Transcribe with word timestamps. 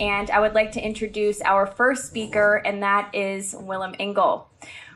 and 0.00 0.30
I 0.30 0.40
would 0.40 0.54
like 0.54 0.72
to 0.72 0.84
introduce 0.84 1.40
our 1.42 1.66
first 1.66 2.06
speaker, 2.06 2.56
and 2.64 2.82
that 2.82 3.14
is 3.14 3.54
Willem 3.58 3.94
Engel. 3.98 4.48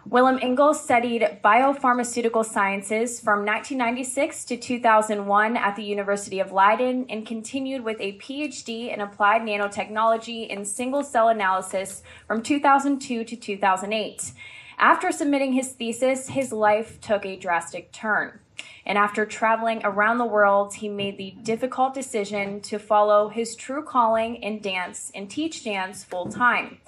Willem 0.07 0.39
Engel 0.43 0.75
studied 0.75 1.23
biopharmaceutical 1.43 2.45
sciences 2.45 3.21
from 3.21 3.46
1996 3.46 4.45
to 4.46 4.57
2001 4.57 5.57
at 5.57 5.77
the 5.77 5.82
University 5.82 6.41
of 6.41 6.53
Leiden 6.53 7.07
and 7.09 7.27
continued 7.27 7.85
with 7.85 7.98
a 8.01 8.19
PhD 8.19 8.93
in 8.93 9.01
applied 9.01 9.43
nanotechnology 9.43 10.48
in 10.48 10.64
single 10.64 11.03
cell 11.03 11.29
analysis 11.29 12.02
from 12.27 12.43
2002 12.43 13.25
to 13.25 13.36
2008. 13.36 14.32
After 14.79 15.11
submitting 15.11 15.55
his 15.55 15.73
thesis, 15.73 16.29
his 16.29 16.52
life 16.52 17.00
took 17.00 17.25
a 17.25 17.36
drastic 17.36 17.91
turn. 17.93 18.41
And 18.86 18.98
after 18.98 19.25
traveling 19.25 19.80
around 19.84 20.19
the 20.19 20.27
world, 20.27 20.74
he 20.74 20.88
made 20.88 21.16
the 21.16 21.34
difficult 21.42 21.95
decision 21.95 22.60
to 22.62 22.79
follow 22.79 23.29
his 23.29 23.56
true 23.56 23.83
calling 23.83 24.37
in 24.37 24.60
dance 24.60 25.10
and 25.15 25.30
teach 25.30 25.65
dance 25.65 26.05
full 26.05 26.27
time. 26.27 26.79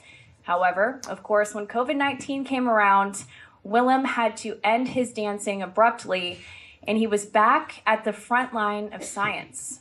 However, 0.43 1.01
of 1.09 1.23
course, 1.23 1.55
when 1.55 1.67
COVID 1.67 1.97
19 1.97 2.45
came 2.45 2.69
around, 2.69 3.25
Willem 3.65 4.05
had 4.05 4.37
to 4.39 4.61
end 4.63 4.89
his 4.89 5.13
dancing 5.13 5.61
abruptly, 5.61 6.39
and 6.87 6.99
he 6.99 7.07
was 7.07 7.25
back 7.25 7.83
at 7.85 8.05
the 8.05 8.13
front 8.13 8.55
line 8.55 8.93
of 8.93 9.03
science. 9.03 9.81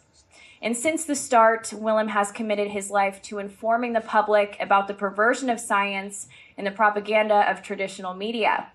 And 0.61 0.75
since 0.75 1.05
the 1.05 1.15
start, 1.15 1.71
Willem 1.71 2.07
has 2.07 2.31
committed 2.31 2.69
his 2.69 2.89
life 2.89 3.21
to 3.23 3.37
informing 3.37 3.93
the 3.93 4.01
public 4.01 4.57
about 4.59 4.87
the 4.87 4.95
perversion 4.95 5.51
of 5.51 5.59
science 5.59 6.27
and 6.57 6.65
the 6.65 6.71
propaganda 6.71 7.47
of 7.51 7.61
traditional 7.61 8.15
media. 8.15 8.71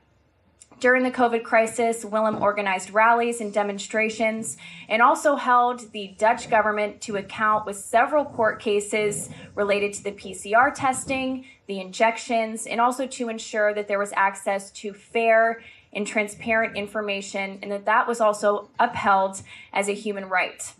During 0.80 1.02
the 1.02 1.10
COVID 1.10 1.44
crisis, 1.44 2.06
Willem 2.06 2.42
organized 2.42 2.90
rallies 2.90 3.42
and 3.42 3.52
demonstrations 3.52 4.56
and 4.88 5.02
also 5.02 5.36
held 5.36 5.92
the 5.92 6.14
Dutch 6.18 6.48
government 6.48 7.02
to 7.02 7.16
account 7.16 7.66
with 7.66 7.76
several 7.76 8.24
court 8.24 8.60
cases 8.60 9.28
related 9.54 9.92
to 9.92 10.04
the 10.04 10.12
PCR 10.12 10.72
testing, 10.74 11.44
the 11.66 11.80
injections, 11.80 12.66
and 12.66 12.80
also 12.80 13.06
to 13.06 13.28
ensure 13.28 13.74
that 13.74 13.88
there 13.88 13.98
was 13.98 14.14
access 14.16 14.70
to 14.70 14.94
fair 14.94 15.60
and 15.92 16.06
transparent 16.06 16.74
information 16.78 17.58
and 17.62 17.70
that 17.70 17.84
that 17.84 18.08
was 18.08 18.22
also 18.22 18.70
upheld 18.78 19.42
as 19.74 19.86
a 19.86 19.94
human 19.94 20.30
right. 20.30 20.72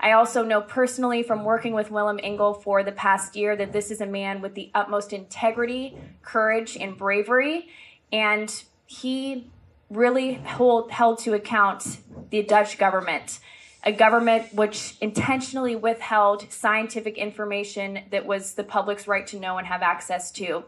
I 0.00 0.12
also 0.12 0.42
know 0.42 0.62
personally 0.62 1.22
from 1.22 1.44
working 1.44 1.74
with 1.74 1.90
Willem 1.90 2.18
Engel 2.22 2.54
for 2.54 2.82
the 2.82 2.92
past 2.92 3.36
year 3.36 3.54
that 3.56 3.74
this 3.74 3.90
is 3.90 4.00
a 4.00 4.06
man 4.06 4.40
with 4.40 4.54
the 4.54 4.70
utmost 4.74 5.12
integrity, 5.12 5.94
courage, 6.22 6.74
and 6.78 6.96
bravery. 6.96 7.68
And 8.10 8.62
he 8.92 9.50
really 9.88 10.34
hold, 10.34 10.90
held 10.90 11.18
to 11.20 11.34
account 11.34 11.98
the 12.30 12.42
Dutch 12.42 12.78
government, 12.78 13.40
a 13.84 13.92
government 13.92 14.52
which 14.54 14.96
intentionally 15.00 15.74
withheld 15.74 16.50
scientific 16.52 17.16
information 17.16 18.00
that 18.10 18.26
was 18.26 18.54
the 18.54 18.64
public's 18.64 19.08
right 19.08 19.26
to 19.26 19.38
know 19.38 19.58
and 19.58 19.66
have 19.66 19.82
access 19.82 20.30
to. 20.32 20.64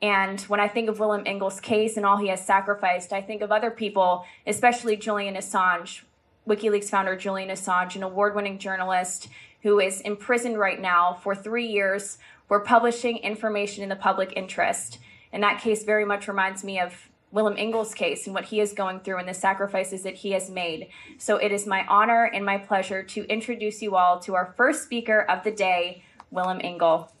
And 0.00 0.40
when 0.42 0.60
I 0.60 0.68
think 0.68 0.88
of 0.88 1.00
Willem 1.00 1.22
Engel's 1.26 1.60
case 1.60 1.96
and 1.96 2.04
all 2.04 2.18
he 2.18 2.28
has 2.28 2.44
sacrificed, 2.44 3.12
I 3.12 3.22
think 3.22 3.42
of 3.42 3.50
other 3.50 3.70
people, 3.70 4.24
especially 4.46 4.96
Julian 4.96 5.34
Assange, 5.34 6.02
WikiLeaks 6.46 6.90
founder 6.90 7.16
Julian 7.16 7.48
Assange, 7.48 7.96
an 7.96 8.02
award 8.02 8.34
winning 8.34 8.58
journalist 8.58 9.28
who 9.62 9.80
is 9.80 10.00
imprisoned 10.02 10.58
right 10.58 10.80
now 10.80 11.14
for 11.14 11.34
three 11.34 11.66
years 11.66 12.18
for 12.46 12.60
publishing 12.60 13.16
information 13.18 13.82
in 13.82 13.88
the 13.88 13.96
public 13.96 14.32
interest. 14.36 14.98
And 15.32 15.42
that 15.42 15.60
case 15.60 15.82
very 15.82 16.04
much 16.04 16.28
reminds 16.28 16.62
me 16.62 16.78
of 16.78 17.08
Willem 17.36 17.56
Engel's 17.58 17.92
case 17.92 18.26
and 18.26 18.32
what 18.34 18.46
he 18.46 18.60
is 18.60 18.72
going 18.72 19.00
through 19.00 19.18
and 19.18 19.28
the 19.28 19.34
sacrifices 19.34 20.04
that 20.04 20.14
he 20.14 20.30
has 20.30 20.48
made. 20.48 20.88
So 21.18 21.36
it 21.36 21.52
is 21.52 21.66
my 21.66 21.84
honor 21.86 22.24
and 22.24 22.46
my 22.46 22.56
pleasure 22.56 23.02
to 23.02 23.24
introduce 23.30 23.82
you 23.82 23.94
all 23.94 24.18
to 24.20 24.34
our 24.34 24.54
first 24.56 24.84
speaker 24.84 25.20
of 25.20 25.44
the 25.44 25.50
day, 25.50 26.02
Willem 26.30 26.62
Engel. 26.64 27.12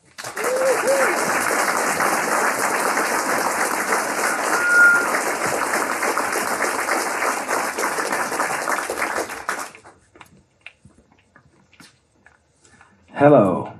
Hello. 13.12 13.74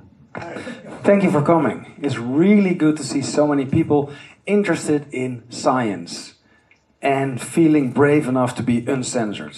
Thank 1.01 1.23
you 1.23 1.31
for 1.31 1.41
coming. 1.41 1.95
It's 1.99 2.17
really 2.17 2.75
good 2.75 2.95
to 2.97 3.03
see 3.03 3.23
so 3.23 3.47
many 3.47 3.65
people 3.65 4.11
interested 4.47 5.05
in 5.11 5.43
science 5.49 6.33
and 7.01 7.39
feeling 7.41 7.91
brave 7.91 8.27
enough 8.27 8.55
to 8.55 8.63
be 8.63 8.85
uncensored. 8.87 9.57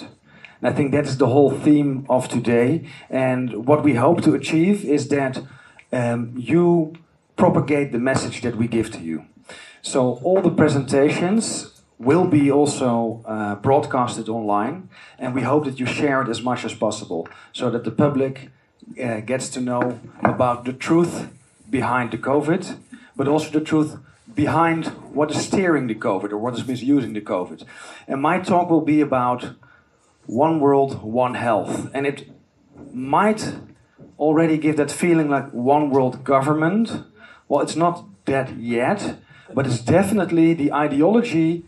And 0.62 0.70
I 0.70 0.74
think 0.74 0.92
that 0.92 1.06
is 1.06 1.18
the 1.18 1.28
whole 1.28 1.52
theme 1.52 2.06
of 2.10 2.28
today. 2.28 2.86
And 3.10 3.66
what 3.66 3.84
we 3.84 3.94
hope 3.94 4.22
to 4.24 4.36
achieve 4.36 4.84
is 4.84 5.08
that 5.10 5.42
um, 5.92 6.34
you 6.36 6.96
propagate 7.38 7.92
the 7.92 8.00
message 8.00 8.42
that 8.42 8.56
we 8.56 8.68
give 8.68 8.92
to 8.92 9.00
you. 9.00 9.26
So 9.82 10.20
all 10.24 10.42
the 10.42 10.52
presentations 10.52 11.82
will 11.98 12.26
be 12.26 12.52
also 12.52 13.22
uh, 13.26 13.56
broadcasted 13.56 14.30
online, 14.30 14.90
and 15.18 15.34
we 15.36 15.42
hope 15.42 15.66
that 15.66 15.80
you 15.80 15.86
share 15.86 16.22
it 16.22 16.30
as 16.30 16.42
much 16.42 16.66
as 16.66 16.74
possible 16.74 17.28
so 17.54 17.70
that 17.70 17.84
the 17.84 17.92
public 17.92 18.50
uh, 19.02 19.20
gets 19.20 19.50
to 19.50 19.62
know 19.62 20.00
about 20.24 20.66
the 20.66 20.74
truth 20.74 21.28
behind 21.70 22.12
the 22.12 22.18
COVID, 22.18 22.78
but 23.16 23.28
also 23.28 23.50
the 23.52 23.62
truth 23.62 23.98
behind 24.46 24.86
what 25.18 25.32
is 25.32 25.42
steering 25.50 25.88
the 25.88 25.96
COVID 26.08 26.32
or 26.32 26.38
what 26.38 26.54
is 26.58 26.66
misusing 26.66 27.12
the 27.12 27.20
COVID. 27.34 27.66
And 28.08 28.22
my 28.22 28.40
talk 28.40 28.70
will 28.70 28.88
be 28.96 29.02
about 29.02 29.42
one 30.28 30.62
world, 30.62 31.04
one 31.04 31.34
health. 31.34 31.90
And 31.94 32.08
it 32.08 32.20
might 32.94 33.42
already 34.18 34.58
give 34.58 34.78
that 34.78 34.92
feeling 34.92 35.28
like 35.30 35.48
one 35.52 35.90
world 35.90 36.24
government. 36.24 36.86
Well, 37.50 37.62
it's 37.66 37.76
not 37.76 38.06
that 38.32 38.58
yet, 38.58 39.18
but 39.54 39.68
it's 39.68 39.82
definitely 39.82 40.54
the 40.54 40.72
ideology 40.72 41.66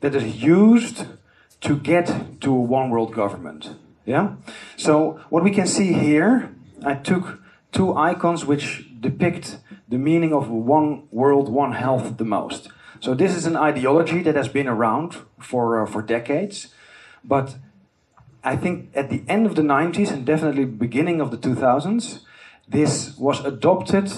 that 0.00 0.14
is 0.14 0.42
used 0.42 1.06
to 1.62 1.76
get 1.78 2.06
to 2.42 2.50
a 2.54 2.64
one 2.78 2.90
world 2.90 3.14
government. 3.14 3.62
Yeah? 4.04 4.34
So, 4.76 4.92
what 5.30 5.42
we 5.44 5.50
can 5.50 5.66
see 5.66 5.94
here, 5.94 6.54
I 6.84 6.94
took 6.94 7.40
two 7.70 7.96
icons 7.96 8.44
which 8.44 8.66
depict 9.00 9.60
the 9.92 9.98
meaning 9.98 10.32
of 10.32 10.48
one 10.48 11.06
world, 11.10 11.50
one 11.50 11.72
health 11.72 12.16
the 12.16 12.24
most. 12.24 12.68
So 13.00 13.14
this 13.14 13.36
is 13.36 13.44
an 13.44 13.56
ideology 13.56 14.22
that 14.22 14.34
has 14.34 14.48
been 14.48 14.66
around 14.66 15.16
for 15.38 15.82
uh, 15.82 15.86
for 15.86 16.00
decades, 16.00 16.68
but 17.22 17.56
I 18.42 18.56
think 18.56 18.88
at 18.94 19.10
the 19.10 19.22
end 19.28 19.46
of 19.46 19.54
the 19.54 19.62
90s 19.62 20.10
and 20.10 20.24
definitely 20.24 20.64
beginning 20.64 21.20
of 21.20 21.30
the 21.30 21.36
2000s, 21.36 22.20
this 22.66 23.16
was 23.18 23.44
adopted 23.44 24.10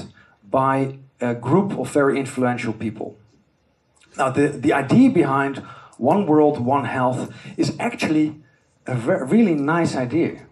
by 0.49 0.99
a 1.21 1.34
group 1.34 1.79
of 1.79 1.91
very 1.91 2.19
influential 2.19 2.73
people. 2.73 3.17
Now, 4.17 4.31
the, 4.31 4.47
the 4.49 4.73
idea 4.73 5.11
behind 5.11 5.59
one 5.99 6.25
world, 6.27 6.59
one 6.61 6.84
health 6.84 7.34
is 7.57 7.77
actually 7.79 8.37
a 8.87 8.95
really 9.27 9.55
nice 9.55 9.97
idea. 9.97 10.47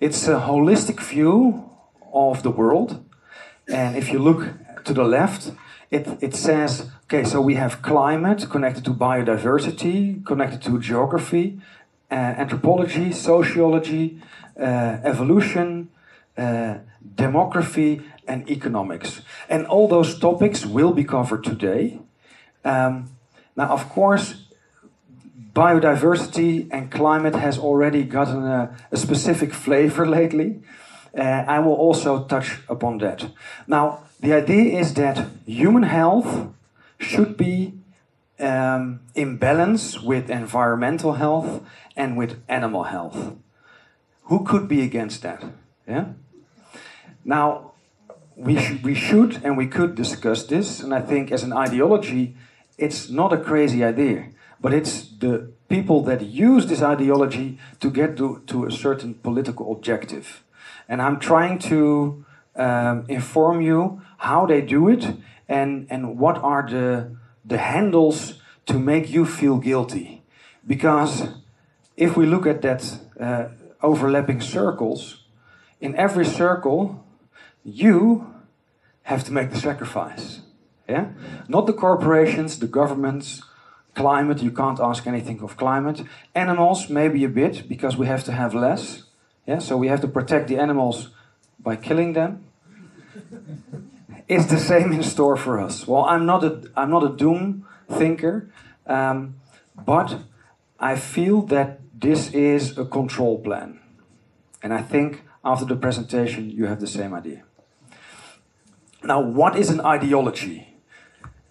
It's 0.00 0.26
a 0.26 0.40
holistic 0.40 1.00
view 1.00 1.70
of 2.12 2.42
the 2.42 2.50
world 2.50 3.05
and 3.68 3.96
if 3.96 4.12
you 4.12 4.18
look 4.18 4.48
to 4.84 4.92
the 4.92 5.04
left, 5.04 5.52
it, 5.90 6.06
it 6.20 6.34
says, 6.34 6.90
okay, 7.04 7.24
so 7.24 7.40
we 7.40 7.54
have 7.54 7.82
climate 7.82 8.48
connected 8.50 8.84
to 8.84 8.90
biodiversity, 8.90 10.24
connected 10.24 10.62
to 10.62 10.78
geography, 10.78 11.60
uh, 12.10 12.14
anthropology, 12.14 13.12
sociology, 13.12 14.20
uh, 14.60 14.98
evolution, 15.04 15.88
uh, 16.36 16.78
demography, 17.14 18.02
and 18.28 18.48
economics. 18.50 19.22
And 19.48 19.66
all 19.66 19.88
those 19.88 20.18
topics 20.18 20.66
will 20.66 20.92
be 20.92 21.04
covered 21.04 21.44
today. 21.44 22.00
Um, 22.64 23.10
now, 23.56 23.68
of 23.68 23.88
course, 23.88 24.46
biodiversity 25.52 26.68
and 26.70 26.90
climate 26.90 27.34
has 27.34 27.58
already 27.58 28.04
gotten 28.04 28.44
a, 28.44 28.76
a 28.92 28.96
specific 28.96 29.54
flavor 29.54 30.06
lately. 30.18 30.60
Uh, 31.16 31.44
I 31.48 31.60
will 31.60 31.74
also 31.74 32.24
touch 32.24 32.58
upon 32.68 32.98
that. 32.98 33.30
Now, 33.66 34.00
the 34.20 34.34
idea 34.34 34.78
is 34.78 34.94
that 34.94 35.26
human 35.46 35.84
health 35.84 36.52
should 36.98 37.36
be 37.36 37.72
um, 38.38 39.00
in 39.14 39.38
balance 39.38 40.00
with 40.00 40.30
environmental 40.30 41.14
health 41.14 41.62
and 41.96 42.16
with 42.16 42.42
animal 42.48 42.84
health. 42.84 43.34
Who 44.24 44.44
could 44.44 44.68
be 44.68 44.82
against 44.82 45.22
that? 45.22 45.44
Yeah. 45.88 46.06
Now, 47.24 47.72
we 48.36 48.58
sh 48.58 48.82
we 48.82 48.94
should 48.94 49.40
and 49.42 49.56
we 49.56 49.66
could 49.66 49.94
discuss 49.94 50.44
this, 50.44 50.80
and 50.80 50.92
I 50.92 51.00
think 51.00 51.32
as 51.32 51.42
an 51.42 51.52
ideology, 51.52 52.34
it's 52.76 53.08
not 53.08 53.32
a 53.32 53.38
crazy 53.38 53.82
idea, 53.82 54.26
but 54.60 54.74
it's 54.74 55.08
the 55.18 55.50
people 55.68 56.02
that 56.02 56.20
use 56.22 56.66
this 56.66 56.82
ideology 56.82 57.58
to 57.80 57.90
get 57.90 58.16
to, 58.18 58.42
to 58.46 58.66
a 58.66 58.70
certain 58.70 59.14
political 59.14 59.72
objective. 59.72 60.42
And 60.88 61.02
I'm 61.02 61.18
trying 61.18 61.58
to 61.70 62.24
um, 62.54 63.04
inform 63.08 63.60
you 63.60 64.02
how 64.18 64.46
they 64.46 64.60
do 64.60 64.88
it 64.88 65.06
and, 65.48 65.86
and 65.90 66.18
what 66.18 66.38
are 66.38 66.66
the, 66.68 67.16
the 67.44 67.58
handles 67.58 68.40
to 68.66 68.78
make 68.78 69.10
you 69.10 69.24
feel 69.24 69.58
guilty. 69.58 70.22
Because 70.66 71.28
if 71.96 72.16
we 72.16 72.26
look 72.26 72.46
at 72.46 72.62
that 72.62 72.98
uh, 73.20 73.48
overlapping 73.82 74.40
circles, 74.40 75.22
in 75.80 75.94
every 75.96 76.24
circle, 76.24 77.04
you 77.64 78.32
have 79.02 79.24
to 79.24 79.32
make 79.32 79.50
the 79.50 79.58
sacrifice. 79.58 80.40
Yeah? 80.88 81.12
Not 81.48 81.66
the 81.66 81.72
corporations, 81.72 82.58
the 82.58 82.66
governments, 82.66 83.42
climate, 83.94 84.42
you 84.42 84.50
can't 84.50 84.80
ask 84.80 85.06
anything 85.06 85.40
of 85.42 85.56
climate. 85.56 86.02
Animals, 86.34 86.88
maybe 86.88 87.24
a 87.24 87.28
bit, 87.28 87.68
because 87.68 87.96
we 87.96 88.06
have 88.06 88.24
to 88.24 88.32
have 88.32 88.54
less. 88.54 89.02
Yeah? 89.46 89.58
So 89.58 89.76
we 89.76 89.88
have 89.88 90.00
to 90.00 90.08
protect 90.08 90.48
the 90.48 90.58
animals 90.58 91.10
by 91.58 91.76
killing 91.76 92.12
them. 92.12 92.44
it's 94.28 94.46
the 94.46 94.58
same 94.58 94.92
in 94.92 95.02
store 95.02 95.36
for 95.36 95.60
us. 95.60 95.86
Well, 95.86 96.04
I'm 96.04 96.26
not 96.26 96.44
a, 96.44 96.62
I'm 96.76 96.90
not 96.90 97.04
a 97.04 97.16
doom 97.16 97.66
thinker, 97.88 98.50
um, 98.86 99.36
but 99.84 100.20
I 100.78 100.96
feel 100.96 101.42
that 101.42 101.80
this 101.98 102.32
is 102.32 102.76
a 102.76 102.84
control 102.84 103.38
plan. 103.38 103.80
And 104.62 104.74
I 104.74 104.82
think 104.82 105.22
after 105.44 105.64
the 105.64 105.76
presentation, 105.76 106.50
you 106.50 106.66
have 106.66 106.80
the 106.80 106.86
same 106.86 107.14
idea. 107.14 107.44
Now, 109.02 109.20
what 109.20 109.56
is 109.56 109.70
an 109.70 109.80
ideology? 109.80 110.76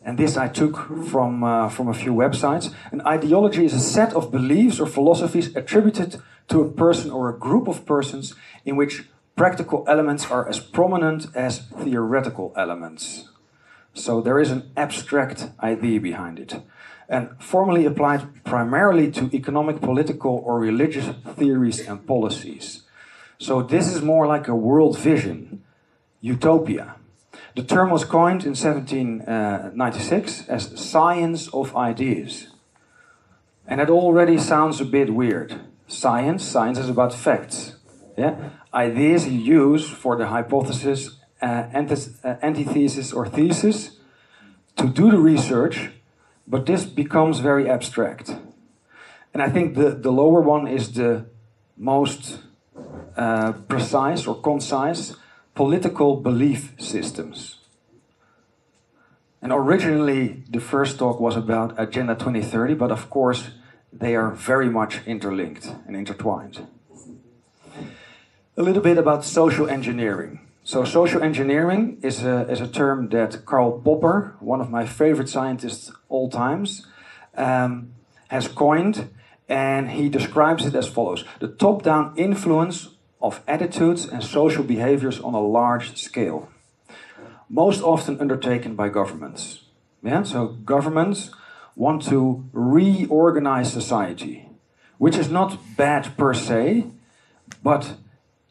And 0.01 0.19
this 0.19 0.37
I 0.37 0.49
took 0.49 0.77
from, 1.07 1.43
uh, 1.43 1.69
from 1.69 1.87
a 1.87 1.93
few 1.93 2.13
websites. 2.13 2.73
An 2.91 3.01
ideology 3.01 3.65
is 3.65 3.73
a 3.73 3.79
set 3.79 4.13
of 4.13 4.31
beliefs 4.31 4.79
or 4.79 4.85
philosophies 4.85 5.55
attributed 5.55 6.21
to 6.47 6.61
a 6.61 6.71
person 6.71 7.11
or 7.11 7.29
a 7.29 7.37
group 7.37 7.67
of 7.67 7.85
persons 7.85 8.35
in 8.63 8.75
which 8.75 9.05
practical 9.35 9.83
elements 9.87 10.29
are 10.31 10.47
as 10.47 10.59
prominent 10.59 11.27
as 11.35 11.59
theoretical 11.83 12.53
elements. 12.55 13.29
So 13.93 14.21
there 14.21 14.39
is 14.39 14.51
an 14.51 14.71
abstract 14.75 15.49
idea 15.61 15.99
behind 15.99 16.39
it. 16.39 16.61
And 17.07 17.29
formally 17.39 17.85
applied 17.85 18.43
primarily 18.43 19.11
to 19.11 19.29
economic, 19.33 19.79
political, 19.79 20.41
or 20.43 20.59
religious 20.59 21.07
theories 21.35 21.79
and 21.87 22.05
policies. 22.05 22.81
So 23.37 23.61
this 23.61 23.93
is 23.93 24.01
more 24.01 24.25
like 24.25 24.47
a 24.47 24.55
world 24.55 24.97
vision, 24.97 25.63
utopia. 26.21 26.95
The 27.55 27.63
term 27.63 27.89
was 27.89 28.05
coined 28.05 28.43
in 28.43 28.55
1796 28.55 30.47
as 30.49 30.79
science 30.79 31.47
of 31.53 31.75
ideas. 31.75 32.47
And 33.67 33.79
it 33.79 33.89
already 33.89 34.37
sounds 34.37 34.81
a 34.81 34.85
bit 34.85 35.13
weird. 35.13 35.59
Science, 35.87 36.43
science 36.43 36.79
is 36.79 36.89
about 36.89 37.13
facts. 37.13 37.75
Yeah? 38.17 38.49
Ideas 38.73 39.27
you 39.27 39.39
use 39.39 39.89
for 39.89 40.17
the 40.17 40.27
hypothesis, 40.27 41.17
uh, 41.41 41.45
uh, 41.45 42.35
antithesis, 42.41 43.13
or 43.13 43.27
thesis 43.27 43.97
to 44.77 44.87
do 44.87 45.11
the 45.11 45.17
research, 45.17 45.91
but 46.47 46.65
this 46.65 46.85
becomes 46.85 47.39
very 47.39 47.69
abstract. 47.69 48.35
And 49.33 49.41
I 49.41 49.49
think 49.49 49.75
the, 49.75 49.91
the 49.91 50.11
lower 50.11 50.41
one 50.41 50.67
is 50.67 50.93
the 50.93 51.25
most 51.77 52.39
uh, 53.17 53.53
precise 53.67 54.27
or 54.27 54.41
concise 54.41 55.15
political 55.53 56.17
belief 56.17 56.73
systems. 56.77 57.59
And 59.41 59.51
originally, 59.53 60.43
the 60.49 60.59
first 60.59 60.97
talk 60.97 61.19
was 61.19 61.35
about 61.35 61.79
Agenda 61.79 62.15
2030, 62.15 62.73
but 62.73 62.91
of 62.91 63.09
course, 63.09 63.51
they 63.99 64.15
are 64.15 64.31
very 64.31 64.69
much 64.69 64.99
interlinked 65.05 65.71
and 65.87 65.95
intertwined. 65.95 66.67
A 68.57 68.61
little 68.61 68.81
bit 68.81 68.97
about 68.97 69.23
social 69.25 69.69
engineering. 69.69 70.39
So, 70.63 70.83
social 70.83 71.21
engineering 71.21 71.99
is 72.01 72.23
a, 72.23 72.49
is 72.49 72.59
a 72.59 72.67
term 72.67 73.09
that 73.09 73.45
Karl 73.45 73.79
Popper, 73.79 74.35
one 74.39 74.61
of 74.61 74.69
my 74.69 74.85
favorite 74.85 75.29
scientists 75.29 75.91
all 76.09 76.29
times, 76.29 76.87
um, 77.37 77.93
has 78.29 78.47
coined, 78.47 79.09
and 79.47 79.91
he 79.91 80.09
describes 80.09 80.65
it 80.65 80.73
as 80.73 80.87
follows 80.87 81.23
the 81.39 81.47
top 81.47 81.83
down 81.83 82.13
influence 82.17 82.89
of 83.21 83.41
attitudes 83.47 84.05
and 84.05 84.23
social 84.23 84.63
behaviors 84.63 85.19
on 85.19 85.33
a 85.35 85.39
large 85.39 86.01
scale, 86.01 86.49
most 87.47 87.81
often 87.81 88.19
undertaken 88.19 88.75
by 88.75 88.89
governments. 88.89 89.65
Yeah? 90.01 90.23
So, 90.23 90.47
governments 90.47 91.29
want 91.75 92.03
to 92.03 92.49
reorganize 92.53 93.71
society, 93.71 94.49
which 94.97 95.17
is 95.17 95.29
not 95.29 95.57
bad 95.75 96.15
per 96.17 96.33
se, 96.33 96.85
but 97.63 97.95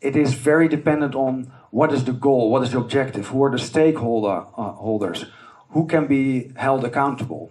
it 0.01 0.15
is 0.15 0.35
very 0.35 0.69
dependent 0.69 1.15
on 1.15 1.51
what 1.71 1.93
is 1.93 2.05
the 2.05 2.13
goal, 2.13 2.51
what 2.51 2.63
is 2.63 2.71
the 2.73 2.79
objective, 2.79 3.29
who 3.29 3.43
are 3.43 3.51
the 3.51 3.59
stakeholder 3.59 4.47
uh, 4.57 4.73
holders, 4.73 5.27
who 5.71 5.87
can 5.87 6.07
be 6.07 6.53
held 6.57 6.85
accountable. 6.85 7.51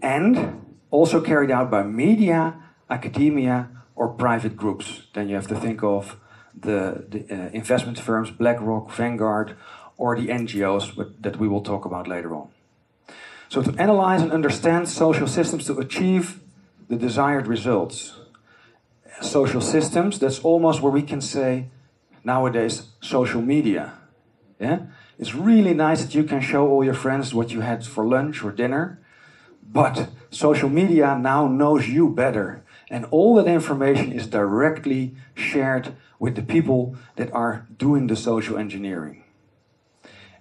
And 0.00 0.64
also 0.90 1.20
carried 1.20 1.50
out 1.50 1.70
by 1.70 1.82
media, 1.82 2.54
academia, 2.88 3.68
or 3.96 4.08
private 4.08 4.56
groups. 4.56 5.02
Then 5.12 5.28
you 5.28 5.34
have 5.34 5.48
to 5.48 5.56
think 5.56 5.82
of 5.82 6.16
the, 6.58 7.04
the 7.08 7.20
uh, 7.30 7.50
investment 7.52 7.98
firms, 7.98 8.30
BlackRock, 8.30 8.90
Vanguard, 8.92 9.56
or 9.96 10.16
the 10.16 10.28
NGOs 10.28 11.20
that 11.20 11.36
we 11.36 11.48
will 11.48 11.62
talk 11.62 11.84
about 11.84 12.06
later 12.08 12.34
on. 12.34 12.53
So, 13.48 13.62
to 13.62 13.74
analyze 13.80 14.22
and 14.22 14.32
understand 14.32 14.88
social 14.88 15.26
systems 15.26 15.66
to 15.66 15.78
achieve 15.78 16.40
the 16.88 16.96
desired 16.96 17.46
results. 17.46 18.16
Social 19.20 19.60
systems, 19.60 20.18
that's 20.18 20.40
almost 20.40 20.82
where 20.82 20.92
we 20.92 21.02
can 21.02 21.20
say 21.20 21.68
nowadays 22.24 22.88
social 23.00 23.40
media. 23.40 23.92
Yeah? 24.58 24.86
It's 25.18 25.34
really 25.34 25.74
nice 25.74 26.02
that 26.02 26.14
you 26.14 26.24
can 26.24 26.40
show 26.40 26.68
all 26.68 26.84
your 26.84 26.94
friends 26.94 27.32
what 27.32 27.50
you 27.52 27.60
had 27.60 27.86
for 27.86 28.04
lunch 28.04 28.42
or 28.42 28.50
dinner, 28.50 29.00
but 29.62 30.08
social 30.30 30.68
media 30.68 31.16
now 31.16 31.46
knows 31.46 31.88
you 31.88 32.08
better 32.08 32.64
and 32.90 33.06
all 33.06 33.34
that 33.34 33.46
information 33.46 34.12
is 34.12 34.26
directly 34.26 35.16
shared 35.34 35.96
with 36.18 36.36
the 36.36 36.42
people 36.42 36.96
that 37.16 37.32
are 37.32 37.66
doing 37.76 38.06
the 38.06 38.16
social 38.16 38.56
engineering. 38.56 39.23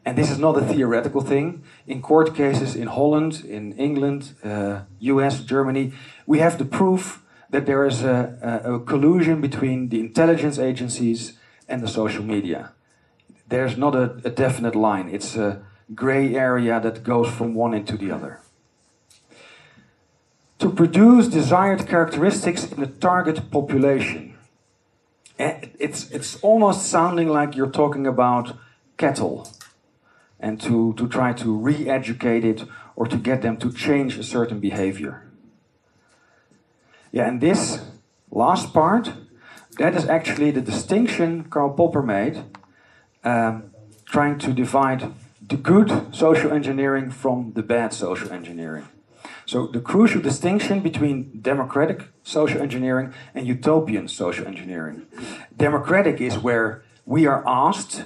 And 0.05 0.17
this 0.17 0.29
is 0.29 0.37
not 0.37 0.57
a 0.57 0.65
theoretical 0.65 1.21
thing. 1.21 1.63
In 1.87 2.01
court 2.01 2.35
cases 2.35 2.75
in 2.75 2.87
Holland, 2.87 3.43
in 3.45 3.73
England, 3.73 4.33
uh, 4.43 4.81
US, 4.99 5.41
Germany, 5.41 5.93
we 6.25 6.39
have 6.39 6.57
the 6.57 6.65
proof 6.65 7.23
that 7.49 7.65
there 7.65 7.85
is 7.85 8.03
a, 8.03 8.61
a, 8.65 8.73
a 8.73 8.79
collusion 8.79 9.39
between 9.39 9.89
the 9.89 9.99
intelligence 9.99 10.59
agencies 10.59 11.37
and 11.69 11.81
the 11.81 11.87
social 11.87 12.23
media. 12.23 12.71
There's 13.47 13.77
not 13.77 13.95
a, 13.95 14.19
a 14.25 14.29
definite 14.29 14.75
line, 14.75 15.07
it's 15.09 15.35
a 15.35 15.63
gray 15.93 16.35
area 16.35 16.79
that 16.79 17.03
goes 17.03 17.29
from 17.29 17.53
one 17.53 17.73
into 17.73 17.97
the 17.97 18.11
other 18.11 18.39
to 20.63 20.69
produce 20.69 21.27
desired 21.27 21.85
characteristics 21.87 22.71
in 22.71 22.79
the 22.79 22.87
target 22.87 23.51
population. 23.51 24.33
It's, 25.37 26.09
it's 26.09 26.37
almost 26.41 26.85
sounding 26.85 27.27
like 27.27 27.57
you're 27.57 27.75
talking 27.83 28.07
about 28.07 28.55
cattle 28.97 29.45
and 30.43 30.59
to, 30.59 30.93
to 30.97 31.07
try 31.07 31.31
to 31.31 31.57
re 31.57 31.89
educate 31.89 32.43
it 32.43 32.65
or 32.95 33.07
to 33.07 33.17
get 33.17 33.41
them 33.41 33.55
to 33.57 33.71
change 33.71 34.19
a 34.19 34.23
certain 34.23 34.59
behavior. 34.59 35.23
Yeah, 37.11 37.27
and 37.29 37.39
this 37.39 37.79
last 38.29 38.73
part, 38.73 39.13
that 39.77 39.95
is 39.95 40.05
actually 40.05 40.51
the 40.51 40.61
distinction 40.61 41.45
Karl 41.45 41.73
Popper 41.73 42.03
made, 42.03 42.43
um, 43.23 43.71
trying 44.05 44.37
to 44.39 44.51
divide 44.51 45.13
the 45.47 45.55
good 45.55 46.13
social 46.13 46.51
engineering 46.51 47.09
from 47.09 47.53
the 47.53 47.63
bad 47.63 47.93
social 47.93 48.31
engineering. 48.31 48.85
So 49.45 49.67
the 49.67 49.79
crucial 49.79 50.21
distinction 50.21 50.81
between 50.81 51.39
democratic 51.41 52.03
social 52.23 52.61
engineering 52.61 53.13
and 53.33 53.47
utopian 53.47 54.07
social 54.07 54.45
engineering. 54.45 55.05
Democratic 55.55 56.19
is 56.19 56.37
where 56.37 56.83
we 57.05 57.25
are 57.27 57.43
asked 57.47 58.05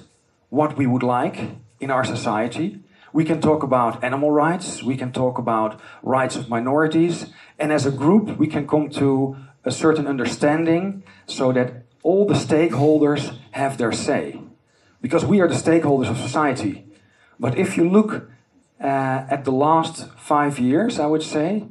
what 0.50 0.78
we 0.78 0.86
would 0.88 1.04
like 1.04 1.38
in 1.80 1.92
our 1.92 2.04
society. 2.04 2.80
We 3.14 3.24
can 3.24 3.42
talk 3.42 3.64
about 3.64 4.04
animal 4.04 4.32
rights, 4.32 4.84
we 4.84 4.98
can 4.98 5.12
talk 5.12 5.38
about 5.38 5.80
rights 6.04 6.36
of 6.36 6.50
minorities, 6.50 7.28
and 7.58 7.72
as 7.72 7.86
a 7.86 7.92
group, 7.92 8.38
we 8.38 8.48
can 8.48 8.68
come 8.68 8.90
to 8.92 9.38
a 9.64 9.72
certain 9.72 10.08
understanding 10.08 11.04
so 11.26 11.52
that 11.54 11.84
all 12.04 12.26
the 12.26 12.34
stakeholders 12.34 13.38
have 13.52 13.78
their 13.78 13.92
say. 13.92 14.40
Because 15.02 15.26
we 15.26 15.42
are 15.42 15.48
the 15.48 15.56
stakeholders 15.56 16.10
of 16.10 16.18
society. 16.18 16.86
But 17.40 17.58
if 17.58 17.78
you 17.78 17.90
look 17.90 18.30
uh, 18.80 19.26
at 19.30 19.46
the 19.46 19.52
last 19.52 20.10
five 20.18 20.60
years, 20.60 21.00
I 21.00 21.06
would 21.06 21.24
say, 21.24 21.68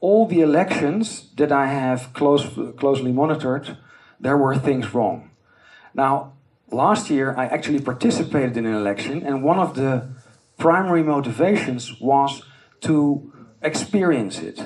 all 0.00 0.26
the 0.26 0.42
elections 0.42 1.30
that 1.36 1.50
I 1.50 1.66
have 1.66 2.12
close, 2.12 2.46
closely 2.76 3.12
monitored, 3.12 3.78
there 4.20 4.36
were 4.36 4.54
things 4.54 4.92
wrong. 4.92 5.30
Now, 5.94 6.33
last 6.70 7.10
year 7.10 7.34
I 7.36 7.46
actually 7.46 7.80
participated 7.80 8.56
in 8.56 8.66
an 8.66 8.74
election, 8.74 9.22
and 9.22 9.42
one 9.42 9.58
of 9.58 9.74
the 9.74 10.08
primary 10.58 11.02
motivations 11.02 12.00
was 12.00 12.42
to 12.82 13.32
experience 13.62 14.38
it. 14.40 14.60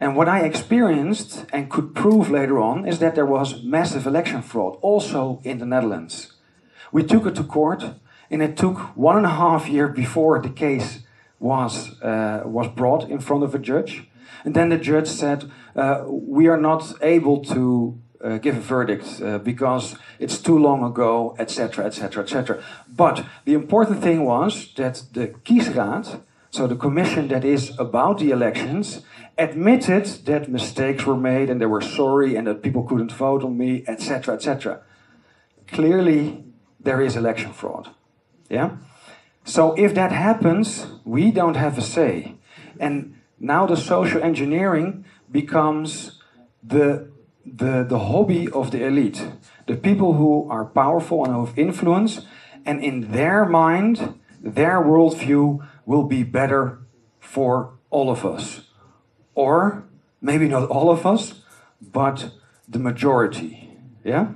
And 0.00 0.16
what 0.16 0.28
I 0.28 0.40
experienced 0.40 1.46
and 1.52 1.70
could 1.70 1.94
prove 1.94 2.28
later 2.28 2.58
on 2.58 2.88
is 2.88 2.98
that 2.98 3.14
there 3.14 3.26
was 3.26 3.62
massive 3.62 4.06
election 4.06 4.42
fraud, 4.42 4.76
also 4.80 5.40
in 5.44 5.58
the 5.58 5.66
Netherlands. 5.66 6.32
We 6.90 7.04
took 7.04 7.26
it 7.26 7.36
to 7.36 7.44
court, 7.44 7.84
and 8.30 8.42
it 8.42 8.56
took 8.56 8.78
one 8.96 9.16
and 9.16 9.26
a 9.26 9.36
half 9.42 9.68
year 9.68 9.88
before 9.88 10.40
the 10.40 10.48
case 10.48 11.00
was, 11.38 12.00
uh, 12.02 12.42
was 12.44 12.68
brought 12.68 13.08
in 13.08 13.20
front 13.20 13.44
of 13.44 13.54
a 13.54 13.58
judge. 13.58 14.08
And 14.44 14.54
then 14.54 14.70
the 14.70 14.78
judge 14.78 15.08
said, 15.08 15.50
uh, 15.76 16.04
We 16.08 16.48
are 16.48 16.60
not 16.60 16.94
able 17.00 17.44
to 17.44 17.98
uh, 18.22 18.38
give 18.38 18.56
a 18.56 18.60
verdict 18.60 19.20
uh, 19.20 19.38
because 19.38 19.96
it's 20.18 20.38
too 20.38 20.58
long 20.58 20.84
ago, 20.84 21.34
etc., 21.38 21.86
etc., 21.86 22.22
etc. 22.22 22.62
But 22.88 23.24
the 23.44 23.54
important 23.54 24.02
thing 24.02 24.24
was 24.24 24.72
that 24.74 25.02
the 25.12 25.28
kiesraad, 25.28 26.20
so 26.50 26.66
the 26.66 26.76
commission 26.76 27.28
that 27.28 27.44
is 27.44 27.78
about 27.78 28.18
the 28.18 28.30
elections, 28.30 29.02
admitted 29.38 30.04
that 30.26 30.48
mistakes 30.48 31.06
were 31.06 31.16
made 31.16 31.50
and 31.50 31.60
they 31.60 31.66
were 31.66 31.80
sorry 31.80 32.36
and 32.36 32.46
that 32.46 32.62
people 32.62 32.82
couldn't 32.82 33.12
vote 33.12 33.42
on 33.42 33.56
me, 33.56 33.84
etc., 33.88 34.34
etc. 34.34 34.82
Clearly, 35.66 36.44
there 36.78 37.00
is 37.00 37.16
election 37.16 37.52
fraud. 37.52 37.90
Yeah? 38.48 38.76
So 39.44 39.74
if 39.74 39.94
that 39.94 40.12
happens, 40.12 40.86
we 41.04 41.30
don't 41.30 41.56
have 41.56 41.78
a 41.78 41.82
say. 41.82 42.34
And 42.78 43.14
now 43.40 43.66
the 43.66 43.76
social 43.76 44.22
engineering 44.22 45.04
becomes 45.30 46.20
the, 46.62 47.10
the, 47.44 47.84
the 47.88 47.98
hobby 47.98 48.48
of 48.50 48.70
the 48.70 48.84
elite. 48.84 49.26
The 49.66 49.76
people 49.76 50.14
who 50.14 50.48
are 50.50 50.64
powerful 50.64 51.24
and 51.24 51.34
have 51.34 51.58
influence, 51.58 52.22
and 52.64 52.82
in 52.82 53.12
their 53.12 53.44
mind, 53.44 54.18
their 54.40 54.80
worldview 54.80 55.66
will 55.86 56.04
be 56.04 56.22
better 56.22 56.78
for 57.20 57.74
all 57.90 58.10
of 58.10 58.24
us. 58.24 58.68
Or 59.34 59.84
maybe 60.20 60.48
not 60.48 60.68
all 60.68 60.90
of 60.90 61.06
us, 61.06 61.42
but 61.80 62.30
the 62.68 62.78
majority. 62.78 63.70
Yeah? 64.04 64.28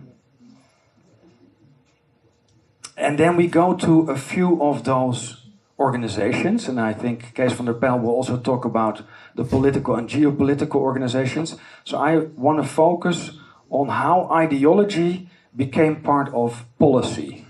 And 2.97 3.19
then 3.19 3.37
we 3.37 3.47
go 3.47 3.75
to 3.75 4.11
a 4.11 4.17
few 4.17 4.63
of 4.63 4.85
those 4.85 5.47
organizations, 5.79 6.69
and 6.69 6.81
I 6.81 6.95
think 6.95 7.35
Kees 7.35 7.53
van 7.53 7.67
der 7.67 7.75
Pijl 7.75 8.01
will 8.01 8.11
also 8.11 8.39
talk 8.39 8.65
about 8.65 9.03
the 9.37 9.45
political 9.45 9.95
and 9.95 10.09
geopolitical 10.09 10.77
organizations. 10.77 11.57
So 11.85 11.99
I 11.99 12.17
want 12.17 12.63
to 12.63 12.69
focus 12.69 13.33
on 13.71 13.89
how 13.89 14.29
ideology 14.33 15.29
became 15.55 16.03
part 16.03 16.29
of 16.33 16.65
policy. 16.79 17.47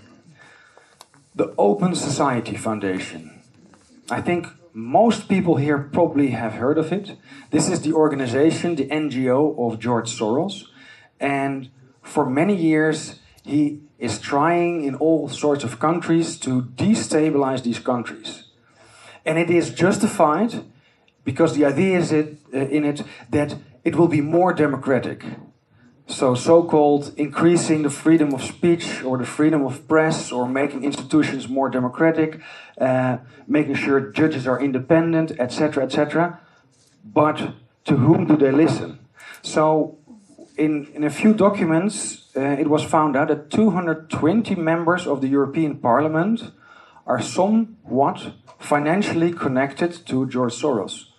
The 1.33 1.53
Open 1.57 1.95
Society 1.95 2.55
Foundation. 2.55 3.41
I 4.11 4.21
think 4.21 4.47
most 4.73 5.27
people 5.27 5.55
here 5.55 5.77
probably 5.77 6.29
have 6.31 6.53
heard 6.53 6.77
of 6.77 6.91
it. 6.91 7.17
This 7.51 7.69
is 7.69 7.81
the 7.81 7.93
organization, 7.93 8.75
the 8.75 8.87
NGO 8.87 9.57
of 9.57 9.79
George 9.79 10.09
Soros. 10.09 10.65
And 11.19 11.69
for 12.01 12.29
many 12.29 12.55
years, 12.55 13.19
he 13.43 13.81
is 13.97 14.19
trying 14.19 14.83
in 14.83 14.95
all 14.95 15.29
sorts 15.29 15.63
of 15.63 15.79
countries 15.79 16.37
to 16.39 16.63
destabilize 16.75 17.63
these 17.63 17.79
countries. 17.79 18.43
And 19.25 19.37
it 19.37 19.49
is 19.49 19.71
justified 19.71 20.63
because 21.27 21.55
the 21.57 21.65
idea 21.65 21.99
is 21.99 22.13
it, 22.13 22.37
uh, 22.53 22.57
in 22.57 22.85
it 22.85 23.03
that 23.29 23.57
it 23.83 23.97
will 23.97 24.07
be 24.07 24.21
more 24.21 24.53
democratic. 24.53 25.25
So, 26.07 26.35
so 26.35 26.63
called 26.63 27.11
increasing 27.17 27.83
the 27.83 27.89
freedom 27.89 28.33
of 28.33 28.41
speech 28.41 29.03
or 29.03 29.17
the 29.17 29.25
freedom 29.25 29.65
of 29.65 29.89
press 29.89 30.31
or 30.31 30.47
making 30.47 30.85
institutions 30.85 31.49
more 31.49 31.69
democratic, 31.69 32.39
uh, 32.79 33.17
making 33.45 33.75
sure 33.75 33.99
judges 33.99 34.47
are 34.47 34.57
independent, 34.57 35.31
etc., 35.37 35.83
etc. 35.83 36.39
But 37.03 37.37
to 37.83 37.97
whom 37.97 38.25
do 38.25 38.37
they 38.37 38.53
listen? 38.53 38.99
So, 39.41 39.97
in, 40.57 40.87
in 40.93 41.03
a 41.03 41.09
few 41.09 41.33
documents, 41.33 42.29
uh, 42.37 42.39
it 42.63 42.69
was 42.69 42.85
found 42.85 43.17
out 43.17 43.27
that 43.27 43.51
220 43.51 44.55
members 44.55 45.05
of 45.05 45.19
the 45.19 45.27
European 45.27 45.75
Parliament 45.79 46.51
are 47.05 47.21
somewhat 47.21 48.31
financially 48.59 49.33
connected 49.33 49.91
to 50.05 50.25
George 50.25 50.53
Soros. 50.53 51.16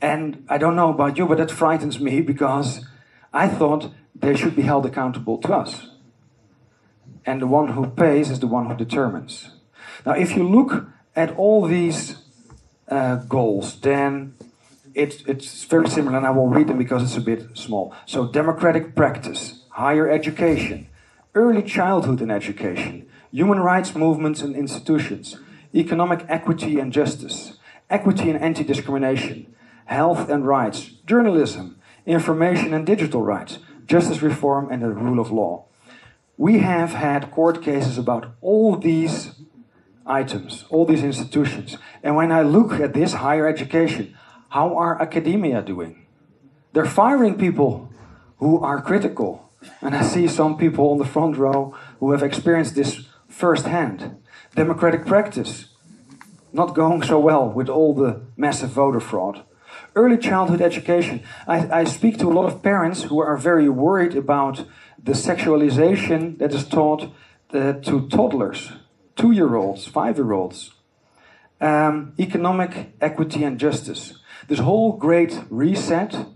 And 0.00 0.44
I 0.48 0.58
don't 0.58 0.76
know 0.76 0.90
about 0.90 1.16
you, 1.16 1.26
but 1.26 1.38
that 1.38 1.50
frightens 1.50 2.00
me 2.00 2.20
because 2.20 2.86
I 3.32 3.48
thought 3.48 3.92
they 4.14 4.36
should 4.36 4.56
be 4.56 4.62
held 4.62 4.86
accountable 4.86 5.38
to 5.38 5.54
us. 5.54 5.88
And 7.24 7.42
the 7.42 7.46
one 7.46 7.68
who 7.68 7.86
pays 7.88 8.30
is 8.30 8.40
the 8.40 8.46
one 8.46 8.66
who 8.66 8.76
determines. 8.76 9.50
Now, 10.04 10.12
if 10.12 10.36
you 10.36 10.48
look 10.48 10.86
at 11.14 11.34
all 11.36 11.66
these 11.66 12.16
uh, 12.88 13.16
goals, 13.16 13.80
then 13.80 14.34
it, 14.94 15.22
it's 15.26 15.64
very 15.64 15.88
similar, 15.88 16.16
and 16.16 16.26
I 16.26 16.30
won't 16.30 16.54
read 16.54 16.68
them 16.68 16.78
because 16.78 17.02
it's 17.02 17.16
a 17.16 17.20
bit 17.20 17.56
small. 17.56 17.94
So, 18.06 18.26
democratic 18.26 18.94
practice, 18.94 19.64
higher 19.70 20.08
education, 20.08 20.88
early 21.34 21.62
childhood 21.62 22.20
and 22.20 22.30
education, 22.30 23.06
human 23.30 23.58
rights 23.58 23.94
movements 23.94 24.40
and 24.40 24.54
institutions, 24.56 25.38
economic 25.74 26.24
equity 26.28 26.78
and 26.78 26.92
justice, 26.92 27.58
equity 27.90 28.30
and 28.30 28.40
anti 28.40 28.64
discrimination, 28.64 29.54
health 29.86 30.28
and 30.28 30.46
rights, 30.46 30.90
journalism, 31.06 31.78
information 32.04 32.72
and 32.72 32.86
digital 32.86 33.22
rights, 33.22 33.58
justice 33.86 34.22
reform, 34.22 34.70
and 34.70 34.82
the 34.82 34.90
rule 34.90 35.18
of 35.18 35.32
law. 35.32 35.64
We 36.36 36.58
have 36.58 36.92
had 36.92 37.30
court 37.30 37.62
cases 37.62 37.98
about 37.98 38.34
all 38.40 38.76
these 38.76 39.32
items, 40.04 40.64
all 40.68 40.84
these 40.84 41.02
institutions. 41.02 41.78
And 42.02 42.14
when 42.14 42.30
I 42.30 42.42
look 42.42 42.72
at 42.74 42.94
this 42.94 43.14
higher 43.14 43.48
education, 43.48 44.16
how 44.50 44.76
are 44.76 45.00
academia 45.00 45.62
doing? 45.62 46.06
They're 46.72 46.84
firing 46.84 47.36
people 47.38 47.90
who 48.38 48.60
are 48.60 48.82
critical 48.82 49.46
and 49.80 49.94
I 49.94 50.02
see 50.02 50.28
some 50.28 50.56
people 50.56 50.90
on 50.90 50.98
the 50.98 51.04
front 51.04 51.36
row 51.36 51.74
who 52.00 52.12
have 52.12 52.22
experienced 52.22 52.74
this 52.74 53.06
firsthand. 53.28 54.16
Democratic 54.54 55.06
practice 55.06 55.66
not 56.52 56.74
going 56.74 57.02
so 57.02 57.18
well 57.18 57.50
with 57.50 57.68
all 57.68 57.94
the 57.94 58.22
massive 58.36 58.70
voter 58.70 59.00
fraud. 59.00 59.44
Early 59.96 60.18
childhood 60.18 60.60
education. 60.60 61.22
I, 61.48 61.80
I 61.80 61.84
speak 61.84 62.18
to 62.18 62.28
a 62.28 62.34
lot 62.34 62.44
of 62.44 62.62
parents 62.62 63.04
who 63.04 63.18
are 63.18 63.38
very 63.38 63.70
worried 63.70 64.14
about 64.14 64.66
the 65.02 65.12
sexualization 65.12 66.36
that 66.36 66.52
is 66.52 66.68
taught 66.68 67.14
uh, 67.54 67.72
to 67.72 68.06
toddlers, 68.08 68.72
two 69.16 69.30
year 69.30 69.56
olds, 69.56 69.86
five 69.86 70.18
year 70.18 70.32
olds. 70.32 70.72
Um, 71.62 72.12
economic 72.18 72.92
equity 73.00 73.42
and 73.42 73.58
justice. 73.58 74.12
This 74.48 74.58
whole 74.58 74.92
great 74.92 75.40
reset 75.48 76.26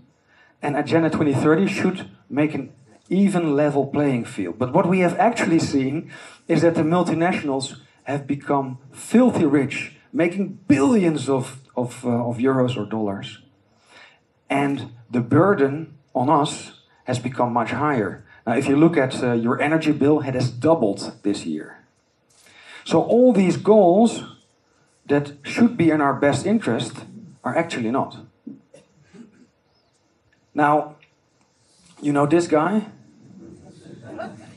and 0.63 0.75
Agenda 0.75 1.11
2030 1.11 1.67
should 1.67 2.09
make 2.31 2.55
an 2.55 2.73
even 3.09 3.55
level 3.55 3.85
playing 3.85 4.25
field. 4.25 4.57
But 4.57 4.73
what 4.73 4.89
we 4.89 5.01
have 5.01 5.19
actually 5.19 5.59
seen 5.59 6.11
is 6.47 6.63
that 6.63 6.73
the 6.73 6.81
multinationals 6.81 7.75
have 8.05 8.25
become 8.25 8.79
filthy 8.91 9.45
rich, 9.45 9.97
making 10.11 10.57
billions 10.67 11.29
of, 11.29 11.59
of, 11.75 12.03
uh, 12.03 12.09
of 12.09 12.37
euros 12.37 12.75
or 12.75 12.87
dollars. 12.87 13.37
And 14.51 14.91
the 15.09 15.21
burden 15.21 15.97
on 16.13 16.29
us 16.29 16.73
has 17.05 17.19
become 17.19 17.53
much 17.53 17.71
higher. 17.71 18.25
Now, 18.45 18.53
if 18.53 18.67
you 18.67 18.75
look 18.75 18.97
at 18.97 19.23
uh, 19.23 19.31
your 19.31 19.61
energy 19.61 19.93
bill, 19.93 20.19
it 20.19 20.33
has 20.35 20.51
doubled 20.51 21.13
this 21.23 21.45
year. 21.45 21.79
So, 22.83 23.01
all 23.01 23.31
these 23.31 23.55
goals 23.55 24.23
that 25.05 25.31
should 25.43 25.77
be 25.77 25.89
in 25.89 26.01
our 26.01 26.13
best 26.13 26.45
interest 26.45 27.05
are 27.43 27.57
actually 27.57 27.91
not. 27.91 28.17
Now, 30.53 30.95
you 32.01 32.11
know 32.11 32.25
this 32.25 32.47
guy? 32.47 32.87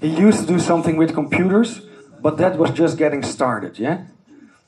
He 0.01 0.09
used 0.09 0.41
to 0.41 0.47
do 0.47 0.59
something 0.59 0.97
with 0.97 1.15
computers, 1.15 1.83
but 2.21 2.37
that 2.39 2.59
was 2.59 2.71
just 2.71 2.99
getting 2.99 3.23
started, 3.23 3.79
yeah? 3.79 4.07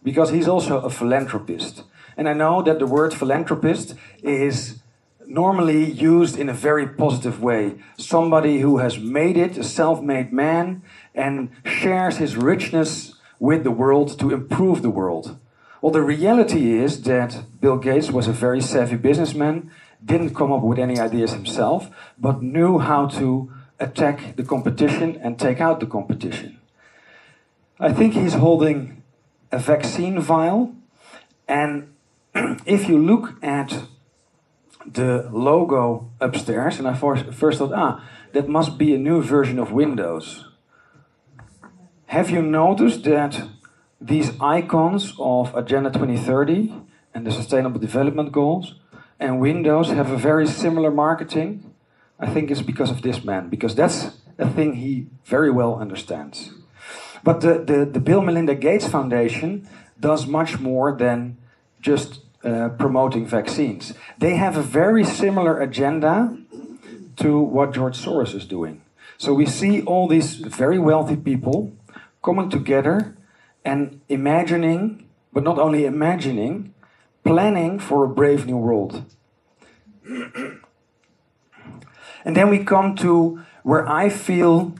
Because 0.02 0.30
he's 0.30 0.46
also 0.46 0.80
a 0.80 0.90
philanthropist. 0.90 1.82
And 2.16 2.28
I 2.28 2.32
know 2.32 2.62
that 2.62 2.78
the 2.78 2.86
word 2.86 3.12
philanthropist 3.12 3.94
is 4.22 4.78
normally 5.26 5.90
used 5.90 6.38
in 6.38 6.48
a 6.48 6.54
very 6.54 6.86
positive 6.86 7.42
way. 7.42 7.74
Somebody 7.98 8.60
who 8.60 8.78
has 8.78 8.98
made 8.98 9.36
it, 9.36 9.58
a 9.58 9.64
self 9.64 10.02
made 10.02 10.32
man, 10.32 10.82
and 11.14 11.50
shares 11.64 12.18
his 12.18 12.36
richness 12.36 13.14
with 13.38 13.64
the 13.64 13.70
world 13.70 14.18
to 14.18 14.32
improve 14.32 14.82
the 14.82 14.90
world. 14.90 15.38
Well, 15.82 15.92
the 15.92 16.02
reality 16.02 16.78
is 16.78 17.02
that 17.02 17.44
Bill 17.60 17.76
Gates 17.76 18.10
was 18.10 18.28
a 18.28 18.32
very 18.32 18.60
savvy 18.60 18.96
businessman, 18.96 19.70
didn't 20.04 20.34
come 20.34 20.52
up 20.52 20.62
with 20.62 20.78
any 20.78 20.98
ideas 20.98 21.32
himself, 21.32 21.90
but 22.18 22.42
knew 22.42 22.78
how 22.78 23.06
to 23.06 23.52
attack 23.78 24.36
the 24.36 24.44
competition 24.44 25.20
and 25.22 25.38
take 25.38 25.60
out 25.60 25.80
the 25.80 25.86
competition. 25.86 26.58
I 27.78 27.92
think 27.92 28.14
he's 28.14 28.34
holding 28.34 29.02
a 29.52 29.58
vaccine 29.58 30.18
vial, 30.18 30.74
and 31.46 31.94
if 32.66 32.88
you 32.88 32.98
look 32.98 33.34
at 33.42 33.82
the 34.86 35.28
logo 35.32 36.10
upstairs, 36.20 36.78
and 36.78 36.88
I 36.88 36.94
first 36.94 37.58
thought, 37.58 37.72
ah, 37.72 38.04
that 38.32 38.48
must 38.48 38.78
be 38.78 38.94
a 38.94 38.98
new 38.98 39.22
version 39.22 39.58
of 39.58 39.72
Windows. 39.72 40.44
Have 42.06 42.30
you 42.30 42.42
noticed 42.42 43.04
that 43.04 43.42
these 44.00 44.32
icons 44.40 45.14
of 45.18 45.54
Agenda 45.54 45.90
2030 45.90 46.72
and 47.14 47.26
the 47.26 47.32
Sustainable 47.32 47.80
Development 47.80 48.30
Goals 48.30 48.74
and 49.18 49.40
Windows 49.40 49.88
have 49.90 50.10
a 50.10 50.16
very 50.16 50.46
similar 50.46 50.90
marketing? 50.90 51.74
I 52.18 52.26
think 52.26 52.50
it's 52.50 52.62
because 52.62 52.90
of 52.90 53.02
this 53.02 53.24
man, 53.24 53.48
because 53.48 53.74
that's 53.74 54.18
a 54.38 54.48
thing 54.48 54.74
he 54.74 55.06
very 55.24 55.50
well 55.50 55.76
understands. 55.76 56.52
But 57.24 57.40
the, 57.40 57.58
the, 57.58 57.84
the 57.84 58.00
Bill 58.00 58.22
Melinda 58.22 58.54
Gates 58.54 58.86
Foundation 58.86 59.68
does 59.98 60.26
much 60.26 60.60
more 60.60 60.96
than 60.96 61.38
just 61.80 62.20
uh, 62.46 62.68
promoting 62.78 63.26
vaccines. 63.26 63.92
They 64.18 64.36
have 64.36 64.56
a 64.56 64.62
very 64.62 65.04
similar 65.04 65.60
agenda 65.60 66.38
to 67.16 67.40
what 67.40 67.74
George 67.74 67.98
Soros 67.98 68.36
is 68.36 68.46
doing. 68.46 68.82
So 69.18 69.34
we 69.34 69.46
see 69.46 69.82
all 69.82 70.06
these 70.06 70.36
very 70.36 70.78
wealthy 70.78 71.16
people 71.16 71.72
coming 72.22 72.48
together 72.48 73.16
and 73.64 74.00
imagining, 74.08 75.08
but 75.32 75.42
not 75.42 75.58
only 75.58 75.86
imagining, 75.86 76.72
planning 77.24 77.80
for 77.80 78.04
a 78.04 78.08
brave 78.08 78.46
new 78.46 78.58
world. 78.58 79.02
and 80.06 80.60
then 82.36 82.48
we 82.48 82.62
come 82.62 82.94
to 82.96 83.42
where 83.64 83.88
I 83.88 84.08
feel 84.08 84.76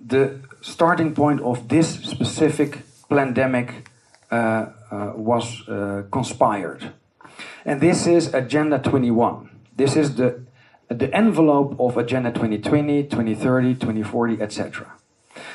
the 0.00 0.40
starting 0.62 1.14
point 1.14 1.42
of 1.42 1.68
this 1.68 2.00
specific 2.00 2.78
pandemic 3.10 3.90
uh, 4.30 4.68
was 5.16 5.66
uh, 5.68 6.02
conspired. 6.10 6.92
And 7.64 7.80
this 7.80 8.06
is 8.06 8.34
Agenda 8.34 8.78
21. 8.78 9.50
This 9.74 9.96
is 9.96 10.16
the, 10.16 10.44
the 10.88 11.14
envelope 11.14 11.76
of 11.80 11.96
Agenda 11.96 12.30
2020, 12.30 13.04
2030, 13.04 13.74
2040, 13.74 14.42
etc. 14.42 14.92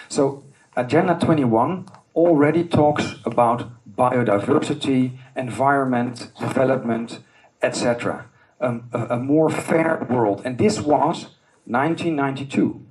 So, 0.09 0.43
Agenda 0.75 1.17
21 1.19 1.87
already 2.15 2.63
talks 2.63 3.15
about 3.25 3.69
biodiversity, 3.95 5.17
environment, 5.35 6.31
development, 6.39 7.19
etc. 7.61 8.25
Um, 8.59 8.89
a, 8.91 9.15
a 9.15 9.19
more 9.19 9.49
fair 9.49 10.05
world. 10.09 10.41
And 10.45 10.57
this 10.57 10.79
was 10.79 11.35
1992. 11.65 12.83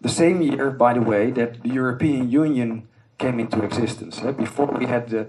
The 0.00 0.08
same 0.08 0.42
year, 0.42 0.70
by 0.70 0.94
the 0.94 1.00
way, 1.00 1.30
that 1.32 1.62
the 1.62 1.70
European 1.70 2.30
Union 2.30 2.86
came 3.18 3.40
into 3.40 3.62
existence. 3.62 4.22
Eh? 4.22 4.32
Before 4.32 4.66
we 4.66 4.86
had 4.86 5.08
the 5.08 5.28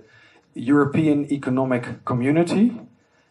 European 0.54 1.32
Economic 1.32 2.04
Community, 2.06 2.80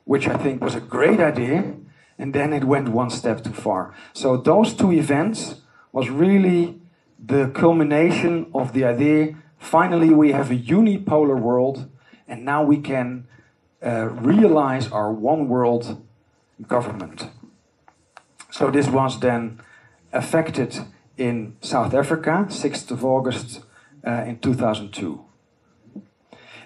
which 0.04 0.28
I 0.28 0.36
think 0.36 0.62
was 0.62 0.75
a 0.75 0.80
great 0.80 1.20
idea, 1.20 1.75
and 2.18 2.32
then 2.32 2.52
it 2.52 2.64
went 2.64 2.88
one 2.88 3.10
step 3.10 3.42
too 3.42 3.52
far. 3.52 3.94
So 4.12 4.36
those 4.36 4.72
two 4.75 4.92
events 4.92 5.56
was 5.92 6.08
really 6.08 6.80
the 7.18 7.48
culmination 7.48 8.46
of 8.54 8.72
the 8.72 8.84
idea. 8.84 9.36
Finally, 9.58 10.10
we 10.10 10.32
have 10.32 10.50
a 10.50 10.56
unipolar 10.56 11.38
world, 11.38 11.88
and 12.28 12.44
now 12.44 12.62
we 12.62 12.78
can 12.78 13.26
uh, 13.84 14.08
realize 14.08 14.90
our 14.90 15.12
one 15.12 15.48
world 15.48 16.02
government. 16.66 17.28
So 18.50 18.70
this 18.70 18.88
was 18.88 19.20
then 19.20 19.60
affected 20.12 20.78
in 21.18 21.56
South 21.60 21.92
Africa, 21.94 22.46
6th 22.48 22.90
of 22.90 23.04
August 23.04 23.65
uh, 24.06 24.25
in 24.26 24.38
2002. 24.38 25.25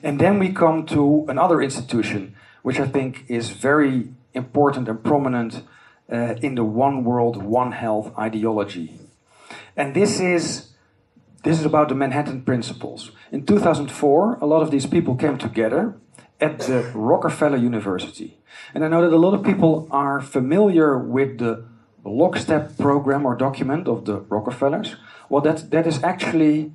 And 0.02 0.20
then 0.20 0.38
we 0.38 0.52
come 0.52 0.86
to 0.86 1.26
another 1.28 1.60
institution, 1.60 2.34
which 2.62 2.80
I 2.80 2.86
think 2.86 3.24
is 3.28 3.50
very 3.50 4.08
important 4.34 4.88
and 4.88 5.02
prominent 5.02 5.62
uh, 6.10 6.34
in 6.42 6.54
the 6.54 6.64
one 6.64 7.04
world, 7.04 7.42
one 7.42 7.72
health 7.72 8.12
ideology. 8.18 8.98
And 9.76 9.94
this 9.94 10.20
is 10.20 10.70
this 11.42 11.58
is 11.58 11.64
about 11.64 11.88
the 11.88 11.94
Manhattan 11.94 12.42
Principles. 12.42 13.12
In 13.32 13.46
2004, 13.46 14.38
a 14.42 14.46
lot 14.46 14.60
of 14.60 14.70
these 14.70 14.84
people 14.84 15.14
came 15.14 15.38
together 15.38 15.96
at 16.38 16.58
the 16.60 16.90
Rockefeller 16.94 17.56
University. 17.56 18.36
And 18.74 18.84
I 18.84 18.88
know 18.88 19.00
that 19.00 19.14
a 19.14 19.16
lot 19.16 19.32
of 19.32 19.42
people 19.42 19.88
are 19.90 20.20
familiar 20.20 20.98
with 20.98 21.38
the 21.38 21.64
lockstep 22.04 22.76
program 22.76 23.24
or 23.24 23.34
document 23.34 23.88
of 23.88 24.04
the 24.04 24.20
Rockefellers. 24.28 24.96
Well, 25.30 25.40
that, 25.42 25.70
that 25.70 25.86
is 25.86 26.02
actually 26.02 26.72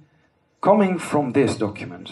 coming 0.65 0.97
from 0.97 1.33
this 1.33 1.57
document. 1.57 2.07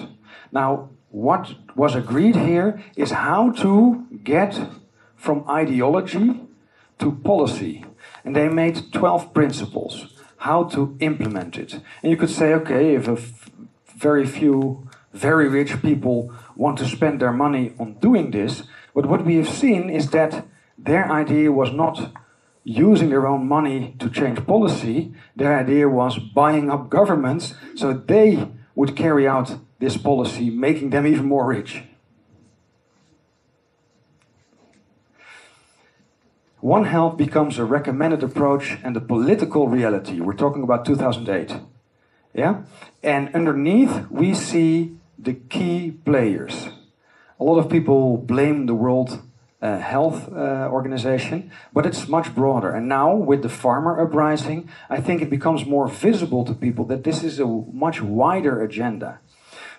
Now, 0.51 0.89
what 1.10 1.55
was 1.75 1.95
agreed 1.95 2.36
here 2.36 2.79
is 2.95 3.10
how 3.12 3.51
to 3.63 4.05
get 4.24 4.51
from 5.15 5.43
ideology 5.50 6.39
to 7.00 7.12
policy. 7.24 7.83
And 8.24 8.36
they 8.36 8.50
made 8.50 8.93
12 8.93 9.33
principles 9.33 9.93
how 10.38 10.66
to 10.66 10.96
implement 11.00 11.57
it. 11.57 11.74
And 12.03 12.11
you 12.11 12.18
could 12.18 12.29
say, 12.29 12.53
okay, 12.53 12.94
if 12.96 13.07
a 13.07 13.18
very 13.98 14.25
few 14.27 14.87
very 15.13 15.48
rich 15.48 15.81
people 15.81 16.31
want 16.55 16.77
to 16.77 16.85
spend 16.85 17.20
their 17.20 17.31
money 17.31 17.74
on 17.79 17.94
doing 18.01 18.31
this, 18.31 18.63
but 18.94 19.07
what 19.07 19.25
we 19.25 19.35
have 19.37 19.50
seen 19.50 19.89
is 19.89 20.09
that 20.09 20.46
their 20.77 21.11
idea 21.11 21.51
was 21.51 21.72
not 21.72 22.11
using 22.63 23.09
their 23.09 23.27
own 23.27 23.47
money 23.47 23.95
to 23.99 24.09
change 24.09 24.45
policy. 24.45 25.13
Their 25.35 25.57
idea 25.57 25.89
was 25.89 26.17
buying 26.17 26.69
up 26.69 26.89
governments 26.89 27.55
so 27.75 27.93
they 27.93 28.47
would 28.75 28.95
carry 28.95 29.27
out 29.27 29.57
this 29.79 29.97
policy, 29.97 30.49
making 30.49 30.91
them 30.91 31.05
even 31.05 31.25
more 31.25 31.45
rich. 31.45 31.83
One 36.61 36.85
Health 36.85 37.17
becomes 37.17 37.59
a 37.59 37.65
recommended 37.65 38.23
approach 38.23 38.77
and 38.83 38.95
a 38.95 39.01
political 39.01 39.67
reality. 39.67 40.21
We're 40.21 40.33
talking 40.33 40.63
about 40.63 40.85
2008. 40.85 41.59
Yeah? 42.33 42.63
And 43.03 43.35
underneath, 43.35 44.09
we 44.09 44.33
see 44.33 44.95
the 45.19 45.33
key 45.33 45.91
players. 45.91 46.69
A 47.37 47.43
lot 47.43 47.59
of 47.59 47.69
people 47.69 48.15
blame 48.15 48.65
the 48.65 48.73
World 48.73 49.21
uh, 49.63 49.79
Health 49.79 50.29
uh, 50.29 50.67
Organization, 50.69 51.49
but 51.71 51.85
it's 51.85 52.09
much 52.09 52.35
broader. 52.35 52.69
And 52.69 52.89
now, 52.89 53.15
with 53.15 53.43
the 53.43 53.49
farmer 53.49 53.99
uprising, 53.99 54.69
I 54.89 54.99
think 54.99 55.21
it 55.21 55.29
becomes 55.29 55.65
more 55.65 55.87
visible 55.87 56.43
to 56.43 56.53
people 56.53 56.83
that 56.87 57.05
this 57.05 57.23
is 57.23 57.39
a 57.39 57.45
much 57.45 58.01
wider 58.01 58.61
agenda. 58.61 59.19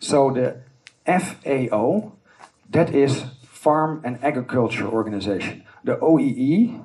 So, 0.00 0.30
the 0.32 0.62
FAO, 1.04 2.12
that 2.70 2.94
is 2.94 3.24
Farm 3.46 4.00
and 4.04 4.18
Agriculture 4.24 4.88
Organization. 4.88 5.64
The 5.84 5.98
OIE, 6.02 6.80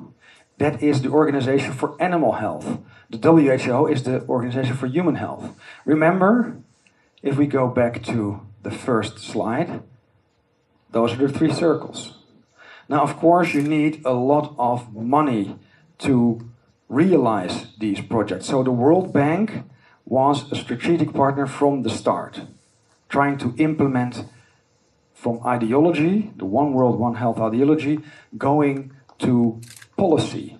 that 0.57 0.83
is 0.83 1.01
the 1.01 1.09
Organization 1.09 1.71
for 1.71 1.95
Animal 2.01 2.33
Health. 2.33 2.79
The 3.09 3.17
WHO 3.17 3.87
is 3.87 4.03
the 4.03 4.25
Organization 4.27 4.75
for 4.75 4.87
Human 4.87 5.15
Health. 5.15 5.55
Remember, 5.85 6.57
if 7.23 7.37
we 7.37 7.47
go 7.47 7.69
back 7.69 8.03
to 8.03 8.41
the 8.63 8.71
first 8.71 9.19
slide, 9.19 9.83
those 10.91 11.13
are 11.13 11.27
the 11.27 11.29
three 11.29 11.53
circles. 11.53 12.18
Now, 12.89 13.03
of 13.03 13.17
course, 13.17 13.53
you 13.53 13.61
need 13.61 14.01
a 14.03 14.13
lot 14.13 14.55
of 14.57 14.95
money 14.95 15.55
to 15.99 16.49
realize 16.89 17.67
these 17.77 18.01
projects. 18.01 18.47
So 18.47 18.63
the 18.63 18.71
World 18.71 19.13
Bank 19.13 19.63
was 20.05 20.51
a 20.51 20.55
strategic 20.55 21.13
partner 21.13 21.45
from 21.45 21.83
the 21.83 21.91
start, 21.91 22.41
trying 23.07 23.37
to 23.37 23.53
implement 23.57 24.25
from 25.13 25.39
ideology, 25.45 26.31
the 26.37 26.45
one 26.45 26.73
world, 26.73 26.99
one 26.99 27.15
health 27.15 27.39
ideology, 27.39 27.99
going 28.37 28.91
to 29.19 29.61
policy, 29.95 30.57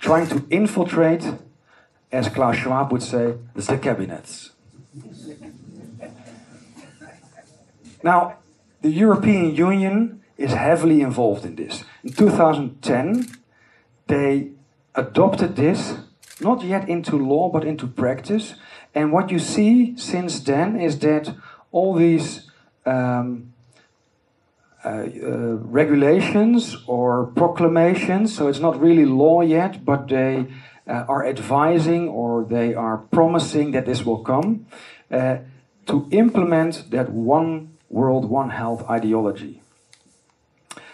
trying 0.00 0.26
to 0.28 0.44
infiltrate, 0.50 1.24
as 2.10 2.28
Klaus 2.28 2.56
Schwab 2.56 2.90
would 2.90 3.02
say, 3.02 3.34
the 3.54 3.78
cabinets. 3.78 4.50
now, 8.02 8.38
the 8.80 8.90
European 8.90 9.54
Union 9.54 10.18
is 10.38 10.52
heavily 10.52 11.02
involved 11.02 11.44
in 11.44 11.56
this. 11.56 11.84
In 12.04 12.12
2010, 12.12 13.26
they 14.06 14.52
adopted 14.94 15.56
this, 15.56 15.98
not 16.40 16.62
yet 16.62 16.88
into 16.88 17.16
law, 17.18 17.50
but 17.50 17.64
into 17.64 17.86
practice. 17.88 18.54
And 18.94 19.12
what 19.12 19.30
you 19.30 19.40
see 19.40 19.96
since 19.98 20.40
then 20.40 20.80
is 20.80 21.00
that 21.00 21.34
all 21.72 21.94
these 21.94 22.48
um, 22.86 23.52
uh, 24.84 24.88
uh, 24.88 25.06
regulations 25.80 26.76
or 26.86 27.26
proclamations, 27.26 28.34
so 28.34 28.46
it's 28.46 28.60
not 28.60 28.80
really 28.80 29.04
law 29.04 29.40
yet, 29.42 29.84
but 29.84 30.06
they 30.06 30.46
uh, 30.86 31.04
are 31.08 31.26
advising 31.26 32.08
or 32.08 32.44
they 32.44 32.74
are 32.74 32.98
promising 32.98 33.72
that 33.72 33.86
this 33.86 34.06
will 34.06 34.22
come 34.22 34.66
uh, 35.10 35.38
to 35.86 36.08
implement 36.12 36.90
that 36.90 37.10
one 37.10 37.76
world, 37.90 38.24
one 38.30 38.50
health 38.50 38.88
ideology 38.88 39.57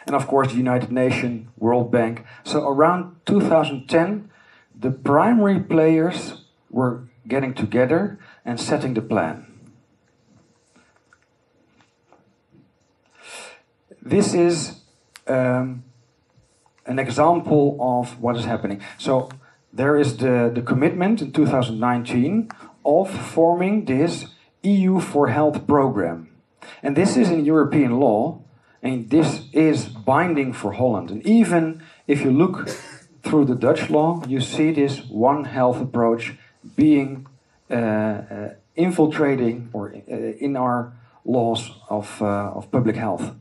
and 0.07 0.15
of 0.15 0.27
course 0.27 0.49
the 0.49 0.57
United 0.57 0.93
Nations, 0.93 1.49
World 1.57 1.91
Bank. 1.91 2.25
So 2.45 2.69
around 2.69 3.17
2010, 3.27 4.31
the 4.79 4.91
primary 4.91 5.61
players 5.61 6.45
were 6.71 7.05
getting 7.27 7.55
together 7.55 8.19
and 8.45 8.61
setting 8.61 8.95
the 8.95 9.03
plan. 9.03 9.47
This 14.03 14.35
is 14.35 14.81
um, 15.27 15.85
an 16.85 16.99
example 16.99 17.79
of 17.81 18.21
what 18.21 18.37
is 18.37 18.45
happening. 18.45 18.83
So 18.99 19.31
there 19.73 19.97
is 19.97 20.19
the, 20.19 20.53
the 20.55 20.61
commitment 20.61 21.23
in 21.23 21.33
2019 21.33 22.51
of 22.85 23.11
forming 23.11 23.87
this 23.87 24.27
EU 24.63 25.01
for 25.01 25.29
Health 25.29 25.67
program. 25.67 26.29
And 26.83 26.97
this 26.97 27.17
is 27.17 27.31
in 27.31 27.45
European 27.45 27.99
law, 27.99 28.44
and 28.85 29.09
this 29.09 29.41
is 29.53 29.87
binding 29.87 30.53
for 30.53 30.73
Holland. 30.73 31.11
And 31.11 31.27
even 31.27 31.83
if 32.07 32.21
you 32.21 32.31
look 32.31 32.69
through 33.23 33.47
the 33.47 33.55
Dutch 33.55 33.89
law, 33.89 34.23
you 34.29 34.41
see 34.41 34.71
this 34.73 35.01
one 35.09 35.45
health 35.45 35.81
approach 35.81 36.35
being 36.77 37.27
uh, 37.71 37.75
uh, 37.75 38.55
infiltrating 38.77 39.71
or 39.73 39.95
uh, 39.95 40.15
in 40.15 40.57
our 40.57 40.93
laws 41.25 41.73
of, 41.89 42.21
uh, 42.21 42.53
of 42.55 42.71
public 42.71 42.97
health. 42.97 43.35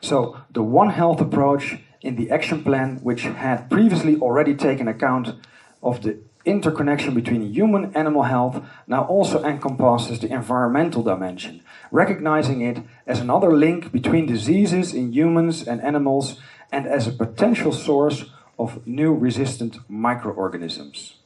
So 0.00 0.38
the 0.50 0.62
one 0.62 0.90
health 0.90 1.20
approach 1.20 1.76
in 2.00 2.16
the 2.16 2.30
action 2.30 2.64
plan, 2.64 3.00
which 3.02 3.22
had 3.22 3.68
previously 3.68 4.16
already 4.16 4.54
taken 4.54 4.88
account 4.88 5.34
of 5.82 6.02
the 6.02 6.18
interconnection 6.46 7.12
between 7.12 7.52
human 7.52 7.94
animal 7.94 8.22
health, 8.22 8.64
now 8.86 9.04
also 9.04 9.42
encompasses 9.44 10.20
the 10.20 10.32
environmental 10.32 11.02
dimension, 11.02 11.60
recognizing 11.90 12.62
it 12.62 12.78
as 13.06 13.20
another 13.20 13.52
link 13.52 13.92
between 13.92 14.26
diseases 14.26 14.94
in 14.94 15.12
humans 15.12 15.66
and 15.66 15.82
animals 15.82 16.40
and 16.72 16.86
as 16.86 17.06
a 17.06 17.12
potential 17.12 17.72
source 17.72 18.24
of 18.58 18.86
new 18.86 19.12
resistant 19.12 19.76
microorganisms. 19.88 21.16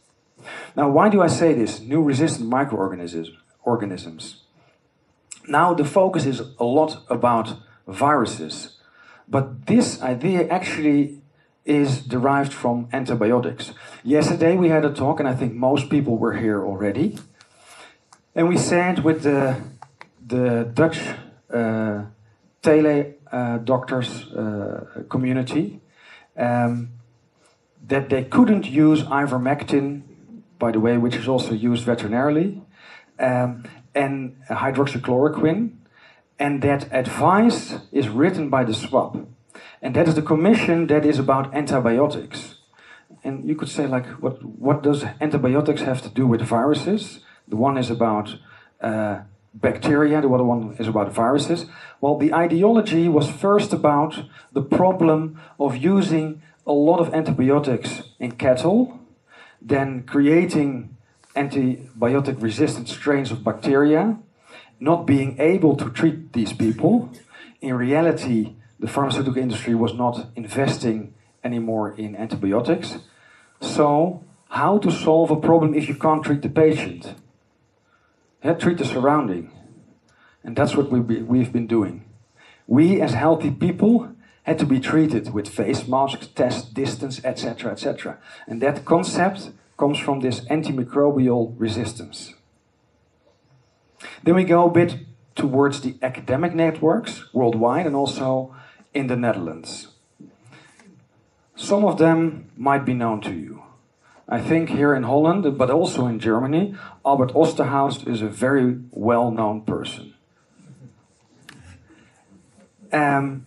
Now, 0.75 0.89
why 0.89 1.09
do 1.09 1.23
I 1.23 1.29
say 1.29 1.53
this? 1.53 1.81
New 1.81 2.03
resistant 2.03 2.49
microorganisms. 2.49 4.43
Now, 5.47 5.75
the 5.75 5.85
focus 5.85 6.27
is 6.27 6.41
a 6.59 6.65
lot 6.65 7.05
about 7.09 7.57
viruses, 7.87 8.79
but 9.29 9.67
this 9.67 10.01
idea 10.03 10.49
actually 10.49 11.20
is 11.71 12.03
derived 12.03 12.53
from 12.53 12.89
antibiotics. 12.93 13.73
Yesterday 14.03 14.57
we 14.57 14.71
had 14.71 14.85
a 14.85 14.93
talk, 14.93 15.21
and 15.21 15.29
I 15.29 15.35
think 15.37 15.55
most 15.55 15.89
people 15.89 16.19
were 16.19 16.33
here 16.33 16.67
already. 16.67 17.17
And 18.35 18.49
we 18.49 18.57
said 18.59 19.05
with 19.05 19.23
the, 19.23 19.57
the 20.27 20.69
Dutch 20.75 20.99
uh, 21.55 22.07
tele 22.63 23.15
uh, 23.31 23.59
doctors 23.59 24.27
uh, 24.33 25.05
community 25.09 25.81
um, 26.37 26.91
that 27.87 28.09
they 28.09 28.25
couldn't 28.25 28.67
use 28.67 29.03
ivermectin, 29.05 30.03
by 30.59 30.73
the 30.73 30.81
way, 30.81 30.99
which 30.99 31.15
is 31.15 31.29
also 31.29 31.53
used 31.55 31.85
veterinarily, 31.85 32.61
um, 33.21 33.65
and 33.95 34.37
hydroxychloroquine, 34.49 35.77
and 36.37 36.63
that 36.63 36.93
advice 36.93 37.77
is 37.93 38.09
written 38.09 38.51
by 38.51 38.65
the 38.65 38.73
SWAB. 38.73 39.27
And 39.83 39.95
that 39.97 40.09
is 40.09 40.15
the 40.15 40.23
commission 40.23 40.87
that 40.89 41.05
is 41.05 41.19
about 41.19 41.55
antibiotics. 41.55 42.57
And 43.25 43.49
you 43.49 43.55
could 43.55 43.69
say, 43.69 43.87
like, 43.87 44.07
what, 44.23 44.43
what 44.43 44.83
does 44.83 45.05
antibiotics 45.21 45.83
have 45.83 46.03
to 46.03 46.09
do 46.09 46.27
with 46.27 46.43
viruses? 46.43 47.21
The 47.49 47.57
one 47.57 47.77
is 47.77 47.91
about 47.91 48.37
uh, 48.81 49.21
bacteria, 49.55 50.21
the 50.21 50.29
other 50.29 50.45
one 50.45 50.77
is 50.79 50.89
about 50.89 51.13
viruses. 51.13 51.67
Well, 52.01 52.17
the 52.17 52.33
ideology 52.33 53.09
was 53.09 53.31
first 53.31 53.73
about 53.73 54.25
the 54.53 54.63
problem 54.63 55.41
of 55.59 55.77
using 55.77 56.43
a 56.67 56.73
lot 56.73 57.01
of 57.01 57.13
antibiotics 57.15 58.03
in 58.19 58.33
cattle, 58.33 59.01
then 59.61 60.05
creating 60.05 60.97
antibiotic 61.37 62.41
resistant 62.41 62.89
strains 62.89 63.31
of 63.31 63.45
bacteria, 63.45 64.19
not 64.79 65.07
being 65.07 65.39
able 65.39 65.77
to 65.77 65.91
treat 65.91 66.33
these 66.33 66.53
people. 66.53 67.11
In 67.61 67.75
reality, 67.75 68.55
the 68.81 68.89
pharmaceutical 68.89 69.39
industry 69.39 69.75
was 69.75 69.95
not 69.95 70.27
investing 70.35 71.15
anymore 71.45 71.95
in 71.97 72.17
antibiotics. 72.17 72.99
So, 73.61 74.25
how 74.49 74.79
to 74.79 74.91
solve 74.91 75.31
a 75.31 75.37
problem 75.37 75.75
if 75.75 75.89
you 75.89 75.95
can't 75.95 76.25
treat 76.25 76.43
the 76.43 76.49
patient? 76.49 77.15
Yeah, 78.43 78.55
treat 78.55 78.79
the 78.79 78.85
surrounding. 78.85 79.53
And 80.43 80.57
that's 80.57 80.75
what 80.75 80.91
we 80.91 81.01
be, 81.01 81.23
we've 81.23 81.53
been 81.53 81.67
doing. 81.67 82.05
We, 82.67 83.01
as 83.01 83.13
healthy 83.13 83.51
people, 83.51 84.17
had 84.45 84.59
to 84.59 84.67
be 84.67 84.81
treated 84.81 85.35
with 85.35 85.49
face 85.49 85.87
masks, 85.87 86.27
test 86.29 86.73
distance, 86.73 87.23
etc., 87.23 87.73
etc. 87.73 88.19
And 88.47 88.63
that 88.63 88.85
concept 88.87 89.51
comes 89.77 89.99
from 89.99 90.21
this 90.21 90.41
antimicrobial 90.47 91.55
resistance. 91.59 92.35
Then 94.23 94.35
we 94.35 94.45
go 94.45 94.67
a 94.67 94.71
bit 94.71 94.97
towards 95.35 95.83
the 95.83 95.97
academic 96.03 96.55
networks 96.55 97.33
worldwide 97.33 97.87
and 97.87 97.95
also 97.95 98.55
in 98.93 99.07
the 99.07 99.17
Netherlands. 99.17 99.89
Some 101.57 101.85
of 101.85 101.99
them 101.99 102.51
might 102.57 102.85
be 102.85 102.95
known 102.95 103.21
to 103.23 103.33
you. 103.33 103.63
I 104.29 104.41
think 104.41 104.71
here 104.71 104.95
in 104.95 105.03
Holland, 105.03 105.59
but 105.59 105.71
also 105.71 106.07
in 106.07 106.21
Germany, 106.21 106.75
Albert 107.05 107.33
Osterhaus 107.35 108.07
is 108.07 108.23
a 108.23 108.29
very 108.29 108.79
well 108.93 109.31
known 109.31 109.63
person. 109.63 110.15
Um, 112.93 113.47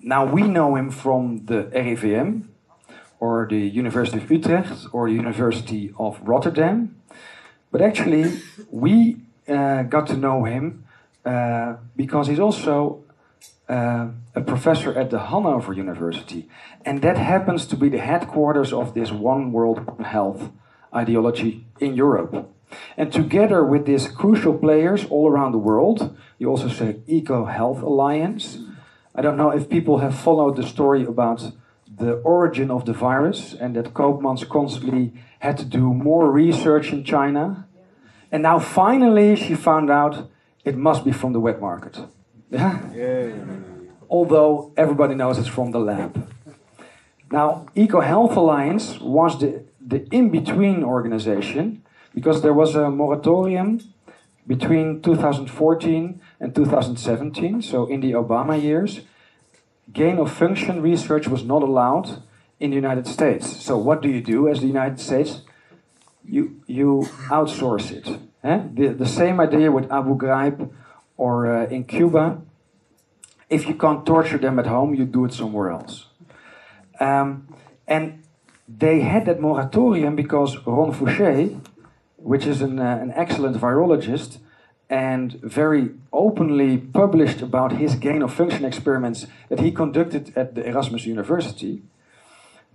now 0.00 0.24
we 0.24 0.42
know 0.42 0.76
him 0.76 0.90
from 0.90 1.46
the 1.46 1.70
RIVM, 1.72 2.48
or 3.20 3.46
the 3.48 3.60
University 3.60 4.18
of 4.18 4.30
Utrecht, 4.30 4.86
or 4.92 5.08
the 5.08 5.14
University 5.14 5.92
of 5.98 6.20
Rotterdam. 6.22 6.96
But 7.70 7.82
actually, 7.82 8.40
we 8.70 9.16
uh, 9.48 9.82
got 9.84 10.06
to 10.08 10.16
know 10.16 10.44
him 10.44 10.84
uh, 11.24 11.76
because 11.96 12.28
he's 12.28 12.40
also 12.40 13.04
uh, 13.68 14.08
a 14.38 14.40
professor 14.40 14.96
at 14.96 15.10
the 15.10 15.18
Hanover 15.18 15.72
University. 15.72 16.48
And 16.84 17.02
that 17.02 17.16
happens 17.16 17.66
to 17.66 17.76
be 17.76 17.88
the 17.88 17.98
headquarters 17.98 18.72
of 18.72 18.94
this 18.94 19.10
One 19.10 19.52
World 19.52 19.78
Health 20.00 20.52
ideology 20.94 21.66
in 21.80 21.96
Europe. 21.96 22.32
And 22.96 23.12
together 23.12 23.64
with 23.64 23.84
these 23.84 24.06
crucial 24.06 24.56
players 24.56 25.04
all 25.06 25.28
around 25.28 25.52
the 25.52 25.64
world, 25.70 26.16
you 26.38 26.48
also 26.48 26.68
say 26.68 27.00
Eco 27.08 27.46
Health 27.46 27.82
Alliance. 27.82 28.58
I 29.12 29.22
don't 29.22 29.36
know 29.36 29.50
if 29.50 29.68
people 29.68 29.98
have 29.98 30.14
followed 30.14 30.54
the 30.56 30.66
story 30.74 31.02
about 31.04 31.40
the 32.02 32.12
origin 32.36 32.70
of 32.70 32.84
the 32.84 32.92
virus 32.92 33.54
and 33.54 33.74
that 33.74 33.92
Koopmans 33.92 34.48
constantly 34.48 35.14
had 35.40 35.58
to 35.58 35.64
do 35.64 35.92
more 35.92 36.30
research 36.30 36.92
in 36.92 37.02
China. 37.02 37.66
And 38.30 38.42
now 38.44 38.60
finally 38.60 39.34
she 39.34 39.56
found 39.56 39.90
out 39.90 40.30
it 40.64 40.76
must 40.76 41.04
be 41.04 41.10
from 41.10 41.32
the 41.32 41.40
wet 41.40 41.60
market. 41.60 41.98
Yeah? 42.50 42.80
yeah. 42.94 43.67
Although 44.10 44.72
everybody 44.76 45.14
knows 45.14 45.38
it's 45.38 45.48
from 45.48 45.70
the 45.70 45.78
lab. 45.80 46.30
Now, 47.30 47.66
Eco 47.74 48.00
Health 48.00 48.36
Alliance 48.36 48.98
was 49.00 49.38
the, 49.38 49.64
the 49.80 50.06
in 50.10 50.30
between 50.30 50.82
organization 50.82 51.82
because 52.14 52.42
there 52.42 52.54
was 52.54 52.74
a 52.74 52.90
moratorium 52.90 53.80
between 54.46 55.02
2014 55.02 56.20
and 56.40 56.54
2017, 56.54 57.60
so 57.60 57.86
in 57.86 58.00
the 58.00 58.12
Obama 58.12 58.60
years. 58.60 59.02
Gain 59.92 60.18
of 60.18 60.32
function 60.32 60.82
research 60.82 61.28
was 61.28 61.44
not 61.44 61.62
allowed 61.62 62.22
in 62.58 62.70
the 62.70 62.76
United 62.76 63.06
States. 63.06 63.62
So, 63.62 63.76
what 63.76 64.02
do 64.02 64.08
you 64.08 64.20
do 64.20 64.48
as 64.48 64.60
the 64.60 64.66
United 64.66 65.00
States? 65.00 65.42
You, 66.24 66.60
you 66.66 67.08
outsource 67.28 67.90
it. 67.90 68.18
Eh? 68.44 68.62
The, 68.74 68.88
the 68.88 69.06
same 69.06 69.40
idea 69.40 69.70
with 69.70 69.90
Abu 69.90 70.16
Ghraib 70.16 70.70
or 71.16 71.46
uh, 71.46 71.66
in 71.66 71.84
Cuba, 71.84 72.42
if 73.50 73.66
you 73.66 73.74
can't 73.74 74.04
torture 74.04 74.38
them 74.38 74.58
at 74.58 74.66
home, 74.66 74.94
you 74.94 75.04
do 75.04 75.24
it 75.24 75.32
somewhere 75.32 75.70
else. 75.70 76.06
Um, 77.00 77.48
and 77.86 78.22
they 78.68 79.00
had 79.00 79.26
that 79.26 79.40
moratorium 79.40 80.16
because 80.16 80.56
Ron 80.66 80.92
Fouchier, 80.92 81.60
which 82.16 82.46
is 82.46 82.60
an, 82.60 82.78
uh, 82.78 82.98
an 83.00 83.12
excellent 83.14 83.56
virologist 83.56 84.38
and 84.90 85.32
very 85.42 85.90
openly 86.12 86.78
published 86.78 87.42
about 87.42 87.72
his 87.72 87.94
gain 87.94 88.22
of 88.22 88.32
function 88.32 88.64
experiments 88.64 89.26
that 89.48 89.60
he 89.60 89.70
conducted 89.70 90.32
at 90.36 90.54
the 90.54 90.66
Erasmus 90.66 91.04
University, 91.06 91.82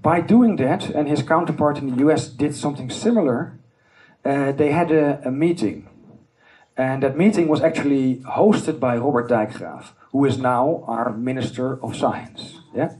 by 0.01 0.19
doing 0.19 0.57
that, 0.57 0.89
and 0.89 1.07
his 1.07 1.23
counterpart 1.23 1.77
in 1.77 1.89
the 1.89 2.05
US 2.07 2.27
did 2.27 2.53
something 2.53 2.89
similar, 2.89 3.57
uh, 4.25 4.51
they 4.51 4.71
had 4.71 4.91
a, 4.91 5.21
a 5.25 5.31
meeting 5.31 5.87
and 6.75 7.03
that 7.03 7.17
meeting 7.17 7.47
was 7.47 7.61
actually 7.61 8.15
hosted 8.25 8.79
by 8.79 8.97
Robert 8.97 9.29
Dijkgraaf, 9.29 9.91
who 10.11 10.25
is 10.25 10.37
now 10.37 10.83
our 10.87 11.13
Minister 11.13 11.83
of 11.83 11.95
Science. 11.95 12.59
Yeah? 12.75 12.93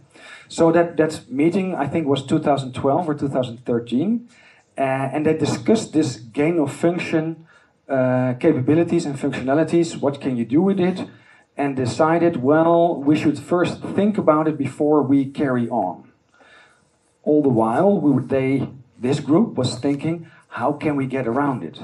So 0.48 0.72
that, 0.72 0.98
that 0.98 1.30
meeting, 1.30 1.74
I 1.74 1.88
think, 1.88 2.08
was 2.08 2.24
2012 2.26 3.10
or 3.10 3.16
2013. 3.16 4.30
Uh, 4.78 4.82
and 4.82 5.26
they 5.26 5.36
discussed 5.36 5.94
this 5.94 6.18
gain 6.18 6.60
of 6.60 6.72
function 6.72 7.48
uh, 7.90 8.34
capabilities 8.40 9.06
and 9.06 9.16
functionalities. 9.16 9.98
What 9.98 10.22
can 10.22 10.38
you 10.38 10.46
do 10.46 10.62
with 10.62 10.80
it? 10.80 11.08
And 11.58 11.76
decided, 11.76 12.42
well, 12.42 12.96
we 12.96 13.16
should 13.16 13.38
first 13.38 13.82
think 13.82 14.18
about 14.18 14.48
it 14.48 14.58
before 14.58 15.02
we 15.04 15.26
carry 15.26 15.70
on. 15.70 16.12
All 17.24 17.42
the 17.42 17.50
while, 17.50 18.00
we 18.00 18.12
would, 18.12 18.30
they, 18.30 18.68
this 19.00 19.20
group 19.20 19.56
was 19.56 19.78
thinking, 19.80 20.30
how 20.54 20.72
can 20.72 20.96
we 20.96 21.08
get 21.08 21.28
around 21.28 21.64
it? 21.64 21.80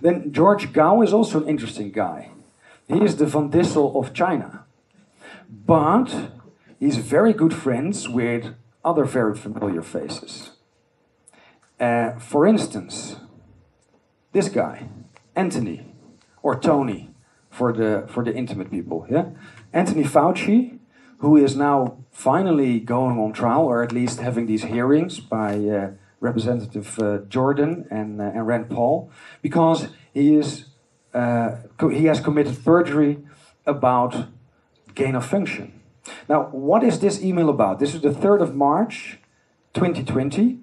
Then 0.00 0.32
George 0.32 0.72
Gao 0.72 1.02
is 1.02 1.12
also 1.12 1.42
an 1.42 1.48
interesting 1.48 1.90
guy. 1.90 2.30
He 2.86 3.02
is 3.02 3.16
the 3.16 3.26
Van 3.26 3.50
Dissel 3.50 3.96
of 3.96 4.14
China. 4.14 4.64
But 5.66 6.30
he's 6.78 6.98
very 6.98 7.32
good 7.32 7.52
friends 7.52 8.08
with 8.08 8.54
other 8.84 9.04
very 9.04 9.34
familiar 9.34 9.82
faces. 9.82 10.50
Uh, 11.80 12.12
for 12.20 12.46
instance, 12.46 13.16
this 14.30 14.48
guy, 14.48 14.88
Anthony, 15.34 15.92
or 16.44 16.58
Tony, 16.58 17.10
for 17.50 17.72
the 17.72 18.06
for 18.08 18.24
the 18.24 18.32
intimate 18.32 18.70
people. 18.70 19.04
Yeah, 19.10 19.30
Anthony 19.72 20.04
Fauci, 20.04 20.78
who 21.18 21.36
is 21.36 21.56
now 21.56 21.98
finally 22.12 22.78
going 22.78 23.18
on 23.18 23.32
trial, 23.32 23.64
or 23.66 23.82
at 23.82 23.90
least 23.90 24.20
having 24.20 24.46
these 24.46 24.62
hearings 24.62 25.18
by 25.18 25.54
uh, 25.56 25.90
Representative 26.22 26.98
uh, 26.98 27.18
Jordan 27.28 27.86
and, 27.90 28.20
uh, 28.20 28.24
and 28.24 28.46
Rand 28.46 28.70
Paul, 28.70 29.10
because 29.42 29.88
he 30.14 30.36
is 30.36 30.66
uh, 31.12 31.56
he 31.90 32.06
has 32.06 32.20
committed 32.20 32.64
perjury 32.64 33.18
about 33.66 34.28
gain 34.94 35.14
of 35.14 35.26
function. 35.26 35.80
Now, 36.28 36.44
what 36.52 36.82
is 36.82 37.00
this 37.00 37.22
email 37.22 37.50
about? 37.50 37.80
This 37.80 37.94
is 37.94 38.00
the 38.00 38.10
3rd 38.10 38.40
of 38.40 38.54
March 38.54 39.18
2020. 39.74 40.58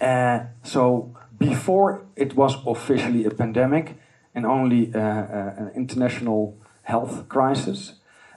Uh, 0.00 0.40
so, 0.62 1.16
before 1.38 2.06
it 2.14 2.36
was 2.36 2.56
officially 2.66 3.24
a 3.24 3.30
pandemic 3.30 3.96
and 4.34 4.46
only 4.46 4.94
uh, 4.94 4.98
an 4.98 5.72
international 5.74 6.56
health 6.82 7.28
crisis. 7.28 7.94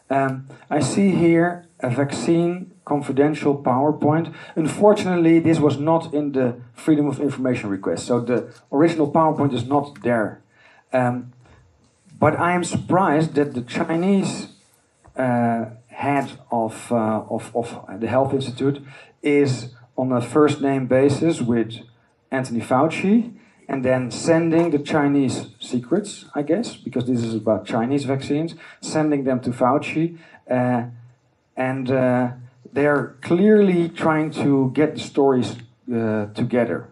Um, 0.10 0.48
I 0.70 0.80
see 0.80 1.12
here 1.12 1.68
a 1.80 1.90
vaccine 1.90 2.73
confidential 2.86 3.58
PowerPoint. 3.58 4.34
Unfortunately, 4.56 5.40
this 5.40 5.60
was 5.60 5.78
not 5.78 6.14
in 6.14 6.34
the 6.34 6.56
Freedom 6.74 7.08
of 7.08 7.20
Information 7.20 7.70
request, 7.70 8.06
so 8.06 8.20
the 8.20 8.54
original 8.72 9.12
PowerPoint 9.12 9.54
is 9.54 9.66
not 9.66 10.02
there. 10.02 10.42
Um, 10.92 11.34
but 12.20 12.40
I 12.40 12.54
am 12.54 12.64
surprised 12.64 13.36
that 13.36 13.54
the 13.54 13.62
Chinese 13.62 14.48
uh, 15.16 15.66
head 15.88 16.32
of, 16.52 16.92
uh, 16.92 17.24
of, 17.30 17.56
of 17.56 18.00
the 18.00 18.08
Health 18.08 18.34
Institute 18.34 18.82
is 19.22 19.74
on 19.98 20.12
a 20.12 20.22
first 20.22 20.62
name 20.62 20.88
basis 20.88 21.42
with 21.42 21.80
Anthony 22.32 22.62
Fauci 22.62 23.34
and 23.68 23.84
then 23.84 24.12
sending 24.12 24.72
the 24.72 24.80
Chinese 24.80 25.48
secrets, 25.60 26.26
I 26.36 26.42
guess, 26.42 26.76
because 26.76 27.06
this 27.06 27.24
is 27.24 27.36
about 27.36 27.66
Chinese 27.66 28.06
vaccines, 28.06 28.56
sending 28.82 29.24
them 29.24 29.40
to 29.42 29.52
Fauci. 29.52 30.18
Uh, 30.50 30.86
and 31.56 31.90
uh, 31.90 32.32
they're 32.74 33.16
clearly 33.22 33.88
trying 33.88 34.32
to 34.32 34.72
get 34.74 34.96
the 34.96 35.00
stories 35.00 35.56
uh, 35.94 36.26
together. 36.34 36.90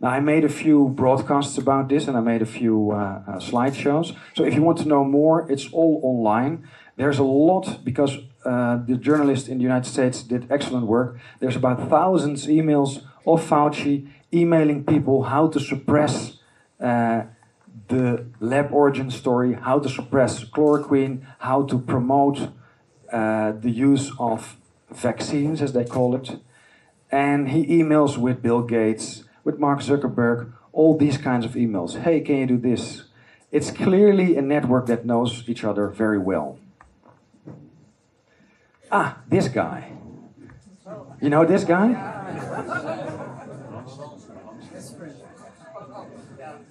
Now, 0.00 0.10
I 0.10 0.20
made 0.20 0.44
a 0.44 0.48
few 0.48 0.88
broadcasts 0.88 1.56
about 1.56 1.88
this 1.88 2.08
and 2.08 2.16
I 2.16 2.20
made 2.20 2.42
a 2.42 2.46
few 2.46 2.90
uh, 2.90 2.94
uh, 2.94 3.38
slideshows. 3.38 4.14
So, 4.34 4.44
if 4.44 4.54
you 4.54 4.62
want 4.62 4.78
to 4.78 4.88
know 4.88 5.04
more, 5.04 5.50
it's 5.50 5.72
all 5.72 6.00
online. 6.02 6.68
There's 6.96 7.18
a 7.18 7.24
lot 7.24 7.84
because 7.84 8.18
uh, 8.44 8.78
the 8.84 8.96
journalists 8.96 9.48
in 9.48 9.58
the 9.58 9.62
United 9.62 9.88
States 9.88 10.22
did 10.22 10.50
excellent 10.50 10.86
work. 10.86 11.18
There's 11.40 11.56
about 11.56 11.88
thousands 11.88 12.46
emails 12.46 13.04
of 13.26 13.48
Fauci 13.48 14.08
emailing 14.32 14.84
people 14.84 15.24
how 15.24 15.46
to 15.48 15.60
suppress 15.60 16.38
uh, 16.80 17.22
the 17.88 18.26
lab 18.40 18.72
origin 18.72 19.10
story, 19.10 19.54
how 19.54 19.78
to 19.78 19.88
suppress 19.88 20.44
chloroquine, 20.44 21.24
how 21.38 21.62
to 21.62 21.78
promote 21.78 22.50
uh, 23.12 23.52
the 23.52 23.70
use 23.70 24.10
of 24.18 24.56
vaccines, 24.90 25.62
as 25.62 25.72
they 25.72 25.84
call 25.84 26.14
it. 26.14 26.38
And 27.10 27.50
he 27.50 27.66
emails 27.66 28.16
with 28.16 28.42
Bill 28.42 28.62
Gates, 28.62 29.24
with 29.44 29.58
Mark 29.58 29.80
Zuckerberg, 29.80 30.52
all 30.72 30.96
these 30.96 31.18
kinds 31.18 31.44
of 31.44 31.52
emails. 31.52 32.00
Hey, 32.02 32.20
can 32.20 32.36
you 32.36 32.46
do 32.46 32.58
this? 32.58 33.04
It's 33.52 33.70
clearly 33.70 34.36
a 34.36 34.42
network 34.42 34.86
that 34.86 35.06
knows 35.06 35.48
each 35.48 35.62
other 35.62 35.88
very 35.88 36.18
well. 36.18 36.58
Ah, 38.90 39.18
this 39.28 39.48
guy. 39.48 39.92
You 41.20 41.30
know 41.30 41.44
this 41.44 41.64
guy? 41.64 41.88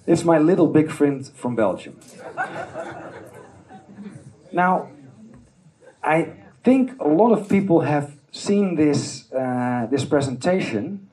It's 0.05 0.25
my 0.25 0.37
little 0.37 0.67
big 0.67 0.91
friend 0.91 1.25
from 1.25 1.55
Belgium. 1.55 1.97
Now, 4.51 4.89
I 6.03 6.42
think 6.63 6.99
a 6.99 7.07
lot 7.07 7.31
of 7.31 7.49
people 7.49 7.81
have 7.81 8.15
seen 8.31 8.75
this, 8.75 9.31
uh, 9.33 9.87
this 9.91 10.05
presentation, 10.05 11.09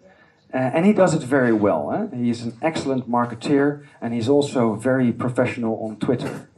uh, 0.52 0.56
and 0.56 0.86
he 0.86 0.92
does 0.92 1.14
it 1.14 1.22
very 1.22 1.52
well. 1.52 1.92
Eh? 1.92 2.16
He's 2.16 2.42
an 2.42 2.56
excellent 2.62 3.10
marketeer, 3.10 3.86
and 4.00 4.14
he's 4.14 4.28
also 4.28 4.74
very 4.74 5.12
professional 5.12 5.78
on 5.84 5.96
Twitter. 5.96 6.48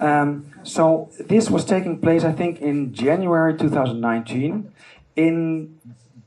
Um, 0.00 0.46
so 0.62 1.10
this 1.20 1.50
was 1.50 1.64
taking 1.64 2.00
place, 2.00 2.24
I 2.24 2.32
think, 2.32 2.60
in 2.60 2.92
January 2.92 3.56
2019 3.56 4.72
in 5.16 5.80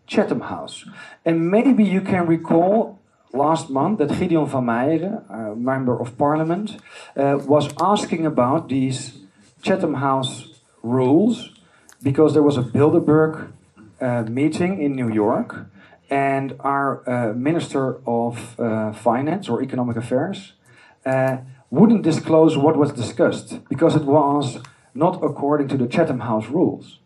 Chatham 0.07 0.41
House. 0.41 0.85
And 1.25 1.51
maybe 1.51 1.83
you 1.83 2.01
can 2.01 2.27
recall 2.27 2.99
last 3.33 3.69
month 3.69 3.99
that 3.99 4.17
Gideon 4.17 4.45
van 4.45 4.63
Meijeren, 4.63 5.29
a 5.29 5.55
member 5.55 5.99
of 5.99 6.17
parliament, 6.17 6.77
uh, 7.15 7.39
was 7.45 7.73
asking 7.81 8.25
about 8.25 8.69
these 8.69 9.19
Chatham 9.61 9.95
House 9.95 10.47
rules 10.81 11.56
because 12.01 12.33
there 12.33 12.43
was 12.43 12.57
a 12.57 12.61
Bilderberg 12.61 13.51
uh, 13.99 14.23
meeting 14.23 14.81
in 14.81 14.95
New 14.95 15.09
York, 15.09 15.67
and 16.09 16.55
our 16.59 17.07
uh, 17.09 17.33
Minister 17.33 17.99
of 18.05 18.59
uh, 18.59 18.93
Finance 18.93 19.49
or 19.49 19.61
Economic 19.61 19.97
Affairs 19.97 20.53
uh, 21.05 21.37
wouldn't 21.69 22.03
disclose 22.03 22.57
what 22.57 22.77
was 22.77 22.91
discussed 22.93 23.59
because 23.69 23.95
it 23.95 24.03
was 24.03 24.59
not 24.93 25.23
according 25.23 25.67
to 25.67 25.77
the 25.77 25.87
Chatham 25.87 26.21
House 26.21 26.47
rules. 26.47 26.99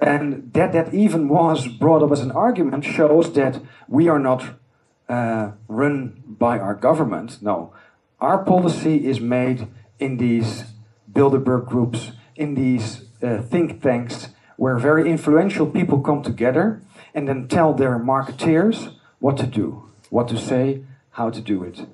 And 0.00 0.52
that 0.52 0.72
that 0.72 0.94
even 0.94 1.28
was 1.28 1.66
brought 1.66 2.02
up 2.02 2.12
as 2.12 2.20
an 2.20 2.30
argument 2.30 2.84
shows 2.84 3.32
that 3.32 3.60
we 3.88 4.08
are 4.08 4.20
not 4.20 4.44
uh, 5.08 5.52
run 5.66 6.22
by 6.26 6.58
our 6.58 6.74
government. 6.74 7.38
No, 7.42 7.72
our 8.20 8.44
policy 8.44 9.08
is 9.08 9.20
made 9.20 9.66
in 9.98 10.18
these 10.18 10.64
Bilderberg 11.10 11.66
groups, 11.66 12.12
in 12.36 12.54
these 12.54 13.07
uh, 13.22 13.42
think 13.42 13.82
tanks, 13.82 14.28
where 14.56 14.76
very 14.76 15.08
influential 15.10 15.66
people 15.66 16.00
come 16.00 16.22
together 16.22 16.82
and 17.14 17.28
then 17.28 17.48
tell 17.48 17.72
their 17.74 17.98
marketeers 17.98 18.94
what 19.18 19.36
to 19.36 19.46
do, 19.46 19.88
what 20.10 20.28
to 20.28 20.36
say, 20.36 20.82
how 21.10 21.30
to 21.30 21.40
do 21.40 21.62
it. 21.64 21.86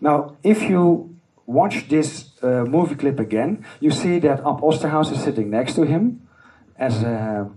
Now, 0.00 0.36
if 0.42 0.62
you 0.62 1.16
watch 1.46 1.88
this 1.88 2.30
uh, 2.42 2.64
movie 2.64 2.94
clip 2.94 3.18
again, 3.18 3.64
you 3.80 3.90
see 3.90 4.18
that 4.20 4.40
Ab 4.40 4.60
Osterhaus 4.60 5.10
is 5.10 5.22
sitting 5.22 5.50
next 5.50 5.74
to 5.74 5.82
him 5.82 6.28
as, 6.76 7.02
a, 7.02 7.50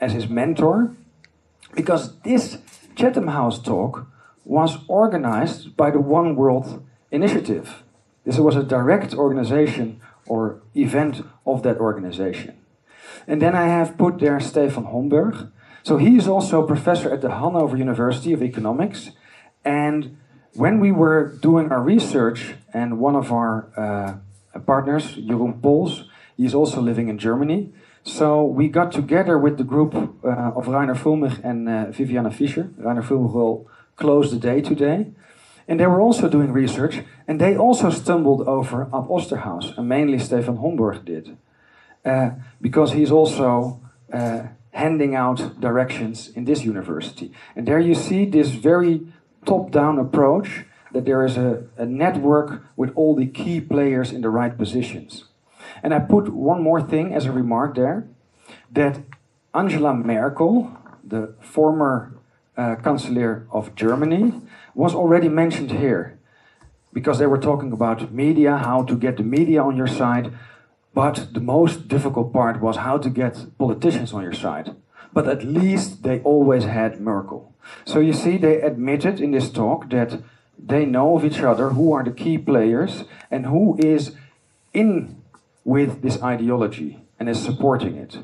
as 0.00 0.12
his 0.12 0.28
mentor, 0.28 0.94
because 1.74 2.18
this 2.20 2.58
Chatham 2.96 3.28
House 3.28 3.58
talk 3.58 4.06
was 4.44 4.78
organized 4.88 5.76
by 5.76 5.90
the 5.90 6.00
One 6.00 6.36
World 6.36 6.82
Initiative. 7.10 7.82
This 8.24 8.38
was 8.38 8.56
a 8.56 8.62
direct 8.62 9.14
organization 9.14 10.00
or 10.26 10.62
event 10.74 11.22
of 11.46 11.62
that 11.62 11.78
organization. 11.78 12.56
And 13.26 13.40
then 13.40 13.54
I 13.54 13.66
have 13.66 13.96
put 13.96 14.18
there 14.18 14.40
Stefan 14.40 14.84
Homburg. 14.84 15.50
So 15.82 15.96
he 15.98 16.16
is 16.16 16.26
also 16.28 16.62
a 16.62 16.66
professor 16.66 17.12
at 17.12 17.20
the 17.20 17.30
Hanover 17.30 17.76
University 17.76 18.32
of 18.32 18.42
Economics. 18.42 19.10
And 19.64 20.16
when 20.54 20.80
we 20.80 20.92
were 20.92 21.36
doing 21.42 21.70
our 21.72 21.82
research, 21.82 22.54
and 22.72 22.98
one 22.98 23.16
of 23.16 23.32
our 23.32 23.68
uh, 23.76 24.58
partners, 24.60 25.16
Jeroen 25.16 25.60
Pols, 25.60 26.04
he's 26.36 26.54
also 26.54 26.80
living 26.80 27.08
in 27.08 27.18
Germany. 27.18 27.72
So 28.02 28.44
we 28.44 28.68
got 28.68 28.92
together 28.92 29.38
with 29.38 29.56
the 29.56 29.64
group 29.64 29.94
uh, 29.94 30.28
of 30.28 30.66
Reiner 30.66 30.96
Fuellmich 30.96 31.42
and 31.42 31.68
uh, 31.68 31.86
Viviane 31.86 32.32
Fischer. 32.32 32.70
Reiner 32.78 33.02
Fuellmich 33.02 33.32
will 33.32 33.68
close 33.96 34.30
the 34.30 34.38
day 34.38 34.60
today. 34.60 35.12
And 35.66 35.80
they 35.80 35.86
were 35.86 36.00
also 36.00 36.28
doing 36.28 36.52
research, 36.52 37.02
and 37.26 37.40
they 37.40 37.56
also 37.56 37.90
stumbled 37.90 38.46
over 38.46 38.82
Ab 38.82 39.08
Osterhaus, 39.08 39.76
and 39.78 39.88
mainly 39.88 40.18
Stefan 40.18 40.56
Homburg 40.58 41.04
did. 41.04 41.36
Uh, 42.04 42.30
because 42.60 42.92
he's 42.92 43.10
also 43.10 43.80
uh, 44.12 44.42
handing 44.72 45.14
out 45.14 45.60
directions 45.60 46.28
in 46.28 46.44
this 46.44 46.64
university. 46.64 47.32
And 47.56 47.66
there 47.66 47.80
you 47.80 47.94
see 47.94 48.26
this 48.26 48.50
very 48.50 49.06
top 49.46 49.70
down 49.70 49.98
approach 49.98 50.64
that 50.92 51.06
there 51.06 51.24
is 51.24 51.36
a, 51.36 51.64
a 51.78 51.86
network 51.86 52.62
with 52.76 52.92
all 52.94 53.14
the 53.14 53.26
key 53.26 53.60
players 53.60 54.12
in 54.12 54.20
the 54.20 54.28
right 54.28 54.56
positions. 54.56 55.24
And 55.82 55.94
I 55.94 55.98
put 55.98 56.28
one 56.28 56.62
more 56.62 56.82
thing 56.82 57.14
as 57.14 57.24
a 57.24 57.32
remark 57.32 57.74
there 57.74 58.06
that 58.70 59.00
Angela 59.54 59.94
Merkel, 59.94 60.76
the 61.02 61.34
former 61.40 62.12
uh, 62.56 62.76
Chancellor 62.76 63.46
of 63.50 63.74
Germany, 63.74 64.32
was 64.74 64.94
already 64.94 65.28
mentioned 65.28 65.70
here 65.70 66.18
because 66.92 67.18
they 67.18 67.26
were 67.26 67.38
talking 67.38 67.72
about 67.72 68.12
media, 68.12 68.56
how 68.56 68.82
to 68.84 68.96
get 68.96 69.16
the 69.16 69.22
media 69.22 69.62
on 69.62 69.76
your 69.76 69.86
side. 69.86 70.32
But 70.94 71.28
the 71.32 71.40
most 71.40 71.88
difficult 71.88 72.32
part 72.32 72.60
was 72.60 72.76
how 72.76 72.98
to 72.98 73.10
get 73.10 73.58
politicians 73.58 74.12
on 74.12 74.22
your 74.22 74.32
side. 74.32 74.76
But 75.12 75.28
at 75.28 75.44
least 75.44 76.02
they 76.02 76.20
always 76.20 76.64
had 76.64 77.00
Merkel. 77.00 77.52
So 77.84 77.98
you 77.98 78.12
see, 78.12 78.36
they 78.36 78.60
admitted 78.60 79.20
in 79.20 79.32
this 79.32 79.50
talk 79.50 79.90
that 79.90 80.22
they 80.58 80.84
know 80.84 81.16
of 81.16 81.24
each 81.24 81.40
other, 81.40 81.70
who 81.70 81.92
are 81.92 82.04
the 82.04 82.12
key 82.12 82.38
players, 82.38 83.04
and 83.30 83.46
who 83.46 83.76
is 83.78 84.12
in 84.72 85.22
with 85.64 86.02
this 86.02 86.22
ideology 86.22 87.02
and 87.18 87.28
is 87.28 87.42
supporting 87.42 87.96
it. 87.96 88.18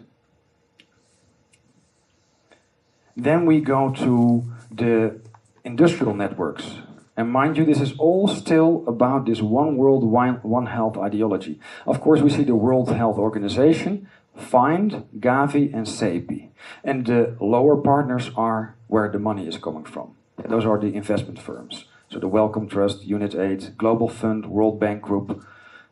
Then 3.16 3.46
we 3.46 3.60
go 3.60 3.90
to 3.94 4.44
the 4.70 5.20
industrial 5.64 6.14
networks. 6.14 6.77
And 7.16 7.31
mind 7.31 7.57
you, 7.57 7.64
this 7.64 7.81
is 7.81 7.92
all 7.99 8.29
still 8.29 8.85
about 8.87 9.27
this 9.27 9.42
one 9.42 9.77
world, 9.77 10.05
one, 10.05 10.66
health 10.66 10.96
ideology. 10.96 11.61
Of 11.87 12.01
course, 12.01 12.20
we 12.20 12.31
see 12.31 12.44
the 12.44 12.55
World 12.55 12.90
Health 12.90 13.18
Organization, 13.18 14.09
FIND, 14.37 15.05
Gavi, 15.18 15.75
and 15.75 15.87
CEPI. 15.87 16.49
And 16.83 17.07
the 17.07 17.37
lower 17.40 17.77
partners 17.77 18.31
are 18.37 18.77
where 18.87 19.11
the 19.11 19.18
money 19.18 19.46
is 19.46 19.59
coming 19.59 19.85
from. 19.85 20.14
Those 20.49 20.64
are 20.64 20.79
the 20.79 20.94
investment 20.94 21.38
firms. 21.38 21.85
So 22.11 22.18
the 22.18 22.29
Wellcome 22.29 22.68
Trust, 22.68 23.05
Unitaid, 23.05 23.77
Global 23.77 24.09
Fund, 24.09 24.46
World 24.46 24.81
Bank 24.81 25.03
Group, 25.03 25.44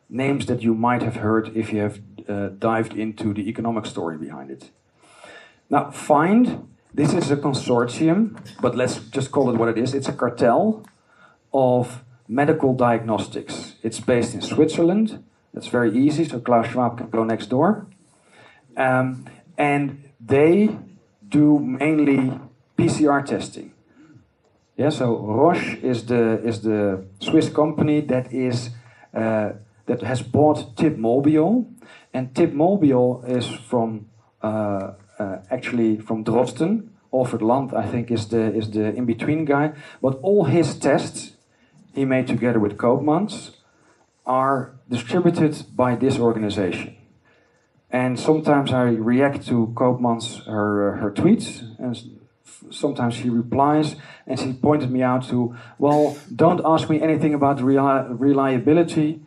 names 0.09 0.47
that 0.47 0.63
you 0.63 0.73
might 0.73 1.03
have 1.03 1.17
heard 1.17 1.55
if 1.55 1.71
you 1.71 1.79
have 1.79 1.99
uh, 2.27 2.49
dived 2.57 2.93
into 2.93 3.33
the 3.33 3.47
economic 3.47 3.85
story 3.85 4.17
behind 4.17 4.49
it. 4.49 4.71
Now, 5.69 5.91
FIND, 5.91 6.67
this 6.93 7.13
is 7.13 7.31
a 7.31 7.37
consortium, 7.37 8.37
but 8.61 8.75
let's 8.75 8.99
just 9.09 9.31
call 9.31 9.49
it 9.49 9.57
what 9.57 9.69
it 9.69 9.77
is. 9.77 9.93
It's 9.93 10.09
a 10.09 10.13
cartel 10.13 10.85
of 11.53 12.03
medical 12.27 12.73
diagnostics. 12.73 13.75
It's 13.83 13.99
based 13.99 14.33
in 14.33 14.41
Switzerland. 14.41 15.23
That's 15.53 15.67
very 15.67 15.95
easy, 15.97 16.25
so 16.25 16.39
Klaus 16.39 16.67
Schwab 16.67 16.97
can 16.97 17.09
go 17.09 17.23
next 17.23 17.47
door. 17.47 17.87
Um, 18.77 19.25
and 19.57 20.09
they 20.19 20.77
do 21.27 21.59
mainly 21.59 22.39
PCR 22.77 23.25
testing. 23.25 23.73
Yeah, 24.77 24.89
so 24.89 25.17
Roche 25.17 25.75
is 25.83 26.05
the 26.05 26.41
is 26.41 26.61
the 26.61 27.03
Swiss 27.19 27.49
company 27.49 27.99
that 28.01 28.31
is 28.31 28.69
uh, 29.13 29.51
that 29.87 30.01
has 30.01 30.21
bought 30.21 30.77
TIB 30.77 30.97
Molbiol, 30.97 31.65
and 32.13 32.33
TIB 32.33 32.53
Molbiol 32.53 33.27
is 33.27 33.47
from 33.47 34.05
uh, 34.41 34.91
actually 35.49 35.97
from 35.97 36.23
Drosten. 36.23 36.89
Olfert 37.11 37.41
Landt, 37.41 37.73
I 37.73 37.87
think, 37.87 38.11
is 38.11 38.27
the 38.27 38.53
is 38.53 38.69
the 38.69 38.93
in 38.95 39.05
between 39.05 39.45
guy. 39.45 39.73
But 40.01 40.19
all 40.21 40.45
his 40.45 40.75
tests 40.75 41.35
he 41.93 42.05
made 42.05 42.27
together 42.27 42.59
with 42.59 42.77
Koopmans 42.77 43.55
are 44.25 44.75
distributed 44.89 45.65
by 45.75 45.95
this 45.95 46.19
organization. 46.19 46.95
And 47.91 48.19
sometimes 48.19 48.71
I 48.71 48.83
react 48.83 49.47
to 49.47 49.73
Koopmans 49.73 50.45
her 50.45 50.97
her 50.97 51.11
tweets, 51.11 51.63
and 51.79 52.19
sometimes 52.71 53.15
she 53.15 53.29
replies, 53.29 53.95
and 54.27 54.39
she 54.39 54.53
pointed 54.53 54.91
me 54.91 55.01
out 55.01 55.27
to, 55.29 55.55
well, 55.79 56.15
don't 56.35 56.61
ask 56.63 56.89
me 56.89 57.01
anything 57.01 57.33
about 57.33 57.57
reli 57.57 58.07
reliability. 58.19 59.21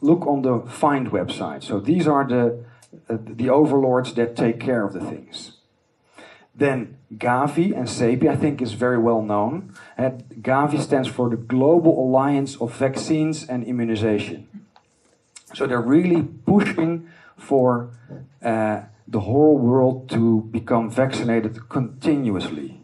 Look 0.00 0.26
on 0.26 0.42
the 0.42 0.60
Find 0.68 1.10
website. 1.10 1.62
So 1.62 1.80
these 1.80 2.06
are 2.06 2.28
the 2.28 2.46
uh, 2.46 2.52
the 3.08 3.50
overlords 3.50 4.14
that 4.14 4.36
take 4.36 4.60
care 4.60 4.84
of 4.84 4.92
the 4.92 5.00
things. 5.00 5.52
Then 6.54 6.98
Gavi 7.12 7.76
and 7.76 7.88
CEPI, 7.88 8.28
I 8.28 8.36
think, 8.36 8.62
is 8.62 8.72
very 8.72 8.98
well 8.98 9.22
known. 9.22 9.74
And 9.96 10.22
Gavi 10.40 10.80
stands 10.80 11.08
for 11.08 11.28
the 11.28 11.36
Global 11.36 11.98
Alliance 11.98 12.56
of 12.56 12.72
Vaccines 12.74 13.44
and 13.48 13.64
Immunization. 13.64 14.46
So 15.52 15.66
they're 15.66 15.80
really 15.80 16.22
pushing 16.22 17.08
for 17.36 17.90
uh, 18.42 18.82
the 19.08 19.20
whole 19.20 19.58
world 19.58 20.08
to 20.10 20.42
become 20.50 20.90
vaccinated 20.90 21.68
continuously. 21.68 22.80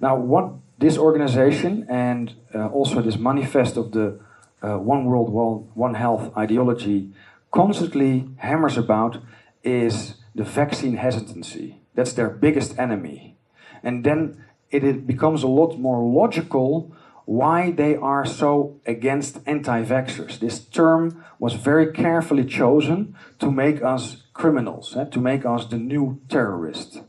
Now, 0.00 0.16
what 0.16 0.52
this 0.78 0.98
organization 0.98 1.86
and 1.88 2.34
uh, 2.54 2.66
also 2.68 3.00
this 3.00 3.16
manifest 3.16 3.76
of 3.76 3.92
the 3.92 4.18
uh, 4.62 4.78
One 4.78 5.04
World, 5.04 5.30
One 5.74 5.94
Health 5.94 6.36
ideology 6.36 7.12
constantly 7.52 8.28
hammers 8.38 8.76
about 8.76 9.18
is 9.64 10.14
the 10.34 10.44
vaccine 10.44 10.96
hesitancy. 10.96 11.80
That's 11.94 12.12
their 12.12 12.28
biggest 12.28 12.78
enemy. 12.78 13.36
And 13.82 14.04
then 14.04 14.44
it, 14.70 14.84
it 14.84 15.06
becomes 15.06 15.42
a 15.42 15.48
lot 15.48 15.78
more 15.78 16.02
logical 16.02 16.94
why 17.26 17.70
they 17.70 17.96
are 17.96 18.26
so 18.26 18.80
against 18.84 19.38
anti 19.46 19.82
vaxxers. 19.82 20.38
This 20.38 20.60
term 20.60 21.24
was 21.38 21.54
very 21.54 21.92
carefully 21.92 22.44
chosen 22.44 23.16
to 23.38 23.50
make 23.50 23.82
us 23.82 24.24
criminals, 24.34 24.94
eh, 24.96 25.04
to 25.04 25.20
make 25.20 25.46
us 25.46 25.66
the 25.66 25.78
new 25.78 26.20
terrorist. 26.28 27.00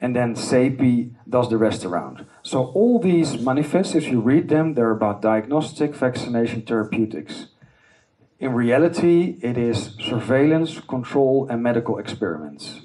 And 0.00 0.16
then 0.16 0.34
CEPI 0.34 1.10
does 1.28 1.50
the 1.50 1.58
rest 1.58 1.84
around. 1.84 2.24
So 2.42 2.66
all 2.66 2.98
these 2.98 3.38
manifests, 3.38 3.94
if 3.94 4.06
you 4.08 4.20
read 4.20 4.48
them, 4.48 4.74
they're 4.74 4.92
about 4.92 5.20
diagnostic, 5.20 5.94
vaccination, 5.94 6.62
therapeutics. 6.62 7.48
In 8.40 8.54
reality, 8.54 9.36
it 9.42 9.58
is 9.58 9.94
surveillance, 10.00 10.80
control, 10.80 11.46
and 11.50 11.62
medical 11.62 11.98
experiments. 11.98 12.80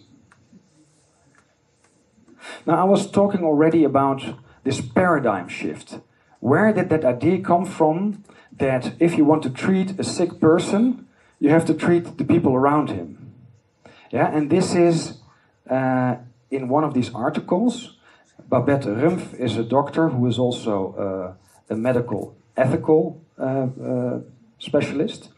Now, 2.66 2.82
I 2.82 2.84
was 2.84 3.10
talking 3.10 3.42
already 3.42 3.86
about 3.86 4.22
this 4.66 4.82
paradigm 4.82 5.48
shift. 5.48 6.00
Where 6.42 6.74
did 6.74 6.90
that 6.90 7.06
idea 7.06 7.40
come 7.40 7.66
from 7.66 8.26
that 8.58 8.96
if 9.00 9.18
you 9.18 9.24
want 9.24 9.44
to 9.44 9.50
treat 9.50 9.98
a 9.98 10.04
sick 10.04 10.42
person, 10.42 11.08
you 11.40 11.50
have 11.52 11.66
to 11.68 11.74
treat 11.74 12.18
the 12.18 12.26
people 12.26 12.54
around 12.54 12.90
him? 12.90 13.34
Yeah, 14.12 14.28
and 14.36 14.50
this 14.50 14.76
is 14.76 15.20
uh, 15.70 16.18
in 16.52 16.68
one 16.68 16.84
of 16.84 16.94
these 16.94 17.14
articles. 17.14 17.96
Babette 18.50 18.86
Rump 18.86 19.34
is 19.40 19.56
a 19.56 19.64
doctor 19.64 20.10
who 20.10 20.28
is 20.28 20.38
also 20.38 21.38
uh, 21.70 21.74
a 21.74 21.78
medical 21.78 22.36
ethical 22.58 23.22
uh, 23.40 23.44
uh 23.44 24.20
specialist. 24.60 25.30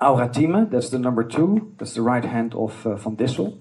Aura 0.00 0.28
Timen, 0.28 0.70
that's 0.70 0.90
the 0.90 0.98
number 0.98 1.24
two, 1.24 1.74
that's 1.78 1.94
the 1.94 2.02
right 2.02 2.24
hand 2.24 2.54
of 2.54 2.86
uh, 2.86 2.96
Van 2.96 3.16
Dissel. 3.16 3.58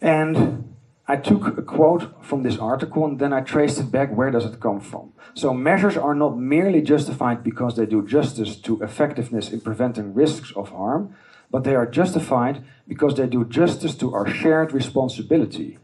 And 0.00 0.74
I 1.06 1.16
took 1.16 1.58
a 1.58 1.62
quote 1.62 2.24
from 2.24 2.42
this 2.42 2.58
article 2.58 3.04
and 3.04 3.18
then 3.18 3.32
I 3.32 3.40
traced 3.40 3.80
it 3.80 3.90
back. 3.90 4.14
Where 4.14 4.30
does 4.30 4.44
it 4.44 4.60
come 4.60 4.80
from? 4.80 5.12
So, 5.34 5.52
measures 5.52 5.96
are 5.96 6.14
not 6.14 6.38
merely 6.38 6.82
justified 6.82 7.42
because 7.42 7.76
they 7.76 7.86
do 7.86 8.06
justice 8.06 8.56
to 8.56 8.80
effectiveness 8.82 9.50
in 9.50 9.60
preventing 9.60 10.14
risks 10.14 10.52
of 10.54 10.70
harm, 10.70 11.14
but 11.50 11.64
they 11.64 11.74
are 11.74 11.86
justified 11.86 12.62
because 12.86 13.16
they 13.16 13.26
do 13.26 13.44
justice 13.44 13.94
to 13.96 14.14
our 14.14 14.28
shared 14.28 14.72
responsibility. 14.72 15.78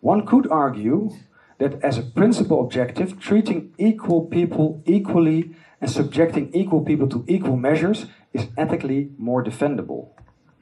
One 0.00 0.24
could 0.24 0.50
argue 0.50 1.10
that, 1.58 1.82
as 1.84 1.98
a 1.98 2.02
principal 2.02 2.64
objective, 2.64 3.20
treating 3.20 3.74
equal 3.76 4.24
people 4.24 4.82
equally 4.86 5.54
and 5.80 5.90
subjecting 5.90 6.50
equal 6.54 6.82
people 6.82 7.08
to 7.08 7.24
equal 7.28 7.56
measures 7.56 8.06
is 8.32 8.46
ethically 8.56 9.10
more 9.18 9.42
defendable. 9.42 10.08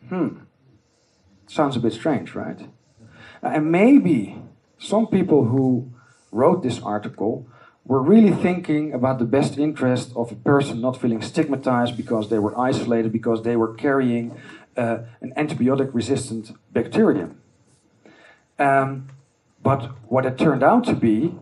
Hmm. 0.09 0.29
Sounds 1.47 1.77
a 1.77 1.81
bit 1.81 1.93
strange, 1.93 2.35
right? 2.35 2.69
And 3.43 3.71
maybe 3.71 4.37
some 4.79 5.07
people 5.07 5.45
who 5.45 5.93
wrote 6.31 6.63
this 6.63 6.81
article 6.83 7.47
were 7.85 8.03
really 8.03 8.33
thinking 8.33 8.93
about 8.93 9.19
the 9.19 9.25
best 9.25 9.59
interest 9.59 10.13
of 10.15 10.31
a 10.31 10.35
person 10.35 10.81
not 10.81 11.01
feeling 11.01 11.23
stigmatized 11.23 11.97
because 11.97 12.29
they 12.29 12.39
were 12.39 12.59
isolated, 12.59 13.13
because 13.13 13.43
they 13.43 13.57
were 13.57 13.75
carrying 13.75 14.39
uh, 14.77 14.99
an 15.21 15.33
antibiotic 15.37 15.95
resistant 15.95 16.53
bacterium. 16.73 17.41
Um, 18.59 19.09
but 19.63 19.87
what 20.09 20.27
it 20.27 20.37
turned 20.37 20.63
out 20.63 20.85
to 20.85 20.95
be 20.95 21.35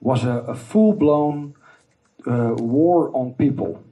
was 0.00 0.24
a, 0.24 0.38
a 0.48 0.54
full 0.54 0.92
blown 0.92 1.54
uh, 2.26 2.54
war 2.58 3.10
on 3.14 3.34
people. 3.34 3.82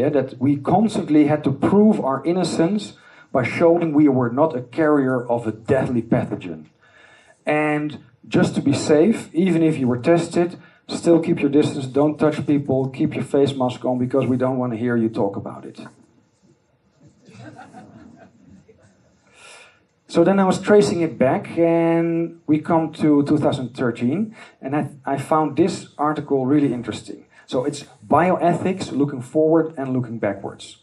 Yeah, 0.00 0.08
that 0.08 0.40
we 0.40 0.56
constantly 0.56 1.26
had 1.26 1.44
to 1.44 1.52
prove 1.52 2.00
our 2.00 2.24
innocence 2.24 2.94
by 3.32 3.42
showing 3.42 3.92
we 3.92 4.08
were 4.08 4.30
not 4.30 4.56
a 4.56 4.62
carrier 4.62 5.22
of 5.28 5.46
a 5.46 5.52
deadly 5.52 6.00
pathogen. 6.00 6.64
And 7.44 7.98
just 8.26 8.54
to 8.54 8.62
be 8.62 8.72
safe, 8.72 9.28
even 9.34 9.62
if 9.62 9.76
you 9.76 9.86
were 9.86 9.98
tested, 9.98 10.58
still 10.88 11.20
keep 11.20 11.38
your 11.38 11.50
distance, 11.50 11.84
don't 11.84 12.16
touch 12.18 12.46
people, 12.46 12.88
keep 12.88 13.14
your 13.14 13.24
face 13.24 13.52
mask 13.54 13.84
on 13.84 13.98
because 13.98 14.24
we 14.24 14.38
don't 14.38 14.56
want 14.56 14.72
to 14.72 14.78
hear 14.78 14.96
you 14.96 15.10
talk 15.10 15.36
about 15.36 15.66
it. 15.66 15.78
So 20.08 20.24
then 20.24 20.40
I 20.40 20.44
was 20.44 20.58
tracing 20.62 21.02
it 21.02 21.18
back, 21.18 21.58
and 21.58 22.40
we 22.46 22.58
come 22.58 22.92
to 22.94 23.22
2013, 23.22 24.34
and 24.62 24.74
I, 24.74 24.88
I 25.04 25.18
found 25.18 25.58
this 25.58 25.88
article 25.98 26.46
really 26.46 26.72
interesting. 26.72 27.26
So 27.50 27.64
it's 27.64 27.84
bioethics 28.06 28.92
looking 28.92 29.22
forward 29.22 29.74
and 29.76 29.92
looking 29.92 30.20
backwards. 30.20 30.76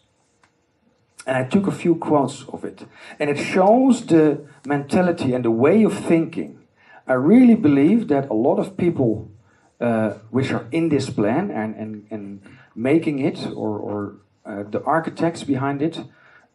And 1.26 1.38
I 1.38 1.46
took 1.46 1.66
a 1.66 1.72
few 1.72 1.96
quotes 1.96 2.44
of 2.50 2.66
it. 2.66 2.86
And 3.20 3.30
it 3.30 3.38
shows 3.38 4.06
the 4.06 4.46
mentality 4.66 5.34
and 5.34 5.46
the 5.46 5.52
way 5.66 5.84
of 5.84 5.94
thinking. 5.94 6.60
I 7.08 7.14
really 7.14 7.56
believe 7.56 8.10
that 8.10 8.30
a 8.30 8.34
lot 8.34 8.60
of 8.60 8.76
people 8.76 9.32
uh, 9.80 10.16
which 10.30 10.52
are 10.52 10.68
in 10.74 10.90
this 10.90 11.10
plan 11.10 11.52
and, 11.52 11.74
and, 11.76 12.06
and 12.12 12.42
making 12.76 13.20
it, 13.20 13.48
or, 13.56 13.80
or 13.80 14.16
uh, 14.46 14.64
the 14.70 14.84
architects 14.84 15.46
behind 15.46 15.82
it, 15.82 16.02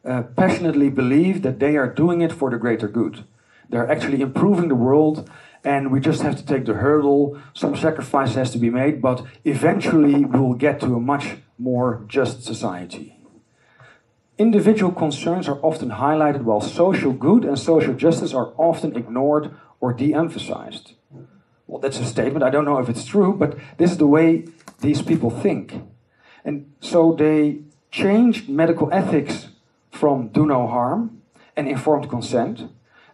uh, 0.05 0.25
passionately 0.37 0.91
believe 0.91 1.41
that 1.41 1.59
they 1.59 1.79
are 1.79 1.89
doing 1.89 2.21
it 2.21 2.33
for 2.33 2.51
the 2.51 2.59
greater 2.59 2.87
good. 2.87 3.25
They're 3.71 3.91
actually 3.91 4.21
improving 4.21 4.69
the 4.69 4.75
world 4.75 5.31
and 5.65 5.93
we 5.93 6.01
just 6.01 6.23
have 6.23 6.37
to 6.37 6.45
take 6.45 6.65
the 6.65 6.75
hurdle. 6.75 7.41
Some 7.55 7.77
sacrifice 7.77 8.35
has 8.35 8.51
to 8.53 8.59
be 8.59 8.71
made, 8.71 9.01
but 9.01 9.25
eventually 9.45 10.25
we'll 10.25 10.55
get 10.55 10.81
to 10.81 10.95
a 10.97 11.01
much 11.01 11.37
more 11.59 12.05
just 12.09 12.43
society. 12.43 13.17
Individual 14.39 14.93
concerns 14.93 15.49
are 15.49 15.61
often 15.63 15.91
highlighted 15.91 16.43
while 16.43 16.61
social 16.61 17.13
good 17.13 17.45
and 17.45 17.59
social 17.59 17.95
justice 17.95 18.35
are 18.35 18.53
often 18.57 18.97
ignored 18.97 19.55
or 19.81 19.93
de 19.93 20.15
emphasized. 20.15 20.95
Well, 21.67 21.81
that's 21.81 22.01
a 22.01 22.05
statement. 22.05 22.43
I 22.43 22.51
don't 22.51 22.65
know 22.65 22.79
if 22.79 22.89
it's 22.89 23.05
true, 23.05 23.35
but 23.35 23.57
this 23.79 23.93
is 23.93 23.99
the 23.99 24.07
way 24.07 24.47
these 24.81 25.01
people 25.01 25.31
think. 25.31 25.75
And 26.45 26.73
so 26.81 27.13
they 27.13 27.61
changed 27.91 28.49
medical 28.49 28.93
ethics 28.93 29.49
from 29.91 30.29
do 30.29 30.45
no 30.45 30.67
harm 30.67 31.23
and 31.57 31.69
informed 31.69 32.09
consent, 32.09 32.71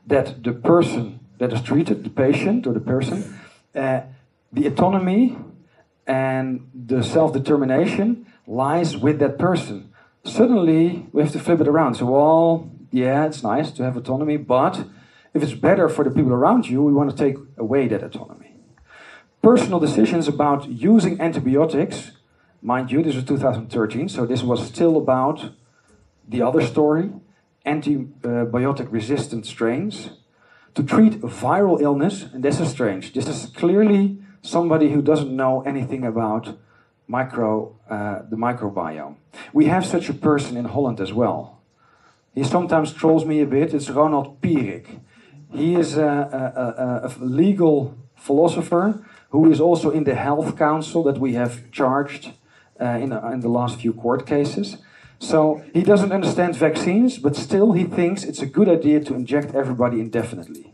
that 0.07 0.43
the 0.45 0.53
person 0.53 1.21
that 1.39 1.53
is 1.53 1.63
treated, 1.63 2.05
the 2.05 2.11
patient 2.11 2.67
or 2.67 2.73
the 2.73 2.81
person, 2.81 3.39
uh, 3.75 4.01
the 4.53 4.67
autonomy 4.67 5.37
and 6.07 6.69
the 6.75 7.03
self 7.03 7.33
determination 7.33 8.27
lies 8.47 8.97
with 8.97 9.19
that 9.19 9.39
person. 9.39 9.93
suddenly 10.25 11.07
we 11.13 11.23
have 11.23 11.33
to 11.33 11.39
flip 11.39 11.61
it 11.61 11.69
around. 11.69 11.95
So, 11.95 12.07
well, 12.07 12.71
yeah, 12.91 13.27
it's 13.27 13.43
nice 13.43 13.71
to 13.73 13.83
have 13.83 13.97
autonomy, 13.97 14.37
but 14.37 14.85
if 15.35 15.43
it's 15.43 15.55
better 15.55 15.89
for 15.89 16.05
the 16.05 16.11
people 16.11 16.33
around 16.33 16.69
you, 16.69 16.83
we 16.83 16.93
want 16.93 17.11
to 17.11 17.17
take 17.17 17.37
away 17.57 17.89
that 17.89 18.03
autonomy. 18.03 18.55
Personal 19.43 19.79
decisions 19.79 20.27
about 20.27 20.69
using 20.69 21.21
antibiotics, 21.21 22.13
mind 22.61 22.91
you, 22.91 23.03
this 23.03 23.15
was 23.15 23.25
2013, 23.25 24.09
so 24.09 24.27
this 24.27 24.43
was 24.43 24.67
still 24.67 24.97
about 24.97 25.51
the 26.27 26.43
other 26.43 26.61
story 26.61 27.11
antibiotic 27.69 28.91
resistant 28.91 29.45
strains 29.45 30.11
to 30.79 30.85
treat 30.85 31.15
a 31.17 31.27
viral 31.27 31.81
illness, 31.81 32.27
and 32.33 32.45
this 32.45 32.61
is 32.61 32.71
strange. 32.71 33.13
This 33.13 33.27
is 33.27 33.47
clearly 33.47 34.19
somebody 34.43 34.93
who 34.93 35.03
doesn't 35.03 35.35
know 35.35 35.63
anything 35.63 36.05
about 36.05 36.57
micro, 37.09 37.75
uh, 37.91 38.21
the 38.31 38.37
microbiome. 38.37 39.17
We 39.53 39.65
have 39.65 39.85
such 39.85 40.09
a 40.09 40.15
person 40.15 40.57
in 40.57 40.67
Holland 40.67 41.01
as 41.01 41.13
well. 41.13 41.59
He 42.33 42.45
sometimes 42.45 42.93
trolls 42.93 43.25
me 43.25 43.41
a 43.41 43.47
bit. 43.47 43.75
It's 43.75 43.91
Roland 43.91 44.41
Pierik. 44.41 45.01
He 45.53 45.75
is 45.75 45.99
a, 45.99 46.07
a, 46.07 47.09
a, 47.09 47.09
a 47.09 47.25
legal 47.25 47.97
philosopher 48.15 49.05
who 49.31 49.51
is 49.51 49.61
also 49.61 49.91
in 49.91 50.05
the 50.05 50.15
Health 50.15 50.57
Council 50.57 51.03
that 51.03 51.19
we 51.19 51.35
have 51.35 51.73
charged 51.73 52.35
uh, 52.81 52.85
in, 52.85 53.13
in 53.13 53.41
the 53.41 53.49
last 53.49 53.81
few 53.81 53.93
court 53.93 54.29
cases. 54.29 54.77
So 55.19 55.65
he 55.73 55.83
doesn't 55.83 56.13
understand 56.13 56.57
vaccines, 56.57 57.19
but 57.19 57.35
still 57.35 57.73
he 57.73 57.85
thinks 57.85 58.25
it's 58.25 58.43
a 58.43 58.47
good 58.47 58.69
idea 58.69 59.01
to 59.01 59.15
inject 59.15 59.55
everybody 59.55 60.01
indefinitely. 60.01 60.73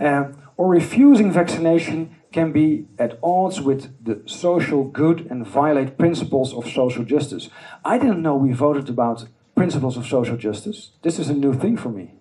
Uh, 0.00 0.32
or 0.56 0.68
refusing 0.68 1.30
vaccination 1.30 2.16
can 2.32 2.52
be 2.52 2.86
at 2.98 3.18
odds 3.22 3.60
with 3.60 3.92
the 4.04 4.22
social 4.26 4.84
good 4.84 5.26
and 5.30 5.46
violate 5.46 5.98
principles 5.98 6.54
of 6.54 6.68
social 6.68 7.04
justice. 7.04 7.48
I 7.84 7.98
didn't 7.98 8.22
know 8.22 8.36
we 8.36 8.52
voted 8.52 8.88
about 8.88 9.26
principles 9.54 9.96
of 9.96 10.06
social 10.06 10.36
justice. 10.36 10.92
This 11.02 11.18
is 11.18 11.28
a 11.28 11.34
new 11.34 11.54
thing 11.54 11.76
for 11.76 11.90
me. 11.90 12.14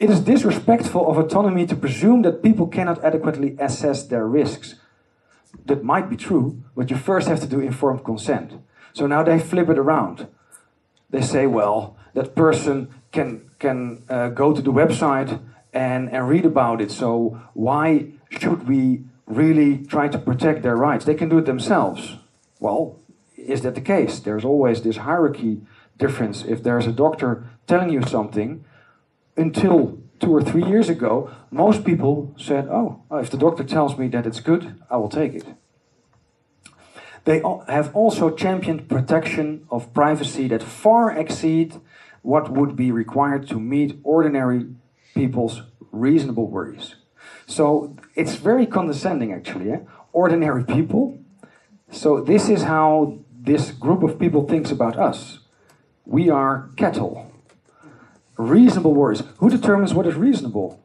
It 0.00 0.10
is 0.10 0.20
disrespectful 0.20 1.08
of 1.08 1.18
autonomy 1.18 1.66
to 1.66 1.76
presume 1.76 2.22
that 2.22 2.42
people 2.42 2.66
cannot 2.66 3.04
adequately 3.04 3.56
assess 3.58 4.02
their 4.04 4.26
risks. 4.26 4.76
That 5.66 5.84
might 5.84 6.10
be 6.10 6.16
true, 6.16 6.62
but 6.76 6.90
you 6.90 6.96
first 6.96 7.28
have 7.28 7.40
to 7.40 7.46
do 7.46 7.60
informed 7.60 8.04
consent. 8.04 8.54
So 8.94 9.06
now 9.06 9.22
they 9.22 9.38
flip 9.38 9.68
it 9.68 9.78
around. 9.78 10.28
They 11.10 11.20
say, 11.20 11.46
well, 11.46 11.96
that 12.14 12.34
person 12.34 12.88
can, 13.12 13.50
can 13.58 14.02
uh, 14.08 14.28
go 14.28 14.54
to 14.54 14.62
the 14.62 14.72
website 14.72 15.40
and, 15.72 16.10
and 16.10 16.28
read 16.28 16.46
about 16.46 16.80
it. 16.80 16.90
So 16.90 17.40
why 17.52 18.06
should 18.30 18.66
we 18.66 19.04
really 19.26 19.84
try 19.84 20.08
to 20.08 20.18
protect 20.18 20.62
their 20.62 20.76
rights? 20.76 21.04
They 21.04 21.14
can 21.14 21.28
do 21.28 21.38
it 21.38 21.44
themselves. 21.44 22.16
Well, 22.60 23.00
is 23.36 23.62
that 23.62 23.74
the 23.74 23.80
case? 23.80 24.20
There's 24.20 24.44
always 24.44 24.82
this 24.82 24.98
hierarchy 24.98 25.60
difference. 25.98 26.44
If 26.44 26.62
there's 26.62 26.86
a 26.86 26.92
doctor 26.92 27.44
telling 27.66 27.90
you 27.90 28.02
something, 28.02 28.64
until 29.36 29.98
two 30.20 30.32
or 30.34 30.42
three 30.42 30.64
years 30.64 30.88
ago, 30.88 31.30
most 31.50 31.84
people 31.84 32.34
said, 32.38 32.68
oh, 32.68 33.02
if 33.12 33.30
the 33.30 33.36
doctor 33.36 33.64
tells 33.64 33.98
me 33.98 34.08
that 34.08 34.26
it's 34.26 34.40
good, 34.40 34.80
I 34.88 34.96
will 34.96 35.08
take 35.08 35.34
it. 35.34 35.44
They 37.24 37.42
have 37.68 37.94
also 37.94 38.30
championed 38.30 38.88
protection 38.88 39.66
of 39.70 39.92
privacy 39.94 40.48
that 40.48 40.62
far 40.62 41.10
exceed 41.10 41.80
what 42.22 42.50
would 42.50 42.76
be 42.76 42.90
required 42.90 43.48
to 43.48 43.58
meet 43.58 43.98
ordinary 44.02 44.66
people's 45.14 45.62
reasonable 45.90 46.48
worries. 46.48 46.96
So 47.46 47.96
it's 48.14 48.34
very 48.36 48.66
condescending, 48.66 49.32
actually. 49.32 49.72
Eh? 49.72 49.78
Ordinary 50.12 50.64
people. 50.64 51.18
So 51.90 52.20
this 52.20 52.48
is 52.48 52.62
how 52.62 53.18
this 53.32 53.70
group 53.70 54.02
of 54.02 54.18
people 54.18 54.46
thinks 54.46 54.70
about 54.70 54.98
us. 54.98 55.40
We 56.04 56.28
are 56.30 56.70
cattle. 56.76 57.30
Reasonable 58.36 58.94
worries. 58.94 59.22
Who 59.38 59.48
determines 59.48 59.94
what 59.94 60.06
is 60.06 60.14
reasonable? 60.14 60.82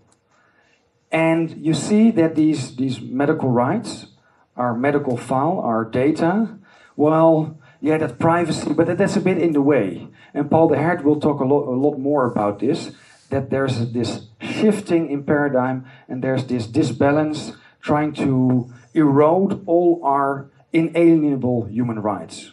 And 1.11 1.65
you 1.65 1.73
see 1.73 2.11
that 2.11 2.35
these, 2.35 2.75
these 2.75 3.01
medical 3.01 3.49
rights 3.49 4.07
our 4.55 4.75
medical 4.75 5.17
file, 5.17 5.59
our 5.59 5.85
data. 5.85 6.57
Well, 6.95 7.57
yeah, 7.81 7.97
that 7.97 8.19
privacy, 8.19 8.73
but 8.73 8.97
that's 8.97 9.15
a 9.15 9.21
bit 9.21 9.37
in 9.37 9.53
the 9.53 9.61
way. 9.61 10.09
And 10.33 10.49
Paul 10.49 10.67
de 10.67 10.77
Hert 10.77 11.03
will 11.03 11.19
talk 11.19 11.39
a 11.39 11.45
lot, 11.45 11.67
a 11.67 11.77
lot 11.77 11.97
more 11.97 12.25
about 12.25 12.59
this. 12.59 12.91
That 13.29 13.49
there's 13.51 13.91
this 13.91 14.27
shifting 14.41 15.09
in 15.09 15.23
paradigm, 15.23 15.85
and 16.07 16.23
there's 16.23 16.45
this 16.45 16.65
disbalance 16.65 17.53
trying 17.79 18.13
to 18.13 18.73
erode 18.93 19.63
all 19.67 20.01
our 20.03 20.49
inalienable 20.73 21.65
human 21.65 21.99
rights. 21.99 22.51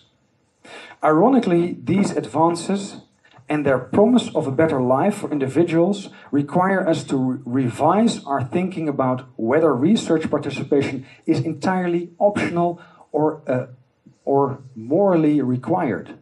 Ironically, 1.02 1.76
these 1.82 2.10
advances 2.10 3.00
and 3.48 3.64
their 3.64 3.78
promise 3.78 4.28
of 4.34 4.46
a 4.46 4.50
better 4.50 4.80
life 4.80 5.18
for 5.18 5.30
individuals 5.30 6.08
require 6.30 6.86
us 6.86 7.04
to 7.04 7.16
re 7.16 7.66
revise 7.66 8.24
our 8.24 8.42
thinking 8.42 8.88
about 8.88 9.26
whether 9.36 9.74
research 9.74 10.30
participation 10.30 11.06
is 11.26 11.40
entirely 11.40 12.10
optional 12.18 12.80
or, 13.12 13.42
uh, 13.46 13.66
or 14.24 14.62
morally 14.74 15.40
required. 15.40 16.18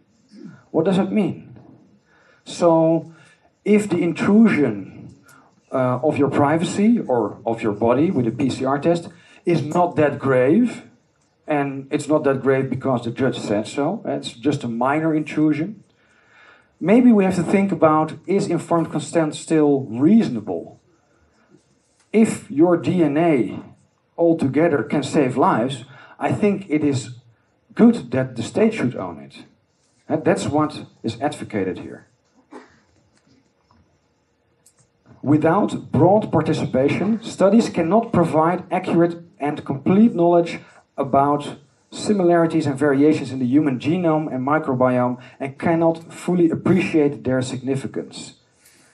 What 0.71 0.85
does 0.85 0.99
it 0.99 1.11
mean? 1.13 1.59
So, 2.45 3.13
if 3.65 3.89
the 3.89 3.99
intrusion 3.99 5.15
uh, 5.73 6.01
of 6.03 6.19
your 6.19 6.31
privacy 6.31 6.99
or 6.99 7.39
of 7.47 7.63
your 7.63 7.73
body 7.73 8.11
with 8.11 8.27
a 8.27 8.31
PCR 8.31 8.81
test 8.81 9.09
is 9.45 9.63
not 9.63 9.97
that 9.97 10.19
grave, 10.19 10.83
and 11.47 11.87
it's 11.91 12.09
not 12.09 12.25
that 12.25 12.43
grave 12.43 12.69
because 12.69 13.05
the 13.05 13.11
judge 13.11 13.39
said 13.39 13.67
so, 13.67 14.03
it's 14.05 14.33
just 14.33 14.65
a 14.65 14.69
minor 14.69 15.15
intrusion, 15.15 15.84
maybe 16.85 17.11
we 17.11 17.25
have 17.25 17.37
to 17.37 17.43
think 17.43 17.73
about 17.73 18.13
is 18.27 18.47
informed 18.47 18.91
consent 18.91 19.35
still 19.35 19.81
reasonable? 19.89 20.81
If 22.13 22.51
your 22.51 22.77
DNA 22.77 23.65
altogether 24.19 24.83
can 24.83 25.03
save 25.03 25.39
lives, 25.39 25.85
I 26.19 26.31
think 26.31 26.67
it 26.69 26.85
is 26.85 27.21
good 27.75 28.11
that 28.11 28.37
the 28.37 28.43
state 28.43 28.75
should 28.75 28.97
own 28.97 29.19
it. 29.19 29.45
And 30.09 30.25
that's 30.25 30.47
what 30.47 30.85
is 31.03 31.19
advocated 31.21 31.79
here. 31.79 32.07
Without 35.23 35.91
broad 35.91 36.31
participation, 36.31 37.23
studies 37.23 37.71
cannot 37.71 38.13
provide 38.13 38.63
accurate 38.71 39.25
and 39.39 39.65
complete 39.65 40.15
knowledge 40.15 40.59
about 40.99 41.57
similarities 41.95 42.67
and 42.67 42.79
variations 42.79 43.31
in 43.31 43.39
the 43.39 43.47
human 43.47 43.79
genome 43.79 44.33
and 44.33 44.47
microbiome 44.47 45.21
and 45.39 45.59
cannot 45.59 46.13
fully 46.13 46.51
appreciate 46.51 47.25
their 47.25 47.41
significance. 47.41 48.35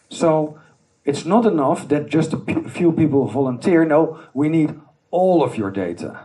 So 0.08 0.60
it's 1.04 1.24
not 1.24 1.46
enough 1.46 1.88
that 1.88 2.08
just 2.08 2.32
a 2.32 2.38
few 2.68 2.92
people 2.92 3.26
volunteer. 3.26 3.84
No, 3.84 4.20
we 4.34 4.48
need 4.48 4.78
all 5.10 5.42
of 5.42 5.56
your 5.56 5.70
data. 5.70 6.20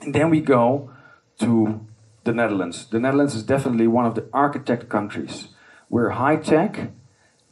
And 0.00 0.14
then 0.14 0.30
we 0.30 0.40
go 0.40 0.90
to 1.38 1.86
the 2.24 2.32
Netherlands. 2.32 2.86
The 2.86 2.98
Netherlands 2.98 3.34
is 3.34 3.42
definitely 3.42 3.86
one 3.86 4.06
of 4.06 4.14
the 4.14 4.26
architect 4.32 4.88
countries. 4.88 5.48
We're 5.88 6.10
high 6.10 6.36
tech 6.36 6.90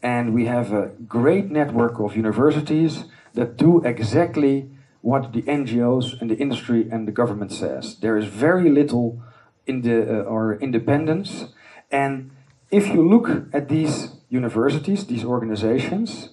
and 0.03 0.34
we 0.34 0.46
have 0.46 0.72
a 0.72 0.88
great 1.07 1.51
network 1.51 2.01
of 2.01 2.16
universities 2.16 3.05
that 3.34 3.57
do 3.57 3.82
exactly 3.84 4.70
what 5.03 5.32
the 5.32 5.42
NGOs 5.42 6.20
and 6.20 6.30
the 6.30 6.36
industry 6.36 6.88
and 6.90 7.09
the 7.09 7.12
government 7.12 7.53
says. 7.53 7.96
There 7.96 8.16
is 8.16 8.26
very 8.26 8.70
little 8.70 9.22
in 9.66 9.82
the 9.82 10.20
uh, 10.20 10.22
or 10.22 10.57
independence, 10.57 11.46
and 11.90 12.30
if 12.70 12.88
you 12.88 13.09
look 13.09 13.28
at 13.53 13.68
these 13.68 14.11
universities, 14.28 15.07
these 15.07 15.24
organizations, 15.24 16.30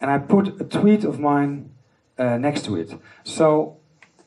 and 0.00 0.10
I 0.10 0.18
put 0.18 0.60
a 0.60 0.64
tweet 0.64 1.04
of 1.04 1.20
mine 1.20 1.70
uh, 2.18 2.36
next 2.38 2.64
to 2.66 2.76
it. 2.76 2.98
So 3.24 3.76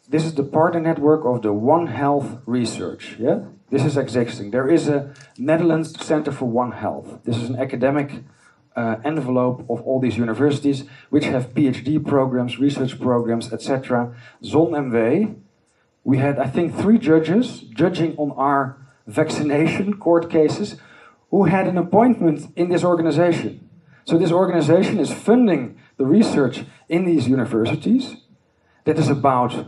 this 0.08 0.26
is 0.26 0.36
the 0.36 0.44
partner 0.44 0.80
network 0.80 1.26
of 1.26 1.42
the 1.42 1.54
One 1.54 1.88
Health 1.88 2.40
Research. 2.46 3.16
Yeah, 3.20 3.46
this 3.70 3.84
is 3.84 3.98
existing. 3.98 4.52
There 4.52 4.70
is 4.70 4.88
a 4.88 5.14
Netherlands 5.38 6.00
Center 6.06 6.32
for 6.32 6.46
One 6.46 6.72
Health. 6.72 7.20
This 7.24 7.38
is 7.38 7.50
an 7.50 7.58
academic 7.58 8.24
uh, 8.76 8.98
envelope 9.04 9.66
of 9.70 9.82
all 9.82 10.00
these 10.00 10.18
universities, 10.18 10.84
which 11.10 11.26
have 11.26 11.54
PhD 11.54 12.04
programs, 12.06 12.60
research 12.60 13.00
programs, 13.00 13.52
etc. 13.54 14.16
ZonMW, 14.44 15.36
we 16.04 16.18
had, 16.18 16.40
I 16.40 16.48
think, 16.48 16.76
three 16.76 16.98
judges 16.98 17.62
judging 17.62 18.16
on 18.18 18.32
our 18.32 18.78
vaccination 19.08 19.98
court 19.98 20.30
cases 20.30 20.78
who 21.30 21.46
had 21.46 21.68
an 21.68 21.78
appointment 21.78 22.52
in 22.56 22.70
this 22.70 22.84
organization. 22.84 23.70
So, 24.06 24.18
this 24.18 24.32
organization 24.32 25.00
is 25.00 25.14
funding 25.14 25.80
the 25.98 26.06
research 26.06 26.66
in 26.90 27.06
these 27.06 27.28
universities 27.28 28.18
that 28.84 29.00
is 29.00 29.10
about 29.10 29.68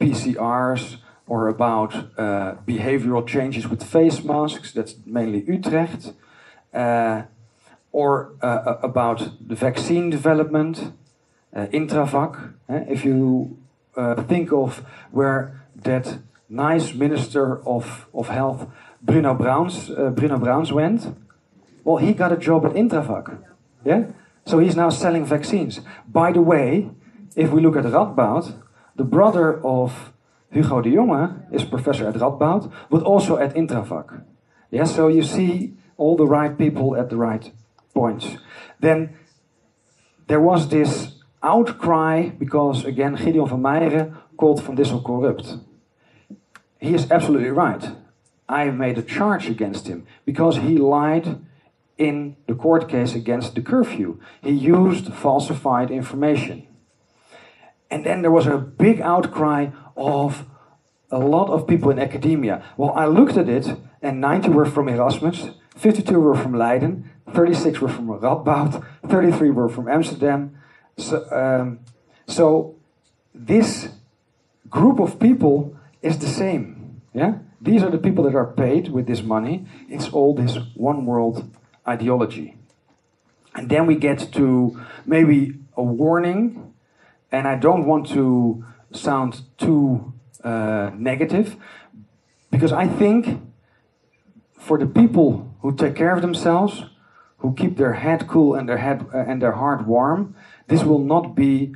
PCRs 0.00 0.96
or 1.26 1.48
about 1.48 1.94
uh, 1.94 2.56
behavioral 2.66 3.26
changes 3.26 3.68
with 3.68 3.82
face 3.82 4.22
masks. 4.22 4.72
That's 4.72 4.96
mainly 5.06 5.44
Utrecht. 5.44 6.12
Uh, 6.74 7.22
or 7.92 8.32
uh, 8.42 8.76
about 8.82 9.32
the 9.46 9.54
vaccine 9.54 10.10
development, 10.10 10.92
uh, 11.54 11.66
Intravacc. 11.66 12.54
Eh? 12.68 12.84
If 12.88 13.04
you 13.04 13.58
uh, 13.96 14.22
think 14.22 14.52
of 14.52 14.84
where 15.10 15.66
that 15.74 16.18
nice 16.48 16.94
minister 16.94 17.66
of, 17.66 18.06
of 18.14 18.28
health, 18.28 18.68
Bruno 19.02 19.34
Bruins, 19.34 19.90
uh, 19.90 20.10
Bruno 20.10 20.38
Bruins 20.38 20.72
went? 20.72 21.16
Well, 21.84 21.96
he 21.96 22.12
got 22.12 22.32
a 22.32 22.36
job 22.36 22.66
at 22.66 22.72
Intravacc. 22.72 23.38
Yeah? 23.84 24.04
So 24.46 24.58
he's 24.58 24.76
now 24.76 24.90
selling 24.90 25.24
vaccines. 25.24 25.80
By 26.06 26.32
the 26.32 26.42
way, 26.42 26.90
if 27.36 27.50
we 27.50 27.60
look 27.60 27.76
at 27.76 27.84
Radboud, 27.84 28.62
the 28.96 29.04
brother 29.04 29.64
of 29.64 30.12
Hugo 30.50 30.82
de 30.82 30.90
Jonge 30.90 31.52
is 31.52 31.64
professor 31.64 32.08
at 32.08 32.14
Radboud, 32.14 32.72
but 32.90 33.02
also 33.02 33.38
at 33.38 33.54
Intravacc. 33.54 34.24
Yeah, 34.70 34.84
so 34.84 35.08
you 35.08 35.22
see 35.22 35.74
all 35.96 36.16
the 36.16 36.26
right 36.26 36.56
people 36.56 36.96
at 36.96 37.10
the 37.10 37.16
right 37.16 37.52
points. 37.94 38.36
Then 38.80 39.16
there 40.26 40.40
was 40.40 40.68
this 40.68 41.20
outcry 41.42 42.28
because, 42.28 42.84
again, 42.84 43.14
Gideon 43.16 43.48
van 43.48 43.62
Meijeren 43.62 44.16
called 44.36 44.62
Van 44.62 44.76
Dissel 44.76 45.04
corrupt. 45.04 45.56
He 46.78 46.94
is 46.94 47.10
absolutely 47.10 47.50
right. 47.50 47.84
I 48.48 48.70
made 48.70 48.98
a 48.98 49.02
charge 49.02 49.48
against 49.48 49.86
him 49.86 50.06
because 50.24 50.56
he 50.56 50.76
lied 50.76 51.38
in 51.98 52.36
the 52.46 52.54
court 52.54 52.88
case 52.88 53.14
against 53.14 53.54
the 53.54 53.62
curfew. 53.62 54.18
He 54.42 54.52
used 54.52 55.12
falsified 55.12 55.90
information. 55.90 56.66
And 57.90 58.04
then 58.06 58.22
there 58.22 58.30
was 58.30 58.46
a 58.46 58.56
big 58.56 59.00
outcry 59.00 59.68
of 59.96 60.46
a 61.10 61.18
lot 61.18 61.50
of 61.50 61.66
people 61.66 61.90
in 61.90 61.98
academia. 61.98 62.62
Well, 62.76 62.92
I 62.92 63.06
looked 63.06 63.36
at 63.36 63.48
it, 63.48 63.66
and 64.00 64.20
90 64.20 64.48
were 64.50 64.64
from 64.64 64.88
Erasmus, 64.88 65.50
52 65.76 66.20
were 66.20 66.34
from 66.34 66.54
Leiden, 66.54 67.10
36 67.32 67.80
were 67.80 67.88
from 67.88 68.08
Radboud, 68.08 68.84
33 69.08 69.50
were 69.50 69.68
from 69.68 69.88
Amsterdam. 69.88 70.58
So, 70.96 71.26
um, 71.30 71.80
so 72.26 72.76
this 73.34 73.88
group 74.68 75.00
of 75.00 75.18
people 75.18 75.76
is 76.02 76.18
the 76.18 76.26
same. 76.26 77.02
Yeah, 77.14 77.38
these 77.60 77.82
are 77.82 77.90
the 77.90 77.98
people 77.98 78.24
that 78.24 78.34
are 78.34 78.46
paid 78.46 78.88
with 78.88 79.06
this 79.06 79.22
money. 79.22 79.66
It's 79.88 80.08
all 80.08 80.34
this 80.34 80.58
one 80.74 81.06
world 81.06 81.50
ideology. 81.86 82.56
And 83.54 83.68
then 83.68 83.86
we 83.86 83.96
get 83.96 84.32
to 84.32 84.80
maybe 85.06 85.54
a 85.76 85.82
warning, 85.82 86.74
and 87.32 87.48
I 87.48 87.56
don't 87.56 87.84
want 87.84 88.08
to 88.10 88.64
sound 88.92 89.42
too 89.58 90.12
uh, 90.44 90.90
negative, 90.94 91.56
because 92.50 92.72
I 92.72 92.86
think 92.86 93.40
for 94.60 94.78
the 94.78 94.86
people 94.86 95.52
who 95.62 95.74
take 95.74 95.96
care 95.96 96.14
of 96.14 96.22
themselves, 96.22 96.84
who 97.38 97.54
keep 97.54 97.76
their 97.76 97.94
head 97.94 98.28
cool 98.28 98.54
and 98.54 98.68
their 98.68 98.76
head 98.76 99.06
uh, 99.12 99.18
and 99.18 99.40
their 99.40 99.52
heart 99.52 99.86
warm, 99.86 100.34
this 100.68 100.84
will 100.84 100.98
not 100.98 101.34
be 101.34 101.74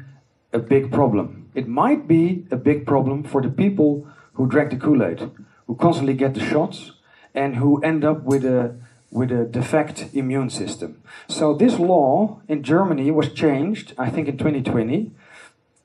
a 0.52 0.58
big 0.58 0.92
problem. 0.92 1.50
It 1.54 1.66
might 1.66 2.06
be 2.06 2.46
a 2.50 2.56
big 2.56 2.86
problem 2.86 3.24
for 3.24 3.40
the 3.40 3.48
people 3.48 4.06
who 4.34 4.46
drink 4.46 4.70
the 4.70 4.76
Kool-Aid, 4.76 5.30
who 5.66 5.74
constantly 5.76 6.14
get 6.14 6.34
the 6.34 6.44
shots, 6.44 6.92
and 7.34 7.56
who 7.56 7.80
end 7.82 8.04
up 8.04 8.22
with 8.22 8.44
a 8.44 8.76
with 9.10 9.30
a 9.30 9.44
defect 9.44 10.06
immune 10.12 10.50
system. 10.50 11.00
So 11.28 11.54
this 11.54 11.78
law 11.78 12.40
in 12.48 12.64
Germany 12.64 13.12
was 13.12 13.32
changed, 13.32 13.94
I 13.96 14.10
think, 14.10 14.26
in 14.26 14.36
2020, 14.36 15.12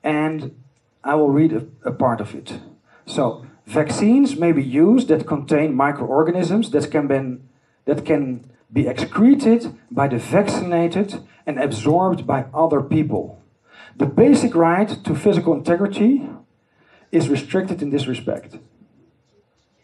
and 0.03 0.55
I 1.03 1.13
will 1.13 1.29
read 1.29 1.53
a, 1.53 1.67
a 1.83 1.91
part 1.91 2.21
of 2.21 2.33
it. 2.33 2.59
So 3.05 3.45
vaccines 3.69 4.35
may 4.35 4.51
be 4.51 4.63
used 4.63 5.07
that 5.09 5.27
contain 5.27 5.75
microorganisms 5.75 6.71
that 6.71 6.89
can 6.89 7.07
be, 7.07 7.37
that 7.85 8.03
can 8.03 8.49
be 8.73 8.87
excreted 8.87 9.77
by 9.91 10.07
the 10.07 10.17
vaccinated 10.17 11.23
and 11.45 11.59
absorbed 11.59 12.25
by 12.25 12.45
other 12.53 12.81
people. 12.81 13.41
The 13.95 14.07
basic 14.07 14.55
right 14.55 14.89
to 15.03 15.15
physical 15.15 15.53
integrity 15.53 16.27
is 17.11 17.29
restricted 17.29 17.81
in 17.81 17.91
this 17.91 18.07
respect. 18.07 18.57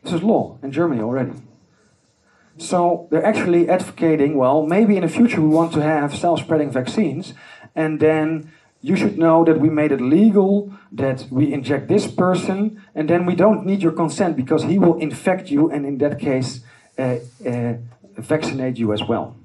This 0.04 0.14
is 0.14 0.24
law 0.24 0.58
in 0.64 0.72
Germany 0.72 1.02
already. 1.02 1.34
So 2.58 3.08
they're 3.12 3.26
actually 3.26 3.70
advocating 3.70 4.36
well, 4.36 4.66
maybe 4.66 4.96
in 4.96 5.02
the 5.02 5.10
future 5.10 5.42
we 5.42 5.48
want 5.48 5.74
to 5.74 5.82
have 5.82 6.16
self 6.16 6.40
spreading 6.40 6.72
vaccines, 6.72 7.34
and 7.76 8.00
then 8.00 8.52
you 8.86 8.96
should 8.96 9.18
know 9.18 9.44
that 9.44 9.60
we 9.60 9.68
made 9.68 9.92
it 9.92 10.00
legal 10.00 10.72
that 10.92 11.26
we 11.32 11.52
inject 11.52 11.88
this 11.88 12.06
person, 12.06 12.80
and 12.94 13.10
then 13.10 13.26
we 13.26 13.34
don't 13.34 13.66
need 13.66 13.82
your 13.82 13.92
consent 13.92 14.38
because 14.38 14.62
he 14.62 14.78
will 14.78 15.00
infect 15.00 15.50
you, 15.50 15.72
and 15.72 15.88
in 15.88 15.98
that 15.98 16.20
case, 16.20 16.60
uh, 17.00 17.16
uh, 17.50 17.74
vaccinate 18.16 18.78
you 18.78 18.94
as 18.94 19.04
well. 19.04 19.36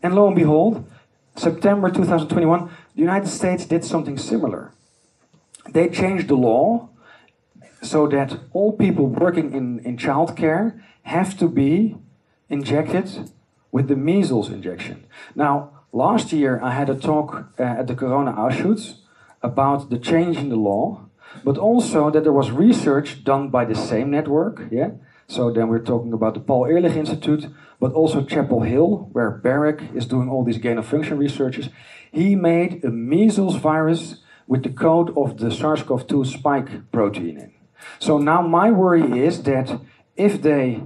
And 0.00 0.14
lo 0.14 0.28
and 0.28 0.36
behold, 0.36 0.88
September 1.34 1.90
2021, 1.90 2.70
the 2.94 3.00
United 3.00 3.28
States 3.28 3.66
did 3.66 3.84
something 3.84 4.16
similar. 4.16 4.70
They 5.68 5.88
changed 5.88 6.28
the 6.28 6.36
law 6.36 6.88
so 7.82 8.06
that 8.06 8.38
all 8.52 8.72
people 8.76 9.08
working 9.08 9.52
in, 9.52 9.80
in 9.80 9.96
childcare 9.96 10.80
have 11.02 11.36
to 11.38 11.48
be 11.48 11.96
injected 12.48 13.32
with 13.72 13.88
the 13.88 13.96
measles 13.96 14.50
injection. 14.50 15.04
Now, 15.34 15.72
last 15.92 16.32
year 16.32 16.60
I 16.62 16.72
had 16.72 16.88
a 16.90 16.94
talk 16.94 17.52
uh, 17.58 17.62
at 17.62 17.86
the 17.86 17.94
Corona 17.94 18.32
Ausschuss 18.32 18.98
about 19.42 19.90
the 19.90 19.98
change 19.98 20.36
in 20.36 20.48
the 20.48 20.56
law, 20.56 21.08
but 21.44 21.58
also 21.58 22.10
that 22.10 22.22
there 22.24 22.32
was 22.32 22.50
research 22.50 23.24
done 23.24 23.50
by 23.50 23.64
the 23.64 23.74
same 23.74 24.10
network. 24.10 24.62
Yeah. 24.70 24.90
So 25.26 25.52
then 25.52 25.68
we're 25.68 25.84
talking 25.84 26.12
about 26.12 26.34
the 26.34 26.40
Paul 26.40 26.66
Ehrlich 26.66 26.96
Institute, 26.96 27.46
but 27.78 27.92
also 27.92 28.24
Chapel 28.24 28.62
Hill, 28.62 29.08
where 29.12 29.40
Baric 29.44 29.94
is 29.94 30.06
doing 30.06 30.28
all 30.30 30.42
these 30.42 30.58
gain 30.58 30.78
of 30.78 30.86
function 30.86 31.18
researches. 31.18 31.68
He 32.10 32.34
made 32.34 32.82
a 32.82 32.90
measles 32.90 33.56
virus 33.56 34.22
with 34.46 34.62
the 34.62 34.70
code 34.70 35.14
of 35.16 35.36
the 35.36 35.50
SARS-CoV-2 35.50 36.26
spike 36.26 36.90
protein 36.90 37.36
in. 37.36 37.52
So 37.98 38.16
now 38.16 38.40
my 38.40 38.70
worry 38.70 39.20
is 39.20 39.42
that 39.42 39.80
if 40.16 40.40
they 40.40 40.82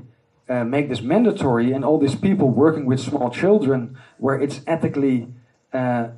uh, 0.52 0.64
make 0.64 0.88
this 0.88 1.00
mandatory 1.00 1.72
and 1.72 1.82
all 1.84 1.98
these 1.98 2.14
people 2.14 2.48
working 2.50 2.84
with 2.84 3.00
small 3.00 3.30
children, 3.30 3.96
where 4.18 4.38
it's 4.44 4.60
ethically 4.66 5.28
uh, 5.72 6.08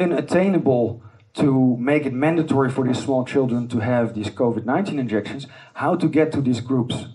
unattainable 0.00 1.00
to 1.34 1.76
make 1.78 2.04
it 2.04 2.12
mandatory 2.12 2.70
for 2.70 2.84
these 2.86 2.98
small 2.98 3.24
children 3.24 3.68
to 3.68 3.78
have 3.78 4.14
these 4.14 4.30
COVID 4.30 4.64
19 4.64 4.98
injections, 4.98 5.46
how 5.74 5.94
to 5.94 6.08
get 6.08 6.32
to 6.32 6.40
these 6.40 6.60
groups? 6.60 7.06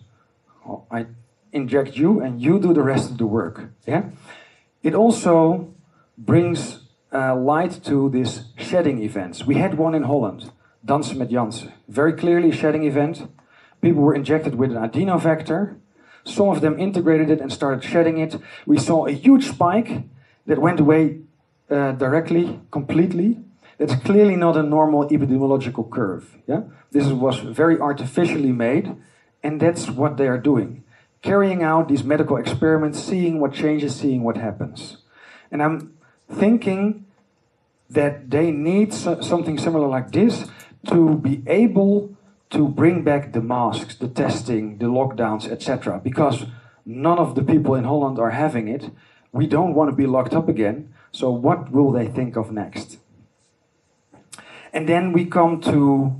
Well, 0.66 0.88
I 0.90 1.08
inject 1.52 1.98
you 1.98 2.22
and 2.22 2.42
you 2.42 2.60
do 2.60 2.74
the 2.74 2.82
rest 2.82 3.12
of 3.12 3.18
the 3.18 3.28
work. 3.28 3.70
Yeah? 3.86 4.04
It 4.84 4.96
also 4.96 5.74
brings 6.18 6.80
uh, 7.14 7.36
light 7.36 7.84
to 7.84 8.10
these 8.10 8.46
shedding 8.58 9.04
events. 9.04 9.46
We 9.46 9.56
had 9.56 9.78
one 9.78 9.94
in 9.94 10.04
Holland. 10.04 10.52
Dansen 10.86 11.18
met 11.18 11.30
Janssen. 11.30 11.74
Very 11.88 12.14
clearly 12.14 12.50
a 12.50 12.54
shedding 12.54 12.86
event. 12.86 13.30
People 13.82 14.02
were 14.02 14.16
injected 14.16 14.56
with 14.56 14.72
an 14.72 14.78
adenovector. 14.78 15.76
Some 16.28 16.50
of 16.50 16.62
them 16.62 16.78
integrated 16.80 17.30
it 17.30 17.40
and 17.40 17.52
started 17.52 17.84
shedding 17.84 18.18
it. 18.18 18.36
We 18.66 18.78
saw 18.78 19.06
a 19.08 19.12
huge 19.12 19.48
spike 19.48 20.04
that 20.46 20.60
went 20.60 20.80
away 20.80 21.20
uh, 21.70 21.94
directly, 21.94 22.60
completely. 22.72 23.38
That's 23.78 23.96
clearly 23.96 24.36
not 24.36 24.58
a 24.58 24.64
normal 24.64 25.08
epidemiological 25.08 25.90
curve. 25.90 26.38
Yeah? 26.48 26.64
This 26.92 27.08
was 27.08 27.40
very 27.40 27.80
artificially 27.80 28.52
made, 28.52 28.96
and 29.44 29.62
that's 29.62 29.90
what 29.90 30.18
they 30.18 30.28
are 30.28 30.38
doing. 30.38 30.84
Carrying 31.22 31.64
out 31.64 31.88
these 31.88 32.04
medical 32.04 32.38
experiments, 32.38 33.00
seeing 33.00 33.40
what 33.40 33.54
changes, 33.54 33.96
seeing 33.96 34.24
what 34.24 34.38
happens. 34.38 34.98
And 35.52 35.62
I'm 35.64 35.94
thinking 36.32 37.06
that 37.90 38.30
they 38.30 38.52
need 38.52 38.94
so 38.94 39.22
something 39.22 39.58
similar 39.58 39.88
like 39.88 40.12
this 40.12 40.46
to 40.88 41.16
be 41.18 41.44
able 41.48 42.17
to 42.50 42.68
bring 42.68 43.04
back 43.04 43.34
the 43.34 43.42
masks, 43.42 43.96
the 43.96 44.08
testing, 44.08 44.78
the 44.78 44.86
lockdowns, 44.86 45.50
etc. 45.50 46.00
Because 46.04 46.46
none 46.86 47.20
of 47.20 47.36
the 47.36 47.44
people 47.44 47.76
in 47.76 47.84
Holland 47.84 48.20
are 48.20 48.32
having 48.32 48.68
it. 48.68 48.90
We 49.32 49.48
don't 49.48 49.74
want 49.74 49.90
to 49.90 49.96
be 49.96 50.06
locked 50.06 50.34
up 50.34 50.48
again. 50.48 50.94
So, 51.12 51.30
what 51.30 51.72
will 51.72 51.92
they 51.92 52.08
think 52.08 52.36
of 52.38 52.52
next? 52.52 52.98
And 54.72 54.88
then 54.88 55.12
we 55.12 55.26
come 55.26 55.62
to 55.62 56.16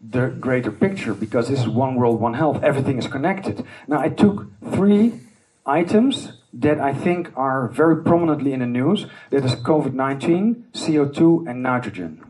the 0.00 0.28
greater 0.28 0.72
picture 0.72 1.14
because 1.14 1.48
this 1.48 1.60
is 1.60 1.68
one 1.68 1.94
world, 1.96 2.20
one 2.20 2.34
health. 2.34 2.62
Everything 2.62 2.98
is 2.98 3.06
connected. 3.06 3.64
Now, 3.86 4.00
I 4.00 4.08
took 4.08 4.46
three 4.72 5.20
items 5.66 6.32
that 6.52 6.80
I 6.80 6.92
think 6.92 7.30
are 7.36 7.68
very 7.68 8.02
prominently 8.02 8.52
in 8.52 8.60
the 8.60 8.66
news. 8.66 9.06
That 9.30 9.44
is 9.44 9.54
COVID 9.54 9.92
19, 9.92 10.66
CO2, 10.72 11.48
and 11.48 11.62
nitrogen. 11.62 12.24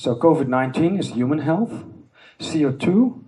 So 0.00 0.14
COVID-19 0.14 0.98
is 0.98 1.08
human 1.10 1.40
health. 1.40 1.84
CO2, 2.40 3.22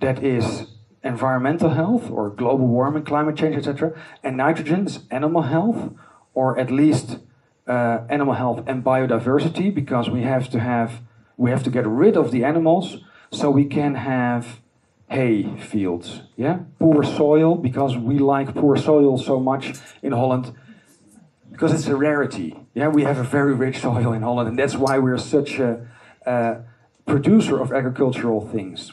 that 0.00 0.22
is 0.22 0.66
environmental 1.02 1.70
health 1.70 2.10
or 2.10 2.30
global 2.30 2.66
warming, 2.66 3.04
climate 3.04 3.36
change, 3.36 3.56
etc. 3.56 3.92
And 4.22 4.36
nitrogen 4.36 4.86
is 4.86 5.00
animal 5.10 5.42
health, 5.42 5.92
or 6.34 6.58
at 6.58 6.70
least 6.70 7.18
uh, 7.66 8.00
animal 8.08 8.34
health 8.34 8.64
and 8.66 8.84
biodiversity, 8.84 9.74
because 9.74 10.10
we 10.10 10.22
have 10.22 10.48
to 10.50 10.60
have 10.60 11.00
we 11.36 11.50
have 11.50 11.62
to 11.64 11.70
get 11.70 11.86
rid 11.86 12.16
of 12.16 12.30
the 12.30 12.44
animals 12.44 12.98
so 13.30 13.50
we 13.50 13.66
can 13.66 13.94
have 13.94 14.60
hay 15.08 15.58
fields. 15.58 16.22
Yeah, 16.36 16.60
poor 16.78 17.02
soil 17.02 17.56
because 17.56 17.96
we 17.96 18.18
like 18.18 18.54
poor 18.54 18.76
soil 18.76 19.18
so 19.18 19.38
much 19.38 19.74
in 20.02 20.12
Holland 20.12 20.54
because 21.50 21.72
it's 21.72 21.86
a 21.86 21.96
rarity. 21.96 22.56
Yeah, 22.74 22.88
we 22.88 23.04
have 23.04 23.18
a 23.18 23.24
very 23.24 23.54
rich 23.54 23.78
soil 23.80 24.12
in 24.12 24.22
Holland, 24.22 24.48
and 24.48 24.58
that's 24.58 24.76
why 24.76 24.98
we're 24.98 25.18
such 25.18 25.58
a 25.58 25.86
uh, 26.26 26.56
producer 27.06 27.60
of 27.60 27.72
agricultural 27.72 28.46
things. 28.48 28.92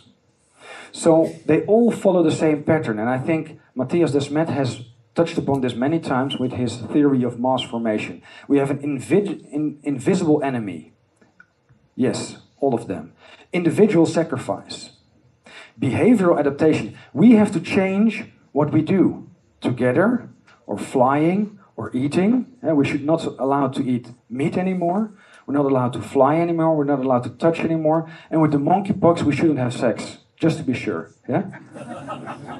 So 0.91 1.35
they 1.45 1.65
all 1.65 1.91
follow 1.91 2.23
the 2.23 2.31
same 2.31 2.63
pattern, 2.63 2.99
and 2.99 3.09
I 3.09 3.17
think 3.17 3.59
Mattias 3.75 4.11
Desmet 4.11 4.49
has 4.49 4.83
touched 5.15 5.37
upon 5.37 5.61
this 5.61 5.75
many 5.75 5.99
times 5.99 6.37
with 6.37 6.53
his 6.53 6.77
theory 6.77 7.23
of 7.23 7.39
mass 7.39 7.63
formation. 7.63 8.21
We 8.47 8.59
have 8.59 8.71
an 8.71 8.79
in, 8.79 9.79
invisible 9.83 10.41
enemy. 10.43 10.93
Yes, 11.95 12.37
all 12.59 12.73
of 12.73 12.87
them. 12.87 13.13
Individual 13.51 14.05
sacrifice. 14.05 14.91
Behavioral 15.79 16.39
adaptation. 16.39 16.97
We 17.13 17.33
have 17.33 17.51
to 17.53 17.59
change 17.59 18.25
what 18.51 18.71
we 18.71 18.81
do 18.81 19.29
together, 19.61 20.29
or 20.67 20.77
flying, 20.77 21.59
or 21.75 21.95
eating. 21.95 22.45
We 22.61 22.85
should 22.85 23.05
not 23.05 23.25
allow 23.25 23.67
to 23.69 23.83
eat 23.83 24.09
meat 24.29 24.57
anymore. 24.57 25.11
We're 25.45 25.55
not 25.55 25.65
allowed 25.65 25.93
to 25.93 26.01
fly 26.01 26.37
anymore. 26.37 26.75
We're 26.75 26.85
not 26.85 26.99
allowed 26.99 27.23
to 27.23 27.29
touch 27.29 27.59
anymore. 27.59 28.09
And 28.29 28.41
with 28.41 28.51
the 28.51 28.57
monkeypox, 28.57 29.23
we 29.23 29.35
shouldn't 29.35 29.59
have 29.59 29.73
sex, 29.73 30.19
just 30.37 30.57
to 30.57 30.63
be 30.63 30.73
sure. 30.73 31.11
Yeah. 31.27 31.59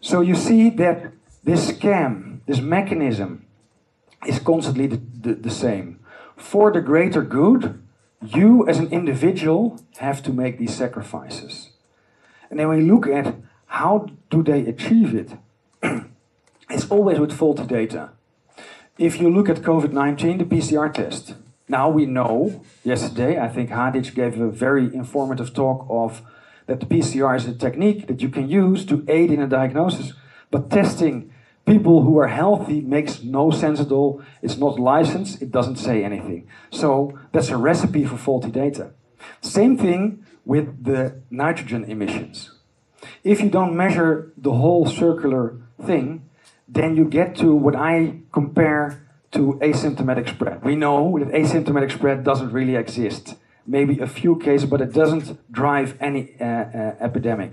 so 0.00 0.20
you 0.20 0.34
see 0.34 0.70
that 0.70 1.12
this 1.44 1.70
scam, 1.70 2.40
this 2.46 2.60
mechanism, 2.60 3.46
is 4.26 4.38
constantly 4.38 4.86
the, 4.86 5.00
the, 5.20 5.34
the 5.34 5.50
same. 5.50 6.00
For 6.36 6.72
the 6.72 6.80
greater 6.80 7.22
good, 7.22 7.82
you 8.22 8.66
as 8.68 8.78
an 8.78 8.88
individual 8.88 9.80
have 9.98 10.22
to 10.22 10.32
make 10.32 10.58
these 10.58 10.74
sacrifices. 10.74 11.70
And 12.50 12.58
then 12.58 12.68
we 12.68 12.82
look 12.82 13.06
at 13.06 13.34
how 13.66 14.08
do 14.30 14.42
they 14.42 14.66
achieve 14.66 15.14
it? 15.14 15.32
it's 16.70 16.90
always 16.90 17.18
with 17.18 17.32
faulty 17.32 17.64
data. 17.64 18.10
If 19.00 19.18
you 19.18 19.30
look 19.30 19.48
at 19.48 19.62
COVID 19.62 19.94
19, 19.94 20.36
the 20.36 20.44
PCR 20.44 20.92
test, 20.92 21.34
now 21.68 21.88
we 21.88 22.04
know, 22.04 22.62
yesterday, 22.84 23.40
I 23.40 23.48
think 23.48 23.70
Hadic 23.70 24.14
gave 24.14 24.38
a 24.38 24.50
very 24.50 24.94
informative 24.94 25.54
talk 25.54 25.86
of 25.88 26.20
that 26.66 26.80
the 26.80 26.86
PCR 26.86 27.34
is 27.34 27.46
a 27.46 27.54
technique 27.54 28.08
that 28.08 28.20
you 28.20 28.28
can 28.28 28.46
use 28.46 28.84
to 28.84 29.02
aid 29.08 29.30
in 29.30 29.40
a 29.40 29.46
diagnosis, 29.46 30.12
but 30.50 30.68
testing 30.68 31.32
people 31.64 32.02
who 32.02 32.18
are 32.18 32.28
healthy 32.28 32.82
makes 32.82 33.22
no 33.22 33.50
sense 33.50 33.80
at 33.80 33.90
all. 33.90 34.20
It's 34.42 34.58
not 34.58 34.78
licensed, 34.78 35.40
it 35.40 35.50
doesn't 35.50 35.76
say 35.76 36.04
anything. 36.04 36.46
So 36.70 37.18
that's 37.32 37.48
a 37.48 37.56
recipe 37.56 38.04
for 38.04 38.18
faulty 38.18 38.50
data. 38.50 38.90
Same 39.40 39.78
thing 39.78 40.26
with 40.44 40.84
the 40.84 41.22
nitrogen 41.30 41.84
emissions. 41.84 42.50
If 43.24 43.40
you 43.40 43.48
don't 43.48 43.74
measure 43.74 44.30
the 44.36 44.52
whole 44.52 44.84
circular 44.84 45.56
thing, 45.86 46.28
then 46.72 46.96
you 46.96 47.04
get 47.04 47.36
to 47.36 47.54
what 47.54 47.74
I 47.74 48.20
compare 48.32 49.06
to 49.32 49.58
asymptomatic 49.62 50.28
spread. 50.28 50.62
We 50.64 50.76
know 50.76 51.18
that 51.18 51.28
asymptomatic 51.28 51.92
spread 51.92 52.24
doesn't 52.24 52.52
really 52.52 52.76
exist. 52.76 53.34
Maybe 53.66 53.98
a 54.00 54.06
few 54.06 54.36
cases, 54.36 54.68
but 54.68 54.80
it 54.80 54.92
doesn't 54.92 55.52
drive 55.52 55.96
any 56.00 56.34
uh, 56.40 56.44
uh, 56.44 56.96
epidemic. 57.00 57.52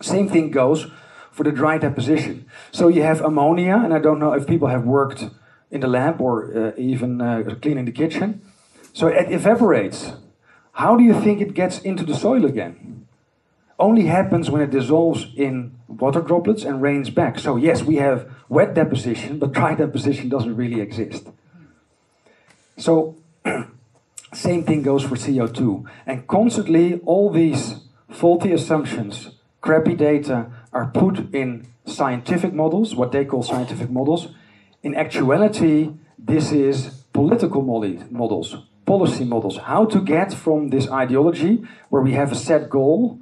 Same 0.00 0.28
thing 0.28 0.50
goes 0.50 0.86
for 1.30 1.44
the 1.44 1.52
dry 1.52 1.78
deposition. 1.78 2.46
So 2.72 2.88
you 2.88 3.02
have 3.02 3.20
ammonia, 3.20 3.76
and 3.76 3.94
I 3.94 3.98
don't 3.98 4.18
know 4.18 4.32
if 4.32 4.46
people 4.46 4.68
have 4.68 4.84
worked 4.84 5.24
in 5.70 5.80
the 5.80 5.88
lab 5.88 6.20
or 6.20 6.56
uh, 6.56 6.72
even 6.76 7.20
uh, 7.20 7.42
cleaning 7.60 7.84
the 7.84 7.92
kitchen. 7.92 8.42
So 8.92 9.08
it 9.08 9.30
evaporates. 9.32 10.12
How 10.72 10.96
do 10.96 11.04
you 11.04 11.14
think 11.20 11.40
it 11.40 11.54
gets 11.54 11.78
into 11.80 12.04
the 12.04 12.14
soil 12.14 12.44
again? 12.44 13.06
Only 13.78 14.06
happens 14.06 14.50
when 14.50 14.62
it 14.62 14.70
dissolves 14.70 15.26
in 15.36 15.76
water 15.88 16.20
droplets 16.20 16.64
and 16.64 16.80
rains 16.80 17.10
back. 17.10 17.38
So, 17.38 17.56
yes, 17.56 17.82
we 17.82 17.96
have 17.96 18.30
wet 18.48 18.74
deposition, 18.74 19.38
but 19.38 19.52
dry 19.52 19.74
deposition 19.74 20.28
doesn't 20.28 20.56
really 20.56 20.80
exist. 20.80 21.28
So, 22.76 23.16
same 24.32 24.64
thing 24.64 24.82
goes 24.82 25.04
for 25.04 25.16
CO2. 25.16 25.84
And 26.06 26.26
constantly, 26.26 27.00
all 27.04 27.30
these 27.30 27.80
faulty 28.10 28.52
assumptions, 28.52 29.30
crappy 29.60 29.94
data, 29.94 30.46
are 30.72 30.86
put 30.86 31.34
in 31.34 31.66
scientific 31.86 32.52
models, 32.52 32.94
what 32.94 33.12
they 33.12 33.24
call 33.24 33.42
scientific 33.42 33.90
models. 33.90 34.28
In 34.82 34.94
actuality, 34.94 35.90
this 36.18 36.52
is 36.52 37.04
political 37.12 37.62
models, 37.62 38.56
policy 38.86 39.24
models. 39.24 39.58
How 39.58 39.84
to 39.86 40.00
get 40.00 40.32
from 40.32 40.70
this 40.70 40.90
ideology, 40.90 41.62
where 41.88 42.02
we 42.02 42.12
have 42.12 42.32
a 42.32 42.34
set 42.34 42.68
goal, 42.68 43.20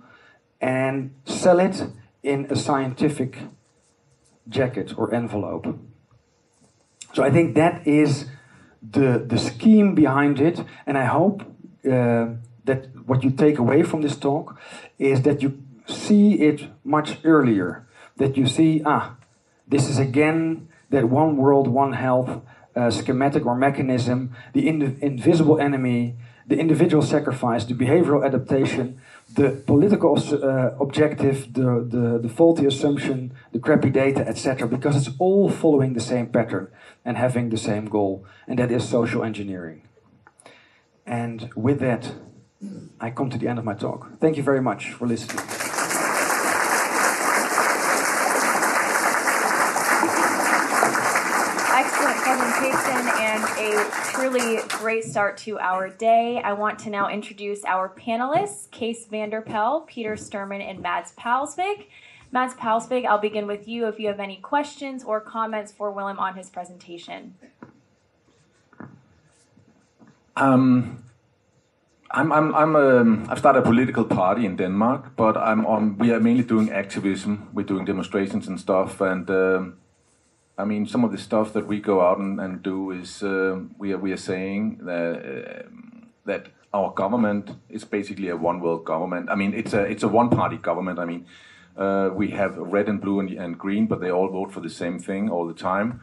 and 0.63 1.13
sell 1.25 1.59
it 1.59 1.85
in 2.23 2.47
a 2.49 2.57
scientific 2.57 3.39
jacket 4.49 4.97
or 4.97 5.13
envelope. 5.13 5.67
So 7.13 7.23
I 7.23 7.31
think 7.31 7.57
that 7.57 7.87
is 7.87 8.27
the, 8.81 9.23
the 9.27 9.39
scheme 9.39 9.95
behind 9.95 10.41
it, 10.41 10.65
and 10.87 10.97
I 10.97 11.05
hope 11.05 11.43
uh, 11.85 12.29
that 12.65 12.89
what 13.05 13.25
you 13.25 13.31
take 13.31 13.59
away 13.59 13.83
from 13.83 14.03
this 14.03 14.17
talk 14.17 14.59
is 14.99 15.23
that 15.23 15.43
you 15.43 15.63
see 15.87 16.35
it 16.35 16.69
much 16.85 17.19
earlier. 17.25 17.87
That 18.17 18.37
you 18.37 18.47
see, 18.47 18.83
ah, 18.87 19.17
this 19.67 19.89
is 19.89 19.99
again 19.99 20.69
that 20.91 21.09
one 21.09 21.37
world, 21.37 21.67
one 21.67 21.95
health 21.95 22.41
uh, 22.77 22.91
schematic 22.91 23.45
or 23.45 23.57
mechanism, 23.57 24.35
the 24.53 24.69
in 24.69 24.99
invisible 25.01 25.59
enemy, 25.59 26.15
the 26.47 26.59
individual 26.59 27.03
sacrifice, 27.03 27.65
the 27.65 27.75
behavioral 27.75 28.25
adaptation, 28.25 29.01
the 29.35 29.51
political 29.67 30.19
uh, 30.19 30.77
objective, 30.81 31.53
the, 31.55 31.87
the, 31.89 32.19
the 32.23 32.29
faulty 32.29 32.67
assumption, 32.67 33.33
the 33.53 33.59
crappy 33.59 33.91
data, 33.91 34.21
etc., 34.27 34.69
because 34.69 34.97
it's 34.97 35.17
all 35.19 35.49
following 35.49 35.95
the 35.95 36.01
same 36.01 36.27
pattern 36.27 36.69
and 37.05 37.17
having 37.17 37.49
the 37.49 37.57
same 37.57 37.87
goal, 37.87 38.27
and 38.47 38.59
that 38.59 38.71
is 38.71 38.87
social 38.89 39.25
engineering. 39.25 39.83
And 41.07 41.51
with 41.57 41.81
that, 41.81 42.13
I 43.01 43.11
come 43.11 43.31
to 43.31 43.39
the 43.39 43.49
end 43.49 43.59
of 43.59 43.65
my 43.65 43.75
talk. 43.75 44.19
Thank 44.21 44.37
you 44.37 44.43
very 44.43 44.61
much 44.61 44.93
for 44.93 45.07
listening. 45.07 45.39
Excellent 51.75 52.19
presentation 52.23 53.01
and 53.19 53.43
a 53.59 54.02
truly 54.23 54.61
great 54.69 55.03
start 55.03 55.37
to 55.37 55.59
our 55.59 55.89
day. 55.89 56.41
I 56.45 56.53
want 56.53 56.79
to 56.81 56.91
now 56.91 57.09
introduce 57.09 57.65
our 57.65 57.89
panelists, 57.89 58.71
Kees 58.71 59.07
van 59.07 59.31
der 59.31 59.43
Pijl, 59.43 59.85
Peter 59.89 60.15
Sturman, 60.15 60.61
and 60.61 60.79
Mads 60.79 61.13
Palsvig. 61.19 61.87
Mads 62.31 62.55
Palsvig, 62.55 63.05
I'll 63.05 63.19
begin 63.19 63.49
with 63.49 63.67
you 63.67 63.89
if 63.89 63.99
you 63.99 64.07
have 64.07 64.21
any 64.21 64.37
questions 64.37 65.03
or 65.03 65.21
comments 65.21 65.73
for 65.73 65.91
Willem 65.91 66.21
on 66.21 66.37
his 66.37 66.51
presentation. 66.51 67.35
Um, 70.37 71.03
I'm, 72.13 72.33
I'm, 72.33 72.55
I'm 72.55 72.77
um, 72.77 73.27
I've 73.29 73.41
started 73.41 73.59
a 73.59 73.63
political 73.63 74.05
party 74.05 74.47
in 74.47 74.55
Denmark, 74.55 75.17
but 75.17 75.37
I'm 75.37 75.67
on. 75.67 75.99
We 75.99 76.13
are 76.13 76.21
mainly 76.21 76.45
doing 76.45 76.71
activism. 76.71 77.49
We're 77.53 77.67
doing 77.67 77.85
demonstrations 77.85 78.47
and 78.47 78.61
stuff, 78.61 79.01
and 79.01 79.29
um, 79.29 79.79
I 80.59 80.65
mean, 80.65 80.87
some 80.87 81.03
of 81.03 81.13
the 81.13 81.19
stuff 81.19 81.53
that 81.55 81.67
we 81.67 81.81
go 81.81 82.03
out 82.03 82.19
and, 82.19 82.39
and 82.41 82.63
do 82.63 82.91
is 82.91 83.23
uh, 83.23 83.61
we 83.79 83.93
are 83.93 83.99
we 83.99 84.13
are 84.13 84.19
saying 84.19 84.81
that 84.83 85.17
uh, 85.17 85.63
that 86.27 86.49
our 86.75 86.91
government 86.93 87.51
is 87.69 87.85
basically 87.85 88.29
a 88.29 88.37
one 88.37 88.61
world 88.61 88.85
government. 88.85 89.31
I 89.31 89.35
mean, 89.35 89.55
it's 89.55 89.73
a 89.73 89.83
it's 89.83 90.03
a 90.03 90.09
one 90.09 90.29
party 90.29 90.59
government. 90.59 90.99
I 90.99 91.05
mean, 91.07 91.27
uh, 91.77 92.11
we 92.13 92.31
have 92.31 92.57
red 92.59 92.89
and 92.89 93.01
blue 93.01 93.21
and, 93.21 93.31
and, 93.31 93.59
green, 93.59 93.87
but 93.87 94.01
they 94.01 94.11
all 94.11 94.29
vote 94.29 94.53
for 94.53 94.61
the 94.61 94.71
same 94.71 94.99
thing 94.99 95.31
all 95.31 95.47
the 95.47 95.55
time, 95.55 96.03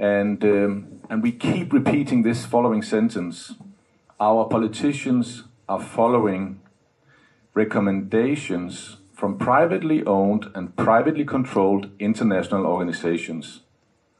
and 0.00 0.42
um, 0.44 1.00
and 1.08 1.22
we 1.22 1.30
keep 1.30 1.72
repeating 1.72 2.24
this 2.24 2.44
following 2.44 2.82
sentence: 2.82 3.54
Our 4.18 4.46
politicians 4.46 5.44
are 5.68 5.80
following 5.80 6.60
recommendations 7.54 8.96
from 9.12 9.38
privately 9.38 10.04
owned 10.04 10.50
and 10.56 10.74
privately 10.76 11.24
controlled 11.24 11.90
international 12.00 12.66
organizations 12.66 13.60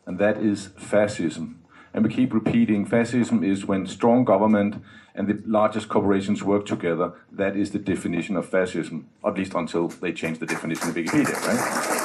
and 0.06 0.18
that 0.18 0.38
is 0.38 0.68
fascism. 0.76 1.60
And 1.92 2.04
we 2.04 2.12
keep 2.12 2.34
repeating 2.34 2.86
fascism 2.86 3.44
is 3.44 3.66
when 3.66 3.86
strong 3.86 4.24
government 4.24 4.82
and 5.14 5.28
the 5.28 5.40
largest 5.46 5.88
corporations 5.88 6.42
work 6.42 6.66
together. 6.66 7.12
That 7.30 7.56
is 7.56 7.70
the 7.70 7.78
definition 7.78 8.36
of 8.36 8.48
fascism, 8.48 9.08
at 9.24 9.36
least 9.36 9.54
until 9.54 9.88
they 9.88 10.12
change 10.12 10.40
the 10.40 10.46
definition 10.46 10.88
of 10.88 10.94
Wikipedia, 10.94 11.34
right? 11.46 12.00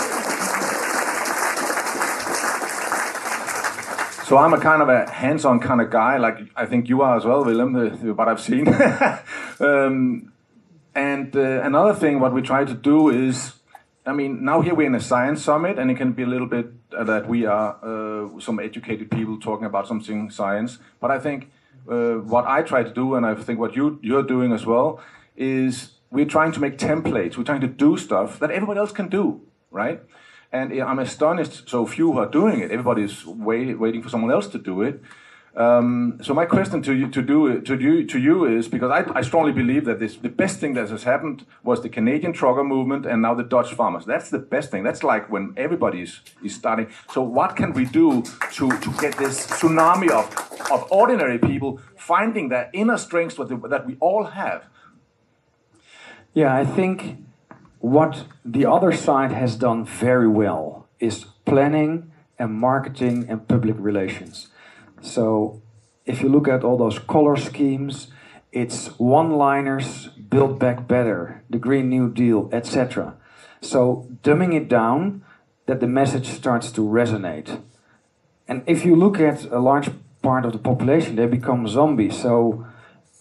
So 4.28 4.38
I'm 4.38 4.54
a 4.54 4.60
kind 4.60 4.84
of 4.84 4.90
a 4.90 5.10
hands-on 5.10 5.60
kind 5.60 5.82
of 5.82 5.90
guy, 5.90 6.18
like 6.18 6.38
I 6.56 6.68
think 6.68 6.88
you 6.88 7.02
are 7.02 7.18
as 7.18 7.26
well, 7.26 7.44
Willem, 7.44 7.74
what 8.16 8.28
I've 8.28 8.40
seen. 8.40 8.68
um, 9.60 10.32
and 10.94 11.36
uh, 11.36 11.62
another 11.64 11.96
thing, 11.96 12.20
what 12.20 12.32
we 12.32 12.44
try 12.44 12.64
to 12.64 12.76
do 12.76 13.10
is 13.10 13.54
I 14.06 14.14
mean, 14.14 14.44
now 14.44 14.62
here 14.62 14.74
we're 14.74 14.88
in 14.88 14.96
a 14.96 15.02
science 15.02 15.44
summit, 15.44 15.78
and 15.78 15.92
it 15.92 15.98
can 15.98 16.14
be 16.14 16.24
a 16.24 16.28
little 16.28 16.48
bit 16.48 16.68
that 16.92 17.28
we 17.28 17.46
are 17.46 17.78
uh, 17.84 18.40
some 18.40 18.60
educated 18.60 19.12
people 19.12 19.40
talking 19.40 19.66
about 19.66 19.88
something 19.88 20.30
science. 20.30 20.80
But 21.00 21.12
I 21.12 21.20
think 21.20 21.52
uh, 21.90 22.16
what 22.16 22.46
I 22.46 22.62
try 22.62 22.84
to 22.84 22.94
do, 22.94 23.16
and 23.16 23.26
I 23.26 23.36
think 23.36 23.60
what 23.60 23.76
you 23.76 24.00
you're 24.02 24.24
doing 24.24 24.52
as 24.52 24.66
well, 24.66 25.00
is 25.36 25.92
we're 26.12 26.26
trying 26.26 26.52
to 26.54 26.60
make 26.60 26.78
templates. 26.78 27.38
We're 27.38 27.44
trying 27.44 27.62
to 27.62 27.68
do 27.68 27.98
stuff 27.98 28.40
that 28.40 28.52
everybody 28.52 28.80
else 28.80 28.92
can 28.92 29.10
do, 29.10 29.42
right? 29.72 30.02
And 30.52 30.74
I'm 30.82 31.00
astonished 31.00 31.70
so 31.70 31.86
few 31.86 32.18
are 32.18 32.26
doing 32.26 32.60
it. 32.60 32.72
Everybody's 32.72 33.26
wait, 33.26 33.80
waiting 33.80 34.02
for 34.02 34.10
someone 34.10 34.32
else 34.32 34.48
to 34.48 34.58
do 34.58 34.82
it. 34.82 35.02
Um, 35.60 36.18
so 36.22 36.34
my 36.34 36.46
question 36.46 36.82
to 36.84 36.94
you 36.94 37.10
to 37.10 37.22
do 37.22 37.60
to 37.60 37.78
you 37.78 38.08
to 38.08 38.18
you 38.18 38.46
is 38.46 38.70
because 38.70 38.92
I, 38.92 39.04
I 39.14 39.22
strongly 39.22 39.52
believe 39.52 39.84
that 39.84 40.00
this 40.00 40.16
the 40.16 40.30
best 40.30 40.62
thing 40.62 40.74
that 40.76 40.88
has 40.90 41.04
happened 41.04 41.46
was 41.64 41.82
the 41.82 41.90
Canadian 41.90 42.32
trucker 42.32 42.64
movement 42.64 43.06
and 43.06 43.22
now 43.22 43.34
the 43.34 43.44
Dutch 43.44 43.74
farmers. 43.74 44.06
That's 44.06 44.30
the 44.30 44.40
best 44.40 44.72
thing. 44.72 44.84
That's 44.84 45.04
like 45.04 45.30
when 45.30 45.54
everybody 45.58 46.02
is, 46.04 46.22
is 46.42 46.56
starting. 46.56 46.88
So 47.12 47.22
what 47.22 47.58
can 47.58 47.74
we 47.74 47.84
do 47.84 48.24
to, 48.54 48.70
to 48.70 48.90
get 49.02 49.18
this 49.18 49.48
tsunami 49.48 50.10
of, 50.10 50.72
of 50.72 50.90
ordinary 50.90 51.38
people 51.38 51.82
finding 51.98 52.48
their 52.48 52.70
inner 52.72 52.98
strength 52.98 53.36
that, 53.36 53.50
the, 53.50 53.58
that 53.68 53.86
we 53.86 53.98
all 54.00 54.24
have? 54.24 54.64
Yeah, 56.34 56.56
I 56.56 56.64
think 56.64 57.18
what 57.80 58.24
the 58.46 58.66
other 58.66 58.94
side 58.94 59.34
has 59.34 59.58
done 59.58 59.84
very 59.84 60.30
well 60.30 60.88
is 61.02 61.26
planning 61.44 62.14
and 62.38 62.54
marketing 62.54 63.26
and 63.28 63.46
public 63.46 63.76
relations. 63.78 64.48
So 65.02 65.62
if 66.06 66.22
you 66.22 66.30
look 66.30 66.48
at 66.48 66.64
all 66.64 66.78
those 66.78 67.00
color 67.00 67.36
schemes, 67.36 68.08
it's 68.52 68.88
one-liners, 68.98 70.08
build 70.08 70.60
back 70.60 70.88
better, 70.88 71.44
the 71.50 71.60
Green 71.60 71.90
New 71.90 72.12
Deal, 72.12 72.50
etc. 72.52 73.16
So 73.62 74.08
dumbing 74.24 74.56
it 74.56 74.68
down, 74.68 75.24
that 75.68 75.80
the 75.80 75.88
message 75.88 76.28
starts 76.28 76.72
to 76.72 76.82
resonate. 76.82 77.62
And 78.48 78.64
if 78.66 78.84
you 78.84 78.96
look 78.96 79.20
at 79.20 79.46
a 79.52 79.60
large 79.60 79.92
part 80.24 80.44
of 80.46 80.52
the 80.52 80.58
population, 80.58 81.16
they 81.16 81.28
become 81.28 81.68
zombies. 81.68 82.20
So 82.20 82.66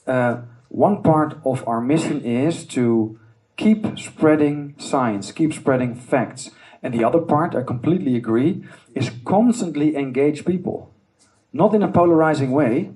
uh, 0.07 0.39
one 0.69 1.03
part 1.03 1.37
of 1.45 1.67
our 1.69 1.83
mission 1.83 2.23
is 2.23 2.65
to 2.69 3.21
keep 3.59 3.99
spreading 3.99 4.75
science, 4.79 5.31
keep 5.31 5.53
spreading 5.53 5.95
facts. 5.95 6.51
And 6.83 6.95
the 6.95 7.05
other 7.05 7.21
part, 7.21 7.55
I 7.55 7.63
completely 7.63 8.17
agree, 8.17 8.65
is 8.95 9.11
constantly 9.27 9.95
engage 9.95 10.47
people 10.47 10.95
not 11.53 11.75
in 11.75 11.83
a 11.83 11.89
polarizing 11.91 12.51
way, 12.51 12.91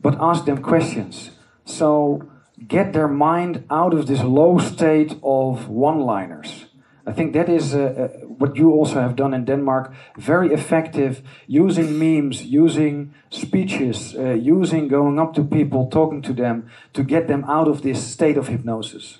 but 0.00 0.16
ask 0.20 0.44
them 0.44 0.62
questions. 0.62 1.30
So 1.64 2.28
get 2.66 2.92
their 2.92 3.08
mind 3.08 3.64
out 3.70 3.92
of 3.94 4.06
this 4.06 4.22
low 4.22 4.58
state 4.58 5.14
of 5.22 5.68
one 5.68 6.00
liners. 6.00 6.66
I 7.08 7.12
think 7.12 7.34
that 7.34 7.48
is 7.48 7.72
uh, 7.72 7.78
uh, 7.78 8.08
what 8.26 8.56
you 8.56 8.72
also 8.72 9.00
have 9.00 9.14
done 9.14 9.32
in 9.32 9.44
Denmark. 9.44 9.94
Very 10.18 10.52
effective, 10.52 11.22
using 11.46 11.98
memes, 11.98 12.44
using 12.44 13.14
speeches, 13.30 14.16
uh, 14.16 14.32
using 14.32 14.88
going 14.88 15.20
up 15.20 15.32
to 15.34 15.44
people, 15.44 15.86
talking 15.86 16.20
to 16.22 16.32
them 16.32 16.68
to 16.94 17.04
get 17.04 17.28
them 17.28 17.44
out 17.44 17.68
of 17.68 17.82
this 17.82 18.04
state 18.04 18.36
of 18.36 18.48
hypnosis. 18.48 19.18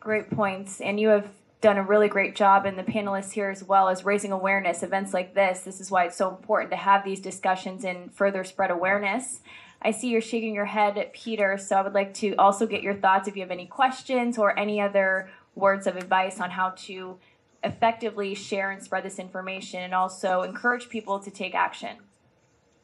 Great 0.00 0.30
points. 0.30 0.80
And 0.80 1.00
you 1.00 1.08
have 1.08 1.28
done 1.60 1.76
a 1.76 1.82
really 1.82 2.08
great 2.08 2.34
job, 2.34 2.64
and 2.64 2.78
the 2.78 2.82
panelists 2.82 3.32
here 3.32 3.50
as 3.50 3.62
well, 3.62 3.88
as 3.88 4.04
raising 4.04 4.32
awareness. 4.32 4.82
Events 4.82 5.12
like 5.12 5.34
this, 5.34 5.60
this 5.60 5.80
is 5.80 5.90
why 5.90 6.04
it's 6.06 6.16
so 6.16 6.30
important 6.30 6.70
to 6.70 6.76
have 6.76 7.04
these 7.04 7.20
discussions 7.20 7.84
and 7.84 8.12
further 8.12 8.44
spread 8.44 8.70
awareness. 8.70 9.40
I 9.82 9.90
see 9.92 10.08
you're 10.08 10.20
shaking 10.20 10.54
your 10.54 10.66
head, 10.66 11.10
Peter, 11.12 11.58
so 11.58 11.76
I 11.76 11.82
would 11.82 11.94
like 11.94 12.14
to 12.14 12.34
also 12.36 12.66
get 12.66 12.82
your 12.82 12.94
thoughts 12.94 13.28
if 13.28 13.36
you 13.36 13.42
have 13.42 13.50
any 13.50 13.66
questions 13.66 14.38
or 14.38 14.58
any 14.58 14.80
other 14.80 15.30
words 15.54 15.86
of 15.86 15.96
advice 15.96 16.40
on 16.40 16.50
how 16.50 16.70
to 16.70 17.18
effectively 17.62 18.34
share 18.34 18.70
and 18.70 18.82
spread 18.82 19.04
this 19.04 19.18
information 19.18 19.80
and 19.80 19.94
also 19.94 20.42
encourage 20.42 20.88
people 20.88 21.18
to 21.18 21.30
take 21.30 21.54
action. 21.54 21.96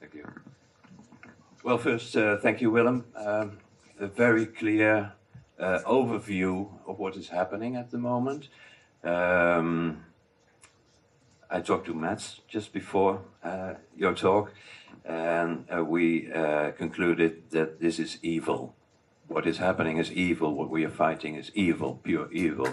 Thank 0.01 0.15
you. 0.15 0.31
Well, 1.63 1.79
first, 1.79 2.17
uh, 2.17 2.37
thank 2.39 2.61
you, 2.61 2.71
Willem. 2.71 3.05
Um, 3.15 3.59
a 3.99 4.07
very 4.07 4.47
clear 4.47 5.13
uh, 5.59 5.81
overview 5.87 6.69
of 6.87 6.99
what 6.99 7.17
is 7.17 7.29
happening 7.29 7.77
at 7.77 7.91
the 7.91 7.99
moment. 7.99 8.49
Um, 9.07 10.05
I 11.49 11.61
talked 11.61 11.87
to 11.87 11.95
Mads 11.95 12.41
just 12.49 12.73
before 12.73 13.23
uh, 13.45 13.75
your 13.97 14.15
talk, 14.15 14.53
and 15.05 15.65
uh, 15.73 15.85
we 15.85 16.33
uh, 16.33 16.73
concluded 16.73 17.51
that 17.51 17.81
this 17.81 18.01
is 18.01 18.19
evil. 18.23 18.75
What 19.29 19.47
is 19.47 19.59
happening 19.59 19.99
is 19.99 20.11
evil. 20.11 20.57
What 20.57 20.71
we 20.71 20.85
are 20.85 20.91
fighting 20.91 21.37
is 21.37 21.53
evil, 21.55 22.01
pure 22.03 22.29
evil. 22.33 22.67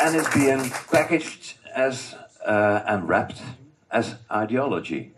And 0.00 0.14
it's 0.14 0.32
being 0.32 0.70
packaged 0.92 1.54
as 1.74 2.14
uh, 2.46 2.82
and 2.86 3.08
wrapped 3.08 3.42
as 3.90 4.14
ideology. 4.30 5.12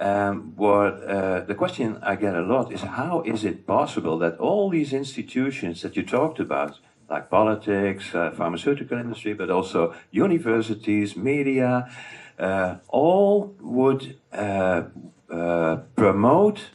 Um, 0.00 0.52
what 0.54 1.02
uh, 1.02 1.40
the 1.40 1.56
question 1.56 1.98
I 2.02 2.14
get 2.14 2.34
a 2.34 2.42
lot 2.42 2.72
is 2.72 2.82
how 2.82 3.22
is 3.22 3.44
it 3.44 3.66
possible 3.66 4.16
that 4.18 4.38
all 4.38 4.70
these 4.70 4.92
institutions 4.92 5.82
that 5.82 5.96
you 5.96 6.04
talked 6.04 6.38
about, 6.38 6.78
like 7.10 7.28
politics, 7.28 8.14
uh, 8.14 8.30
pharmaceutical 8.30 8.96
industry, 8.96 9.34
but 9.34 9.50
also 9.50 9.94
universities, 10.12 11.16
media, 11.16 11.90
uh, 12.38 12.76
all 12.88 13.56
would 13.60 14.16
uh, 14.32 14.82
uh, 15.30 15.76
promote 15.96 16.70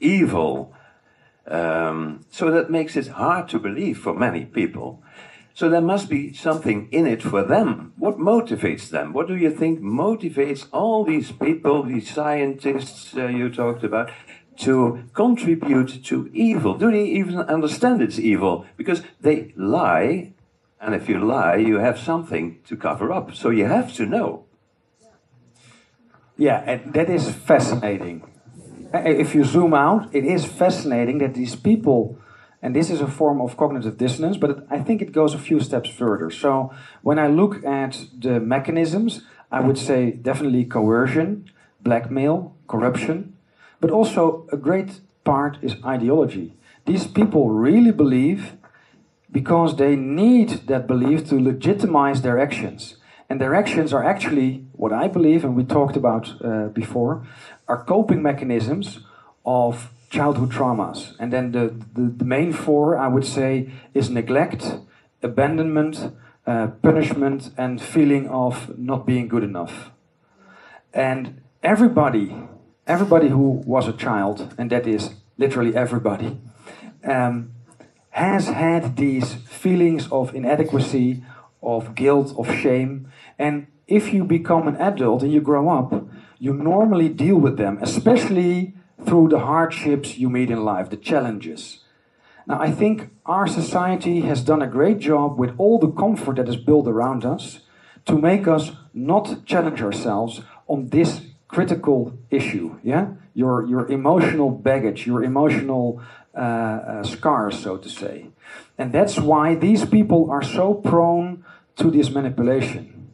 evil. 0.00 0.74
Um, 1.46 2.26
so 2.30 2.50
that 2.50 2.70
makes 2.70 2.94
it 2.96 3.08
hard 3.08 3.48
to 3.50 3.58
believe 3.58 3.98
for 3.98 4.14
many 4.14 4.44
people. 4.44 5.02
So 5.54 5.68
there 5.68 5.80
must 5.80 6.08
be 6.08 6.32
something 6.32 6.88
in 6.90 7.06
it 7.06 7.22
for 7.22 7.44
them. 7.44 7.92
What 7.96 8.18
motivates 8.18 8.90
them? 8.90 9.12
What 9.12 9.28
do 9.28 9.36
you 9.36 9.50
think 9.50 9.80
motivates 9.80 10.66
all 10.72 11.04
these 11.04 11.30
people, 11.30 11.84
these 11.84 12.10
scientists 12.10 13.16
uh, 13.16 13.28
you 13.28 13.48
talked 13.48 13.84
about, 13.84 14.10
to 14.58 15.04
contribute 15.14 16.04
to 16.06 16.28
evil? 16.32 16.76
Do 16.76 16.90
they 16.90 17.04
even 17.04 17.38
understand 17.38 18.02
it's 18.02 18.18
evil? 18.18 18.66
Because 18.76 19.02
they 19.20 19.52
lie, 19.56 20.32
and 20.80 20.92
if 20.92 21.08
you 21.08 21.24
lie, 21.24 21.56
you 21.56 21.78
have 21.78 22.00
something 22.00 22.58
to 22.66 22.76
cover 22.76 23.12
up. 23.12 23.36
So 23.36 23.50
you 23.50 23.66
have 23.66 23.94
to 23.94 24.06
know. 24.06 24.46
Yeah, 26.36 26.64
and 26.66 26.92
that 26.94 27.08
is 27.08 27.30
fascinating. 27.30 28.24
If 28.92 29.36
you 29.36 29.44
zoom 29.44 29.72
out, 29.72 30.12
it 30.12 30.24
is 30.24 30.44
fascinating 30.44 31.18
that 31.18 31.34
these 31.34 31.54
people 31.54 32.18
and 32.64 32.74
this 32.74 32.88
is 32.88 33.02
a 33.02 33.06
form 33.06 33.42
of 33.42 33.58
cognitive 33.58 33.98
dissonance, 33.98 34.38
but 34.38 34.66
I 34.70 34.78
think 34.78 35.02
it 35.02 35.12
goes 35.12 35.34
a 35.34 35.38
few 35.38 35.60
steps 35.60 35.90
further. 35.90 36.30
So 36.30 36.72
when 37.02 37.18
I 37.18 37.28
look 37.28 37.62
at 37.62 38.06
the 38.18 38.40
mechanisms, 38.40 39.20
I 39.52 39.60
would 39.60 39.76
say 39.76 40.12
definitely 40.12 40.64
coercion, 40.64 41.50
blackmail, 41.82 42.56
corruption, 42.66 43.36
but 43.82 43.90
also 43.90 44.48
a 44.50 44.56
great 44.56 45.00
part 45.24 45.58
is 45.60 45.76
ideology. 45.84 46.54
These 46.86 47.06
people 47.06 47.50
really 47.50 47.92
believe 47.92 48.56
because 49.30 49.76
they 49.76 49.94
need 49.94 50.48
that 50.66 50.86
belief 50.86 51.28
to 51.28 51.38
legitimize 51.38 52.22
their 52.22 52.38
actions. 52.38 52.96
And 53.28 53.42
their 53.42 53.54
actions 53.54 53.92
are 53.92 54.04
actually, 54.04 54.64
what 54.72 54.92
I 54.92 55.08
believe, 55.08 55.44
and 55.44 55.54
we 55.54 55.64
talked 55.64 55.96
about 55.96 56.32
uh, 56.42 56.68
before, 56.68 57.26
are 57.68 57.84
coping 57.84 58.22
mechanisms 58.22 59.00
of 59.44 59.90
childhood 60.14 60.50
traumas. 60.50 61.14
And 61.18 61.32
then 61.32 61.52
the, 61.52 61.74
the, 61.94 62.14
the, 62.20 62.24
main 62.24 62.52
four, 62.52 62.96
I 62.96 63.08
would 63.08 63.26
say, 63.26 63.70
is 63.92 64.08
neglect, 64.08 64.62
abandonment, 65.22 66.12
uh, 66.46 66.68
punishment, 66.82 67.50
and 67.58 67.82
feeling 67.82 68.28
of 68.28 68.78
not 68.78 69.06
being 69.06 69.26
good 69.28 69.42
enough. 69.42 69.90
And 70.92 71.42
everybody, 71.62 72.36
everybody 72.86 73.28
who 73.28 73.62
was 73.66 73.88
a 73.88 73.92
child, 73.92 74.54
and 74.56 74.70
that 74.70 74.86
is 74.86 75.10
literally 75.36 75.74
everybody, 75.74 76.38
um, 77.02 77.50
has 78.10 78.46
had 78.46 78.96
these 78.96 79.34
feelings 79.34 80.06
of 80.12 80.34
inadequacy, 80.34 81.24
of 81.60 81.94
guilt, 81.96 82.32
of 82.38 82.46
shame. 82.54 83.08
And 83.38 83.66
if 83.88 84.12
you 84.12 84.22
become 84.24 84.68
an 84.68 84.76
adult 84.76 85.22
and 85.24 85.32
you 85.32 85.40
grow 85.40 85.68
up, 85.68 86.06
you 86.38 86.52
normally 86.52 87.08
deal 87.08 87.38
with 87.38 87.56
them, 87.56 87.78
especially 87.82 88.74
through 89.04 89.28
the 89.28 89.40
hardships 89.40 90.18
you 90.18 90.30
meet 90.30 90.50
in 90.50 90.64
life, 90.64 90.90
the 90.90 90.96
challenges. 90.96 91.80
Now, 92.46 92.60
I 92.60 92.70
think 92.70 93.10
our 93.24 93.46
society 93.46 94.20
has 94.22 94.42
done 94.42 94.60
a 94.60 94.66
great 94.66 94.98
job 94.98 95.38
with 95.38 95.54
all 95.56 95.78
the 95.78 95.90
comfort 95.90 96.36
that 96.36 96.48
is 96.48 96.56
built 96.56 96.86
around 96.86 97.24
us 97.24 97.60
to 98.04 98.18
make 98.18 98.46
us 98.46 98.72
not 98.92 99.46
challenge 99.46 99.80
ourselves 99.80 100.42
on 100.68 100.88
this 100.88 101.22
critical 101.48 102.18
issue. 102.30 102.78
Yeah, 102.82 103.14
your 103.34 103.66
your 103.66 103.90
emotional 103.90 104.50
baggage, 104.50 105.06
your 105.06 105.22
emotional 105.22 106.02
uh, 106.34 106.38
uh, 106.38 107.02
scars, 107.02 107.58
so 107.58 107.78
to 107.78 107.88
say, 107.88 108.26
and 108.76 108.92
that's 108.92 109.18
why 109.18 109.54
these 109.54 109.86
people 109.86 110.30
are 110.30 110.42
so 110.42 110.74
prone 110.74 111.44
to 111.76 111.90
this 111.90 112.10
manipulation. 112.10 113.10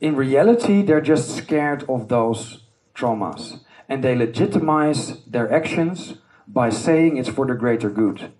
In 0.00 0.14
reality, 0.14 0.82
they're 0.82 1.00
just 1.00 1.36
scared 1.36 1.84
of 1.88 2.08
those 2.08 2.62
traumas 2.94 3.60
and 3.90 4.04
they 4.04 4.14
legitimize 4.14 5.20
their 5.24 5.52
actions 5.52 6.14
by 6.46 6.70
saying 6.70 7.16
it's 7.16 7.28
for 7.28 7.44
the 7.44 7.54
greater 7.54 7.90
good. 7.90 8.32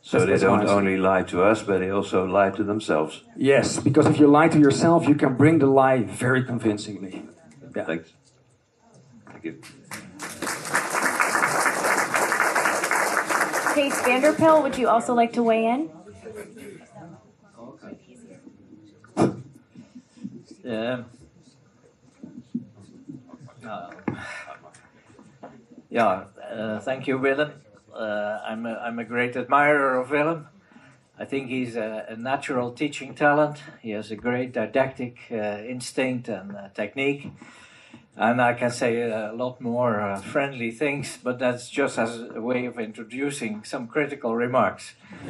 So 0.00 0.24
that's, 0.24 0.40
they 0.40 0.46
don't 0.46 0.66
only 0.66 0.96
lie 0.96 1.24
to 1.24 1.42
us, 1.42 1.62
but 1.62 1.80
they 1.80 1.90
also 1.90 2.24
lie 2.24 2.50
to 2.50 2.64
themselves. 2.64 3.22
Yes, 3.36 3.78
because 3.78 4.06
if 4.06 4.18
you 4.18 4.28
lie 4.28 4.48
to 4.48 4.58
yourself, 4.58 5.06
you 5.06 5.14
can 5.14 5.34
bring 5.34 5.58
the 5.58 5.66
lie 5.66 6.02
very 6.02 6.42
convincingly. 6.42 7.22
Yeah. 7.74 7.84
Thanks. 7.84 8.12
Thank 9.26 9.44
you. 9.44 9.60
Kees 13.74 14.00
van 14.00 14.22
der 14.22 14.32
Pijl, 14.32 14.62
would 14.62 14.78
you 14.78 14.88
also 14.88 15.12
like 15.12 15.34
to 15.34 15.42
weigh 15.42 15.66
in? 15.66 15.90
Um, 20.66 21.04
uh, 23.64 23.90
yeah, 25.96 26.24
uh, 26.52 26.78
thank 26.80 27.06
you, 27.06 27.16
Willem. 27.16 27.52
Uh, 27.90 28.38
I'm, 28.46 28.66
a, 28.66 28.74
I'm 28.74 28.98
a 28.98 29.04
great 29.04 29.34
admirer 29.34 29.98
of 29.98 30.10
Willem. 30.10 30.48
I 31.18 31.24
think 31.24 31.48
he's 31.48 31.74
a, 31.74 32.04
a 32.10 32.16
natural 32.16 32.72
teaching 32.72 33.14
talent. 33.14 33.62
He 33.80 33.92
has 33.92 34.10
a 34.10 34.16
great 34.16 34.52
didactic 34.52 35.16
uh, 35.32 35.62
instinct 35.66 36.28
and 36.28 36.54
uh, 36.54 36.68
technique. 36.74 37.30
And 38.14 38.42
I 38.42 38.52
can 38.52 38.70
say 38.70 39.10
a 39.10 39.32
lot 39.32 39.62
more 39.62 39.98
uh, 39.98 40.20
friendly 40.20 40.70
things, 40.70 41.18
but 41.22 41.38
that's 41.38 41.70
just 41.70 41.96
as 41.96 42.20
a 42.34 42.42
way 42.42 42.66
of 42.66 42.78
introducing 42.78 43.64
some 43.64 43.86
critical 43.86 44.36
remarks. 44.36 44.92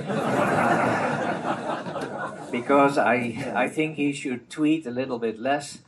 because 2.50 2.98
I, 2.98 3.52
I 3.54 3.68
think 3.68 3.94
he 3.94 4.12
should 4.12 4.50
tweet 4.50 4.84
a 4.84 4.90
little 4.90 5.20
bit 5.20 5.38
less, 5.38 5.78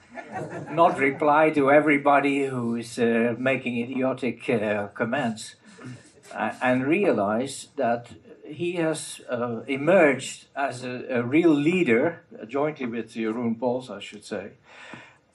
not 0.71 0.99
reply 0.99 1.51
to 1.51 1.71
everybody 1.71 2.47
who 2.47 2.77
is 2.77 2.99
uh, 2.99 3.35
making 3.39 3.79
idiotic 3.79 4.49
uh, 4.49 4.89
comments, 4.89 5.57
and 6.63 6.87
realize 6.87 7.69
that 7.77 8.09
he 8.49 8.73
has 8.75 9.21
uh, 9.29 9.61
emerged 9.67 10.47
as 10.57 10.85
a, 10.85 11.05
a, 11.11 11.23
real 11.23 11.51
leader, 11.51 12.23
jointly 12.47 12.87
with 12.87 13.13
Jeroen 13.13 13.59
Pols, 13.59 13.91
I 13.91 14.01
should 14.01 14.25
say, 14.25 14.53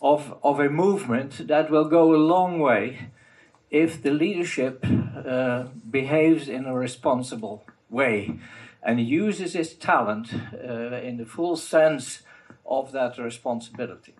of, 0.02 0.38
of 0.44 0.60
a 0.60 0.70
movement 0.70 1.48
that 1.48 1.70
will 1.70 1.86
go 1.86 2.14
a 2.14 2.18
long 2.18 2.60
way 2.60 3.10
if 3.70 4.02
the 4.02 4.12
leadership 4.12 4.86
uh, 5.26 5.66
behaves 5.90 6.50
in 6.50 6.66
a 6.66 6.74
responsible 6.74 7.66
way 7.90 8.40
and 8.82 9.00
uses 9.00 9.54
his 9.54 9.74
talent 9.74 10.34
uh, 10.34 10.98
in 10.98 11.18
the 11.18 11.26
full 11.26 11.56
sense 11.56 12.22
of 12.66 12.92
that 12.92 13.18
responsibility. 13.18 14.14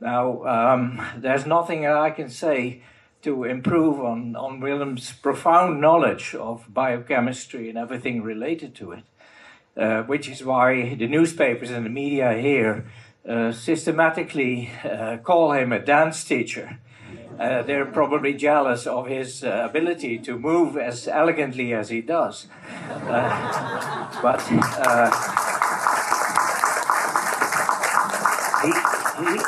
Now, 0.00 0.44
um, 0.44 1.00
there's 1.16 1.46
nothing 1.46 1.82
that 1.82 1.96
I 1.96 2.10
can 2.10 2.28
say 2.28 2.82
to 3.22 3.44
improve 3.44 4.00
on, 4.00 4.36
on 4.36 4.60
Willem's 4.60 5.12
profound 5.12 5.80
knowledge 5.80 6.34
of 6.34 6.72
biochemistry 6.72 7.70
and 7.70 7.78
everything 7.78 8.22
related 8.22 8.74
to 8.76 8.92
it, 8.92 9.04
uh, 9.76 10.02
which 10.02 10.28
is 10.28 10.44
why 10.44 10.94
the 10.94 11.06
newspapers 11.06 11.70
and 11.70 11.86
the 11.86 11.90
media 11.90 12.34
here 12.34 12.84
uh, 13.26 13.50
systematically 13.50 14.70
uh, 14.84 15.16
call 15.18 15.52
him 15.52 15.72
a 15.72 15.78
dance 15.78 16.22
teacher. 16.24 16.78
Uh, 17.38 17.62
they're 17.62 17.86
probably 17.86 18.34
jealous 18.34 18.86
of 18.86 19.06
his 19.06 19.42
uh, 19.42 19.66
ability 19.68 20.18
to 20.18 20.38
move 20.38 20.76
as 20.76 21.08
elegantly 21.08 21.72
as 21.72 21.88
he 21.88 22.00
does. 22.00 22.46
Uh, 22.88 24.20
but 24.22 24.38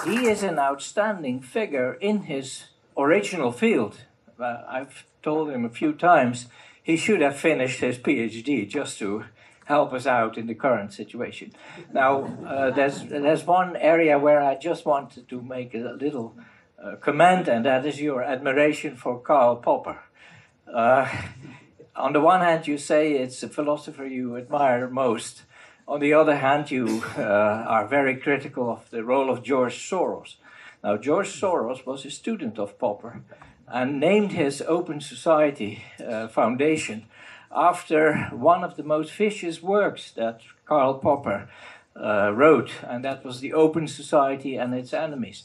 he, 0.08 0.28
is 0.28 0.42
an 0.42 0.58
outstanding 0.58 1.40
figure 1.40 1.94
in 1.94 2.22
his 2.22 2.64
original 2.96 3.52
field. 3.52 4.04
I've 4.38 5.04
told 5.22 5.50
him 5.50 5.64
a 5.64 5.70
few 5.70 5.92
times 5.92 6.46
he 6.82 6.96
should 6.96 7.20
have 7.20 7.36
finished 7.36 7.80
his 7.80 7.98
PhD 7.98 8.68
just 8.68 8.98
to 8.98 9.24
help 9.64 9.92
us 9.92 10.06
out 10.06 10.38
in 10.38 10.46
the 10.46 10.54
current 10.54 10.92
situation. 10.92 11.52
Now, 11.92 12.24
uh, 12.46 12.70
there's, 12.70 13.02
there's 13.04 13.44
one 13.44 13.76
area 13.76 14.18
where 14.18 14.40
I 14.40 14.54
just 14.54 14.86
wanted 14.86 15.28
to 15.28 15.42
make 15.42 15.74
a 15.74 15.96
little 15.98 16.36
uh, 16.82 16.96
comment, 16.96 17.48
and 17.48 17.64
that 17.64 17.84
is 17.84 18.00
your 18.00 18.22
admiration 18.22 18.94
for 18.94 19.18
Karl 19.18 19.56
Popper. 19.56 19.98
Uh, 20.72 21.08
on 21.96 22.12
the 22.12 22.20
one 22.20 22.42
hand, 22.42 22.68
you 22.68 22.78
say 22.78 23.14
it's 23.14 23.40
the 23.40 23.48
philosopher 23.48 24.06
you 24.06 24.36
admire 24.36 24.88
most. 24.88 25.42
On 25.88 26.00
the 26.00 26.14
other 26.14 26.36
hand, 26.36 26.72
you 26.72 27.04
uh, 27.16 27.22
are 27.22 27.86
very 27.86 28.16
critical 28.16 28.68
of 28.68 28.90
the 28.90 29.04
role 29.04 29.30
of 29.30 29.44
George 29.44 29.78
Soros. 29.78 30.34
Now, 30.82 30.96
George 30.96 31.28
Soros 31.28 31.86
was 31.86 32.04
a 32.04 32.10
student 32.10 32.58
of 32.58 32.76
Popper 32.76 33.22
and 33.68 34.00
named 34.00 34.32
his 34.32 34.60
Open 34.62 35.00
Society 35.00 35.84
uh, 36.04 36.26
Foundation 36.26 37.06
after 37.54 38.28
one 38.32 38.64
of 38.64 38.76
the 38.76 38.82
most 38.82 39.12
vicious 39.12 39.62
works 39.62 40.10
that 40.10 40.40
Karl 40.64 40.94
Popper 40.94 41.48
uh, 41.94 42.32
wrote, 42.34 42.72
and 42.82 43.04
that 43.04 43.24
was 43.24 43.38
The 43.38 43.52
Open 43.52 43.86
Society 43.86 44.56
and 44.56 44.74
Its 44.74 44.92
Enemies. 44.92 45.44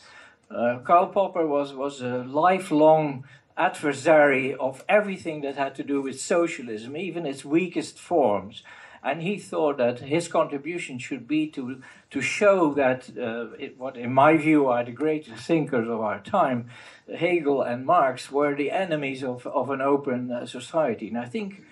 Uh, 0.49 0.79
Karl 0.83 1.07
Popper 1.07 1.45
was, 1.45 1.73
was 1.73 2.01
a 2.01 2.23
lifelong 2.23 3.25
adversary 3.55 4.55
of 4.55 4.83
everything 4.89 5.41
that 5.41 5.55
had 5.55 5.75
to 5.75 5.83
do 5.83 6.01
with 6.01 6.19
socialism, 6.19 6.97
even 6.97 7.27
its 7.27 7.45
weakest 7.45 7.99
forms. 7.99 8.63
And 9.03 9.21
he 9.21 9.39
thought 9.39 9.77
that 9.77 9.99
his 9.99 10.27
contribution 10.27 10.99
should 10.99 11.27
be 11.27 11.47
to, 11.47 11.81
to 12.11 12.21
show 12.21 12.73
that 12.75 13.09
uh, 13.17 13.55
it, 13.57 13.77
what, 13.77 13.97
in 13.97 14.13
my 14.13 14.37
view, 14.37 14.67
are 14.67 14.83
the 14.83 14.91
greatest 14.91 15.43
thinkers 15.43 15.87
of 15.87 15.99
our 15.99 16.19
time, 16.19 16.69
Hegel 17.13 17.63
and 17.63 17.85
Marx, 17.85 18.31
were 18.31 18.55
the 18.55 18.69
enemies 18.69 19.23
of, 19.23 19.47
of 19.47 19.69
an 19.71 19.81
open 19.81 20.31
uh, 20.31 20.45
society. 20.45 21.07
And 21.07 21.17
I 21.17 21.25
think 21.25 21.63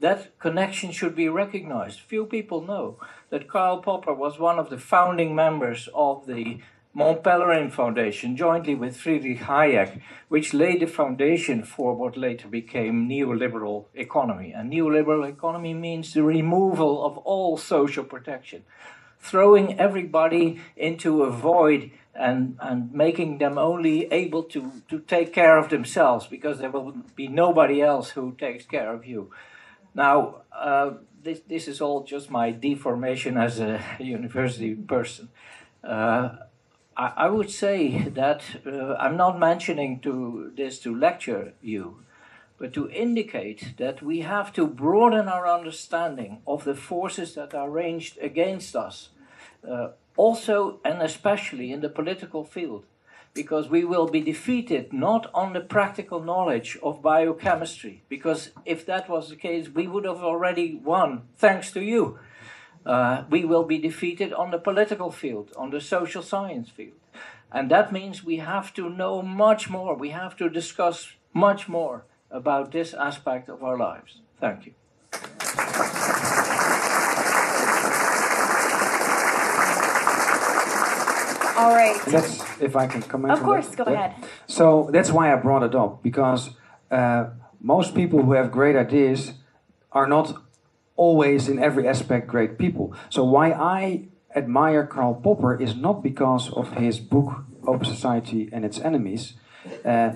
that 0.00 0.38
connection 0.38 0.92
should 0.92 1.14
be 1.14 1.28
recognized. 1.28 2.00
Few 2.00 2.24
people 2.24 2.62
know 2.62 2.98
that 3.30 3.48
Karl 3.48 3.82
Popper 3.82 4.14
was 4.14 4.38
one 4.38 4.58
of 4.58 4.70
the 4.70 4.78
founding 4.78 5.34
members 5.34 5.88
of 5.94 6.26
the 6.26 6.60
Mont 6.94 7.22
Pelerin 7.22 7.70
Foundation, 7.70 8.36
jointly 8.36 8.74
with 8.74 8.96
Friedrich 8.96 9.40
Hayek, 9.40 10.00
which 10.28 10.54
laid 10.54 10.80
the 10.80 10.86
foundation 10.86 11.62
for 11.62 11.94
what 11.94 12.16
later 12.16 12.48
became 12.48 13.08
neoliberal 13.08 13.86
economy. 13.94 14.52
And 14.52 14.72
neoliberal 14.72 15.28
economy 15.28 15.74
means 15.74 16.12
the 16.12 16.22
removal 16.22 17.04
of 17.04 17.18
all 17.18 17.56
social 17.56 18.04
protection, 18.04 18.64
throwing 19.20 19.78
everybody 19.78 20.60
into 20.76 21.22
a 21.22 21.30
void 21.30 21.90
and, 22.14 22.56
and 22.60 22.92
making 22.92 23.38
them 23.38 23.58
only 23.58 24.10
able 24.12 24.42
to, 24.44 24.72
to 24.88 24.98
take 25.00 25.32
care 25.32 25.56
of 25.56 25.68
themselves 25.68 26.26
because 26.26 26.58
there 26.58 26.70
will 26.70 26.96
be 27.14 27.28
nobody 27.28 27.80
else 27.80 28.10
who 28.10 28.34
takes 28.38 28.64
care 28.64 28.92
of 28.92 29.06
you. 29.06 29.30
Now, 29.94 30.42
uh, 30.52 30.94
this, 31.22 31.40
this 31.46 31.68
is 31.68 31.80
all 31.80 32.02
just 32.02 32.30
my 32.30 32.50
deformation 32.50 33.36
as 33.36 33.60
a 33.60 33.80
university 34.00 34.74
person. 34.74 35.28
Uh, 35.84 36.30
I, 36.98 37.12
I, 37.16 37.28
would 37.28 37.50
say 37.50 38.08
that 38.08 38.42
uh, 38.66 38.94
I'm 38.94 39.16
not 39.16 39.38
mentioning 39.38 40.00
to 40.00 40.52
this 40.56 40.80
to 40.80 40.94
lecture 40.94 41.54
you, 41.62 42.02
but 42.58 42.72
to 42.74 42.90
indicate 42.90 43.74
that 43.78 44.02
we 44.02 44.20
have 44.20 44.52
to 44.54 44.66
broaden 44.66 45.28
our 45.28 45.46
understanding 45.48 46.42
of 46.46 46.64
the 46.64 46.74
forces 46.74 47.34
that 47.36 47.54
are 47.54 47.70
ranged 47.70 48.18
against 48.18 48.74
us, 48.74 49.10
uh, 49.66 49.90
also 50.16 50.80
and 50.84 51.00
especially 51.00 51.72
in 51.72 51.80
the 51.80 51.88
political 51.88 52.44
field 52.44 52.84
because 53.34 53.68
we 53.68 53.84
will 53.84 54.08
be 54.08 54.20
defeated 54.20 54.92
not 54.92 55.30
on 55.32 55.52
the 55.52 55.60
practical 55.60 56.20
knowledge 56.20 56.76
of 56.82 57.00
biochemistry, 57.00 58.02
because 58.08 58.50
if 58.64 58.84
that 58.84 59.08
was 59.08 59.28
the 59.28 59.36
case, 59.36 59.68
we 59.68 59.86
would 59.86 60.04
have 60.04 60.24
already 60.24 60.74
won, 60.74 61.22
thanks 61.36 61.70
to 61.70 61.80
you. 61.80 62.18
Uh, 62.86 63.24
we 63.30 63.44
will 63.44 63.64
be 63.64 63.78
defeated 63.78 64.32
on 64.32 64.50
the 64.50 64.58
political 64.58 65.10
field, 65.10 65.52
on 65.56 65.70
the 65.70 65.80
social 65.80 66.22
science 66.22 66.70
field. 66.70 66.96
And 67.52 67.70
that 67.70 67.92
means 67.92 68.24
we 68.24 68.36
have 68.36 68.74
to 68.74 68.88
know 68.88 69.22
much 69.22 69.70
more, 69.70 69.94
we 69.94 70.10
have 70.10 70.36
to 70.36 70.48
discuss 70.48 71.12
much 71.32 71.68
more 71.68 72.04
about 72.30 72.72
this 72.72 72.94
aspect 72.94 73.48
of 73.48 73.62
our 73.62 73.76
lives. 73.76 74.20
Thank 74.40 74.66
you. 74.66 74.74
All 81.58 81.74
right. 81.74 82.00
That's 82.06 82.60
if 82.60 82.76
I 82.76 82.86
can 82.86 83.02
comment. 83.02 83.32
Of 83.32 83.42
course, 83.42 83.74
go 83.74 83.84
ahead. 83.84 84.14
So 84.46 84.90
that's 84.92 85.10
why 85.10 85.32
I 85.32 85.36
brought 85.36 85.64
it 85.64 85.74
up 85.74 86.02
because 86.02 86.50
uh, 86.90 87.30
most 87.60 87.94
people 87.94 88.22
who 88.22 88.32
have 88.32 88.52
great 88.52 88.76
ideas 88.76 89.32
are 89.90 90.06
not 90.06 90.40
always 90.98 91.48
in 91.48 91.58
every 91.58 91.88
aspect 91.88 92.26
great 92.26 92.58
people. 92.58 92.92
So 93.08 93.24
why 93.24 93.52
I 93.52 94.08
admire 94.36 94.86
Karl 94.86 95.14
Popper 95.14 95.52
is 95.66 95.74
not 95.74 96.02
because 96.02 96.52
of 96.52 96.66
his 96.74 97.00
book 97.00 97.44
Open 97.66 97.86
Society 97.86 98.50
and 98.52 98.64
Its 98.64 98.78
Enemies. 98.80 99.34
Uh, 99.84 100.10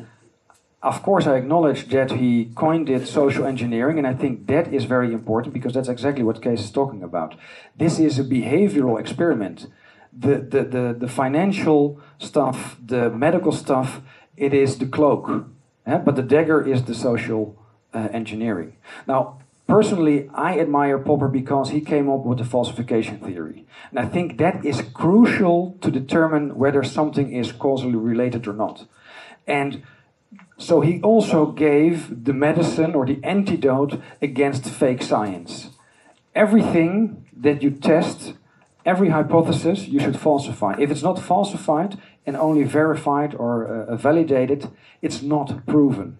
of 0.82 1.02
course, 1.02 1.26
I 1.26 1.36
acknowledge 1.36 1.88
that 1.88 2.10
he 2.10 2.50
coined 2.56 2.90
it 2.90 3.06
social 3.06 3.46
engineering, 3.46 3.98
and 3.98 4.06
I 4.06 4.14
think 4.14 4.48
that 4.48 4.74
is 4.74 4.84
very 4.84 5.12
important 5.14 5.54
because 5.54 5.72
that's 5.72 5.88
exactly 5.88 6.24
what 6.24 6.42
Kees 6.42 6.60
is 6.60 6.70
talking 6.70 7.02
about. 7.02 7.36
This 7.76 7.98
is 7.98 8.18
a 8.18 8.24
behavioral 8.24 8.98
experiment 8.98 9.68
the, 10.12 10.38
the, 10.38 10.64
the, 10.64 10.96
the 10.98 11.08
financial 11.08 12.00
stuff, 12.18 12.76
the 12.84 13.10
medical 13.10 13.52
stuff, 13.52 14.02
it 14.36 14.52
is 14.52 14.78
the 14.78 14.86
cloak. 14.86 15.46
Yeah? 15.86 15.98
But 15.98 16.16
the 16.16 16.22
dagger 16.22 16.66
is 16.66 16.84
the 16.84 16.94
social 16.94 17.56
uh, 17.94 18.08
engineering. 18.12 18.76
Now, 19.06 19.41
personally, 19.66 20.28
I 20.34 20.58
admire 20.58 20.98
Popper 20.98 21.28
because 21.28 21.70
he 21.70 21.80
came 21.80 22.10
up 22.10 22.24
with 22.24 22.38
the 22.38 22.44
falsification 22.44 23.18
theory. 23.18 23.66
And 23.90 23.98
I 23.98 24.06
think 24.06 24.38
that 24.38 24.64
is 24.64 24.82
crucial 24.94 25.76
to 25.80 25.90
determine 25.90 26.56
whether 26.56 26.82
something 26.82 27.32
is 27.32 27.52
causally 27.52 27.96
related 27.96 28.46
or 28.46 28.52
not. 28.52 28.86
And 29.46 29.82
so 30.58 30.80
he 30.80 31.00
also 31.02 31.46
gave 31.46 32.24
the 32.24 32.32
medicine 32.32 32.94
or 32.94 33.06
the 33.06 33.20
antidote 33.22 34.00
against 34.20 34.64
fake 34.68 35.02
science. 35.02 35.70
Everything 36.34 37.26
that 37.36 37.62
you 37.62 37.70
test 37.70 38.34
every 38.84 39.10
hypothesis 39.10 39.88
you 39.88 40.00
should 40.00 40.18
falsify. 40.18 40.74
If 40.78 40.90
it's 40.90 41.02
not 41.02 41.18
falsified 41.18 41.98
and 42.26 42.36
only 42.36 42.64
verified 42.64 43.34
or 43.34 43.66
uh, 43.66 43.96
validated, 43.96 44.70
it's 45.00 45.22
not 45.22 45.66
proven. 45.66 46.18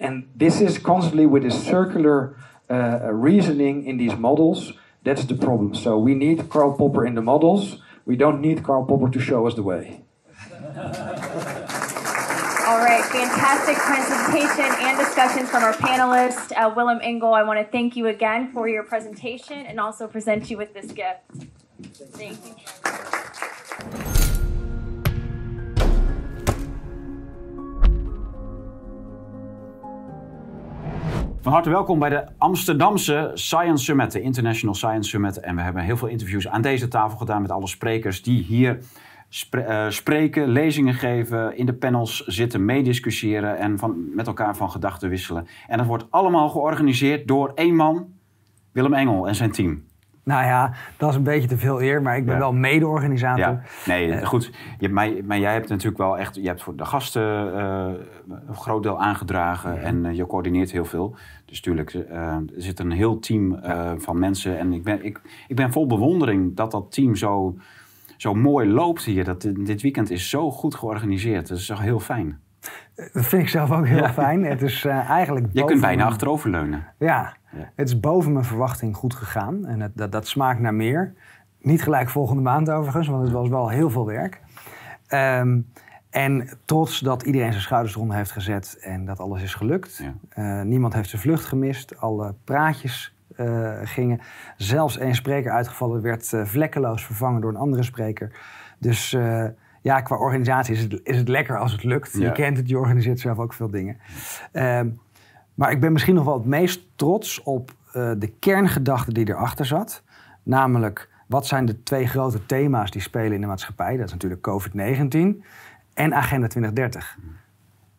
And 0.00 0.28
this 0.34 0.60
is 0.60 0.78
constantly 0.78 1.26
with 1.26 1.42
this 1.42 1.64
circular 1.64 2.36
uh, 2.70 3.12
reasoning 3.12 3.86
in 3.86 3.96
these 3.96 4.16
models. 4.16 4.72
That's 5.02 5.24
the 5.24 5.34
problem. 5.34 5.74
So 5.74 5.98
we 5.98 6.14
need 6.14 6.48
Karl 6.48 6.76
Popper 6.76 7.06
in 7.06 7.14
the 7.14 7.22
models. 7.22 7.78
We 8.06 8.16
don't 8.16 8.40
need 8.40 8.62
Karl 8.62 8.84
Popper 8.84 9.10
to 9.10 9.20
show 9.20 9.46
us 9.46 9.54
the 9.54 9.62
way. 9.62 10.02
All 12.66 12.78
right, 12.78 13.04
fantastic 13.04 13.76
presentation 13.76 14.64
and 14.86 14.98
discussion 14.98 15.46
from 15.46 15.62
our 15.62 15.74
panelists. 15.74 16.50
Uh, 16.56 16.72
Willem 16.74 17.00
Engel, 17.02 17.34
I 17.34 17.42
want 17.42 17.60
to 17.60 17.70
thank 17.70 17.94
you 17.94 18.06
again 18.06 18.50
for 18.52 18.68
your 18.68 18.82
presentation 18.82 19.66
and 19.66 19.78
also 19.78 20.08
present 20.08 20.50
you 20.50 20.56
with 20.56 20.72
this 20.72 20.90
gift. 20.90 21.20
Thank 21.92 22.38
you. 22.46 23.10
Van 31.44 31.52
harte 31.52 31.70
welkom 31.70 31.98
bij 31.98 32.08
de 32.08 32.24
Amsterdamse 32.38 33.30
Science 33.34 33.84
Summit, 33.84 34.12
de 34.12 34.20
International 34.20 34.74
Science 34.74 35.08
Summit. 35.08 35.40
En 35.40 35.56
we 35.56 35.62
hebben 35.62 35.82
heel 35.82 35.96
veel 35.96 36.08
interviews 36.08 36.48
aan 36.48 36.62
deze 36.62 36.88
tafel 36.88 37.18
gedaan 37.18 37.42
met 37.42 37.50
alle 37.50 37.66
sprekers 37.66 38.22
die 38.22 38.42
hier 38.42 38.78
eh, 39.50 39.88
spreken, 39.88 40.48
lezingen 40.48 40.94
geven, 40.94 41.56
in 41.56 41.66
de 41.66 41.74
panels 41.74 42.24
zitten, 42.26 42.64
meediscussiëren 42.64 43.58
en 43.58 43.78
van, 43.78 44.14
met 44.14 44.26
elkaar 44.26 44.56
van 44.56 44.70
gedachten 44.70 45.08
wisselen. 45.08 45.46
En 45.66 45.78
dat 45.78 45.86
wordt 45.86 46.06
allemaal 46.10 46.48
georganiseerd 46.48 47.28
door 47.28 47.52
één 47.54 47.76
man, 47.76 48.08
Willem 48.72 48.94
Engel 48.94 49.28
en 49.28 49.34
zijn 49.34 49.52
team. 49.52 49.84
Nou 50.24 50.44
ja, 50.44 50.72
dat 50.96 51.10
is 51.10 51.16
een 51.16 51.22
beetje 51.22 51.48
te 51.48 51.58
veel 51.58 51.82
eer, 51.82 52.02
maar 52.02 52.16
ik 52.16 52.26
ben 52.26 52.38
wel 52.38 52.52
mede-organisator. 52.52 53.38
Ja. 53.38 53.62
Nee, 53.86 54.08
uh, 54.08 54.26
goed. 54.26 54.50
Je, 54.78 54.88
maar, 54.88 55.10
maar, 55.24 55.38
jij 55.38 55.52
hebt 55.52 55.68
natuurlijk 55.68 55.98
wel 55.98 56.18
echt, 56.18 56.34
je 56.34 56.46
hebt 56.46 56.62
voor 56.62 56.76
de 56.76 56.84
gasten 56.84 57.54
uh, 57.54 57.86
een 58.46 58.54
groot 58.54 58.82
deel 58.82 59.00
aangedragen 59.00 59.82
en 59.82 60.04
uh, 60.04 60.16
je 60.16 60.26
coördineert 60.26 60.70
heel 60.70 60.84
veel. 60.84 61.16
Dus 61.44 61.56
natuurlijk, 61.56 61.94
er 61.94 62.42
zit 62.56 62.78
een 62.78 62.90
heel 62.90 63.18
team 63.18 63.60
van 63.96 64.18
mensen 64.18 64.58
en 64.58 64.72
ik 64.72 64.84
ben, 64.84 65.04
ik, 65.04 65.20
ik 65.48 65.56
ben 65.56 65.72
vol 65.72 65.86
bewondering 65.86 66.56
dat 66.56 66.70
dat 66.70 66.92
team 66.92 67.14
zo, 67.16 67.56
zo 68.16 68.34
mooi 68.34 68.68
loopt 68.68 69.04
hier. 69.04 69.24
Dat, 69.24 69.40
dit 69.54 69.82
weekend 69.82 70.10
is 70.10 70.30
zo 70.30 70.50
goed 70.50 70.74
georganiseerd. 70.74 71.48
Dat 71.48 71.58
is 71.58 71.66
toch 71.66 71.80
heel 71.80 72.00
fijn. 72.00 72.40
Dat 72.94 73.26
vind 73.26 73.42
ik 73.42 73.48
zelf 73.48 73.70
ook 73.72 73.86
heel 73.86 74.08
fijn. 74.08 74.44
Het 74.44 74.62
is 74.62 74.84
eigenlijk. 74.84 75.46
Je 75.52 75.64
kunt 75.64 75.80
bijna 75.80 76.04
achteroverleunen. 76.04 76.86
Ja, 76.98 77.36
het 77.74 77.88
is 77.88 78.00
boven 78.00 78.32
mijn 78.32 78.44
verwachting 78.44 78.96
goed 78.96 79.14
gegaan. 79.14 79.66
En 79.66 79.80
het, 79.80 79.92
dat, 79.94 80.12
dat 80.12 80.26
smaakt 80.26 80.60
naar 80.60 80.74
meer. 80.74 81.14
Niet 81.60 81.82
gelijk 81.82 82.08
volgende 82.08 82.42
maand 82.42 82.70
overigens, 82.70 83.08
want 83.08 83.22
het 83.22 83.32
was 83.32 83.48
wel 83.48 83.68
heel 83.68 83.90
veel 83.90 84.06
werk. 84.06 84.40
Ehm, 85.06 85.60
en 86.10 86.48
trots 86.64 87.00
dat 87.00 87.22
iedereen 87.22 87.50
zijn 87.50 87.62
schouders 87.62 87.94
eronder 87.94 88.16
heeft 88.16 88.30
gezet 88.30 88.78
en 88.80 89.04
dat 89.04 89.20
alles 89.20 89.42
is 89.42 89.54
gelukt. 89.54 90.02
Uh, 90.38 90.62
niemand 90.62 90.94
heeft 90.94 91.08
zijn 91.08 91.22
vlucht 91.22 91.44
gemist. 91.44 91.96
Alle 91.98 92.34
praatjes 92.44 93.14
uh, 93.36 93.72
gingen. 93.82 94.20
Zelfs 94.56 94.98
één 94.98 95.14
spreker 95.14 95.52
uitgevallen 95.52 96.02
werd 96.02 96.32
uh, 96.32 96.44
vlekkeloos 96.44 97.04
vervangen 97.04 97.40
door 97.40 97.50
een 97.50 97.56
andere 97.56 97.82
spreker. 97.82 98.32
Dus 98.78 99.16
ja, 99.84 100.00
qua 100.00 100.16
organisatie 100.16 100.74
is 100.74 100.82
het, 100.82 101.00
is 101.02 101.16
het 101.16 101.28
lekker 101.28 101.58
als 101.58 101.72
het 101.72 101.84
lukt. 101.84 102.12
Je 102.12 102.32
kent 102.32 102.56
het, 102.56 102.68
je 102.68 102.78
organiseert 102.78 103.20
zelf 103.20 103.38
ook 103.38 103.52
veel 103.52 103.70
dingen. 103.70 103.96
Ehm, 104.52 104.88
maar 105.54 105.70
ik 105.70 105.80
ben 105.80 105.92
misschien 105.92 106.14
nog 106.14 106.24
wel 106.24 106.34
het 106.34 106.46
meest 106.46 106.86
trots 106.96 107.42
op 107.42 107.70
uh, 107.96 108.10
de 108.18 108.32
kerngedachte 108.38 109.12
die 109.12 109.28
erachter 109.28 109.66
zat. 109.66 110.02
Namelijk, 110.42 111.08
wat 111.26 111.46
zijn 111.46 111.66
de 111.66 111.82
twee 111.82 112.06
grote 112.06 112.46
thema's 112.46 112.90
die 112.90 113.02
spelen 113.02 113.32
in 113.32 113.40
de 113.40 113.46
maatschappij? 113.46 113.96
Dat 113.96 114.06
is 114.06 114.12
natuurlijk 114.12 114.48
COVID-19 114.48 115.44
en 115.94 116.14
Agenda 116.14 116.46
2030. 116.46 117.18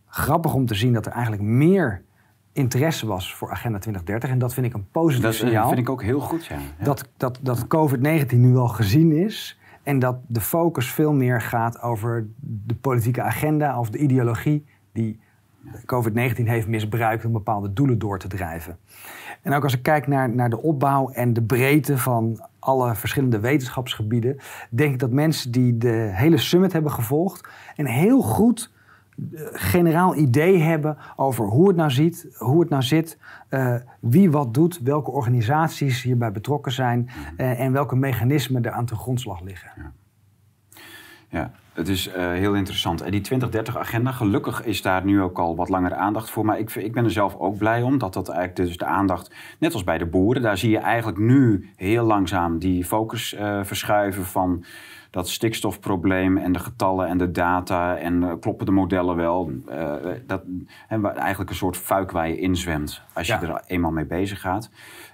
Grappig 0.08 0.53
om 0.53 0.66
te 0.66 0.76
zien 0.76 0.93
dat 0.93 1.06
er 1.06 1.12
eigenlijk 1.12 1.41
meer 1.41 2.01
interesse 2.51 3.08
was 3.08 3.36
voor 3.36 3.51
Agenda 3.51 3.80
2030. 3.80 4.30
En 4.30 4.39
dat 4.39 4.53
vind 4.53 4.66
ik 4.66 4.74
een 4.74 4.88
positief 4.91 5.24
dat 5.24 5.34
signaal. 5.34 5.62
Dat 5.62 5.74
vind 5.74 5.88
ik 5.88 5.89
ook 5.89 6.03
heel 6.03 6.20
goed, 6.20 6.45
ja. 6.45 6.58
Dat, 6.80 7.10
dat, 7.18 7.39
dat 7.41 7.66
COVID-19 7.68 8.36
nu 8.36 8.56
al 8.56 8.68
gezien 8.68 9.12
is. 9.12 9.60
En 9.84 9.99
dat 9.99 10.18
de 10.28 10.41
focus 10.41 10.91
veel 10.91 11.14
meer 11.14 11.41
gaat 11.41 11.82
over 11.82 12.28
de 12.39 12.76
politieke 12.76 13.22
agenda 13.22 13.80
of 13.80 13.89
de 13.89 13.97
ideologie 13.97 14.66
die 14.91 15.20
COVID-19 15.74 16.43
heeft 16.43 16.68
misbruikt 16.68 17.26
om 17.26 17.32
bepaalde 17.32 17.74
doelen 17.74 17.99
door 17.99 18.20
te 18.20 18.28
drijven. 18.28 18.78
En 19.41 19.53
ook 19.53 19.63
als 19.63 19.74
ik 19.74 19.84
kijk 19.84 20.07
naar, 20.07 20.30
naar 20.30 20.49
de 20.49 20.61
opbouw 20.61 21.09
en 21.09 21.34
de 21.34 21.43
breedte 21.43 21.97
van 21.97 22.45
alle 22.59 22.95
verschillende 22.95 23.39
wetenschapsgebieden, 23.39 24.38
denk 24.70 24.93
ik 24.93 24.99
dat 24.99 25.11
mensen 25.11 25.51
die 25.51 25.78
de 25.78 26.09
hele 26.13 26.38
summit 26.38 26.74
hebben 26.74 26.91
gevolgd 26.91 27.47
een 27.76 27.88
heel 27.88 28.22
goed 28.22 28.74
uh, 29.18 29.41
generaal 29.53 30.16
idee 30.16 30.57
hebben 30.57 30.97
over 31.16 31.45
hoe 31.45 31.68
het 31.68 31.78
nou, 31.78 31.91
ziet, 31.91 32.28
hoe 32.38 32.59
het 32.59 32.70
nou 32.70 32.84
zit, 32.84 33.18
uh, 33.49 33.76
wie 33.99 34.32
wat 34.32 34.53
doet, 34.53 34.80
welke 34.80 35.11
organisaties 35.11 36.01
hierbij 36.01 36.32
betrokken 36.32 36.72
zijn 36.72 37.09
uh, 37.38 37.59
en 37.59 37.72
welke 37.72 37.95
mechanismen 37.95 38.66
er 38.66 38.72
aan 38.72 38.86
de 38.86 38.95
grondslag 38.95 39.41
liggen. 39.41 39.72
Ja. 39.76 39.91
ja. 41.30 41.51
Het 41.76 41.88
is 41.88 42.08
uh, 42.08 42.14
heel 42.16 42.54
interessant. 42.54 43.02
En 43.02 43.12
die 43.12 43.22
2030-agenda, 43.34 44.12
gelukkig 44.12 44.64
is 44.64 44.82
daar 44.82 45.06
nu 45.06 45.22
ook 45.22 45.40
al 45.40 45.56
wat 45.56 45.70
langer 45.70 45.94
aandacht 45.94 46.30
voor. 46.30 46.46
Maar 46.46 46.60
ik, 46.60 46.76
ik 46.76 46.94
ben 46.94 47.04
er 47.04 47.12
zelf 47.12 47.36
ook 47.38 47.58
blij 47.58 47.82
om 47.82 47.98
dat 47.98 48.14
dat 48.14 48.30
eigenlijk 48.30 48.68
dus 48.68 48.78
de 48.78 48.86
aandacht, 48.86 49.36
net 49.60 49.74
als 49.74 49.84
bij 49.84 49.98
de 49.98 50.06
boeren, 50.06 50.42
daar 50.42 50.58
zie 50.58 50.70
je 50.70 50.78
eigenlijk 50.78 51.18
nu 51.18 51.70
heel 51.76 52.06
langzaam 52.06 52.60
die 52.60 52.86
focus 52.86 53.34
uh, 53.34 53.64
verschuiven 53.64 54.26
van 54.26 54.64
dat 55.16 55.30
stikstofprobleem 55.30 56.38
en 56.38 56.51
de 56.51 56.59
getallen 56.59 57.07
en 57.07 57.18
de 57.18 57.32
data 57.32 57.97
en 57.97 58.22
uh, 58.22 58.34
kloppen 58.39 58.66
de 58.66 58.72
modellen 58.72 59.16
wel. 59.16 59.51
Uh, 59.70 59.93
dat 60.28 60.43
he, 60.88 61.01
eigenlijk 61.11 61.49
een 61.49 61.55
soort 61.55 61.78
fuik 61.78 62.11
waar 62.11 62.28
je 62.28 62.38
inzwemt 62.38 63.01
als 63.13 63.28
je 63.28 63.34
ja. 63.34 63.41
er 63.41 63.63
eenmaal 63.68 63.91
mee 63.91 64.05
bezig 64.05 64.41
gaat. 64.41 64.70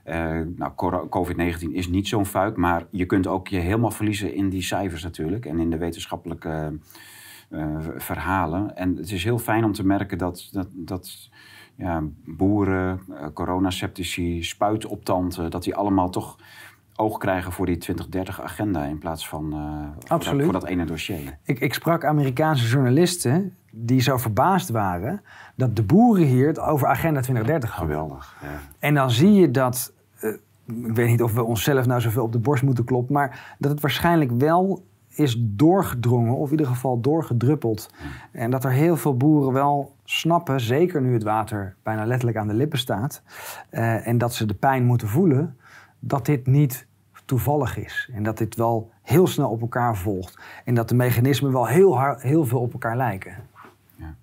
Uh, 0.05 0.39
nou, 0.55 0.71
COVID-19 1.09 1.71
is 1.71 1.87
niet 1.87 2.07
zo'n 2.07 2.25
fuik, 2.25 2.57
maar 2.57 2.85
je 2.91 3.05
kunt 3.05 3.27
ook 3.27 3.47
je 3.47 3.57
helemaal 3.57 3.91
verliezen 3.91 4.33
in 4.33 4.49
die 4.49 4.61
cijfers 4.61 5.03
natuurlijk 5.03 5.45
en 5.45 5.59
in 5.59 5.69
de 5.69 5.77
wetenschappelijke 5.77 6.79
verhalen. 7.97 8.75
En 8.75 8.95
het 8.95 9.11
is 9.11 9.23
heel 9.23 9.39
fijn 9.39 9.63
om 9.63 9.73
te 9.73 9.85
merken 9.85 10.17
dat, 10.17 10.49
dat, 10.51 10.67
dat 10.71 11.29
ja, 11.75 12.03
boeren, 12.25 13.01
coronaceptici, 13.33 14.43
spuitoptanten, 14.43 15.51
dat 15.51 15.63
die 15.63 15.75
allemaal 15.75 16.09
toch 16.09 16.37
oog 17.01 17.17
krijgen 17.17 17.51
voor 17.51 17.65
die 17.65 17.77
2030-agenda 17.91 18.83
in 18.83 18.97
plaats 18.97 19.27
van 19.27 19.53
uh, 19.53 19.59
voor, 19.99 20.19
dat, 20.19 20.43
voor, 20.43 20.51
dat, 20.51 20.65
ene 20.65 20.85
dossier. 20.85 21.37
Ik, 21.43 21.59
ik, 21.59 21.73
sprak 21.73 22.05
Amerikaanse 22.05 22.67
journalisten 22.67 23.55
die 23.71 24.01
zo 24.01 24.17
verbaasd 24.17 24.69
waren 24.69 25.21
dat 25.55 25.75
de 25.75 25.83
boeren 25.83 26.25
hier 26.25 26.47
het 26.47 26.59
over 26.59 26.87
Agenda 26.87 27.21
2030 27.21 27.71
hadden. 27.71 27.95
Geweldig. 27.95 28.35
Ja. 28.41 28.59
En 28.79 28.93
dan 28.93 29.11
zie 29.11 29.33
je 29.33 29.51
dat, 29.51 29.93
uh, 30.21 30.33
ik 30.87 30.95
weet 30.95 31.09
niet 31.09 31.23
of 31.23 31.33
we 31.33 31.43
onszelf 31.43 31.85
nou 31.85 32.01
zoveel 32.01 32.23
op 32.23 32.31
de 32.31 32.39
borst 32.39 32.63
moeten 32.63 32.83
kloppen, 32.83 33.13
maar 33.13 33.55
dat 33.59 33.71
het 33.71 33.81
waarschijnlijk 33.81 34.31
wel 34.31 34.83
is 35.15 35.35
doorgedrongen, 35.39 36.35
of 36.35 36.45
in 36.45 36.51
ieder 36.51 36.73
geval 36.73 36.99
doorgedruppeld. 36.99 37.89
En 38.31 38.51
dat 38.51 38.63
er 38.63 38.71
heel 38.71 38.97
veel 38.97 39.17
boeren 39.17 39.53
wel 39.53 39.95
snappen, 40.03 40.59
zeker 40.59 41.01
nu 41.01 41.13
het 41.13 41.23
water 41.23 41.75
bijna 41.83 42.05
letterlijk 42.05 42.37
aan 42.37 42.47
de 42.47 42.53
lippen 42.53 42.79
staat, 42.79 43.21
uh, 43.71 44.07
en 44.07 44.17
dat 44.17 44.33
ze 44.33 44.45
de 44.45 44.53
pijn 44.53 44.85
moeten 44.85 45.07
voelen, 45.07 45.57
dat 45.99 46.25
dit 46.25 46.47
niet 46.47 46.87
toevallig 47.31 47.77
is. 47.77 48.09
En 48.13 48.23
dat 48.23 48.37
dit 48.37 48.55
wel 48.55 48.91
heel 49.01 49.27
snel 49.27 49.49
op 49.49 49.61
elkaar 49.61 49.97
volgt. 49.97 50.39
En 50.65 50.73
dat 50.73 50.89
de 50.89 50.95
mechanismen 50.95 51.51
wel 51.51 51.67
heel, 51.67 51.97
hard, 51.97 52.21
heel 52.21 52.45
veel 52.45 52.59
op 52.59 52.73
elkaar 52.73 52.97
lijken. 52.97 53.35
Ja. 53.95 54.15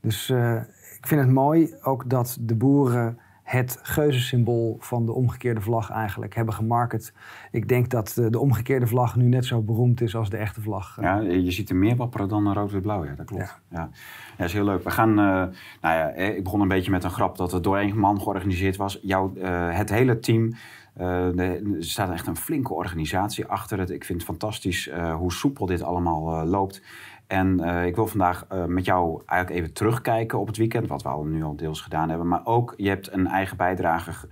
Dus 0.00 0.28
uh, 0.30 0.56
ik 0.98 1.06
vind 1.06 1.20
het 1.20 1.30
mooi 1.30 1.74
ook 1.82 2.10
dat 2.10 2.38
de 2.40 2.54
boeren 2.54 3.18
het 3.42 3.78
geuzensymbool 3.82 4.76
van 4.80 5.06
de 5.06 5.12
omgekeerde 5.12 5.60
vlag 5.60 5.90
eigenlijk 5.90 6.34
hebben 6.34 6.54
gemarket. 6.54 7.12
Ik 7.50 7.68
denk 7.68 7.90
dat 7.90 8.20
de 8.30 8.38
omgekeerde 8.38 8.86
vlag 8.86 9.16
nu 9.16 9.24
net 9.24 9.44
zo 9.44 9.60
beroemd 9.60 10.00
is 10.00 10.16
als 10.16 10.30
de 10.30 10.36
echte 10.36 10.60
vlag. 10.60 10.98
Ja, 11.00 11.20
je 11.20 11.50
ziet 11.50 11.70
er 11.70 11.76
meer 11.76 11.96
wapperen 11.96 12.28
dan 12.28 12.46
een 12.46 12.54
rood-wit-blauw. 12.54 13.04
Ja, 13.04 13.14
dat 13.14 13.26
klopt. 13.26 13.60
Ja. 13.68 13.90
Ja. 14.38 14.44
is 14.44 14.52
heel 14.52 14.64
leuk. 14.64 14.84
We 14.84 14.90
gaan, 14.90 15.10
uh, 15.10 15.16
nou 15.16 15.50
ja, 15.80 16.08
ik 16.08 16.44
begon 16.44 16.60
een 16.60 16.68
beetje 16.68 16.90
met 16.90 17.04
een 17.04 17.10
grap 17.10 17.36
dat 17.36 17.52
het 17.52 17.64
door 17.64 17.78
één 17.78 17.98
man 17.98 18.20
georganiseerd 18.20 18.76
was. 18.76 18.98
Jouw, 19.02 19.32
uh, 19.36 19.76
het 19.76 19.90
hele 19.90 20.18
team 20.18 20.52
er 20.96 21.60
staat 21.78 22.10
echt 22.10 22.26
een 22.26 22.36
flinke 22.36 22.74
organisatie 22.74 23.46
achter 23.46 23.78
het. 23.78 23.90
Ik 23.90 24.04
vind 24.04 24.18
het 24.18 24.28
fantastisch 24.28 24.88
uh, 24.88 25.14
hoe 25.14 25.32
soepel 25.32 25.66
dit 25.66 25.82
allemaal 25.82 26.42
uh, 26.42 26.50
loopt. 26.50 26.82
En 27.26 27.60
ik 27.60 27.94
wil 27.94 28.06
vandaag 28.06 28.46
met 28.66 28.84
jou 28.84 29.22
eigenlijk 29.26 29.60
even 29.60 29.74
terugkijken 29.74 30.38
op 30.38 30.46
het 30.46 30.56
weekend, 30.56 30.88
wat 30.88 31.02
we 31.02 31.08
al 31.08 31.24
nu 31.24 31.42
al 31.42 31.56
deels 31.56 31.80
gedaan 31.80 32.08
hebben. 32.08 32.28
Maar 32.28 32.46
ook, 32.46 32.74
je 32.76 32.88
hebt 32.88 33.12
een 33.12 33.26
eigen 33.26 33.56
bijdrage, 33.56 34.28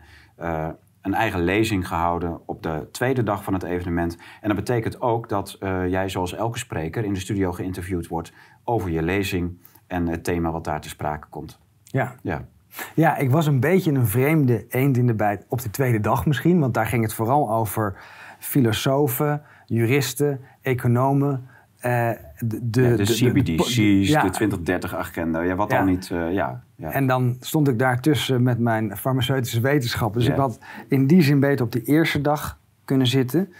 een 1.01 1.15
eigen 1.15 1.45
lezing 1.45 1.89
gehouden 1.89 2.41
op 2.47 2.63
de 2.63 2.89
tweede 2.93 3.23
dag 3.23 3.45
van 3.45 3.53
het 3.53 3.63
evenement. 3.63 4.17
En 4.41 4.49
dat 4.49 4.57
betekent 4.57 5.01
ook 5.01 5.29
dat 5.29 5.57
jij, 5.89 6.09
zoals 6.09 6.35
elke 6.35 6.59
spreker, 6.59 7.05
in 7.05 7.13
de 7.13 7.21
studio 7.21 7.53
geïnterviewd 7.53 8.09
wordt 8.09 8.33
over 8.65 8.91
je 8.91 9.03
lezing 9.03 9.59
en 9.87 10.07
het 10.07 10.25
thema 10.25 10.51
wat 10.51 10.65
daar 10.65 10.81
te 10.81 10.89
sprake 10.89 11.27
komt. 11.29 11.59
Ja. 11.85 12.15
ja. 12.23 12.49
Ja, 12.95 13.17
ik 13.17 13.31
was 13.31 13.47
een 13.47 13.61
beetje 13.61 13.93
een 13.93 14.07
vreemde 14.07 14.67
eend 14.69 14.97
in 14.97 15.07
de 15.07 15.15
bijt 15.15 15.45
op 15.49 15.63
de 15.63 15.71
tweede 15.71 16.01
dag 16.01 16.27
misschien. 16.27 16.59
Want 16.61 16.75
daar 16.75 16.87
ging 16.87 17.03
het 17.03 17.15
vooral 17.15 17.51
over 17.51 17.95
filosofen, 18.39 19.43
juristen, 19.67 20.41
economen. 20.63 21.47
eh, 21.81 22.09
de, 22.39 22.71
de, 22.71 22.83
Ja, 22.83 22.89
de, 22.91 22.97
de- 22.97 23.05
de- 23.05 23.13
CBDC's, 23.31 24.09
ja. 24.09 24.23
de 24.23 24.31
2030-agenda, 24.31 25.41
ja, 25.41 25.55
wat 25.55 25.71
Ja. 25.71 25.79
al 25.79 25.85
niet, 25.85 26.11
eh, 26.11 26.33
ja. 26.33 26.63
ja. 26.77 26.91
En 26.91 27.07
dan 27.07 27.37
stond 27.41 27.69
ik 27.69 27.79
daartussen 27.79 28.43
met 28.43 28.59
mijn 28.59 28.97
farmaceutische 28.97 29.61
wetenschap. 29.61 30.13
Dus 30.15 30.27
ik 30.27 30.35
had 30.37 30.59
in 30.89 31.07
die 31.07 31.23
zin 31.23 31.41
beter 31.41 31.65
op 31.65 31.73
de 31.73 31.83
eerste 31.83 32.21
dag 32.21 32.59
kunnen 32.85 33.07
zitten. 33.07 33.53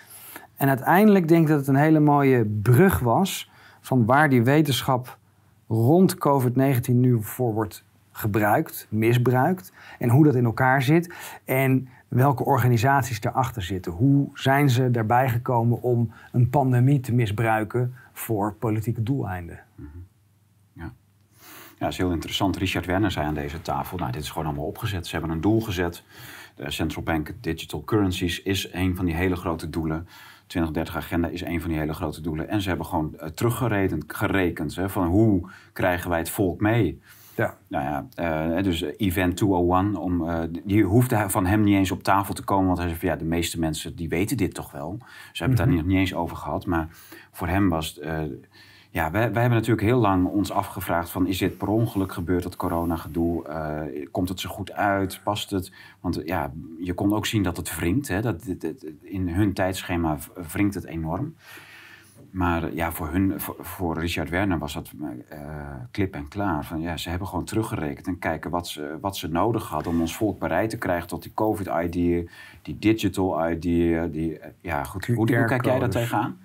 En 0.57 0.69
uiteindelijk 0.69 1.29
denk 1.29 1.43
ik 1.43 1.49
dat 1.49 1.59
het 1.59 1.69
een 1.69 1.75
hele 1.77 2.01
mooie 2.01 2.45
brug 2.63 2.99
was 2.99 3.51
van 3.81 4.05
waar 4.07 4.29
die 4.29 4.43
wetenschap 4.43 5.19
rond 5.69 6.15
COVID-19 6.19 6.95
nu 6.95 7.19
voor 7.23 7.55
wordt 7.55 7.85
gebruikt, 8.13 8.87
misbruikt. 8.91 9.73
En 9.99 10.09
hoe 10.09 10.25
dat 10.25 10.35
in 10.35 10.45
elkaar 10.45 10.83
zit. 10.83 11.15
En 11.45 11.89
welke 12.09 12.45
organisaties 12.45 13.21
daarachter 13.21 13.63
zitten. 13.63 13.93
Hoe 13.93 14.31
zijn 14.35 14.71
ze 14.71 14.91
daarbij 14.91 15.29
gekomen 15.29 15.83
om 15.83 16.13
een 16.33 16.51
pandemie 16.51 17.01
te 17.01 17.15
misbruiken 17.15 17.95
voor 18.13 18.55
politieke 18.55 19.03
doeleinden? 19.03 19.61
Ja, 20.73 20.93
dat 21.87 21.95
is 21.95 21.99
heel 21.99 22.13
interessant. 22.13 22.57
Richard 22.57 22.87
Werner 22.87 23.11
zei 23.11 23.27
aan 23.27 23.35
deze 23.35 23.63
tafel, 23.63 23.99
nou, 23.99 24.13
dit 24.13 24.23
is 24.23 24.31
gewoon 24.31 24.47
allemaal 24.47 24.67
opgezet. 24.67 25.07
Ze 25.07 25.17
hebben 25.17 25.35
een 25.35 25.41
doel 25.41 25.61
gezet. 25.61 26.03
De 26.55 26.71
Central 26.71 27.05
Bank 27.05 27.33
Digital 27.41 27.85
Currencies 27.85 28.43
is 28.43 28.73
een 28.73 28.97
van 28.97 29.05
die 29.05 29.15
hele 29.15 29.37
grote 29.37 29.71
doelen. 29.71 30.09
2030-agenda 30.59 31.29
is 31.29 31.43
een 31.43 31.61
van 31.61 31.71
die 31.71 31.79
hele 31.79 31.95
grote 31.95 32.21
doelen. 32.21 32.49
En 32.49 32.61
ze 32.61 32.69
hebben 32.69 32.87
gewoon 32.87 33.19
eh, 33.19 33.29
teruggerekend 33.29 34.05
gerekend, 34.07 34.75
hè, 34.75 34.89
van 34.89 35.07
hoe 35.07 35.51
krijgen 35.73 36.11
wij 36.11 36.19
het 36.19 36.31
volk 36.31 36.61
mee. 36.61 37.01
Ja. 37.41 37.57
Nou 37.69 37.85
ja, 37.85 38.07
eh, 38.57 38.63
dus 38.63 38.83
Event 38.83 39.37
201, 39.37 39.97
om, 39.97 40.29
eh, 40.29 40.41
die 40.65 40.85
hoefde 40.85 41.31
van 41.31 41.47
hem 41.47 41.63
niet 41.63 41.75
eens 41.77 41.91
op 41.91 42.03
tafel 42.03 42.35
te 42.35 42.45
komen. 42.45 42.67
Want 42.67 42.79
hij 42.79 42.87
zei 42.87 43.01
van 43.01 43.09
ja, 43.09 43.17
de 43.17 43.25
meeste 43.25 43.59
mensen 43.59 43.97
die 43.97 44.09
weten 44.09 44.37
dit 44.37 44.55
toch 44.55 44.73
wel. 44.73 44.99
Ze 45.33 45.43
hebben 45.43 45.59
het 45.59 45.67
daar 45.67 45.77
nog 45.77 45.87
niet 45.87 45.99
eens 45.99 46.15
over 46.15 46.37
gehad. 46.37 46.67
Maar 46.67 46.89
voor 47.33 47.49
hem 47.49 47.69
was 47.69 47.87
het... 47.89 47.99
eh, 47.99 48.23
ja, 48.93 49.11
wij, 49.11 49.33
wij 49.33 49.41
hebben 49.41 49.59
natuurlijk 49.59 49.87
heel 49.87 50.01
lang 50.01 50.27
ons 50.27 50.51
afgevraagd 50.53 51.11
van... 51.11 51.27
is 51.27 51.39
dit 51.39 51.59
per 51.59 51.69
ongeluk 51.69 52.13
gebeurd, 52.13 52.43
dat 52.43 52.57
corona-gedoe? 52.57 53.47
Eh, 53.47 54.07
komt 54.11 54.29
het 54.29 54.41
zo 54.41 54.49
goed 54.49 54.73
uit? 54.73 55.21
Past 55.25 55.51
het? 55.51 55.73
Want 56.01 56.19
eh, 56.19 56.27
ja, 56.27 56.53
je 56.79 56.95
kon 56.95 57.15
ook 57.15 57.27
zien 57.27 57.43
dat 57.43 57.57
het 57.57 57.77
wringt. 57.77 58.09
Hè? 58.09 58.21
Dat, 58.21 58.55
in 59.03 59.29
hun 59.29 59.53
tijdschema 59.53 60.19
wringt 60.53 60.75
het 60.75 60.85
enorm. 60.85 61.35
Maar 62.31 62.65
eh, 62.65 62.75
ja, 62.75 62.93
voor, 62.93 63.09
hun, 63.09 63.41
voor, 63.41 63.57
voor 63.59 63.99
Richard 63.99 64.29
Werner 64.29 64.59
was 64.59 64.75
dat 64.75 64.91
eh, 65.29 65.39
klip 65.91 66.15
en 66.15 66.29
klaar. 66.29 66.65
Van, 66.65 66.81
ja, 66.81 66.97
ze 66.97 67.11
hebben 67.11 67.29
gewoon 67.29 67.45
teruggerekend 67.45 68.07
en 68.07 68.19
kijken 68.19 68.51
wat 68.51 68.69
ze, 68.69 68.99
wat 69.01 69.17
ze 69.17 69.29
nodig 69.29 69.69
hadden... 69.69 69.93
om 69.93 70.01
ons 70.01 70.17
volk 70.17 70.39
bereid 70.39 70.71
te 70.71 70.79
krijgen 70.79 71.09
tot 71.09 71.23
die 71.23 71.35
COVID-ID, 71.35 71.93
die 72.63 72.79
digital 72.79 73.49
ID. 73.51 73.63
Die, 73.63 74.39
eh, 74.39 74.51
ja, 74.61 74.85
goed. 74.85 75.07
Hoe, 75.07 75.17
hoe 75.17 75.45
kijk 75.45 75.65
jij 75.65 75.79
daar 75.79 75.91
tegenaan? 75.91 76.39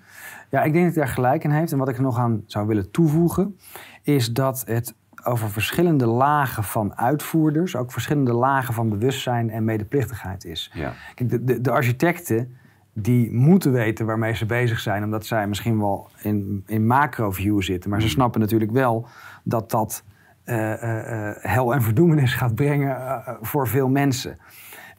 Ja, 0.50 0.62
ik 0.62 0.72
denk 0.72 0.84
dat 0.84 0.94
hij 0.94 1.04
daar 1.04 1.14
gelijk 1.14 1.44
in 1.44 1.50
heeft. 1.50 1.72
En 1.72 1.78
wat 1.78 1.88
ik 1.88 1.96
er 1.96 2.02
nog 2.02 2.18
aan 2.18 2.42
zou 2.46 2.66
willen 2.66 2.90
toevoegen, 2.90 3.56
is 4.02 4.32
dat 4.32 4.62
het 4.66 4.94
over 5.24 5.50
verschillende 5.50 6.06
lagen 6.06 6.64
van 6.64 6.96
uitvoerders, 6.96 7.76
ook 7.76 7.92
verschillende 7.92 8.32
lagen 8.32 8.74
van 8.74 8.88
bewustzijn 8.88 9.50
en 9.50 9.64
medeplichtigheid 9.64 10.44
is. 10.44 10.70
Ja. 10.74 10.92
Kijk, 11.14 11.30
de, 11.30 11.44
de, 11.44 11.60
de 11.60 11.70
architecten 11.70 12.56
die 12.98 13.32
moeten 13.32 13.72
weten 13.72 14.06
waarmee 14.06 14.34
ze 14.34 14.46
bezig 14.46 14.80
zijn, 14.80 15.04
omdat 15.04 15.26
zij 15.26 15.46
misschien 15.46 15.78
wel 15.78 16.08
in, 16.22 16.62
in 16.66 16.86
macro-view 16.86 17.62
zitten. 17.62 17.90
Maar 17.90 18.00
ze 18.00 18.08
snappen 18.08 18.40
natuurlijk 18.40 18.70
wel 18.70 19.06
dat 19.42 19.70
dat 19.70 20.04
eh, 20.44 20.72
eh, 20.72 21.28
eh, 21.28 21.36
hel 21.40 21.74
en 21.74 21.82
verdoemenis 21.82 22.34
gaat 22.34 22.54
brengen 22.54 23.22
voor 23.40 23.68
veel 23.68 23.88
mensen. 23.88 24.38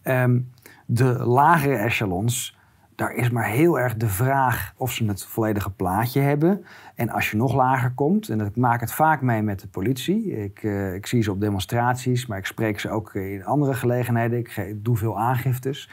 Ehm, 0.01 0.39
de 0.85 1.05
lagere 1.25 1.75
echelons, 1.75 2.57
daar 2.95 3.13
is 3.13 3.29
maar 3.29 3.47
heel 3.47 3.79
erg 3.79 3.95
de 3.95 4.07
vraag 4.07 4.73
of 4.75 4.91
ze 4.91 5.05
het 5.05 5.25
volledige 5.25 5.71
plaatje 5.71 6.19
hebben. 6.19 6.65
En 6.95 7.09
als 7.09 7.31
je 7.31 7.37
nog 7.37 7.53
lager 7.53 7.91
komt, 7.91 8.29
en 8.29 8.39
ik 8.39 8.55
maak 8.55 8.79
het 8.79 8.93
vaak 8.93 9.21
mee 9.21 9.41
met 9.41 9.59
de 9.59 9.67
politie. 9.67 10.43
Ik, 10.43 10.63
ik 10.93 11.05
zie 11.05 11.21
ze 11.21 11.31
op 11.31 11.41
demonstraties, 11.41 12.25
maar 12.25 12.37
ik 12.37 12.45
spreek 12.45 12.79
ze 12.79 12.89
ook 12.89 13.13
in 13.13 13.45
andere 13.45 13.73
gelegenheden. 13.73 14.39
Ik 14.39 14.73
doe 14.75 14.97
veel 14.97 15.19
aangiftes. 15.19 15.89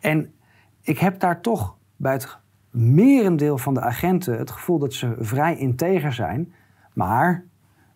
En 0.00 0.32
ik 0.90 0.98
heb 0.98 1.20
daar 1.20 1.40
toch 1.40 1.76
bij 1.96 2.12
het 2.12 2.38
merendeel 2.70 3.58
van 3.58 3.74
de 3.74 3.80
agenten 3.80 4.38
het 4.38 4.50
gevoel 4.50 4.78
dat 4.78 4.92
ze 4.92 5.14
vrij 5.18 5.56
integer 5.56 6.12
zijn, 6.12 6.52
maar 6.92 7.44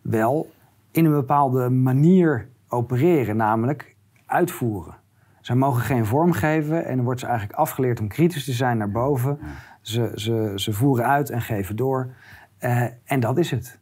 wel 0.00 0.52
in 0.90 1.04
een 1.04 1.12
bepaalde 1.12 1.70
manier 1.70 2.48
opereren, 2.68 3.36
namelijk 3.36 3.96
uitvoeren. 4.26 4.94
Zij 5.40 5.56
mogen 5.56 5.82
geen 5.82 6.06
vorm 6.06 6.32
geven 6.32 6.84
en 6.84 6.96
dan 6.96 7.04
wordt 7.04 7.20
ze 7.20 7.26
eigenlijk 7.26 7.58
afgeleerd 7.58 8.00
om 8.00 8.08
kritisch 8.08 8.44
te 8.44 8.52
zijn 8.52 8.78
naar 8.78 8.90
boven. 8.90 9.38
Ze, 9.80 10.12
ze, 10.14 10.52
ze 10.54 10.72
voeren 10.72 11.06
uit 11.06 11.30
en 11.30 11.40
geven 11.40 11.76
door. 11.76 12.14
Eh, 12.58 12.82
en 13.04 13.20
dat 13.20 13.38
is 13.38 13.50
het. 13.50 13.78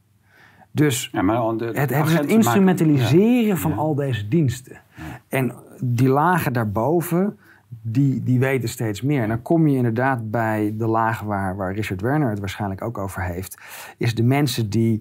Dus 0.71 1.09
Ja, 1.13 1.23
maar 1.23 1.57
de, 1.57 1.65
het, 1.65 1.77
het 1.77 1.91
maken- 1.91 2.29
instrumentaliseren 2.29 3.59
van 3.59 3.71
Ja. 3.71 3.77
al 3.77 3.95
deze 3.95 4.29
diensten. 4.29 4.81
En 5.29 5.53
die 5.81 6.09
lagen 6.09 6.53
daarboven, 6.53 7.39
die, 7.83 8.23
die 8.23 8.39
weten 8.39 8.69
steeds 8.69 9.03
meer. 9.03 9.23
En 9.23 9.29
dan 9.29 9.43
kom 9.43 9.67
je 9.67 9.77
inderdaad 9.77 10.31
bij 10.31 10.75
de 10.77 10.87
lagen 10.87 11.27
waar, 11.27 11.57
waar 11.57 11.75
Richard 11.75 12.01
Werner 12.01 12.31
het 12.31 12.39
waarschijnlijk 12.39 12.83
ook 12.83 12.99
over 12.99 13.23
heeft. 13.23 13.61
Is 13.97 14.15
de 14.15 14.23
mensen 14.23 14.71
die 14.71 15.01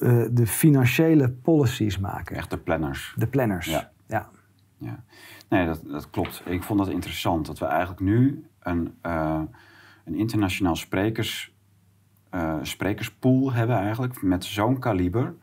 eh, 0.00 0.22
de 0.32 0.46
financiële 0.46 1.30
policies 1.30 1.98
maken. 1.98 2.36
Echt 2.36 2.50
de 2.50 2.58
planners. 2.58 3.14
De 3.16 3.26
planners. 3.26 3.66
Ja. 3.66 3.90
ja. 4.06 4.28
Ja. 4.78 5.02
Nee, 5.48 5.66
dat, 5.66 5.82
dat 5.86 6.10
klopt. 6.10 6.42
Ik 6.46 6.62
vond 6.62 6.78
dat 6.78 6.88
interessant 6.88 7.46
dat 7.46 7.58
we 7.58 7.64
eigenlijk 7.64 8.00
nu 8.00 8.44
een, 8.60 8.94
eh, 9.02 9.40
een 10.04 10.14
internationaal 10.14 10.76
sprekers, 10.76 11.54
eh, 12.30 12.54
sprekerspool 12.62 13.52
hebben 13.52 13.76
eigenlijk 13.76 14.22
met 14.22 14.44
zo'n 14.44 14.78
kaliber. 14.78 15.34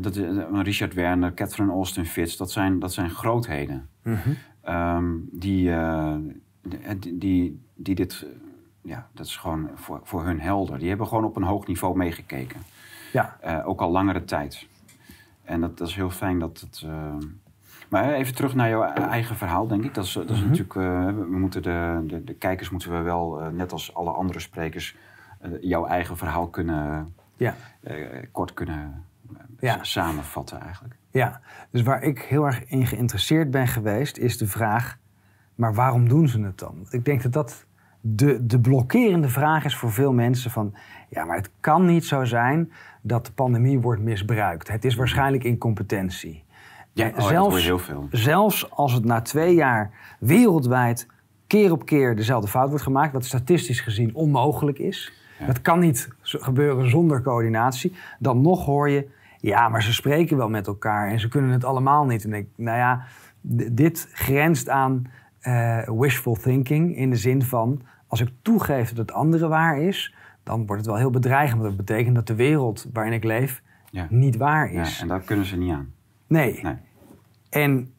Dat, 0.00 0.16
is- 0.16 0.26
Richard 0.62 0.94
Werner, 0.94 1.34
Catherine 1.34 1.72
Austin 1.72 2.06
Fitz, 2.06 2.36
dat 2.36 2.50
zijn, 2.50 2.78
dat 2.78 2.92
zijn 2.92 3.10
grootheden. 3.10 3.88
Ehm, 4.64 5.12
die, 5.30 5.72
eh, 5.72 6.14
die, 6.98 7.18
die, 7.18 7.60
die 7.74 7.94
dit, 7.94 8.22
eh, 8.22 8.30
ja, 8.90 9.06
dat 9.12 9.26
is 9.26 9.36
gewoon 9.36 9.70
voor, 9.74 10.00
voor 10.02 10.24
hun 10.24 10.40
helder. 10.40 10.78
Die 10.78 10.88
hebben 10.88 11.06
gewoon 11.06 11.24
op 11.24 11.36
een 11.36 11.42
hoog 11.42 11.66
niveau 11.66 11.96
meegekeken. 11.96 12.60
ja. 13.12 13.36
Eh, 13.40 13.68
ook 13.68 13.80
al 13.80 13.90
langere 13.90 14.24
tijd. 14.24 14.66
En 15.44 15.60
dat, 15.60 15.78
dat 15.78 15.88
is 15.88 15.94
heel 15.94 16.10
fijn 16.10 16.38
dat 16.38 16.60
het. 16.60 16.86
Maar 17.88 18.12
even 18.12 18.34
terug 18.34 18.54
naar 18.54 18.68
jouw 18.68 18.82
eigen 18.82 19.36
verhaal, 19.36 19.66
denk 19.66 19.84
ik. 19.84 19.94
Dat 19.94 20.04
is, 20.04 20.12
dat 20.12 20.30
is 20.30 20.40
natuurlijk. 20.40 20.74
eh, 20.74 21.06
we 21.06 21.38
moeten 21.38 21.62
de, 21.62 22.02
de, 22.06 22.24
de 22.24 22.34
kijkers 22.34 22.70
moeten 22.70 22.90
we 22.92 22.98
wel, 22.98 23.40
net 23.52 23.72
als 23.72 23.94
alle 23.94 24.10
andere 24.10 24.40
sprekers, 24.40 24.96
jouw 25.60 25.86
eigen 25.86 26.16
verhaal 26.16 26.48
kunnen. 26.48 27.14
ja. 27.36 27.54
kort 28.32 28.54
kunnen 28.54 29.04
Ja. 29.64 29.78
samenvatten, 29.82 30.60
eigenlijk. 30.60 30.94
Ja, 31.10 31.40
dus 31.70 31.82
waar 31.82 32.02
ik 32.02 32.18
heel 32.18 32.44
erg 32.44 32.64
in 32.64 32.86
geïnteresseerd 32.86 33.50
ben 33.50 33.68
geweest, 33.68 34.16
is 34.16 34.38
de 34.38 34.46
vraag: 34.46 34.98
maar 35.54 35.74
waarom 35.74 36.08
doen 36.08 36.28
ze 36.28 36.40
het 36.40 36.58
dan? 36.58 36.86
Ik 36.90 37.04
denk 37.04 37.22
dat 37.22 37.32
dat 37.32 37.66
de, 38.00 38.46
de 38.46 38.60
blokkerende 38.60 39.28
vraag 39.28 39.64
is 39.64 39.76
voor 39.76 39.92
veel 39.92 40.12
mensen: 40.12 40.50
van 40.50 40.74
ja, 41.08 41.24
maar 41.24 41.36
het 41.36 41.50
kan 41.60 41.86
niet 41.86 42.04
zo 42.04 42.24
zijn 42.24 42.72
dat 43.02 43.26
de 43.26 43.32
pandemie 43.32 43.80
wordt 43.80 44.02
misbruikt. 44.02 44.68
Het 44.68 44.84
is 44.84 44.94
waarschijnlijk 44.94 45.44
incompetentie. 45.44 46.44
Ja, 46.92 47.12
oh, 47.16 47.28
heel 47.28 47.78
veel. 47.78 48.08
zelfs 48.10 48.70
als 48.70 48.92
het 48.92 49.04
na 49.04 49.20
twee 49.20 49.54
jaar 49.54 49.90
wereldwijd 50.18 51.06
keer 51.46 51.72
op 51.72 51.84
keer 51.86 52.16
dezelfde 52.16 52.48
fout 52.48 52.68
wordt 52.68 52.84
gemaakt, 52.84 53.12
wat 53.12 53.24
statistisch 53.24 53.80
gezien 53.80 54.14
onmogelijk 54.14 54.78
is. 54.78 55.12
Dat 55.46 55.60
kan 55.60 55.78
niet 55.78 56.08
gebeuren 56.22 56.90
zonder 56.90 57.22
coördinatie. 57.22 57.92
Dan 58.18 58.40
nog 58.40 58.64
hoor 58.64 58.90
je, 58.90 59.08
ja, 59.44 59.68
maar 59.68 59.82
ze 59.82 59.92
spreken 59.92 60.36
wel 60.36 60.48
met 60.48 60.66
elkaar 60.66 61.08
en 61.10 61.20
ze 61.20 61.28
kunnen 61.28 61.50
het 61.50 61.64
allemaal 61.64 62.04
niet. 62.06 62.24
En 62.24 62.32
ik, 62.32 62.46
nou 62.56 62.78
ja, 62.78 63.02
dit 63.72 64.08
grenst 64.12 64.68
aan 64.68 65.04
eh, 65.40 65.88
wishful 65.88 66.34
thinking 66.34 66.96
in 66.96 67.10
de 67.10 67.16
zin 67.16 67.42
van, 67.42 67.82
als 68.06 68.20
ik 68.20 68.28
toegeef 68.42 68.88
dat 68.88 68.98
het 68.98 69.12
andere 69.12 69.48
waar 69.48 69.78
is, 69.80 70.14
dan 70.42 70.58
wordt 70.66 70.76
het 70.82 70.86
wel 70.90 70.96
heel 71.00 71.10
bedreigend. 71.10 71.60
Want 71.62 71.76
dat 71.76 71.86
betekent 71.86 72.14
dat 72.14 72.26
de 72.26 72.34
wereld 72.34 72.86
waarin 72.92 73.12
ik 73.12 73.24
leef 73.24 73.62
Ja. 73.90 74.06
niet 74.10 74.36
waar 74.36 74.72
Ja, 74.72 74.80
is. 74.80 75.00
en 75.00 75.08
daar 75.08 75.20
kunnen 75.20 75.44
ze 75.44 75.56
niet 75.56 75.72
aan. 75.72 75.92
Nee. 76.26 76.60
Nee. 76.62 76.76
En 77.50 77.92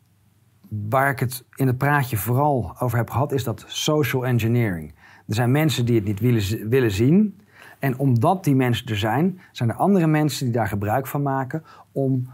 waar 0.89 1.09
ik 1.09 1.19
het 1.19 1.45
in 1.55 1.67
het 1.67 1.77
praatje 1.77 2.17
vooral 2.17 2.75
over 2.79 2.97
heb 2.97 3.09
gehad, 3.09 3.31
is 3.31 3.43
dat 3.43 3.63
social 3.67 4.25
engineering. 4.25 4.93
Er 5.27 5.33
zijn 5.35 5.51
mensen 5.51 5.85
die 5.85 5.95
het 5.95 6.03
niet 6.05 6.19
willen, 6.19 6.69
willen 6.69 6.91
zien. 6.91 7.39
En 7.85 7.97
omdat 7.97 8.43
die 8.43 8.55
mensen 8.55 8.87
er 8.87 8.97
zijn, 8.97 9.39
zijn 9.51 9.69
er 9.69 9.75
andere 9.75 10.07
mensen 10.07 10.45
die 10.45 10.53
daar 10.53 10.67
gebruik 10.67 11.07
van 11.07 11.21
maken 11.21 11.63
om 11.91 12.27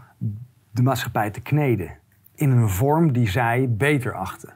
de 0.70 0.82
maatschappij 0.82 1.30
te 1.30 1.40
kneden. 1.40 1.98
In 2.34 2.50
een 2.50 2.68
vorm 2.68 3.12
die 3.12 3.28
zij 3.28 3.68
beter 3.70 4.14
achten. 4.14 4.52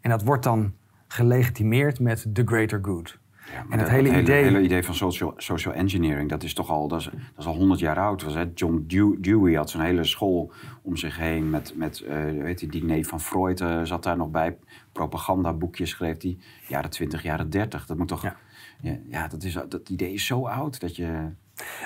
En 0.00 0.10
dat 0.10 0.22
wordt 0.24 0.42
dan 0.44 0.72
gelegitimeerd 1.06 2.00
met 2.00 2.26
the 2.32 2.42
greater 2.44 2.78
good. 2.82 3.18
Ja, 3.52 3.58
en 3.58 3.70
het 3.70 3.80
dat- 3.80 3.88
hele 3.88 4.20
idee... 4.20 4.42
hele 4.42 4.62
idee 4.62 4.84
van 4.84 4.94
social, 4.94 5.32
social 5.36 5.74
engineering, 5.74 6.28
dat 6.28 6.42
is 6.42 6.54
toch 6.54 6.68
al, 6.70 6.88
dat 6.88 7.00
is, 7.00 7.04
dat 7.04 7.14
is 7.38 7.46
al 7.46 7.54
100 7.54 7.80
jaar 7.80 7.98
oud. 7.98 8.22
Was, 8.22 8.34
hè? 8.34 8.44
John 8.54 8.84
Dew- 8.86 9.16
Dewey 9.22 9.54
had 9.54 9.70
zo'n 9.70 9.80
hele 9.80 10.04
school 10.04 10.52
om 10.82 10.96
zich 10.96 11.18
heen 11.18 11.50
met, 11.50 11.72
met 11.76 12.00
eh, 12.00 12.24
weet 12.24 12.60
je, 12.60 12.66
die 12.66 12.84
neef 12.84 13.08
van 13.08 13.20
Freud 13.20 13.60
eh, 13.60 13.80
zat 13.82 14.02
daar 14.02 14.16
nog 14.16 14.30
bij. 14.30 14.56
Propagandaboekjes 14.92 15.90
schreef 15.90 16.22
hij. 16.22 16.38
Jaren 16.68 16.90
20, 16.90 17.22
jaren 17.22 17.50
30. 17.50 17.86
Dat 17.86 17.96
moet 17.98 18.08
toch. 18.08 18.22
Ja, 18.22 18.36
Ja. 18.80 18.96
ja, 19.08 19.28
dat, 19.28 19.42
is, 19.42 19.58
dat 19.68 19.88
idee 19.88 20.12
is 20.12 20.26
zo 20.26 20.46
oud 20.46 20.80
dat 20.80 20.96
je. 20.96 21.28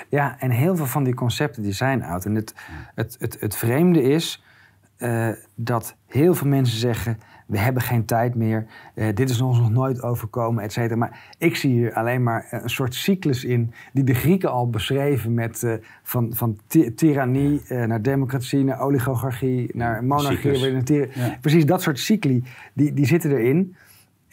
Ja, 0.09 0.39
en 0.39 0.51
heel 0.51 0.75
veel 0.75 0.85
van 0.85 1.03
die 1.03 1.13
concepten 1.13 1.63
die 1.63 1.71
zijn 1.71 2.03
oud. 2.03 2.25
En 2.25 2.35
het, 2.35 2.53
het, 2.95 3.15
het, 3.19 3.37
het 3.39 3.55
vreemde 3.55 4.01
is 4.01 4.43
eh, 4.97 5.29
dat 5.55 5.95
heel 6.07 6.33
veel 6.33 6.47
mensen 6.47 6.77
zeggen... 6.77 7.17
we 7.47 7.57
hebben 7.57 7.83
geen 7.83 8.05
tijd 8.05 8.35
meer, 8.35 8.65
eh, 8.95 9.15
dit 9.15 9.29
is 9.29 9.41
ons 9.41 9.59
nog 9.59 9.69
nooit 9.69 10.01
overkomen, 10.01 10.63
et 10.63 10.73
cetera. 10.73 10.95
Maar 10.95 11.33
ik 11.37 11.55
zie 11.55 11.71
hier 11.71 11.93
alleen 11.93 12.23
maar 12.23 12.47
een 12.49 12.69
soort 12.69 12.95
cyclus 12.95 13.43
in... 13.43 13.73
die 13.93 14.03
de 14.03 14.13
Grieken 14.13 14.51
al 14.51 14.69
beschreven 14.69 15.33
met 15.33 15.63
eh, 15.63 15.73
van, 16.03 16.33
van 16.35 16.59
ti- 16.67 16.93
tirannie 16.93 17.61
eh, 17.67 17.85
naar 17.85 18.01
democratie... 18.01 18.63
naar 18.63 18.79
oligarchie, 18.79 19.69
naar 19.73 20.03
monarchie. 20.03 20.51
weer 20.51 20.73
naar 20.73 21.27
Ja. 21.27 21.37
Precies, 21.41 21.65
dat 21.65 21.81
soort 21.81 21.99
cycli, 21.99 22.43
die, 22.73 22.93
die 22.93 23.05
zitten 23.05 23.31
erin... 23.31 23.75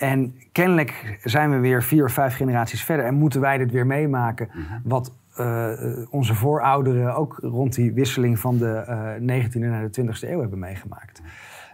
En 0.01 0.35
kennelijk 0.53 1.19
zijn 1.23 1.51
we 1.51 1.59
weer 1.59 1.83
vier 1.83 2.05
of 2.05 2.13
vijf 2.13 2.35
generaties 2.35 2.85
verder 2.85 3.07
en 3.07 3.15
moeten 3.15 3.41
wij 3.41 3.59
dit 3.59 3.71
weer 3.71 3.87
meemaken. 3.87 4.49
Wat 4.85 5.13
eh, 5.35 5.73
onze 6.11 6.35
voorouderen 6.35 7.15
ook 7.15 7.39
rond 7.43 7.75
die 7.75 7.93
wisseling 7.93 8.39
van 8.39 8.59
de 8.59 8.73
eh 8.73 9.45
19e 9.45 9.59
naar 9.59 9.91
de 9.91 10.03
20e 10.03 10.29
eeuw 10.29 10.41
hebben 10.41 10.59
meegemaakt. 10.59 11.23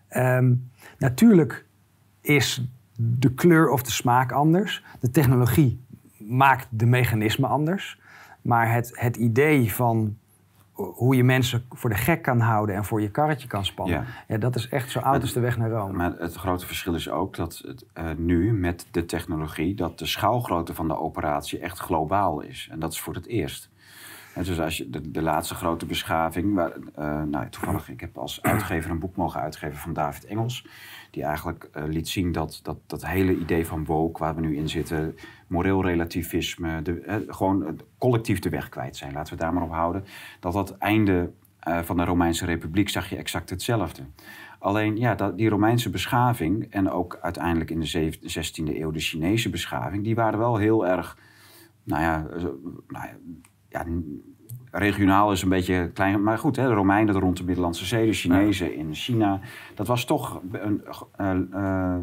Ehm, 0.08 0.54
natuurlijk 0.98 1.66
is 2.20 2.70
de 2.96 3.34
kleur 3.34 3.68
of 3.68 3.82
de 3.82 3.90
smaak 3.90 4.32
anders. 4.32 4.84
De 5.00 5.10
technologie 5.10 5.84
maakt 6.18 6.68
de 6.70 6.86
mechanismen 6.86 7.48
anders. 7.48 8.00
Maar 8.42 8.72
het, 8.72 8.92
het 8.94 9.16
idee 9.16 9.72
van 9.72 10.16
hoe 10.76 11.16
je 11.16 11.24
mensen 11.24 11.64
voor 11.70 11.90
de 11.90 11.96
gek 11.96 12.22
kan 12.22 12.40
houden 12.40 12.74
en 12.74 12.84
voor 12.84 13.00
je 13.00 13.10
karretje 13.10 13.48
kan 13.48 13.64
spannen. 13.64 13.96
Ja. 13.96 14.04
Ja. 14.28 14.38
dat 14.38 14.56
is 14.56 14.68
echt 14.68 14.90
zo 14.90 14.98
oud 14.98 15.20
als 15.22 15.32
de 15.32 15.40
weg 15.40 15.56
naar 15.56 15.70
Rome. 15.70 15.92
Maar 15.92 16.12
het 16.18 16.34
grote 16.34 16.66
verschil 16.66 16.94
is 16.94 17.10
ook 17.10 17.36
dat 17.36 17.62
het, 17.66 17.84
eh, 17.92 18.04
nu 18.16 18.52
met 18.52 18.86
de 18.90 19.04
technologie, 19.04 19.74
dat 19.74 19.98
de 19.98 20.06
schaalgrootte 20.06 20.74
van 20.74 20.88
de 20.88 20.98
operatie 20.98 21.58
echt 21.58 21.78
globaal 21.78 22.40
is. 22.40 22.68
En 22.70 22.78
dat 22.78 22.92
is 22.92 23.00
voor 23.00 23.14
het 23.14 23.26
eerst. 23.26 23.70
En 24.36 24.42
dus 24.42 24.60
als 24.60 24.76
je 24.76 24.90
de, 24.90 25.10
de 25.10 25.22
laatste 25.22 25.54
grote 25.54 25.86
beschaving, 25.86 26.54
waar, 26.54 26.72
eh, 26.94 27.22
nou, 27.22 27.48
toevallig, 27.48 27.88
ik 27.88 28.00
heb 28.00 28.18
als 28.18 28.42
uitgever 28.42 28.90
een 28.90 28.98
boek 28.98 29.16
mogen 29.16 29.40
uitgeven 29.40 29.76
van 29.76 29.92
David 29.92 30.24
Engels, 30.24 30.66
die 31.10 31.22
eigenlijk 31.22 31.68
eh, 31.72 31.84
liet 31.86 32.08
zien 32.08 32.32
dat, 32.32 32.60
dat 32.62 32.78
dat 32.86 33.06
hele 33.06 33.36
idee 33.36 33.66
van 33.66 33.84
woke, 33.84 34.18
waar 34.18 34.34
we 34.34 34.40
nu 34.40 34.56
in 34.56 34.68
zitten, 34.68 35.14
moreel 35.46 35.82
relativisme, 35.82 36.82
de, 36.82 37.00
eh, 37.00 37.16
gewoon 37.26 37.80
collectief 37.98 38.38
de 38.38 38.48
weg 38.48 38.68
kwijt 38.68 38.96
zijn, 38.96 39.12
laten 39.12 39.34
we 39.34 39.40
daar 39.40 39.52
maar 39.52 39.62
op 39.62 39.72
houden, 39.72 40.04
dat 40.40 40.52
dat 40.52 40.78
einde 40.78 41.30
van 41.82 41.96
de 41.96 42.04
Romeinse 42.04 42.44
Republiek 42.44 42.88
zag 42.88 43.10
je 43.10 43.16
exact 43.16 43.50
hetzelfde. 43.50 44.02
Alleen 44.58 44.96
ja, 44.96 45.14
dat, 45.14 45.36
die 45.36 45.48
Romeinse 45.48 45.90
beschaving 45.90 46.66
en 46.70 46.90
ook 46.90 47.18
uiteindelijk 47.20 47.70
in 47.70 47.80
de 47.80 47.86
zeven- 47.86 48.20
16e 48.28 48.76
eeuw 48.80 48.90
de 48.90 49.00
Chinese 49.00 49.50
beschaving, 49.50 50.04
die 50.04 50.14
waren 50.14 50.38
wel 50.38 50.56
heel 50.56 50.86
erg, 50.86 51.18
nou 51.82 52.02
ja, 52.02 52.26
nou 52.88 53.06
ja, 53.06 53.16
ja, 53.78 53.86
regionaal 54.70 55.32
is 55.32 55.42
een 55.42 55.48
beetje 55.48 55.90
klein, 55.94 56.22
maar 56.22 56.38
goed, 56.38 56.56
hè, 56.56 56.68
de 56.68 56.74
Romeinen 56.74 57.20
rond 57.20 57.36
de 57.36 57.44
Middellandse 57.44 57.84
Zee, 57.84 58.06
de 58.06 58.12
Chinezen 58.12 58.74
in 58.74 58.94
China, 58.94 59.40
dat 59.74 59.86
was 59.86 60.04
toch 60.04 60.42
een, 60.52 60.84
eh, 61.16 61.30
eh, 61.50 61.98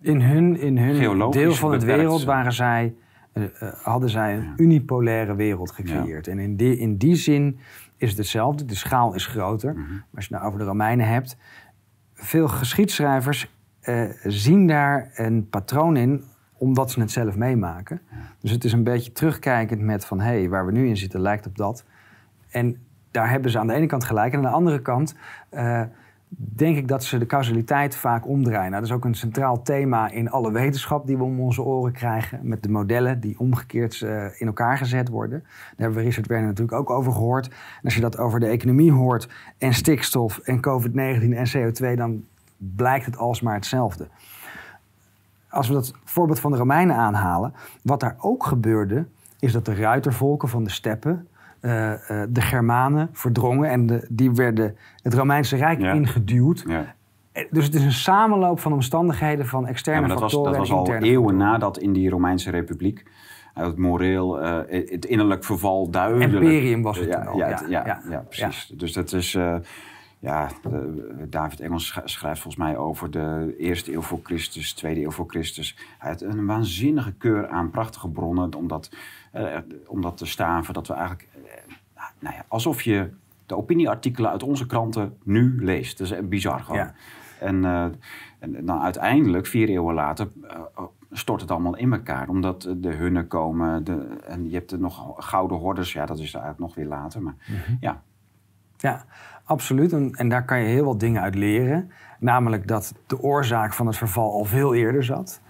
In 0.00 0.20
hun, 0.20 0.56
in 0.56 0.78
hun 0.78 1.30
deel 1.30 1.52
van 1.54 1.72
het 1.72 1.84
wereld 1.84 2.20
zijn. 2.20 2.36
waren 2.36 2.52
zij, 2.52 2.94
eh, 3.32 3.44
eh, 3.44 3.72
hadden 3.82 4.08
zij 4.08 4.36
een 4.36 4.52
unipolaire 4.56 5.34
wereld 5.34 5.70
gecreëerd. 5.70 6.28
En 6.28 6.38
in 6.38 6.56
die, 6.56 6.78
in 6.78 6.96
die 6.96 7.14
zin 7.14 7.58
is 7.96 8.08
het 8.08 8.18
hetzelfde. 8.18 8.64
De 8.64 8.74
schaal 8.74 9.14
is 9.14 9.26
groter. 9.26 9.72
Mhm. 9.72 9.92
Maar 9.92 10.02
als 10.14 10.26
je 10.26 10.34
het 10.34 10.42
nou 10.42 10.44
over 10.44 10.58
de 10.58 10.64
Romeinen 10.64 11.08
hebt... 11.08 11.36
Veel 12.14 12.48
geschiedschrijvers 12.48 13.54
eh, 13.80 14.04
zien 14.22 14.66
daar 14.66 15.10
een 15.14 15.48
patroon 15.48 15.96
in 15.96 16.24
omdat 16.58 16.90
ze 16.90 17.00
het 17.00 17.10
zelf 17.10 17.36
meemaken. 17.36 18.00
Dus 18.40 18.50
het 18.50 18.64
is 18.64 18.72
een 18.72 18.84
beetje 18.84 19.12
terugkijkend 19.12 19.80
met 19.80 20.04
van... 20.04 20.20
hé, 20.20 20.38
hey, 20.38 20.48
waar 20.48 20.66
we 20.66 20.72
nu 20.72 20.88
in 20.88 20.96
zitten 20.96 21.20
lijkt 21.20 21.46
op 21.46 21.56
dat. 21.56 21.84
En 22.50 22.76
daar 23.10 23.30
hebben 23.30 23.50
ze 23.50 23.58
aan 23.58 23.66
de 23.66 23.74
ene 23.74 23.86
kant 23.86 24.04
gelijk. 24.04 24.32
En 24.32 24.38
aan 24.38 24.44
de 24.44 24.56
andere 24.56 24.82
kant 24.82 25.14
eh, 25.48 25.82
denk 26.36 26.76
ik 26.76 26.88
dat 26.88 27.04
ze 27.04 27.18
de 27.18 27.26
causaliteit 27.26 27.96
vaak 27.96 28.26
omdraaien. 28.26 28.70
Nou, 28.70 28.82
dat 28.82 28.90
is 28.90 28.96
ook 28.96 29.04
een 29.04 29.14
centraal 29.14 29.62
thema 29.62 30.10
in 30.10 30.30
alle 30.30 30.52
wetenschap 30.52 31.06
die 31.06 31.16
we 31.16 31.24
om 31.24 31.40
onze 31.40 31.62
oren 31.62 31.92
krijgen. 31.92 32.40
Met 32.42 32.62
de 32.62 32.70
modellen 32.70 33.20
die 33.20 33.38
omgekeerd 33.38 34.02
eh, 34.02 34.40
in 34.40 34.46
elkaar 34.46 34.78
gezet 34.78 35.08
worden. 35.08 35.38
Daar 35.40 35.72
hebben 35.76 35.98
we 35.98 36.04
Richard 36.04 36.26
Werner 36.26 36.48
natuurlijk 36.48 36.78
ook 36.78 36.90
over 36.90 37.12
gehoord. 37.12 37.48
En 37.48 37.84
als 37.84 37.94
je 37.94 38.00
dat 38.00 38.18
over 38.18 38.40
de 38.40 38.46
economie 38.46 38.92
hoort 38.92 39.28
en 39.58 39.74
stikstof 39.74 40.38
en 40.38 40.60
COVID-19 40.60 40.92
en 41.34 41.46
CO2... 41.56 41.96
dan 41.96 42.24
blijkt 42.56 43.06
het 43.06 43.16
alsmaar 43.16 43.54
hetzelfde. 43.54 44.08
Als 45.54 45.68
we 45.68 45.74
dat 45.74 45.92
voorbeeld 46.04 46.40
van 46.40 46.50
de 46.50 46.56
Romeinen 46.56 46.96
aanhalen... 46.96 47.52
wat 47.82 48.00
daar 48.00 48.16
ook 48.18 48.46
gebeurde, 48.46 49.06
is 49.40 49.52
dat 49.52 49.64
de 49.64 49.74
ruitervolken 49.74 50.48
van 50.48 50.64
de 50.64 50.70
steppen... 50.70 51.28
eh, 51.60 51.92
eh, 51.92 52.28
de 52.30 52.40
Germanen 52.40 53.08
verdrongen 53.12 53.70
en 53.70 53.86
de, 53.86 54.06
die 54.08 54.30
werden 54.32 54.76
het 55.02 55.14
Romeinse 55.14 55.56
Rijk 55.56 55.80
Ja. 55.80 55.92
ingeduwd. 55.92 56.64
ja. 56.66 56.94
Eh, 57.32 57.44
Dus 57.50 57.64
het 57.64 57.74
is 57.74 57.82
een 57.82 57.92
samenloop 57.92 58.60
van 58.60 58.72
omstandigheden 58.72 59.46
van 59.46 59.66
externe 59.66 60.08
dat 60.08 60.20
was, 60.20 60.32
factoren 60.32 60.58
dat 60.58 60.68
was 60.68 60.70
al 60.78 60.86
eeuwen 60.86 61.02
factoren. 61.28 61.36
nadat 61.36 61.78
in 61.78 61.92
die 61.92 62.10
Romeinse 62.10 62.50
Republiek 62.50 63.04
het 63.54 63.78
moreel, 63.78 64.34
het 64.68 65.04
innerlijk 65.04 65.44
verval 65.44 65.90
duidelijk... 65.90 66.32
Imperium 66.32 66.82
was 66.82 66.98
ja, 66.98 67.18
al, 67.20 67.38
het- 67.40 67.64
ja, 67.68 67.86
ja, 67.86 68.00
ja, 68.10 68.24
precies. 68.28 68.66
Dus 68.76 68.92
dat 68.92 69.12
is... 69.12 69.38
eh, 70.24 70.30
ja, 70.30 70.48
de- 70.62 71.26
David 71.28 71.60
Engels 71.60 71.86
sch- 71.86 71.98
schrijft 72.04 72.40
volgens 72.40 72.64
mij 72.64 72.76
over 72.76 73.10
de 73.10 73.54
eerste 73.58 73.92
eeuw 73.92 74.00
voor 74.02 74.20
Christus, 74.22 74.72
tweede 74.72 75.02
eeuw 75.02 75.10
voor 75.10 75.28
Christus. 75.28 75.76
Hij 75.98 76.10
had 76.10 76.20
een 76.20 76.46
waanzinnige 76.46 77.12
keur 77.12 77.48
aan 77.48 77.70
prachtige 77.70 78.08
bronnen 78.08 78.54
om 78.54 78.68
dat, 78.68 78.90
eh, 79.32 79.56
om 79.86 80.00
dat 80.00 80.16
te 80.16 80.26
staven. 80.26 80.74
Dat 80.74 80.86
we 80.86 80.92
eigenlijk, 80.92 81.28
eh, 81.34 81.62
nou 82.18 82.34
ja, 82.34 82.44
alsof 82.48 82.82
je 82.82 83.10
de 83.46 83.56
opinieartikelen 83.56 84.30
uit 84.30 84.42
onze 84.42 84.66
kranten 84.66 85.16
nu 85.22 85.64
leest. 85.64 85.98
Dat 85.98 86.10
is 86.10 86.28
bizar 86.28 86.60
gewoon. 86.60 86.78
Ja. 86.80 86.94
En, 87.40 87.64
eh, 87.64 87.84
en 88.38 88.66
dan 88.66 88.80
uiteindelijk, 88.80 89.46
vier 89.46 89.68
eeuwen 89.68 89.94
later, 89.94 90.28
eh, 90.48 90.60
stort 91.10 91.40
het 91.40 91.50
allemaal 91.50 91.76
in 91.76 91.92
elkaar. 91.92 92.28
Omdat 92.28 92.64
eh, 92.64 92.72
de 92.76 92.90
hunnen 92.92 93.26
komen 93.28 93.84
de, 93.84 94.06
en 94.26 94.48
je 94.48 94.54
hebt 94.54 94.72
er 94.72 94.78
nog 94.78 95.14
gouden 95.16 95.56
hordes. 95.58 95.92
Ja, 95.92 96.06
dat 96.06 96.18
is 96.18 96.34
eigenlijk 96.34 96.58
nog 96.58 96.74
weer 96.74 96.86
later. 96.86 97.22
Maar 97.22 97.34
ja, 97.80 98.02
Ja, 98.76 99.04
absoluut. 99.44 99.92
En, 99.92 100.12
en 100.12 100.28
daar 100.28 100.44
kan 100.44 100.60
je 100.60 100.66
heel 100.66 100.84
wat 100.84 101.00
dingen 101.00 101.22
uit 101.22 101.34
leren. 101.34 101.90
Namelijk 102.18 102.68
dat 102.68 102.94
de 103.06 103.20
oorzaak 103.20 103.72
van 103.72 103.86
het 103.86 103.96
verval 103.96 104.32
al 104.32 104.44
veel 104.44 104.74
eerder 104.74 105.04
zat. 105.04 105.40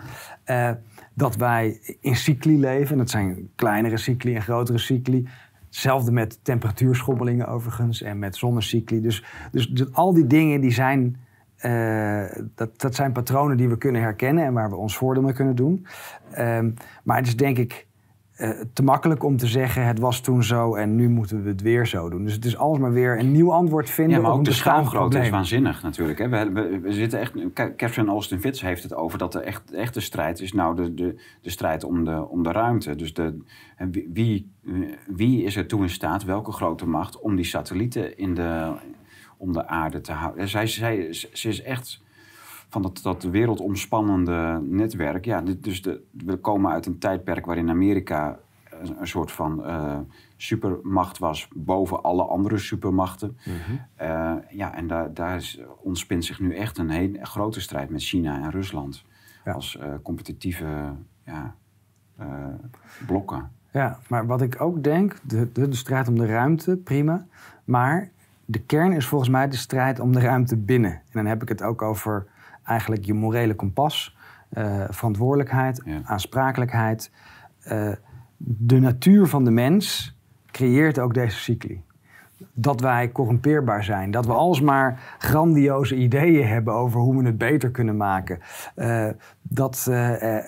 Eh, 0.44 0.70
dat 1.14 1.36
wij 1.36 1.96
in 2.00 2.16
cycli 2.16 2.58
leven. 2.58 2.98
Dat 2.98 3.10
zijn 3.10 3.48
kleinere 3.54 3.96
cycli 3.96 4.34
en 4.34 4.42
grotere 4.42 4.78
cycli. 4.78 5.28
Hetzelfde 5.66 6.12
met 6.12 6.44
temperatuurschommelingen 6.44 7.46
overigens 7.46 8.02
en 8.02 8.18
met 8.18 8.36
zonnecycli. 8.36 9.00
Dus, 9.00 9.24
dus, 9.52 9.68
dus 9.68 9.92
al 9.92 10.14
die 10.14 10.26
dingen 10.26 10.60
die 10.60 10.72
zijn, 10.72 11.16
eh, 11.56 12.24
dat, 12.54 12.80
dat 12.80 12.94
zijn 12.94 13.12
patronen 13.12 13.56
die 13.56 13.68
we 13.68 13.78
kunnen 13.78 14.02
herkennen 14.02 14.44
en 14.44 14.52
waar 14.52 14.70
we 14.70 14.76
ons 14.76 14.96
voordeel 14.96 15.22
mee 15.22 15.32
kunnen 15.32 15.56
doen. 15.56 15.86
Ehm, 16.30 16.70
maar 17.04 17.16
het 17.16 17.26
is 17.26 17.36
denk 17.36 17.58
ik 17.58 17.86
eh, 18.34 18.50
te 18.72 18.82
makkelijk 18.82 19.22
om 19.22 19.36
te 19.36 19.46
zeggen 19.46 19.86
het 19.86 19.98
was 19.98 20.20
toen 20.20 20.42
zo 20.42 20.74
en 20.74 20.96
nu 20.96 21.08
moeten 21.08 21.42
we 21.42 21.48
het 21.48 21.60
weer 21.62 21.86
zo 21.86 22.08
doen. 22.08 22.24
Dus 22.24 22.32
het 22.32 22.44
is 22.44 22.56
alsmaar 22.56 22.92
weer 22.92 23.18
een 23.18 23.32
nieuw 23.32 23.52
antwoord 23.52 23.90
vinden 23.90 24.16
Ja, 24.16 24.22
maar 24.22 24.32
ook 24.32 24.44
de 24.44 24.52
schaalgrootte 24.52 25.18
is 25.18 25.28
waanzinnig 25.30 25.82
natuurlijk. 25.82 26.18
Hè. 26.18 26.28
We, 26.28 26.50
we, 26.52 26.78
we 26.80 26.92
zitten 26.92 27.20
echt, 27.20 27.32
Catherine 27.52 28.10
Austin 28.10 28.40
Fitz 28.40 28.60
heeft 28.60 28.82
het 28.82 28.94
over 28.94 29.18
dat 29.18 29.32
de 29.32 29.40
echt, 29.40 29.68
de 29.68 29.76
echte 29.76 30.00
strijd 30.00 30.40
is 30.40 30.52
nou 30.52 30.76
de, 30.76 30.94
de, 30.94 31.20
de 31.40 31.50
strijd 31.50 31.84
om 31.84 32.04
de, 32.04 32.28
om 32.28 32.42
de 32.42 32.52
ruimte. 32.52 32.96
Dus 32.96 33.14
de, 33.14 33.38
wie- 33.90 34.10
wie, 34.12 34.50
wie 35.06 35.42
is 35.44 35.56
er 35.56 35.66
toe 35.66 35.82
in 35.82 35.90
staat, 35.90 36.24
welke 36.24 36.52
grote 36.52 36.86
macht, 36.86 37.20
om 37.20 37.36
die 37.36 37.44
satellieten 37.44 38.18
in 38.18 38.34
de, 38.34 38.72
om 39.36 39.52
de 39.52 39.66
aarde 39.66 40.00
te 40.00 40.12
houden. 40.12 40.48
Zij, 40.48 40.66
zij, 40.66 41.12
ze 41.12 41.48
is 41.48 41.62
echt 41.62 42.02
van 42.74 42.82
dat, 42.82 43.00
dat 43.02 43.22
wereldomspannende 43.22 44.60
netwerk. 44.62 45.24
Ja, 45.24 45.40
dus 45.40 45.82
de, 45.82 46.02
we 46.10 46.36
komen 46.36 46.72
uit 46.72 46.86
een 46.86 46.98
tijdperk 46.98 47.46
waarin 47.46 47.70
Amerika 47.70 48.38
een, 48.70 49.00
een 49.00 49.06
soort 49.06 49.32
van 49.32 49.64
eh, 49.64 49.98
supermacht 50.36 51.18
was 51.18 51.48
boven 51.54 52.02
alle 52.02 52.22
andere 52.22 52.58
supermachten. 52.58 53.38
Eh, 53.94 54.34
ja, 54.50 54.74
en 54.74 54.86
daar, 54.86 55.14
daar 55.14 55.36
is, 55.36 55.60
ontspint 55.82 56.24
zich 56.24 56.40
nu 56.40 56.54
echt 56.54 56.78
een 56.78 56.90
hele 56.90 57.24
grote 57.24 57.60
strijd 57.60 57.90
met 57.90 58.02
China 58.02 58.42
en 58.42 58.50
Rusland. 58.50 59.04
Ja. 59.44 59.52
Als 59.52 59.78
eh, 59.78 59.88
competitieve 60.02 60.92
ja, 61.24 61.54
blokken. 63.06 63.50
Ja, 63.70 63.98
maar 64.08 64.26
wat 64.26 64.42
ik 64.42 64.60
ook 64.60 64.82
denk, 64.82 65.16
de, 65.22 65.52
de, 65.52 65.68
de 65.68 65.76
strijd 65.76 66.08
om 66.08 66.18
de 66.18 66.26
ruimte, 66.26 66.76
prima. 66.76 67.26
Maar 67.64 68.10
de 68.44 68.60
kern 68.60 68.92
is 68.92 69.06
volgens 69.06 69.30
mij 69.30 69.48
de 69.48 69.56
strijd 69.56 70.00
om 70.00 70.12
de 70.12 70.20
ruimte 70.20 70.56
binnen. 70.56 70.92
En 70.92 71.12
dan 71.12 71.26
heb 71.26 71.42
ik 71.42 71.48
het 71.48 71.62
ook 71.62 71.82
over 71.82 72.26
eigenlijk 72.64 73.04
je 73.04 73.14
morele 73.14 73.54
kompas. 73.54 74.16
eh, 74.48 74.84
verantwoordelijkheid, 74.88 75.82
Ja. 75.84 76.00
aansprakelijkheid. 76.04 77.10
Eh, 77.62 77.90
de 78.36 78.80
natuur 78.80 79.26
van 79.26 79.44
de 79.44 79.50
mens 79.50 80.16
creëert 80.50 80.98
ook 80.98 81.14
deze 81.14 81.38
cycli. 81.38 81.82
Dat 82.52 82.80
wij 82.80 83.12
corrumpeerbaar 83.12 83.84
zijn. 83.84 84.10
Dat 84.10 84.26
we 84.26 84.32
alsmaar 84.32 85.16
grandioze 85.18 85.96
ideeën 85.96 86.46
hebben 86.46 86.74
over 86.74 87.00
hoe 87.00 87.16
we 87.18 87.26
het 87.26 87.38
beter 87.38 87.70
kunnen 87.70 87.96
maken. 87.96 88.38
Eh, 88.74 89.08
dat 89.42 89.90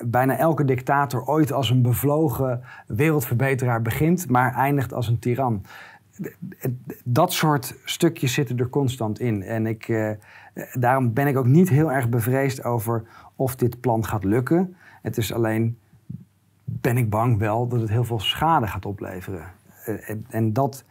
bijna 0.04 0.36
elke 0.36 0.64
dictator 0.64 1.24
ooit 1.26 1.52
als 1.52 1.70
een 1.70 1.82
bevlogen 1.82 2.62
wereldverbeteraar 2.86 3.82
begint, 3.82 4.28
maar 4.28 4.54
eindigt 4.54 4.92
als 4.92 5.08
een 5.08 5.18
tiran. 5.18 5.62
Dat 7.04 7.32
soort 7.32 7.74
stukjes 7.84 8.32
zitten 8.32 8.58
er 8.58 8.68
constant 8.68 9.20
in. 9.20 9.42
En 9.42 9.66
ik, 9.66 9.88
daarom 10.72 11.12
ben 11.12 11.26
ik 11.26 11.36
ook 11.36 11.46
niet 11.46 11.68
heel 11.68 11.92
erg 11.92 12.08
bevreesd 12.08 12.64
over 12.64 13.04
of 13.36 13.56
dit 13.56 13.80
plan 13.80 14.04
gaat 14.04 14.24
lukken. 14.24 14.76
Het 15.02 15.16
is 15.16 15.32
alleen, 15.32 15.78
ben 16.64 16.96
ik 16.96 17.10
bang 17.10 17.38
wel 17.38 17.68
dat 17.68 17.80
het 17.80 17.90
heel 17.90 18.04
veel 18.04 18.20
schade 18.20 18.66
gaat 18.66 18.86
opleveren. 18.86 19.44
Eh, 19.84 20.10
en, 20.10 20.26
en 20.28 20.52
dat 20.52 20.84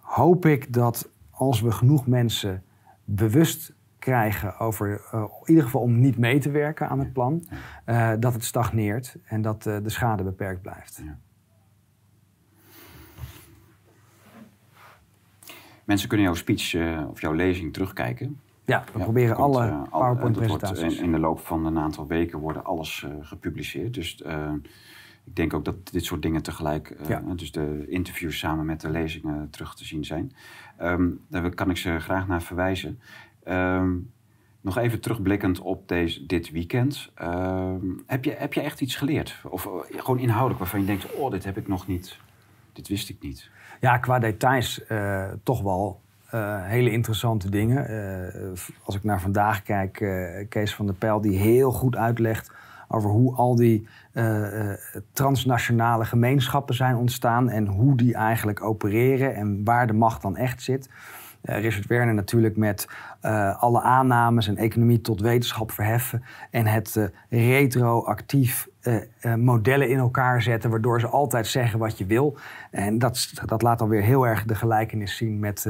hoop 0.00 0.46
ik 0.46 0.72
dat 0.72 1.10
als 1.30 1.60
we 1.60 1.70
genoeg 1.70 2.06
mensen 2.06 2.62
bewust 3.04 3.76
krijgen 3.98 4.58
over, 4.58 5.00
eh, 5.10 5.20
in 5.20 5.48
ieder 5.48 5.64
geval 5.64 5.80
om 5.80 6.00
niet 6.00 6.18
mee 6.18 6.38
te 6.38 6.50
werken 6.50 6.88
aan 6.88 6.98
het 6.98 7.12
plan, 7.12 7.48
eh, 7.84 8.12
dat 8.18 8.32
het 8.32 8.44
stagneert 8.44 9.16
en 9.24 9.42
dat 9.42 9.66
eh, 9.66 9.76
de 9.82 9.90
schade 9.90 10.22
beperkt 10.22 10.62
blijft. 10.62 11.02
Mensen 15.88 16.08
kunnen 16.08 16.26
jouw 16.26 16.34
speech 16.34 16.74
eh, 16.74 17.04
of 17.10 17.20
jouw 17.20 17.32
lezing 17.32 17.72
terugkijken. 17.72 18.40
Ja, 18.68 18.84
we 18.92 18.98
Ja, 18.98 19.04
proberen 19.04 19.36
komt, 19.36 19.56
alle 19.56 19.66
eh, 19.66 19.78
al- 19.78 20.00
PowerPoint-presentaties. 20.00 20.98
In, 20.98 21.04
in 21.04 21.12
de 21.12 21.18
loop 21.18 21.40
van 21.40 21.66
een 21.66 21.78
aantal 21.78 22.06
weken 22.06 22.38
worden 22.38 22.64
alles 22.64 23.02
eh, 23.04 23.10
gepubliceerd. 23.20 23.94
Dus 23.94 24.22
eh, 24.22 24.52
ik 25.24 25.36
denk 25.36 25.54
ook 25.54 25.64
dat 25.64 25.74
dit 25.92 26.04
soort 26.04 26.22
dingen 26.22 26.42
tegelijk, 26.42 26.96
Ja. 27.08 27.20
dus 27.20 27.52
de 27.52 27.84
interviews 27.88 28.38
samen 28.38 28.66
met 28.66 28.80
de 28.80 28.90
lezingen 28.90 29.50
terug 29.50 29.74
te 29.74 29.84
zien 29.84 30.04
zijn. 30.04 30.32
Ehm, 30.76 31.08
daar 31.28 31.54
kan 31.54 31.70
ik 31.70 31.76
ze 31.76 31.98
graag 31.98 32.26
naar 32.26 32.42
verwijzen. 32.42 33.00
Ehm, 33.42 33.92
nog 34.60 34.76
even 34.78 35.00
terugblikkend 35.00 35.60
op 35.60 35.88
deze, 35.88 36.26
dit 36.26 36.50
weekend. 36.50 37.10
Ehm, 37.14 37.86
heb, 38.06 38.24
je, 38.24 38.30
heb 38.32 38.52
je 38.52 38.60
echt 38.60 38.80
iets 38.80 38.96
geleerd? 38.96 39.40
Of 39.44 39.68
gewoon 39.96 40.18
inhoudelijk 40.18 40.58
waarvan 40.58 40.80
je 40.80 40.86
denkt, 40.86 41.14
oh, 41.14 41.30
dit 41.30 41.44
heb 41.44 41.56
ik 41.56 41.68
nog 41.68 41.86
niet, 41.86 42.16
dit 42.72 42.88
wist 42.88 43.08
ik 43.08 43.16
niet. 43.20 43.50
Ja, 43.80 43.98
qua 43.98 44.18
details 44.18 44.80
toch 45.42 45.62
wel 45.62 46.00
eh, 46.28 46.64
hele 46.64 46.90
interessante 46.90 47.50
dingen. 47.50 47.88
Eh, 47.88 48.50
als 48.82 48.94
ik 48.94 49.04
naar 49.04 49.20
vandaag 49.20 49.62
kijk, 49.62 50.00
eh, 50.00 50.48
Kees 50.48 50.74
van 50.74 50.86
der 50.86 50.94
Pijl 50.94 51.20
die 51.20 51.38
heel 51.38 51.72
goed 51.72 51.96
uitlegt 51.96 52.52
over 52.88 53.10
hoe 53.10 53.34
al 53.34 53.56
die 53.56 53.86
transnationale 55.12 56.04
gemeenschappen 56.04 56.74
zijn 56.74 56.96
ontstaan 56.96 57.48
en 57.50 57.66
hoe 57.66 57.96
die 57.96 58.14
eigenlijk 58.14 58.62
opereren 58.62 59.34
en 59.34 59.64
waar 59.64 59.86
de 59.86 59.92
macht 59.92 60.22
dan 60.22 60.36
echt 60.36 60.62
zit. 60.62 60.88
Eh, 61.40 61.60
Richard 61.60 61.86
Werner 61.86 62.14
natuurlijk 62.14 62.56
met 62.56 62.88
eh, 63.20 63.62
alle 63.62 63.80
aannames 63.80 64.48
en 64.48 64.56
economie 64.56 65.00
tot 65.00 65.20
wetenschap 65.20 65.70
verheffen. 65.70 66.22
En 66.50 66.66
het 66.66 66.96
eh, 66.96 67.50
retroactief 67.50 68.68
modellen 69.36 69.88
in 69.88 69.98
elkaar 69.98 70.42
zetten, 70.42 70.70
waardoor 70.70 71.00
ze 71.00 71.06
altijd 71.06 71.46
zeggen 71.46 71.78
wat 71.78 71.98
je 71.98 72.06
wil. 72.06 72.36
En 72.70 72.98
dat, 72.98 73.32
dat 73.44 73.62
laat 73.62 73.78
dan 73.78 73.88
weer 73.88 74.02
heel 74.02 74.26
erg 74.26 74.44
de 74.44 74.54
gelijkenis 74.54 75.16
zien 75.16 75.38
met 75.38 75.62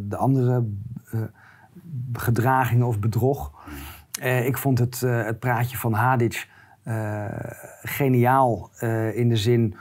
de 0.00 0.16
andere 0.16 0.64
gedragingen 2.12 2.86
of 2.86 2.98
bedrog. 2.98 3.52
Ik 4.44 4.56
vond 4.56 4.78
het, 4.78 5.00
het 5.00 5.38
praatje 5.38 5.76
van 5.76 5.92
Hadic 5.92 6.48
eh, 6.82 7.24
geniaal 7.82 8.70
in 9.14 9.28
de 9.28 9.36
zin 9.36 9.76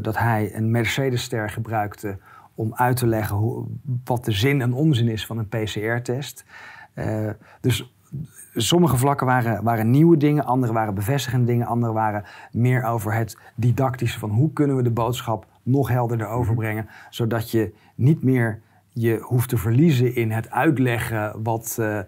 dat 0.00 0.18
hij 0.18 0.54
een 0.54 0.70
Mercedes-ster 0.70 1.50
gebruikte 1.50 2.18
om 2.54 2.74
uit 2.74 2.96
te 2.96 3.06
leggen 3.06 3.36
hoe, 3.36 3.64
wat 4.04 4.24
de 4.24 4.32
zin 4.32 4.60
en 4.60 4.72
onzin 4.72 5.08
is 5.08 5.26
van 5.26 5.38
een 5.38 5.48
PCR-test. 5.48 6.44
Eh, 6.94 7.30
dus 7.60 7.92
sommige 8.54 8.96
vlakken 8.96 9.26
waren, 9.26 9.62
waren 9.62 9.90
nieuwe 9.90 10.16
dingen, 10.16 10.44
andere 10.44 10.72
waren 10.72 10.94
bevestigende 10.94 11.46
dingen, 11.46 11.66
andere 11.66 11.92
waren 11.92 12.24
meer 12.52 12.84
over 12.84 13.14
het 13.14 13.38
didactische 13.54 14.18
van 14.18 14.30
hoe 14.30 14.52
kunnen 14.52 14.76
we 14.76 14.82
de 14.82 14.90
boodschap 14.90 15.46
nog 15.62 15.88
helderder 15.88 16.28
overbrengen, 16.28 16.88
zodat 17.10 17.50
je 17.50 17.74
niet 17.94 18.22
meer 18.22 18.60
je 18.92 19.18
hoeft 19.20 19.48
te 19.48 19.56
verliezen 19.56 20.14
in 20.14 20.30
het 20.30 20.50
uitleggen 20.50 21.42
wat 21.42 21.76
eh, 21.80 21.98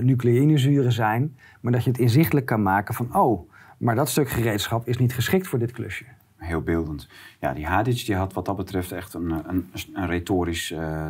nucleïnezuren 0.00 0.92
zijn, 0.92 1.36
maar 1.60 1.72
dat 1.72 1.84
je 1.84 1.90
het 1.90 2.00
inzichtelijk 2.00 2.46
kan 2.46 2.62
maken 2.62 2.94
van 2.94 3.16
oh, 3.16 3.50
maar 3.78 3.94
dat 3.94 4.08
stuk 4.08 4.28
gereedschap 4.28 4.86
is 4.86 4.98
niet 4.98 5.14
geschikt 5.14 5.48
voor 5.48 5.58
dit 5.58 5.72
klusje. 5.72 6.04
Heel 6.40 6.60
beeldend. 6.60 7.08
Ja, 7.40 7.52
die 7.52 7.66
Hadic 7.66 8.06
die 8.06 8.14
had 8.16 8.32
wat 8.32 8.44
dat 8.44 8.56
betreft 8.56 8.92
echt 8.92 9.14
een, 9.14 9.30
een, 9.48 9.70
een 9.92 10.06
retorisch 10.06 10.70
eh, 10.70 11.08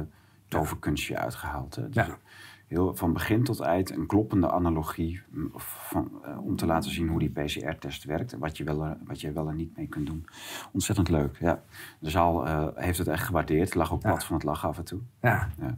toverkunstje 0.48 1.18
uitgehaald. 1.18 1.74
Hè. 1.74 1.88
Dus 1.88 2.06
Ja. 2.06 2.18
Heel, 2.70 2.96
van 2.96 3.12
begin 3.12 3.44
tot 3.44 3.60
eind 3.60 3.90
een 3.90 4.06
kloppende 4.06 4.50
analogie 4.50 5.22
mm, 5.30 5.50
van, 5.56 6.10
eh, 6.24 6.44
om 6.46 6.56
te 6.56 6.66
laten 6.66 6.90
zien 6.90 7.08
hoe 7.08 7.18
die 7.18 7.30
PCR-test 7.30 8.04
werkt 8.04 8.32
en 8.32 8.38
wat 8.38 8.56
je, 8.56 8.64
wel, 8.64 8.84
er- 8.84 8.96
wat 9.06 9.20
je 9.20 9.32
wel 9.32 9.48
en 9.48 9.56
niet 9.56 9.76
mee 9.76 9.86
kunt 9.86 10.06
doen. 10.06 10.26
Ontzettend 10.72 11.08
leuk, 11.08 11.36
ja. 11.40 11.60
De 11.98 12.10
zaal 12.10 12.46
eh, 12.46 12.66
heeft 12.74 12.98
het 12.98 13.08
echt 13.08 13.24
gewaardeerd. 13.24 13.74
Lag 13.74 13.92
ook 13.92 14.00
plat 14.00 14.20
Ja. 14.20 14.26
van 14.26 14.36
het 14.36 14.44
lachen 14.44 14.68
af 14.68 14.78
en 14.78 14.84
toe. 14.84 15.00
Ja. 15.20 15.48
Ja. 15.60 15.76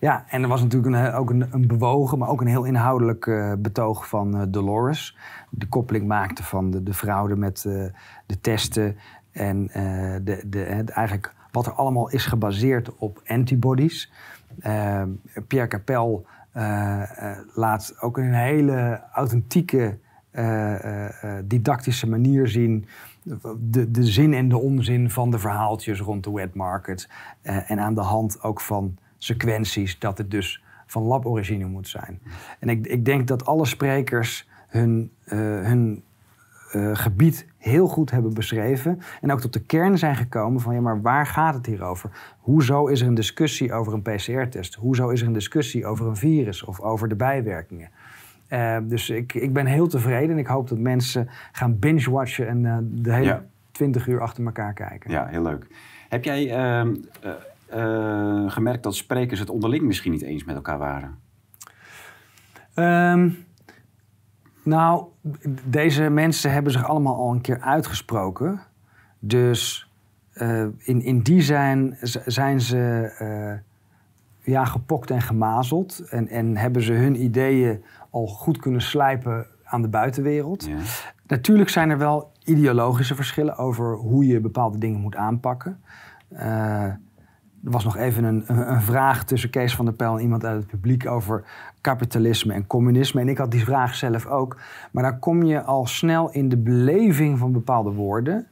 Ja, 0.00 0.24
en 0.28 0.42
er 0.42 0.48
was 0.48 0.62
natuurlijk 0.62 0.94
een, 0.96 1.12
ook 1.12 1.30
een, 1.30 1.48
een 1.54 1.66
bewogen, 1.66 2.18
maar 2.18 2.28
ook 2.28 2.40
een 2.40 2.46
heel 2.46 2.64
inhoudelijk 2.64 3.26
eh, 3.26 3.52
betoog 3.58 4.08
van 4.08 4.36
eh, 4.36 4.42
Dolores. 4.48 5.16
Die 5.50 5.68
koppeling 5.68 6.06
maakte 6.06 6.42
van 6.42 6.70
de, 6.70 6.82
de 6.82 6.94
fraude 6.94 7.36
met 7.36 7.64
eh, 7.64 7.84
de 8.26 8.40
testen 8.40 8.96
en 9.32 9.68
eh, 9.72 10.16
de, 10.22 10.42
de, 10.46 10.62
eigenlijk 10.92 11.34
wat 11.52 11.66
er 11.66 11.72
allemaal 11.72 12.10
is 12.10 12.26
gebaseerd 12.26 12.94
op 12.96 13.22
antibodies. 13.26 14.12
Eh, 14.58 15.02
Pierre 15.46 15.68
Capel 15.68 16.26
eh, 16.54 17.30
eh, 17.30 17.38
laat 17.54 17.94
ook 18.00 18.18
een 18.18 18.34
hele 18.34 19.02
authentieke, 19.12 19.98
eh, 20.30 21.08
didactische 21.44 22.08
manier 22.08 22.48
zien 22.48 22.86
de, 23.58 23.90
de 23.90 24.04
zin 24.04 24.34
en 24.34 24.48
de 24.48 24.58
onzin 24.58 25.10
van 25.10 25.30
de 25.30 25.38
verhaaltjes 25.38 26.00
rond 26.00 26.24
de 26.24 26.30
wet 26.32 26.54
market. 26.54 27.08
En 27.42 27.80
aan 27.80 27.94
de 27.94 28.00
hand 28.00 28.42
ook 28.42 28.60
van 28.60 28.96
sequenties 29.18 29.98
dat 29.98 30.18
het 30.18 30.30
dus 30.30 30.62
van 30.86 31.02
laborigine 31.02 31.64
moet 31.64 31.88
zijn. 31.88 32.20
En 32.60 32.68
ik, 32.68 32.86
ik 32.86 33.04
denk 33.04 33.28
dat 33.28 33.46
alle 33.46 33.66
sprekers 33.66 34.48
hun, 34.68 35.10
eh, 35.24 35.38
hun 35.38 36.04
gebied 36.92 37.46
heel 37.64 37.86
goed 37.86 38.10
hebben 38.10 38.34
beschreven. 38.34 39.00
En 39.20 39.32
ook 39.32 39.40
tot 39.40 39.52
de 39.52 39.60
kern 39.62 39.98
zijn 39.98 40.16
gekomen 40.16 40.60
van 40.60 40.74
ja, 40.74 40.80
maar 40.80 41.02
waar 41.02 41.26
gaat 41.26 41.54
het 41.54 41.66
hier 41.66 41.82
over? 41.82 42.10
Hoezo 42.38 42.86
is 42.86 43.00
er 43.00 43.06
een 43.06 43.14
discussie 43.14 43.72
over 43.72 43.92
een 43.92 44.02
PCR-test? 44.02 44.74
Hoezo 44.74 45.08
is 45.08 45.20
er 45.20 45.26
een 45.26 45.32
discussie 45.32 45.86
over 45.86 46.06
een 46.06 46.16
virus 46.16 46.64
of 46.64 46.80
over 46.80 47.08
de 47.08 47.16
bijwerkingen? 47.16 47.90
Eh, 48.48 48.76
dus 48.82 49.10
ik, 49.10 49.34
ik 49.34 49.52
ben 49.52 49.66
heel 49.66 49.86
tevreden 49.86 50.30
en 50.30 50.38
ik 50.38 50.46
hoop 50.46 50.68
dat 50.68 50.78
mensen 50.78 51.28
gaan 51.52 51.78
binge-watchen 51.78 52.48
en 52.48 52.66
eh, 52.66 52.76
de 52.82 53.12
hele 53.12 53.26
Ja. 53.26 53.44
20 53.72 54.06
uur 54.06 54.20
achter 54.20 54.44
elkaar 54.44 54.72
kijken. 54.72 55.10
Ja, 55.10 55.26
heel 55.26 55.42
leuk. 55.42 55.66
Heb 56.08 56.24
jij 56.24 56.50
ehm, 56.50 56.94
eh, 57.68 58.50
gemerkt 58.50 58.82
dat 58.82 58.94
sprekers 58.94 59.40
het 59.40 59.50
onderling 59.50 59.82
misschien 59.82 60.12
niet 60.12 60.22
eens 60.22 60.44
met 60.44 60.54
elkaar 60.54 60.78
waren? 60.78 61.18
Ehm, 62.74 63.30
nou, 64.64 65.04
deze 65.64 66.08
mensen 66.08 66.52
hebben 66.52 66.72
zich 66.72 66.84
allemaal 66.88 67.16
al 67.16 67.32
een 67.32 67.40
keer 67.40 67.60
uitgesproken. 67.60 68.60
Dus 69.18 69.90
eh, 70.32 70.64
in, 70.78 71.02
in 71.02 71.20
die 71.20 71.42
zijn, 71.42 71.96
zijn 72.24 72.60
ze 72.60 73.12
eh, 73.18 74.52
ja, 74.52 74.64
gepokt 74.64 75.10
en 75.10 75.22
gemazeld. 75.22 75.98
En, 76.08 76.28
en 76.28 76.56
hebben 76.56 76.82
ze 76.82 76.92
hun 76.92 77.22
ideeën 77.22 77.84
al 78.10 78.26
goed 78.26 78.58
kunnen 78.58 78.80
slijpen 78.80 79.46
aan 79.64 79.82
de 79.82 79.88
buitenwereld. 79.88 80.64
Ja. 80.64 80.76
Natuurlijk 81.26 81.68
zijn 81.68 81.90
er 81.90 81.98
wel 81.98 82.32
ideologische 82.44 83.14
verschillen 83.14 83.56
over 83.56 83.94
hoe 83.94 84.26
je 84.26 84.40
bepaalde 84.40 84.78
dingen 84.78 85.00
moet 85.00 85.16
aanpakken. 85.16 85.80
Eh, 86.28 86.82
er 87.64 87.70
was 87.70 87.84
nog 87.84 87.96
even 87.96 88.24
een, 88.24 88.44
een, 88.46 88.72
een 88.72 88.82
vraag 88.82 89.24
tussen 89.24 89.50
Kees 89.50 89.74
van 89.74 89.84
der 89.84 89.94
Pijl 89.94 90.16
en 90.16 90.22
iemand 90.22 90.44
uit 90.44 90.56
het 90.56 90.66
publiek 90.66 91.06
over 91.06 91.44
kapitalisme 91.84 92.52
en 92.52 92.66
communisme. 92.66 93.20
En 93.20 93.28
ik 93.28 93.38
had 93.38 93.50
die 93.50 93.64
vraag 93.64 93.94
zelf 93.94 94.26
ook. 94.26 94.60
Maar 94.92 95.02
daar 95.02 95.18
kom 95.18 95.42
je 95.42 95.62
al 95.62 95.86
snel 95.86 96.30
in 96.32 96.48
de 96.48 96.56
beleving 96.56 97.38
van 97.38 97.52
bepaalde 97.52 97.90
woorden. 97.90 98.46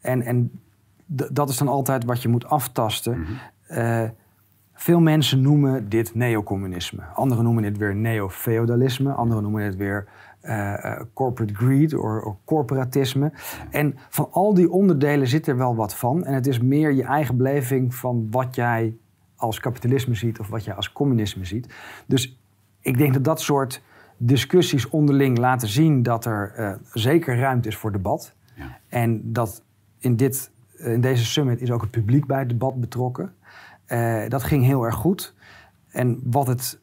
En, 0.00 0.22
en 0.22 0.50
dat 1.06 1.48
is 1.48 1.56
dan 1.56 1.68
altijd 1.68 2.04
wat 2.04 2.22
je 2.22 2.28
moet 2.28 2.46
aftasten. 2.46 3.26
Eh, 3.66 4.02
veel 4.72 5.00
mensen 5.00 5.40
noemen 5.40 5.88
dit 5.88 6.14
neocommunisme. 6.14 7.02
Anderen 7.14 7.44
noemen 7.44 7.62
dit 7.62 7.76
weer 7.76 7.96
neofeudalisme. 7.96 9.12
Anderen 9.12 9.42
noemen 9.42 9.70
dit 9.70 9.76
weer 9.76 10.08
eh, 10.40 10.84
eh, 10.84 11.00
corporate 11.14 11.54
greed 11.54 11.94
of 11.94 12.36
corporatisme. 12.44 13.32
En 13.70 13.94
van 14.08 14.28
al 14.30 14.54
die 14.54 14.70
onderdelen 14.70 15.28
zit 15.28 15.46
er 15.46 15.56
wel 15.56 15.76
wat 15.76 15.94
van. 15.94 16.24
En 16.24 16.34
het 16.34 16.46
is 16.46 16.60
meer 16.60 16.92
je 16.92 17.04
eigen 17.04 17.36
beleving 17.36 17.94
van 17.94 18.26
wat 18.30 18.54
jij 18.54 18.96
als 19.36 19.60
kapitalisme 19.60 20.14
ziet 20.14 20.40
of 20.40 20.48
wat 20.48 20.64
jij 20.64 20.74
als 20.74 20.92
communisme 20.92 21.44
ziet. 21.44 21.74
Dus 22.06 22.38
ik 22.86 22.98
denk 22.98 23.12
dat 23.12 23.24
dat 23.24 23.40
soort 23.40 23.82
discussies 24.16 24.88
onderling 24.88 25.38
laten 25.38 25.68
zien 25.68 26.02
dat 26.02 26.24
er 26.24 26.52
eh, 26.56 26.72
zeker 26.92 27.38
ruimte 27.38 27.68
is 27.68 27.76
voor 27.76 27.92
debat. 27.92 28.34
Ja. 28.54 28.78
En 28.88 29.32
dat 29.32 29.62
in, 29.98 30.16
dit, 30.16 30.50
eh, 30.78 30.92
in 30.92 31.00
deze 31.00 31.24
summit 31.24 31.60
is 31.60 31.70
ook 31.70 31.80
het 31.80 31.90
publiek 31.90 32.26
bij 32.26 32.38
het 32.38 32.48
debat 32.48 32.80
betrokken. 32.80 33.34
Eh, 33.84 34.28
dat 34.28 34.42
ging 34.42 34.64
heel 34.64 34.84
erg 34.84 34.94
goed. 34.94 35.34
En 35.90 36.20
wat 36.24 36.46
het 36.46 36.80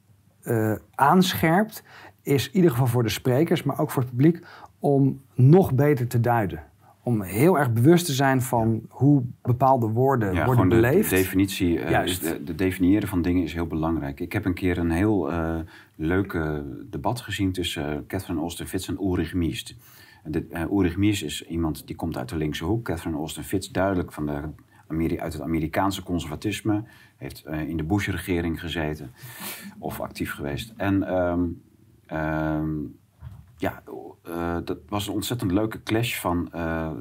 aanscherpt, 0.95 1.83
is 2.21 2.47
in 2.47 2.55
ieder 2.55 2.71
geval 2.71 2.87
voor 2.87 3.03
de 3.03 3.09
sprekers, 3.09 3.63
maar 3.63 3.79
ook 3.79 3.91
voor 3.91 4.01
het 4.01 4.11
publiek, 4.11 4.45
om 4.79 5.21
nog 5.33 5.73
beter 5.73 6.07
te 6.07 6.19
duiden. 6.19 6.63
Om 7.03 7.21
heel 7.21 7.57
erg 7.59 7.73
bewust 7.73 8.05
te 8.05 8.13
zijn 8.13 8.41
van 8.41 8.81
hoe 8.89 9.23
bepaalde 9.41 9.87
woorden 9.87 10.27
Ja, 10.33 10.45
worden 10.45 10.53
gewoon 10.53 10.69
de, 10.69 10.75
de 10.75 10.81
beleefd. 10.81 11.09
definitie, 11.09 11.79
eh, 11.79 11.89
Juist. 11.89 12.21
is 12.23 12.29
de, 12.29 12.43
de 12.43 12.55
definiëren 12.55 13.07
van 13.07 13.21
dingen 13.21 13.43
is 13.43 13.53
heel 13.53 13.67
belangrijk. 13.67 14.19
Ik 14.19 14.33
heb 14.33 14.45
een 14.45 14.53
keer 14.53 14.77
een 14.77 14.91
heel 14.91 15.31
eh 15.31 15.59
leuke 15.95 16.63
debat 16.89 17.21
gezien 17.21 17.51
tussen 17.51 17.91
eh, 17.93 17.97
Catherine 18.07 18.39
Austin 18.39 18.67
Fitz 18.67 18.89
en 18.89 18.97
Ulrich 19.01 19.33
Mies. 19.33 19.77
De, 20.25 20.45
eh, 20.49 20.61
Ulrich 20.71 20.97
Mies 20.97 21.23
is 21.23 21.45
iemand 21.47 21.87
die 21.87 21.95
komt 21.95 22.17
uit 22.17 22.29
de 22.29 22.35
linkse 22.37 22.63
hoek. 22.65 22.85
Catherine 22.85 23.17
Austin 23.17 23.43
Fitz 23.43 23.67
duidelijk 23.67 24.11
van 24.11 24.25
de 24.25 24.41
Ameri 24.87 25.19
uit 25.19 25.33
het 25.33 25.41
Amerikaanse 25.41 26.03
conservatisme. 26.03 26.83
Heeft 27.17 27.43
eh, 27.43 27.67
in 27.69 27.77
de 27.77 27.83
Bush-regering 27.83 28.59
gezeten 28.59 29.11
of 29.79 29.99
actief 29.99 30.31
geweest. 30.33 30.73
En 30.77 31.03
ehm, 31.03 31.41
ehm, 32.05 32.69
ja, 33.63 33.83
eh, 34.23 34.57
dat 34.63 34.77
was 34.87 35.07
een 35.07 35.13
ontzettend 35.13 35.51
leuke 35.51 35.83
clash 35.83 36.19
van, 36.19 36.51
eh, 36.51 36.91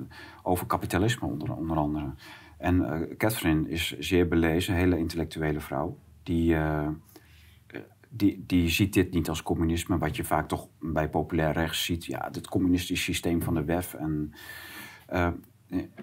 over 0.43 0.67
kapitalisme 0.67 1.27
onder, 1.27 1.57
onder 1.57 1.77
andere. 1.77 2.15
En 2.59 2.85
eh, 2.85 3.17
Catherine 3.17 3.69
is 3.69 3.99
zeer 3.99 4.29
belezen, 4.29 4.75
hele 4.75 4.99
intellectuele 4.99 5.61
vrouw. 5.61 5.99
Die, 6.23 6.57
die, 8.09 8.45
die 8.47 8.69
ziet 8.69 8.93
dit 8.93 9.13
niet 9.13 9.29
als 9.29 9.43
communisme, 9.43 9.99
wat 9.99 10.17
je 10.17 10.25
vaak 10.25 10.49
toch 10.49 10.69
bij 10.81 11.09
populair 11.11 11.53
rechts 11.53 11.85
ziet. 11.85 12.05
Ja, 12.05 12.29
het 12.33 12.49
communistisch 12.49 13.03
systeem 13.03 13.43
van 13.43 13.55
de 13.55 13.65
WEF. 13.65 13.95
En, 13.95 14.33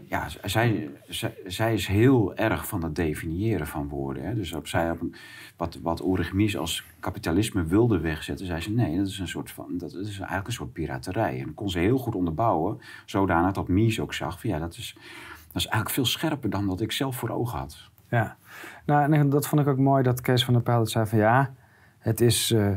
ja, 0.05 0.27
zij, 0.43 0.89
zij, 1.07 1.33
zij 1.45 1.73
is 1.73 1.87
heel 1.87 2.35
erg 2.35 2.67
van 2.67 2.83
het 2.83 2.95
definiëren 2.95 3.67
van 3.67 3.87
woorden. 3.87 4.23
Hè. 4.23 4.35
Dus 4.35 4.53
op 4.53 4.67
zij 4.67 4.91
op 4.91 5.01
een, 5.01 5.15
wat, 5.57 5.79
wat 5.81 5.99
Ulrich 5.99 6.55
als 6.55 6.85
kapitalisme 6.99 7.63
wilde 7.63 7.99
wegzetten, 7.99 8.45
zei 8.45 8.61
ze 8.61 8.71
nee, 8.71 8.97
dat 8.97 9.07
is 9.07 9.19
een 9.19 9.27
soort 9.27 9.51
van, 9.51 9.77
dat 9.77 9.93
is 9.93 10.17
eigenlijk 10.17 10.47
een 10.47 10.53
soort 10.53 10.73
piraterij. 10.73 11.39
En 11.39 11.45
dat 11.45 11.55
kon 11.55 11.69
ze 11.69 11.79
heel 11.79 11.97
goed 11.97 12.15
onderbouwen, 12.15 12.79
zodanig 13.05 13.51
dat 13.51 13.67
Mies 13.67 13.99
ook 13.99 14.13
zag 14.13 14.39
van 14.39 14.49
ja, 14.49 14.59
dat 14.59 14.75
is, 14.75 14.93
dat 15.47 15.55
is 15.55 15.65
eigenlijk 15.65 15.95
veel 15.95 16.05
scherper 16.05 16.49
dan 16.49 16.65
wat 16.65 16.81
ik 16.81 16.91
zelf 16.91 17.15
voor 17.15 17.29
ogen 17.29 17.59
had. 17.59 17.89
Ja, 18.09 18.37
nou, 18.85 19.29
dat 19.29 19.47
vond 19.47 19.61
ik 19.61 19.67
ook 19.67 19.77
mooi 19.77 20.03
dat 20.03 20.21
Kees 20.21 20.45
van 20.45 20.53
der 20.53 20.63
Pijl 20.63 20.77
dat 20.77 20.89
zei 20.89 21.05
van 21.05 21.17
ja, 21.17 21.53
het 21.99 22.21
is 22.21 22.51
eh, 22.51 22.71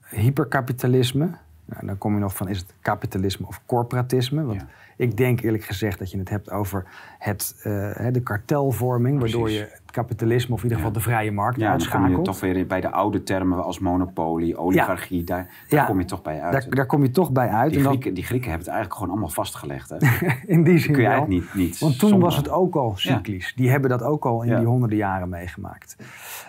hyperkapitalisme. 0.00 1.30
Nou, 1.66 1.86
dan 1.86 1.98
kom 1.98 2.14
je 2.14 2.20
nog 2.20 2.36
van 2.36 2.48
is 2.48 2.58
het 2.58 2.74
kapitalisme 2.80 3.46
of 3.46 3.60
corporatisme? 3.66 4.44
Want 4.44 4.60
Ja. 4.60 4.66
ik 4.96 5.16
denk 5.16 5.40
eerlijk 5.40 5.64
gezegd 5.64 5.98
dat 5.98 6.10
je 6.10 6.18
het 6.18 6.28
hebt 6.28 6.50
over 6.50 6.84
het, 7.18 7.54
eh, 7.62 8.06
de 8.12 8.20
kartelvorming, 8.22 9.18
waardoor 9.20 9.50
je 9.50 9.58
het 9.58 9.90
kapitalisme 9.90 10.52
of 10.54 10.58
in 10.58 10.68
ieder 10.68 10.76
geval 10.78 10.92
Ja. 10.92 10.98
de 10.98 11.04
vrije 11.04 11.32
markt 11.32 11.60
Ja, 11.60 11.62
dan 11.62 11.70
kom 11.78 11.86
je 11.86 11.94
uitschakelt. 11.94 12.24
toch 12.24 12.40
weer 12.40 12.66
bij 12.66 12.80
de 12.80 12.90
oude 12.90 13.22
termen 13.22 13.64
als 13.64 13.78
monopolie, 13.78 14.56
oligarchie, 14.56 15.24
daar, 15.24 15.48
kom 15.86 15.98
je 15.98 16.04
toch 16.04 16.22
bij 16.22 16.40
uit. 16.40 16.52
Daar, 16.52 16.66
daar 16.70 16.86
kom 16.86 17.02
je 17.02 17.10
toch 17.10 17.32
bij 17.32 17.48
uit. 17.48 17.70
die, 17.70 17.78
en 17.78 17.86
Grieken, 17.86 18.14
die 18.14 18.24
Grieken 18.24 18.48
hebben 18.50 18.66
het 18.66 18.74
eigenlijk 18.76 18.94
gewoon 19.00 19.10
allemaal 19.10 19.34
vastgelegd. 19.34 19.90
Hè? 19.90 19.96
in 20.54 20.64
die 20.64 20.78
zin 20.78 20.92
kun 20.92 21.02
je 21.02 21.08
wel. 21.08 21.26
niet, 21.26 21.54
niet 21.54 21.78
Want 21.78 21.98
toen 21.98 22.08
zonder- 22.08 22.28
was 22.28 22.36
het 22.36 22.48
ook 22.48 22.74
al 22.74 22.92
cyclisch. 22.96 23.52
Die 23.56 23.70
hebben 23.70 23.90
dat 23.90 24.02
ook 24.02 24.24
al 24.26 24.42
in 24.42 24.56
die 24.56 24.66
honderden 24.66 24.98
jaren 24.98 25.28
meegemaakt. 25.28 25.96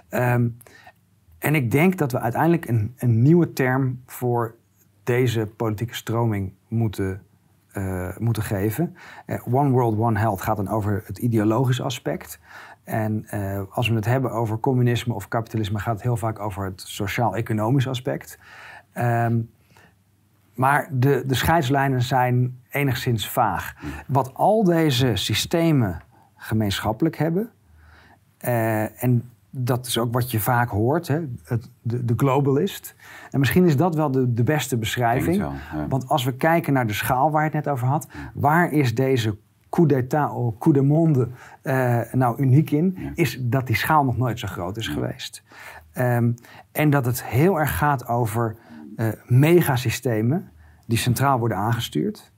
Ehm, 0.09 0.47
en 1.39 1.55
ik 1.55 1.71
denk 1.71 1.97
dat 1.97 2.11
we 2.11 2.19
uiteindelijk 2.19 2.67
een, 2.67 2.93
een 2.97 3.21
nieuwe 3.21 3.53
term 3.53 4.01
voor 4.05 4.55
deze 5.05 5.47
politieke 5.47 5.95
stroming 5.95 6.53
moeten, 6.67 7.21
eh, 7.71 8.17
moeten 8.17 8.43
geven. 8.43 8.95
Eh, 9.25 9.53
One 9.53 9.69
World, 9.69 9.97
One 9.97 10.19
Health 10.19 10.41
gaat 10.41 10.57
dan 10.57 10.67
over 10.67 11.03
het 11.05 11.17
ideologische 11.17 11.83
aspect. 11.83 12.39
En 12.83 13.25
eh, 13.27 13.61
als 13.69 13.89
we 13.89 13.95
het 13.95 14.05
hebben 14.05 14.31
over 14.31 14.59
communisme 14.59 15.13
of 15.13 15.27
kapitalisme, 15.27 15.79
gaat 15.79 15.93
het 15.93 16.03
heel 16.03 16.17
vaak 16.17 16.39
over 16.39 16.65
het 16.65 16.81
sociaal-economisch 16.81 17.87
aspect. 17.87 18.39
Ehm, 18.93 19.39
maar 20.53 20.89
de, 20.91 21.23
de 21.25 21.35
scheidslijnen 21.35 22.01
zijn 22.01 22.59
enigszins 22.69 23.29
vaag. 23.29 23.75
Wat 24.07 24.33
al 24.33 24.63
deze 24.63 25.15
systemen 25.15 26.01
gemeenschappelijk 26.35 27.17
hebben, 27.17 27.49
en 28.95 29.34
dat 29.57 29.87
is 29.87 29.97
ook 29.97 30.13
wat 30.13 30.31
je 30.31 30.39
vaak 30.39 30.69
hoort, 30.69 31.07
hè, 31.07 31.19
het, 31.43 31.69
de, 31.81 32.05
de 32.05 32.13
globalist. 32.17 32.95
En 33.31 33.39
misschien 33.39 33.65
is 33.65 33.77
dat 33.77 33.95
wel 33.95 34.11
de, 34.11 34.33
de 34.33 34.43
beste 34.43 34.77
beschrijving. 34.77 35.37
Wel, 35.37 35.53
ja. 35.73 35.87
Want 35.87 36.07
als 36.09 36.23
we 36.23 36.33
kijken 36.33 36.73
naar 36.73 36.87
de 36.87 36.93
schaal 36.93 37.31
waar 37.31 37.43
je 37.43 37.55
het 37.55 37.65
net 37.65 37.73
over 37.73 37.87
had, 37.87 38.07
waar 38.33 38.71
is 38.71 38.95
deze 38.95 39.37
coup 39.69 39.89
d'état 39.89 40.31
of 40.31 40.57
coup 40.57 40.75
de 40.75 40.81
monde 40.81 41.27
eh, 41.61 41.99
nou 42.11 42.41
uniek 42.41 42.71
in? 42.71 42.95
Ja. 42.97 43.11
Is 43.15 43.37
dat 43.41 43.67
die 43.67 43.75
schaal 43.75 44.03
nog 44.03 44.17
nooit 44.17 44.39
zo 44.39 44.47
groot 44.47 44.77
is 44.77 44.87
geweest. 44.87 45.43
Ehm, 45.91 46.31
en 46.71 46.89
dat 46.89 47.05
het 47.05 47.23
heel 47.23 47.59
erg 47.59 47.77
gaat 47.77 48.07
over 48.07 48.55
eh, 48.95 49.07
megasystemen 49.27 50.49
die 50.85 50.97
centraal 50.97 51.39
worden 51.39 51.57
aangestuurd. 51.57 52.31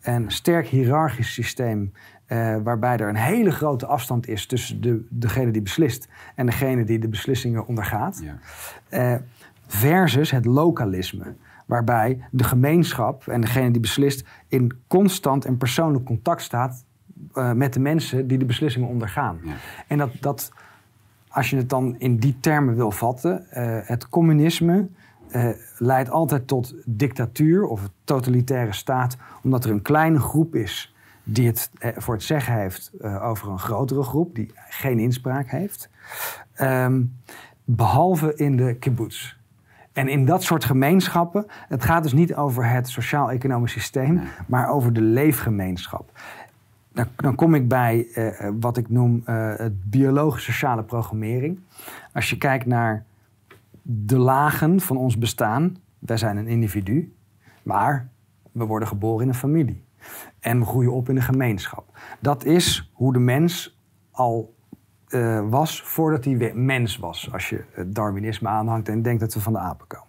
Een 0.00 0.30
sterk 0.30 0.66
hiërarchisch 0.66 1.32
systeem 1.32 1.92
eh, 2.30 2.56
waarbij 2.62 2.96
er 2.96 3.08
een 3.08 3.16
hele 3.16 3.50
grote 3.50 3.86
afstand 3.86 4.28
is 4.28 4.46
tussen 4.46 4.80
de, 4.80 5.06
degene 5.08 5.50
die 5.50 5.62
beslist 5.62 6.08
en 6.34 6.46
degene 6.46 6.84
die 6.84 6.98
de 6.98 7.08
beslissingen 7.08 7.66
ondergaat. 7.66 8.22
Ja. 8.24 8.38
Eh, 8.88 9.20
versus 9.66 10.30
het 10.30 10.44
lokalisme. 10.44 11.34
Waarbij 11.66 12.24
de 12.30 12.44
gemeenschap 12.44 13.26
en 13.26 13.40
degene 13.40 13.70
die 13.70 13.80
beslist 13.80 14.28
in 14.48 14.72
constant 14.86 15.44
en 15.44 15.56
persoonlijk 15.56 16.04
contact 16.04 16.42
staat 16.42 16.84
eh, 17.34 17.52
met 17.52 17.72
de 17.72 17.80
mensen 17.80 18.26
die 18.26 18.38
de 18.38 18.44
beslissingen 18.44 18.88
ondergaan. 18.88 19.38
Ja. 19.42 19.52
En 19.86 19.98
dat, 19.98 20.10
dat, 20.20 20.52
als 21.28 21.50
je 21.50 21.56
het 21.56 21.68
dan 21.68 21.94
in 21.98 22.16
die 22.16 22.36
termen 22.40 22.74
wil 22.74 22.90
vatten, 22.90 23.46
het 23.84 24.08
communisme 24.08 24.88
leidt 25.78 26.10
altijd 26.10 26.46
tot 26.46 26.74
dictatuur 26.84 27.64
of 27.64 27.88
totalitaire 28.04 28.72
staat, 28.72 29.16
omdat 29.42 29.64
er 29.64 29.70
een 29.70 29.82
kleine 29.82 30.18
groep 30.18 30.54
is 30.54 30.94
die 31.32 31.46
het 31.46 31.70
eh, 31.78 31.90
voor 31.96 32.14
het 32.14 32.22
zeggen 32.22 32.54
heeft 32.54 32.90
eh, 33.00 33.24
over 33.24 33.48
een 33.48 33.58
grotere 33.58 34.02
groep 34.02 34.34
die 34.34 34.50
geen 34.68 34.98
inspraak 34.98 35.50
heeft. 35.50 35.88
Ehm, 36.54 37.02
behalve 37.64 38.34
in 38.34 38.56
de 38.56 38.74
kibbutz. 38.74 39.38
En 39.92 40.08
in 40.08 40.24
dat 40.24 40.42
soort 40.42 40.64
gemeenschappen, 40.64 41.46
het 41.68 41.84
gaat 41.84 42.02
dus 42.02 42.12
niet 42.12 42.34
over 42.34 42.68
het 42.68 42.88
sociaal-economisch 42.88 43.72
systeem, 43.72 44.20
maar 44.46 44.68
over 44.68 44.92
de 44.92 45.00
leefgemeenschap. 45.00 46.10
Dan, 46.92 47.06
dan 47.16 47.34
kom 47.34 47.54
ik 47.54 47.68
bij 47.68 48.06
eh, 48.14 48.50
wat 48.60 48.76
ik 48.76 48.88
noem 48.88 49.22
het 49.24 49.90
biologisch-sociale 49.90 50.82
programmering. 50.82 51.58
Als 52.12 52.30
je 52.30 52.38
kijkt 52.38 52.66
naar 52.66 53.04
de 53.82 54.18
lagen 54.18 54.80
van 54.80 54.96
ons 54.96 55.18
bestaan, 55.18 55.76
wij 55.98 56.16
zijn 56.16 56.36
een 56.36 56.46
individu, 56.46 57.14
maar 57.62 58.08
we 58.52 58.64
worden 58.64 58.88
geboren 58.88 59.22
in 59.22 59.28
een 59.28 59.34
familie. 59.34 59.82
En 60.40 60.66
groeien 60.66 60.92
op 60.92 61.08
in 61.08 61.16
een 61.16 61.22
gemeenschap. 61.22 61.98
Dat 62.20 62.44
is 62.44 62.90
hoe 62.92 63.12
de 63.12 63.18
mens 63.18 63.78
al 64.10 64.54
eh, 65.08 65.48
was 65.48 65.82
voordat 65.82 66.24
hij 66.24 66.52
mens 66.54 66.96
was. 66.96 67.28
Als 67.32 67.48
je 67.48 67.64
het 67.72 67.94
Darwinisme 67.94 68.48
aanhangt 68.48 68.88
en 68.88 69.02
denkt 69.02 69.20
dat 69.20 69.34
we 69.34 69.40
van 69.40 69.52
de 69.52 69.58
apen 69.58 69.86
komen. 69.86 70.08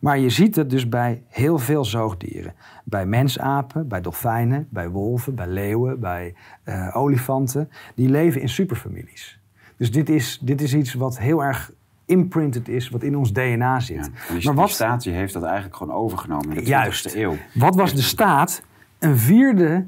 Maar 0.00 0.18
je 0.18 0.30
ziet 0.30 0.56
het 0.56 0.70
dus 0.70 0.88
bij 0.88 1.22
heel 1.28 1.58
veel 1.58 1.84
zoogdieren. 1.84 2.54
Bij 2.84 3.06
mensapen, 3.06 3.88
bij 3.88 4.00
dolfijnen, 4.00 4.68
bij 4.70 4.88
wolven, 4.88 5.34
bij 5.34 5.46
leeuwen, 5.46 6.00
bij 6.00 6.34
eh, 6.62 6.96
olifanten. 6.96 7.70
Die 7.94 8.08
leven 8.08 8.40
in 8.40 8.48
superfamilies. 8.48 9.40
Dus 9.76 9.90
dit 9.90 10.08
is, 10.08 10.38
dit 10.42 10.60
is 10.60 10.74
iets 10.74 10.94
wat 10.94 11.18
heel 11.18 11.44
erg 11.44 11.72
imprinted 12.04 12.68
is, 12.68 12.88
wat 12.88 13.02
in 13.02 13.16
ons 13.16 13.32
DNA 13.32 13.80
zit. 13.80 14.10
Ja. 14.28 14.38
Maar 14.44 14.54
wat- 14.54 14.70
staat 14.70 15.02
die 15.02 15.12
heeft 15.12 15.32
dat 15.32 15.42
eigenlijk 15.42 15.76
gewoon 15.76 15.94
overgenomen 15.94 16.48
in 16.48 16.54
de 16.54 16.64
Juist. 16.64 17.08
20e 17.08 17.18
eeuw. 17.18 17.34
Wat 17.54 17.74
was 17.74 17.94
de 17.94 18.02
staat? 18.02 18.62
Een 18.98 19.16
vierde, 19.16 19.86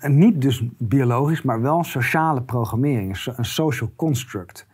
niet 0.00 0.42
dus 0.42 0.64
biologisch, 0.78 1.42
maar 1.42 1.60
wel 1.60 1.84
sociale 1.84 2.42
programmering, 2.42 3.24
een 3.36 3.44
social 3.44 3.92
construct. 3.96 4.66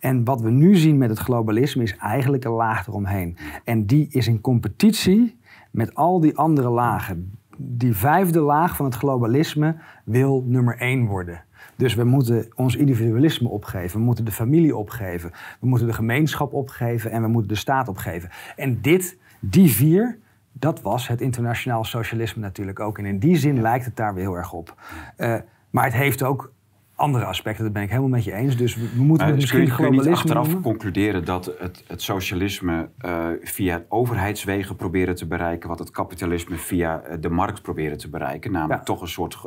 En 0.00 0.24
wat 0.24 0.40
we 0.40 0.50
nu 0.50 0.76
zien 0.76 0.98
met 0.98 1.08
het 1.08 1.18
globalisme 1.18 1.82
is 1.82 1.96
eigenlijk 1.96 2.44
een 2.44 2.52
laag 2.52 2.86
eromheen. 2.86 3.36
En 3.64 3.86
die 3.86 4.06
is 4.10 4.26
in 4.26 4.40
competitie 4.40 5.38
met 5.70 5.94
al 5.94 6.20
die 6.20 6.36
andere 6.36 6.68
lagen. 6.68 7.38
Die 7.56 7.96
vijfde 7.96 8.40
laag 8.40 8.76
van 8.76 8.84
het 8.84 8.94
globalisme 8.94 9.76
wil 10.04 10.44
nummer 10.46 10.78
één 10.78 11.06
worden. 11.06 11.44
Dus 11.76 11.94
we 11.94 12.04
moeten 12.04 12.48
ons 12.54 12.76
individualisme 12.76 13.48
opgeven. 13.48 13.98
We 13.98 14.04
moeten 14.04 14.24
de 14.24 14.32
familie 14.32 14.76
opgeven. 14.76 15.30
We 15.60 15.66
moeten 15.66 15.86
de 15.86 15.92
gemeenschap 15.92 16.52
opgeven. 16.52 17.10
En 17.10 17.22
we 17.22 17.28
moeten 17.28 17.48
de 17.48 17.58
staat 17.58 17.88
opgeven. 17.88 18.30
En 18.56 18.80
dit, 18.80 19.18
die 19.40 19.70
vier, 19.70 20.18
dat 20.58 20.82
was 20.82 21.08
het 21.08 21.20
internationaal 21.20 21.84
socialisme 21.84 22.40
natuurlijk 22.40 22.80
ook. 22.80 22.98
En 22.98 23.06
in 23.06 23.18
die 23.18 23.36
zin 23.36 23.60
lijkt 23.60 23.84
het 23.84 23.96
daar 23.96 24.14
weer 24.14 24.24
heel 24.24 24.36
erg 24.36 24.52
op. 24.52 24.74
Eh, 25.16 25.36
maar 25.70 25.84
het 25.84 25.92
heeft 25.92 26.22
ook 26.22 26.52
andere 26.94 27.24
aspecten. 27.24 27.64
Dat 27.64 27.72
ben 27.72 27.82
ik 27.82 27.88
helemaal 27.88 28.10
met 28.10 28.24
je 28.24 28.32
eens. 28.32 28.56
Dus 28.56 28.76
we, 28.76 29.02
moeten 29.02 29.26
dus 29.26 29.26
kun, 29.26 29.34
misschien 29.34 29.60
je, 29.60 29.74
kun 29.74 29.84
je 29.84 29.90
niet 29.90 30.16
achteraf 30.16 30.44
noemen. 30.44 30.62
concluderen 30.62 31.24
dat 31.24 31.54
het, 31.58 31.84
het 31.86 32.02
socialisme 32.02 32.88
eh, 32.98 33.26
via 33.40 33.84
overheidswegen 33.88 34.76
proberen 34.76 35.14
te 35.14 35.26
bereiken, 35.26 35.68
wat 35.68 35.78
het 35.78 35.90
kapitalisme 35.90 36.56
via 36.56 37.00
eh, 37.00 37.16
de 37.20 37.30
markt 37.30 37.62
proberen 37.62 37.98
te 37.98 38.08
bereiken, 38.08 38.52
namelijk 38.52 38.78
Ja. 38.78 38.84
toch 38.86 39.00
een 39.00 39.08
soort 39.08 39.38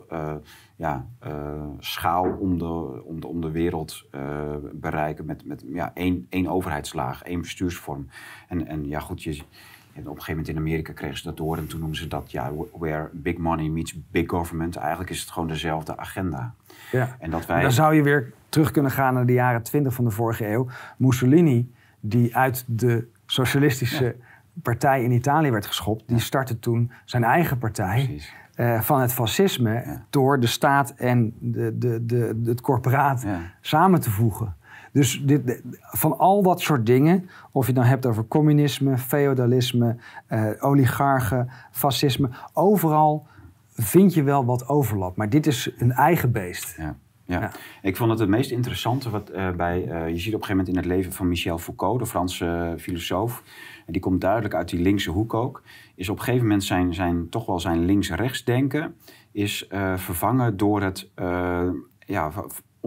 ja, 0.76 1.08
schaal 1.80 2.38
om 2.40 2.58
de, 2.58 3.04
om 3.04 3.20
de, 3.20 3.28
om 3.28 3.42
de 3.42 3.52
wereld 3.52 4.10
bereiken 4.74 5.26
met, 5.26 5.46
met 5.46 5.64
ja, 5.68 5.92
één, 5.94 6.26
één 6.30 6.48
overheidslaag, 6.48 7.24
één 7.24 7.42
bestuursvorm. 7.42 8.08
En, 8.48 8.68
en 8.68 8.88
ja, 8.88 9.00
goed, 9.00 9.24
je, 9.24 9.42
op 10.00 10.06
een 10.06 10.22
gegeven 10.22 10.36
moment 10.36 10.48
in 10.48 10.58
Amerika 10.58 10.94
kregen 10.94 11.18
ze 11.18 11.24
dat 11.24 11.38
door 11.38 11.58
en 11.58 11.68
toen 11.68 11.80
noemden 11.80 11.98
ze 11.98 12.08
dat 12.08 12.32
ja, 12.32 12.52
where 12.78 13.10
big 13.14 13.38
money 13.38 13.70
meets 13.70 13.96
big 14.12 14.30
government. 14.30 14.76
Eigenlijk 14.76 15.10
is 15.10 15.20
het 15.20 15.30
gewoon 15.32 15.48
dezelfde 15.48 15.98
agenda. 15.98 16.54
Ja. 16.92 17.16
En 17.20 17.30
dat 17.30 17.46
wij. 17.46 17.62
Dan 17.62 17.72
zou 17.72 17.96
je 17.96 18.04
weer 18.04 18.34
terug 18.50 18.72
kunnen 18.72 18.92
gaan 18.92 19.14
naar 19.14 19.26
de 19.26 19.34
jaren 19.34 19.64
20 19.64 19.94
van 19.94 20.06
de 20.06 20.12
vorige 20.12 20.48
eeuw. 20.48 20.68
Mussolini, 20.98 21.72
die 22.00 22.36
uit 22.36 22.64
de 22.68 23.08
socialistische 23.26 24.16
partij 24.62 25.04
in 25.04 25.12
Italië 25.12 25.52
werd 25.52 25.66
geschopt, 25.66 26.08
die 26.08 26.20
startte 26.20 26.60
toen 26.60 26.92
zijn 27.06 27.24
eigen 27.24 27.58
partij 27.58 28.22
eh, 28.54 28.82
van 28.82 29.02
het 29.02 29.14
fascisme 29.14 30.00
door 30.10 30.40
de 30.40 30.48
staat 30.48 30.90
en 30.90 31.34
de, 31.40 31.78
de, 31.78 32.06
de, 32.06 32.42
het 32.46 32.62
corporaat 32.62 33.26
samen 33.62 34.02
te 34.02 34.10
voegen. 34.10 34.56
Dus 34.98 35.22
dit, 35.24 35.62
van 35.80 36.18
al 36.18 36.44
dat 36.44 36.62
soort 36.62 36.86
dingen, 36.86 37.30
of 37.52 37.62
je 37.62 37.72
het 37.72 37.80
nou 37.80 37.88
hebt 37.88 38.06
over 38.06 38.28
communisme, 38.28 38.98
feodalisme, 38.98 39.96
eh, 40.28 40.50
oligarchen, 40.60 41.50
fascisme, 41.72 42.30
overal 42.54 43.28
vind 43.74 44.14
je 44.14 44.24
wel 44.24 44.46
wat 44.46 44.68
overlap. 44.68 45.16
Maar 45.16 45.30
dit 45.30 45.48
is 45.48 45.72
een 45.78 45.92
eigen 45.92 46.32
beest. 46.32 46.78
Ja. 46.78 46.96
Ja. 47.26 47.40
Ja. 47.40 47.52
ik 47.82 47.98
vond 47.98 48.10
het 48.10 48.20
het 48.20 48.30
meest 48.30 48.52
interessante 48.52 49.10
wat 49.10 49.30
eh, 49.30 49.52
bij. 49.52 49.88
eh, 49.88 50.10
je 50.10 50.18
ziet 50.18 50.34
op 50.34 50.40
een 50.42 50.46
gegeven 50.46 50.50
moment 50.50 50.68
in 50.68 50.76
het 50.76 50.86
leven 50.86 51.14
van 51.14 51.28
Michel 51.28 51.58
Foucault, 51.58 52.00
de 52.00 52.06
Franse 52.06 52.46
eh, 52.46 52.82
filosoof. 52.82 53.44
En 53.86 53.94
die 53.94 54.02
komt 54.02 54.22
duidelijk 54.22 54.54
uit 54.54 54.70
die 54.70 54.82
linkse 54.82 55.12
hoek 55.12 55.34
ook. 55.34 55.64
Is 55.96 56.10
op 56.10 56.18
een 56.18 56.24
gegeven 56.24 56.46
moment 56.46 56.64
zijn, 56.64 56.94
zijn 56.94 57.30
toch 57.30 57.46
wel 57.46 57.60
zijn 57.60 57.86
links-rechts 57.86 58.44
denken. 58.44 58.96
Is 59.32 59.68
vervangen 59.96 60.58
door 60.58 60.82
het 60.82 61.10
ja, 62.00 62.32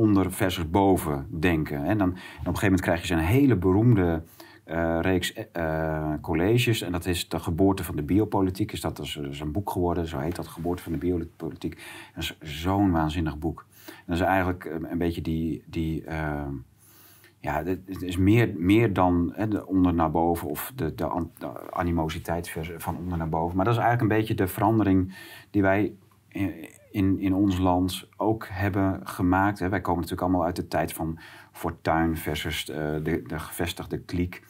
onder 0.00 0.32
versus 0.32 0.70
boven 0.70 1.26
denken. 1.40 1.84
En 1.84 1.98
dan 1.98 2.08
en 2.08 2.14
op 2.14 2.16
een 2.16 2.44
gegeven 2.44 2.62
moment 2.62 2.80
krijg 2.80 3.00
je 3.00 3.06
zijn 3.06 3.18
hele 3.18 3.56
beroemde 3.56 4.22
eh, 4.64 4.98
reeks 5.00 5.32
eh, 5.32 6.12
colleges. 6.20 6.82
En 6.82 6.92
dat 6.92 7.06
is 7.06 7.28
de 7.28 7.38
geboorte 7.38 7.84
van 7.84 7.96
de 7.96 8.02
biopolitiek. 8.02 8.72
Is 8.72 8.80
dat 8.80 8.96
dus, 8.96 9.12
dus 9.12 9.40
een 9.40 9.52
boek 9.52 9.70
geworden, 9.70 10.06
zo 10.06 10.18
heet 10.18 10.36
dat, 10.36 10.46
geboorte 10.48 10.82
van 10.82 10.92
de 10.92 10.98
biopolitiek. 10.98 11.82
Dat 12.14 12.22
is 12.22 12.38
zo'n 12.62 12.90
waanzinnig 12.90 13.38
boek. 13.38 13.66
Dat 14.06 14.16
is 14.16 14.22
eigenlijk 14.22 14.64
eh, 14.64 14.90
een 14.90 14.98
beetje 14.98 15.22
die. 15.22 15.64
die 15.66 16.04
eh, 16.04 16.46
ja, 17.42 17.64
het 17.64 18.02
is 18.02 18.16
meer, 18.16 18.52
meer 18.56 18.92
dan 18.92 19.32
hè, 19.34 19.48
de 19.48 19.66
onder 19.66 19.94
naar 19.94 20.10
boven 20.10 20.48
of 20.48 20.72
de, 20.74 20.94
de, 20.94 21.26
de 21.38 21.72
animositeit 21.72 22.56
van 22.76 22.96
onder 22.96 23.18
naar 23.18 23.28
boven. 23.28 23.56
Maar 23.56 23.64
dat 23.64 23.74
is 23.74 23.80
eigenlijk 23.80 24.12
een 24.12 24.18
beetje 24.18 24.34
de 24.34 24.46
verandering 24.52 25.16
die 25.50 25.62
wij 25.62 25.92
in, 26.90 27.18
in, 27.18 27.34
ons 27.34 27.58
land 27.58 28.08
ook 28.16 28.46
hebben 28.50 29.00
gemaakt. 29.04 29.58
Hè. 29.58 29.68
Wij 29.68 29.80
komen 29.80 30.00
natuurlijk 30.00 30.28
allemaal 30.28 30.46
uit 30.46 30.56
de 30.56 30.68
tijd 30.68 30.92
van 30.92 31.18
Fortuyn 31.52 32.16
versus 32.16 32.70
eh, 32.70 32.76
de, 33.02 33.22
de 33.26 33.38
gevestigde 33.38 33.98
kliek. 33.98 34.42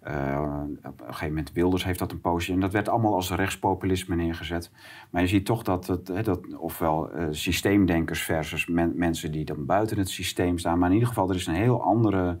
Eh, 0.00 0.62
op 0.84 1.00
een 1.00 1.06
gegeven 1.06 1.28
moment 1.28 1.52
Wilders 1.52 1.84
heeft 1.84 1.98
dat 1.98 2.12
een 2.12 2.20
poosje. 2.20 2.52
En 2.52 2.60
dat 2.60 2.72
werd 2.72 2.88
allemaal 2.88 3.14
als 3.14 3.30
rechtspopulisme 3.30 4.16
neergezet. 4.16 4.70
Maar 5.10 5.22
je 5.22 5.28
ziet 5.28 5.46
toch 5.46 5.62
dat 5.62 5.86
het, 5.86 6.08
hè, 6.08 6.22
dat, 6.22 6.54
ofwel 6.56 7.10
eh, 7.10 7.26
systeemdenkers 7.30 8.22
versus 8.22 8.66
men- 8.66 8.92
mensen 8.96 9.32
die 9.32 9.44
dan 9.44 9.66
buiten 9.66 9.98
het 9.98 10.08
systeem 10.08 10.58
staan. 10.58 10.78
Maar 10.78 10.88
in 10.88 10.94
ieder 10.94 11.08
geval, 11.08 11.28
er 11.28 11.34
is 11.34 11.46
een 11.46 11.54
heel 11.54 11.82
andere, 11.82 12.38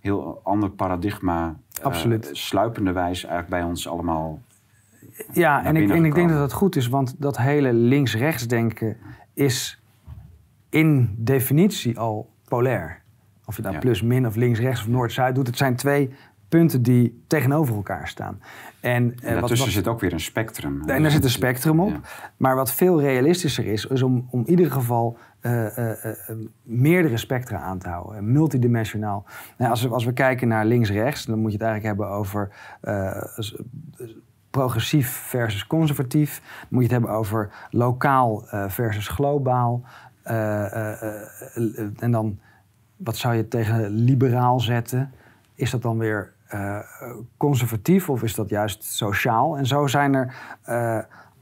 heel 0.00 0.40
ander 0.42 0.70
paradigma. 0.70 1.56
Absoluut. 1.82 2.30
sluipende 2.32 2.92
wijze 2.92 3.26
eigenlijk 3.26 3.62
bij 3.62 3.70
ons 3.70 3.88
allemaal. 3.88 4.40
Ja, 5.32 5.64
en 5.64 5.76
ik, 5.76 5.90
en 5.90 6.04
ik 6.04 6.14
denk 6.14 6.28
dat 6.28 6.38
dat 6.38 6.52
goed 6.52 6.76
is, 6.76 6.88
want 6.88 7.14
dat 7.18 7.38
hele 7.38 7.72
links-rechts 7.72 8.46
denken 8.48 8.96
is 9.34 9.82
in 10.68 11.14
definitie 11.18 11.98
al 11.98 12.30
polair. 12.48 13.02
Of 13.44 13.56
je 13.56 13.62
nou 13.62 13.74
Ja. 13.74 13.80
plus, 13.80 14.02
min 14.02 14.26
of 14.26 14.36
links-rechts 14.36 14.80
of 14.80 14.88
noord-zuid 14.88 15.34
doet, 15.34 15.46
het 15.46 15.56
zijn 15.56 15.76
twee 15.76 16.10
punten 16.48 16.82
die 16.82 17.22
tegenover 17.26 17.74
elkaar 17.74 18.08
staan. 18.08 18.40
En, 18.80 18.92
En 18.92 19.14
eh, 19.14 19.22
wat- 19.22 19.32
daartussen 19.32 19.66
wat- 19.66 19.74
zit 19.74 19.88
ook 19.88 20.00
weer 20.00 20.12
een 20.12 20.20
spectrum. 20.20 20.82
en 20.86 21.02
daar 21.02 21.10
zit 21.10 21.24
een 21.24 21.30
spectrum 21.30 21.80
op. 21.80 21.90
Ja. 21.90 22.00
Maar 22.36 22.54
wat 22.54 22.72
veel 22.72 23.00
realistischer 23.00 23.66
is, 23.66 23.86
is 23.86 24.02
om, 24.02 24.26
om 24.30 24.40
in 24.40 24.50
ieder 24.50 24.70
geval 24.72 25.18
eh, 25.40 25.90
eh, 26.04 26.36
meerdere 26.62 27.16
spectra 27.16 27.58
aan 27.58 27.78
te 27.78 27.88
houden. 27.88 28.32
Multidimensionaal. 28.32 29.24
Nou, 29.58 29.70
als, 29.70 29.82
we, 29.82 29.88
als 29.88 30.04
we 30.04 30.12
kijken 30.12 30.48
naar 30.48 30.64
links-rechts, 30.66 31.24
dan 31.24 31.38
moet 31.38 31.52
je 31.52 31.56
het 31.58 31.66
eigenlijk 31.66 31.96
hebben 31.98 32.16
over 32.16 32.50
progressief 34.50 35.10
versus 35.10 35.66
conservatief. 35.66 36.40
Dan 36.40 36.68
moet 36.68 36.82
je 36.82 36.94
het 36.94 36.98
hebben 37.00 37.18
over 37.18 37.50
lokaal 37.70 38.48
eh, 38.48 38.68
versus 38.68 39.08
globaal. 39.08 39.82
Eh, 40.22 41.02
eh, 41.02 42.02
en 42.02 42.10
dan, 42.10 42.38
wat 42.96 43.16
zou 43.16 43.34
je 43.34 43.48
tegen 43.48 43.88
liberaal 43.88 44.60
zetten? 44.60 45.12
Is 45.54 45.70
dat 45.70 45.82
dan 45.82 45.98
weer 45.98 46.32
conservatief 47.36 48.08
of 48.08 48.22
is 48.22 48.34
dat 48.34 48.48
juist 48.48 48.84
sociaal? 48.84 49.56
En 49.56 49.66
zo 49.66 49.86
zijn 49.86 50.14
er 50.14 50.34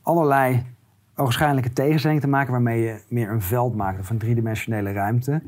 allerlei 0.02 0.66
ogenschijnlijke 1.16 1.72
tegenstellingen 1.72 2.22
te 2.22 2.28
maken 2.28 2.52
waarmee 2.52 2.82
je 2.82 3.02
meer 3.09 3.30
een 3.30 3.43
veld 3.43 3.74
maakt 3.74 4.01
of 4.01 4.10
een 4.10 4.18
driedimensionele 4.18 4.93
ruimte 4.93 5.43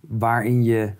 waarin 0.00 0.64
je 0.64 0.92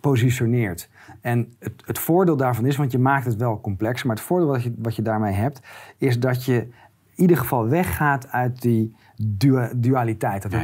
positioneert. 0.00 0.88
En 1.20 1.54
het, 1.58 1.72
het 1.86 1.98
voordeel 1.98 2.36
daarvan 2.36 2.66
is, 2.66 2.76
want 2.76 2.92
je 2.92 2.98
maakt 2.98 3.24
het 3.24 3.36
wel 3.36 3.60
complexer, 3.60 4.06
maar 4.06 4.16
het 4.16 4.24
voordeel 4.24 4.48
wat 4.48 4.62
je, 4.62 4.74
wat 4.78 4.96
je 4.96 5.02
daarmee 5.02 5.32
hebt, 5.32 5.60
is 5.98 6.18
dat 6.20 6.44
je 6.44 6.56
in 7.14 7.26
ieder 7.26 7.36
geval 7.36 7.68
weggaat 7.68 8.28
uit 8.28 8.62
die 8.62 8.96
dua- 9.16 9.72
dualiteit. 9.76 10.42
Dat 10.42 10.52
Ja, 10.52 10.58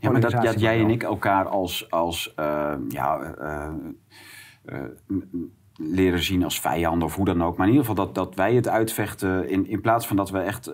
ja. 0.00 0.10
maar 0.10 0.20
dat, 0.20 0.30
dat 0.30 0.60
jij 0.60 0.80
en 0.80 0.90
ik 0.90 1.02
elkaar 1.02 1.48
als, 1.48 1.90
als 1.90 2.34
eh, 2.34 2.74
ja, 2.88 3.18
eh, 3.20 3.68
eh, 4.64 4.78
leren 5.82 6.22
zien 6.22 6.44
als 6.44 6.60
vijanden 6.60 7.08
of 7.08 7.14
hoe 7.14 7.24
dan 7.24 7.42
ook. 7.42 7.56
Maar 7.56 7.66
in 7.66 7.72
ieder 7.72 7.86
geval 7.88 8.04
dat, 8.06 8.14
dat 8.14 8.34
wij 8.34 8.54
het 8.54 8.68
uitvechten 8.68 9.48
in, 9.48 9.66
in 9.66 9.80
plaats 9.80 10.06
van 10.06 10.16
dat 10.16 10.30
we 10.30 10.38
echt 10.38 10.66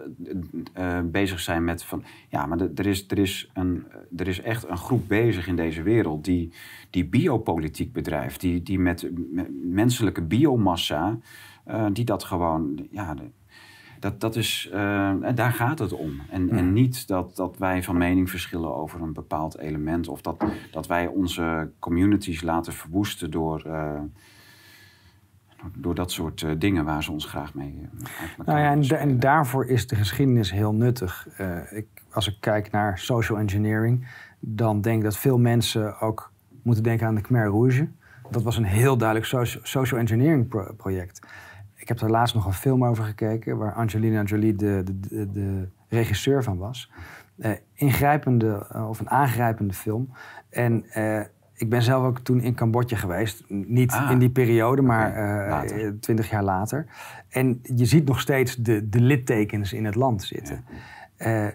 eh, 0.73 0.99
eh, 0.99 1.05
bezig 1.05 1.41
zijn 1.41 1.65
met 1.65 1.85
van... 1.85 2.05
Ja, 2.29 2.47
maar 2.47 2.59
de- 2.59 2.73
er 2.75 2.87
is, 2.87 3.05
er, 3.09 3.19
is 3.19 3.51
een, 3.55 3.87
er 4.17 4.29
is 4.29 4.41
echt 4.41 4.69
een 4.69 4.77
groep 4.77 5.09
bezig 5.09 5.47
in 5.47 5.57
deze 5.57 5.83
wereld 5.83 6.25
die, 6.25 6.53
die 6.91 7.05
biopolitiek 7.05 7.93
bedrijft. 7.93 8.41
Die, 8.41 8.63
die 8.63 8.79
met, 8.79 9.11
met 9.31 9.49
menselijke 9.65 10.23
biomassa, 10.23 11.19
eh, 11.65 11.87
die 11.93 12.05
dat 12.05 12.25
gewoon... 12.25 12.87
Ja, 12.91 13.15
de- 13.15 13.31
dat, 14.01 14.21
dat 14.21 14.37
is, 14.37 14.69
daar 15.35 15.53
gaat 15.53 15.79
het 15.79 15.93
om. 15.93 16.21
En, 16.31 16.51
en 16.51 16.73
niet 16.73 17.09
dat, 17.09 17.37
dat 17.37 17.59
wij 17.59 17.83
van 17.83 17.97
mening 17.97 18.31
verschillen 18.31 18.75
over 18.75 19.01
een 19.03 19.13
bepaald 19.13 19.59
element. 19.59 20.09
Of 20.09 20.21
dat, 20.21 20.45
dat 20.71 20.87
wij 20.87 21.07
onze 21.07 21.71
communities 21.79 22.43
laten 22.43 22.73
verwoesten 22.73 23.31
door, 23.31 23.63
door, 25.75 25.95
dat 25.95 26.11
soort 26.11 26.43
eh, 26.43 26.51
dingen 26.59 26.85
waar 26.85 27.03
ze 27.03 27.13
ons 27.13 27.25
graag 27.25 27.55
mee 27.55 27.89
elkaar 28.39 28.45
Nou 28.47 28.59
ja, 28.59 28.71
en, 28.71 28.83
da- 28.83 28.97
en 28.97 29.21
daarvoor 29.21 29.67
is 29.67 29.87
de 29.87 29.97
geschiedenis 29.97 30.51
heel 30.51 30.73
nuttig. 30.75 31.29
Eh, 31.37 31.73
ik, 31.73 31.87
als 32.11 32.29
ik 32.29 32.37
kijk 32.41 32.71
naar 32.71 32.99
social 32.99 33.39
engineering, 33.39 34.07
dan 34.41 34.81
denk 34.81 34.99
ik 34.99 35.05
dat 35.05 35.17
veel 35.17 35.39
mensen 35.39 36.01
ook 36.01 36.33
moeten 36.63 36.83
denken 36.83 37.07
aan 37.07 37.15
de 37.15 37.21
Khmer 37.21 37.47
Rouge. 37.47 37.89
Dat 38.31 38.43
was 38.43 38.57
een 38.57 38.65
heel 38.65 38.97
duidelijk 38.97 39.29
soci- 39.29 39.61
social 39.63 40.01
engineering 40.01 40.49
pro- 40.49 40.73
project. 40.77 41.27
Ik 41.75 41.89
heb 41.89 41.99
daar 41.99 42.11
laatst 42.11 42.35
nog 42.35 42.47
een 42.47 42.53
film 42.53 42.85
over 42.85 43.05
gekeken, 43.05 43.57
waar 43.59 43.75
Angelina 43.75 44.23
Jolie 44.23 44.55
de, 44.55 44.83
de, 44.85 44.99
de, 45.01 45.31
de 45.31 45.69
regisseur 45.89 46.43
van 46.43 46.57
was. 46.59 46.91
Ingrijpende, 47.75 48.67
of 48.89 49.01
een 49.01 49.11
aangrijpende 49.11 49.73
film. 49.75 50.13
En 50.51 50.85
ik 51.57 51.69
ben 51.69 51.83
zelf 51.83 52.05
ook 52.05 52.19
toen 52.19 52.41
in 52.41 52.55
Cambodja 52.55 52.97
geweest. 52.97 53.45
Niet 53.49 53.93
Ah, 53.93 54.11
in 54.11 54.19
die 54.19 54.31
periode, 54.31 54.83
maar 54.83 55.13
eh, 55.15 55.51
later. 55.51 56.01
twintig 56.01 56.31
jaar 56.31 56.43
later. 56.45 56.87
En 57.29 57.61
je 57.63 57.85
ziet 57.85 58.07
nog 58.07 58.21
steeds 58.21 58.57
de, 58.57 58.89
de 58.89 59.01
littekens 59.01 59.73
in 59.73 59.85
het 59.85 59.95
land 59.95 60.23
zitten. 60.23 60.65
Eh, 61.17 61.47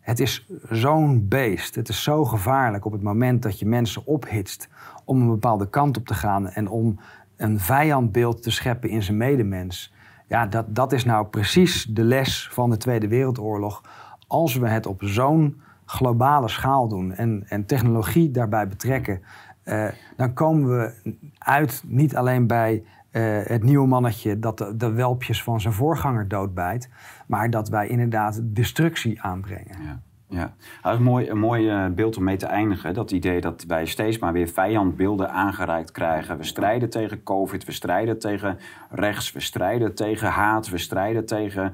het 0.00 0.20
is 0.20 0.48
zo'n 0.70 1.28
beest. 1.28 1.74
Het 1.74 1.88
is 1.88 2.02
zo 2.02 2.24
gevaarlijk 2.24 2.84
op 2.84 2.92
het 2.92 3.02
moment 3.02 3.42
dat 3.42 3.58
je 3.58 3.66
mensen 3.66 4.06
ophitst 4.06 4.68
om 5.04 5.20
een 5.20 5.28
bepaalde 5.28 5.68
kant 5.70 5.96
op 5.96 6.06
te 6.06 6.14
gaan 6.14 6.48
en 6.48 6.68
om 6.68 7.00
een 7.36 7.60
vijandbeeld 7.60 8.42
te 8.42 8.50
scheppen 8.50 8.88
in 8.90 9.02
zijn 9.02 9.16
medemens. 9.16 9.92
Ja, 10.26 10.46
dat, 10.46 10.74
dat 10.74 10.92
is 10.92 11.04
nou 11.04 11.26
precies 11.26 11.84
de 11.84 12.04
les 12.04 12.48
van 12.52 12.70
de 12.70 12.76
Tweede 12.76 13.08
Wereldoorlog. 13.08 13.82
Als 14.26 14.56
we 14.56 14.68
het 14.68 14.86
op 14.86 15.02
zo'n 15.04 15.60
globale 15.84 16.48
schaal 16.48 16.88
doen 16.88 17.12
en, 17.12 17.44
en 17.48 17.66
technologie 17.66 18.30
daarbij 18.30 18.68
betrekken, 18.68 19.22
eh, 19.62 19.86
dan 20.16 20.32
komen 20.32 20.78
we 20.78 21.14
uit 21.38 21.82
niet 21.86 22.16
alleen 22.16 22.46
bij 22.46 22.84
eh, 23.10 23.22
het 23.42 23.62
nieuwe 23.62 23.86
mannetje 23.86 24.38
dat 24.38 24.72
de, 24.76 24.92
welpjes 24.92 25.42
van 25.42 25.60
zijn 25.60 25.74
voorganger 25.74 26.28
doodbijt, 26.28 26.90
maar 27.26 27.50
dat 27.50 27.68
wij 27.68 27.88
inderdaad 27.88 28.40
destructie 28.42 29.22
aanbrengen. 29.22 29.82
Ja. 29.82 30.00
Ja, 30.30 30.54
dat 30.82 30.92
is 30.92 30.98
een 30.98 31.04
mooi, 31.04 31.30
een 31.30 31.38
mooi 31.38 31.68
eh, 31.68 31.86
beeld 31.86 32.16
om 32.16 32.24
mee 32.24 32.36
te 32.36 32.46
eindigen. 32.46 32.94
Dat 32.94 33.10
idee 33.10 33.40
dat 33.40 33.64
wij 33.66 33.86
steeds 33.86 34.18
maar 34.18 34.32
weer 34.32 34.48
vijandbeelden 34.48 35.30
aangereikt 35.30 35.90
krijgen. 35.90 36.36
We 36.36 36.44
strijden 36.44 36.90
tegen 36.90 37.22
COVID, 37.22 37.64
we 37.64 37.72
strijden 37.72 38.18
tegen 38.18 38.58
rechts, 38.90 39.32
we 39.32 39.40
strijden 39.40 39.94
tegen 39.94 40.28
haat, 40.28 40.68
we 40.68 40.78
strijden 40.78 41.26
tegen 41.26 41.72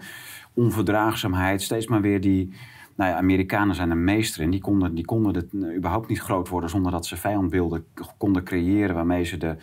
onverdraagzaamheid. 0.54 1.62
Steeds 1.62 1.86
maar 1.86 2.00
weer 2.00 2.20
die. 2.20 2.54
Nou 2.96 3.10
ja, 3.10 3.16
Amerikanen 3.16 3.74
zijn 3.74 3.90
er 3.90 3.96
meester 3.96 4.42
in. 4.42 4.50
Die 4.50 4.60
konden, 4.60 4.94
die 4.94 5.04
konden 5.04 5.34
het 5.34 5.52
eh, 5.52 5.76
überhaupt 5.76 6.08
niet 6.08 6.20
groot 6.20 6.48
worden 6.48 6.70
zonder 6.70 6.92
dat 6.92 7.06
ze 7.06 7.16
vijandbeelden 7.16 7.84
konden 8.18 8.44
creëren 8.44 8.94
waarmee 8.94 9.24
ze 9.24 9.36
de 9.36 9.56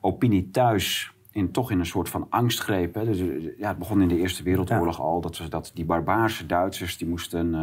opinie 0.00 0.50
thuis 0.50 1.12
in, 1.30 1.50
toch 1.50 1.70
in 1.70 1.78
een 1.78 1.86
soort 1.86 2.08
van 2.08 2.26
angst 2.30 2.60
greep. 2.60 2.94
Hè. 2.94 3.04
Dus, 3.04 3.20
eh, 3.20 3.58
ja, 3.58 3.68
het 3.68 3.78
begon 3.78 4.02
in 4.02 4.08
de 4.08 4.18
Eerste 4.18 4.42
Wereldoorlog 4.42 5.00
al. 5.00 5.20
Dat, 5.20 5.38
we, 5.38 5.48
dat 5.48 5.70
die 5.74 5.84
barbaarse 5.84 6.46
Duitsers, 6.46 6.96
die 6.96 7.08
moesten... 7.08 7.54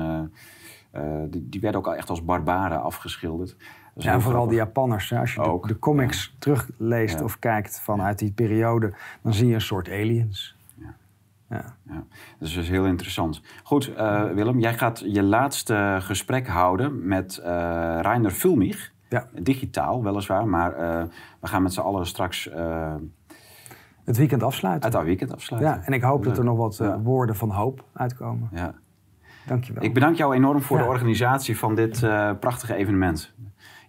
eh, 0.91 1.01
die, 1.29 1.49
die 1.49 1.61
werden 1.61 1.79
ook 1.79 1.87
al 1.87 1.95
echt 1.95 2.09
als 2.09 2.25
barbaren 2.25 2.81
afgeschilderd. 2.81 3.55
Ja, 3.95 4.13
en 4.13 4.21
vooral 4.21 4.47
de 4.47 4.55
Japanners. 4.55 5.09
hè. 5.09 5.19
Als 5.19 5.33
je 5.33 5.41
de, 5.41 5.47
Ook, 5.47 5.67
de 5.67 5.79
comics 5.79 6.35
terugleest 6.39 7.21
of 7.21 7.39
kijkt 7.39 7.79
vanuit 7.79 8.19
die 8.19 8.31
periode, 8.31 8.93
dan 9.21 9.33
zie 9.33 9.47
je 9.47 9.53
een 9.53 9.61
soort 9.61 9.89
aliens. 9.89 10.57
Ja. 11.49 11.75
Ja, 11.83 12.03
dat 12.39 12.47
is 12.47 12.53
dus 12.53 12.67
heel 12.69 12.85
interessant. 12.85 13.41
Goed, 13.63 13.93
eh, 13.93 14.23
Willem, 14.31 14.59
jij 14.59 14.73
gaat 14.73 15.03
je 15.05 15.23
laatste 15.23 15.97
gesprek 16.01 16.47
houden 16.47 17.07
met 17.07 17.37
eh 17.37 17.49
Rainer 18.01 18.31
Fulmich. 18.31 18.91
Ja. 19.09 19.27
Digitaal, 19.41 20.03
weliswaar, 20.03 20.47
maar 20.47 20.73
eh, 20.73 21.03
we 21.39 21.47
gaan 21.47 21.63
met 21.63 21.73
z'n 21.73 21.79
allen 21.79 22.05
straks 22.05 22.49
Het 24.03 24.17
weekend 24.17 24.43
afsluiten. 24.43 24.83
uit 24.83 24.93
dat 24.93 25.03
weekend 25.03 25.33
afsluiten. 25.33 25.71
Ja, 25.71 25.81
en 25.85 25.93
ik 25.93 26.01
hoop 26.01 26.23
dat 26.23 26.37
er 26.37 26.43
nog 26.43 26.57
wat 26.57 26.77
Ja. 26.77 26.99
woorden 26.99 27.35
van 27.35 27.49
hoop 27.51 27.83
uitkomen. 27.93 28.49
Ja. 28.53 28.73
Dankjewel. 29.45 29.83
Ik 29.83 29.93
bedank 29.93 30.15
jou 30.15 30.35
enorm 30.35 30.61
voor 30.61 30.77
Ja. 30.77 30.83
de 30.83 30.89
organisatie 30.89 31.57
van 31.57 31.75
dit 31.75 31.99
prachtige 32.39 32.75
evenement. 32.75 33.33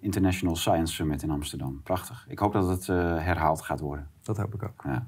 International 0.00 0.56
Science 0.56 0.94
Summit 0.94 1.22
in 1.22 1.30
Amsterdam. 1.30 1.80
Prachtig. 1.82 2.24
Ik 2.28 2.38
hoop 2.38 2.52
dat 2.52 2.68
het 2.68 2.86
herhaald 3.24 3.62
gaat 3.62 3.80
worden. 3.80 4.06
Dat 4.22 4.36
hoop 4.36 4.54
ik 4.54 4.62
ook. 4.62 4.82
Ja. 4.84 5.06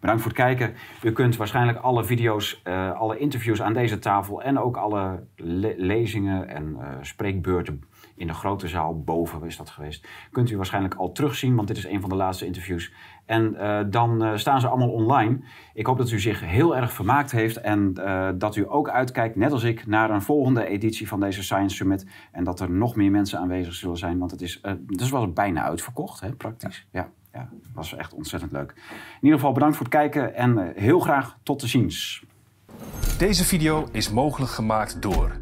Bedankt 0.00 0.22
voor 0.22 0.30
het 0.30 0.40
kijken. 0.40 0.74
U 1.02 1.12
kunt 1.12 1.36
waarschijnlijk 1.36 1.78
alle 1.78 2.04
video's, 2.04 2.60
eh, 2.64 2.92
alle 2.92 3.18
interviews 3.18 3.62
aan 3.62 3.72
deze 3.72 3.98
tafel 3.98 4.42
en 4.42 4.58
ook 4.58 4.76
alle 4.76 5.24
le- 5.36 5.74
lezingen 5.76 6.48
en 6.48 6.76
eh, 6.80 6.88
spreekbeurten 7.00 7.82
in 8.16 8.26
de 8.26 8.34
grote 8.34 8.68
zaal 8.68 9.02
boven 9.02 9.44
is 9.44 9.56
dat 9.56 9.70
geweest. 9.70 10.08
Kunt 10.30 10.50
u 10.50 10.56
waarschijnlijk 10.56 10.94
al 10.94 11.12
terugzien, 11.12 11.54
want 11.54 11.68
dit 11.68 11.76
is 11.76 11.86
een 11.86 12.00
van 12.00 12.08
de 12.10 12.16
laatste 12.16 12.46
interviews. 12.46 12.92
En 13.26 13.54
eh, 13.56 13.80
dan 13.90 14.38
staan 14.38 14.60
ze 14.60 14.68
allemaal 14.68 14.90
online. 14.90 15.40
Ik 15.74 15.86
hoop 15.86 15.98
dat 15.98 16.10
u 16.10 16.20
zich 16.20 16.40
heel 16.40 16.76
erg 16.76 16.92
vermaakt 16.92 17.30
heeft 17.30 17.56
en 17.56 17.94
dat 18.38 18.56
u 18.56 18.64
ook 18.68 18.88
uitkijkt, 18.88 19.36
net 19.36 19.52
als 19.52 19.62
ik, 19.62 19.86
naar 19.86 20.10
een 20.10 20.22
volgende 20.22 20.66
editie 20.66 21.08
van 21.08 21.20
deze 21.20 21.42
Science 21.42 21.76
Summit. 21.76 22.06
En 22.32 22.44
dat 22.44 22.60
er 22.60 22.70
nog 22.70 22.96
meer 22.96 23.10
mensen 23.10 23.38
aanwezig 23.38 23.74
zullen 23.74 23.96
zijn, 23.96 24.18
want 24.18 24.30
het 24.30 24.40
is, 24.40 24.60
dus 24.86 25.10
was 25.10 25.32
bijna 25.32 25.62
uitverkocht, 25.62 26.20
hè, 26.20 26.32
praktisch. 26.32 26.86
Ja, 26.90 27.08
was 27.74 27.94
echt 27.94 28.14
ontzettend 28.14 28.52
leuk. 28.52 28.74
In 28.90 29.18
ieder 29.20 29.38
geval 29.38 29.52
bedankt 29.52 29.76
voor 29.76 29.86
het 29.86 29.94
kijken 29.94 30.34
en 30.34 30.58
eh, 30.58 30.82
heel 30.82 31.00
graag 31.00 31.36
tot 31.42 31.60
de 31.60 31.66
ziens. 31.66 32.24
Deze 33.18 33.44
video 33.44 33.88
is 33.92 34.10
mogelijk 34.10 34.52
gemaakt 34.52 35.02
door 35.02 35.36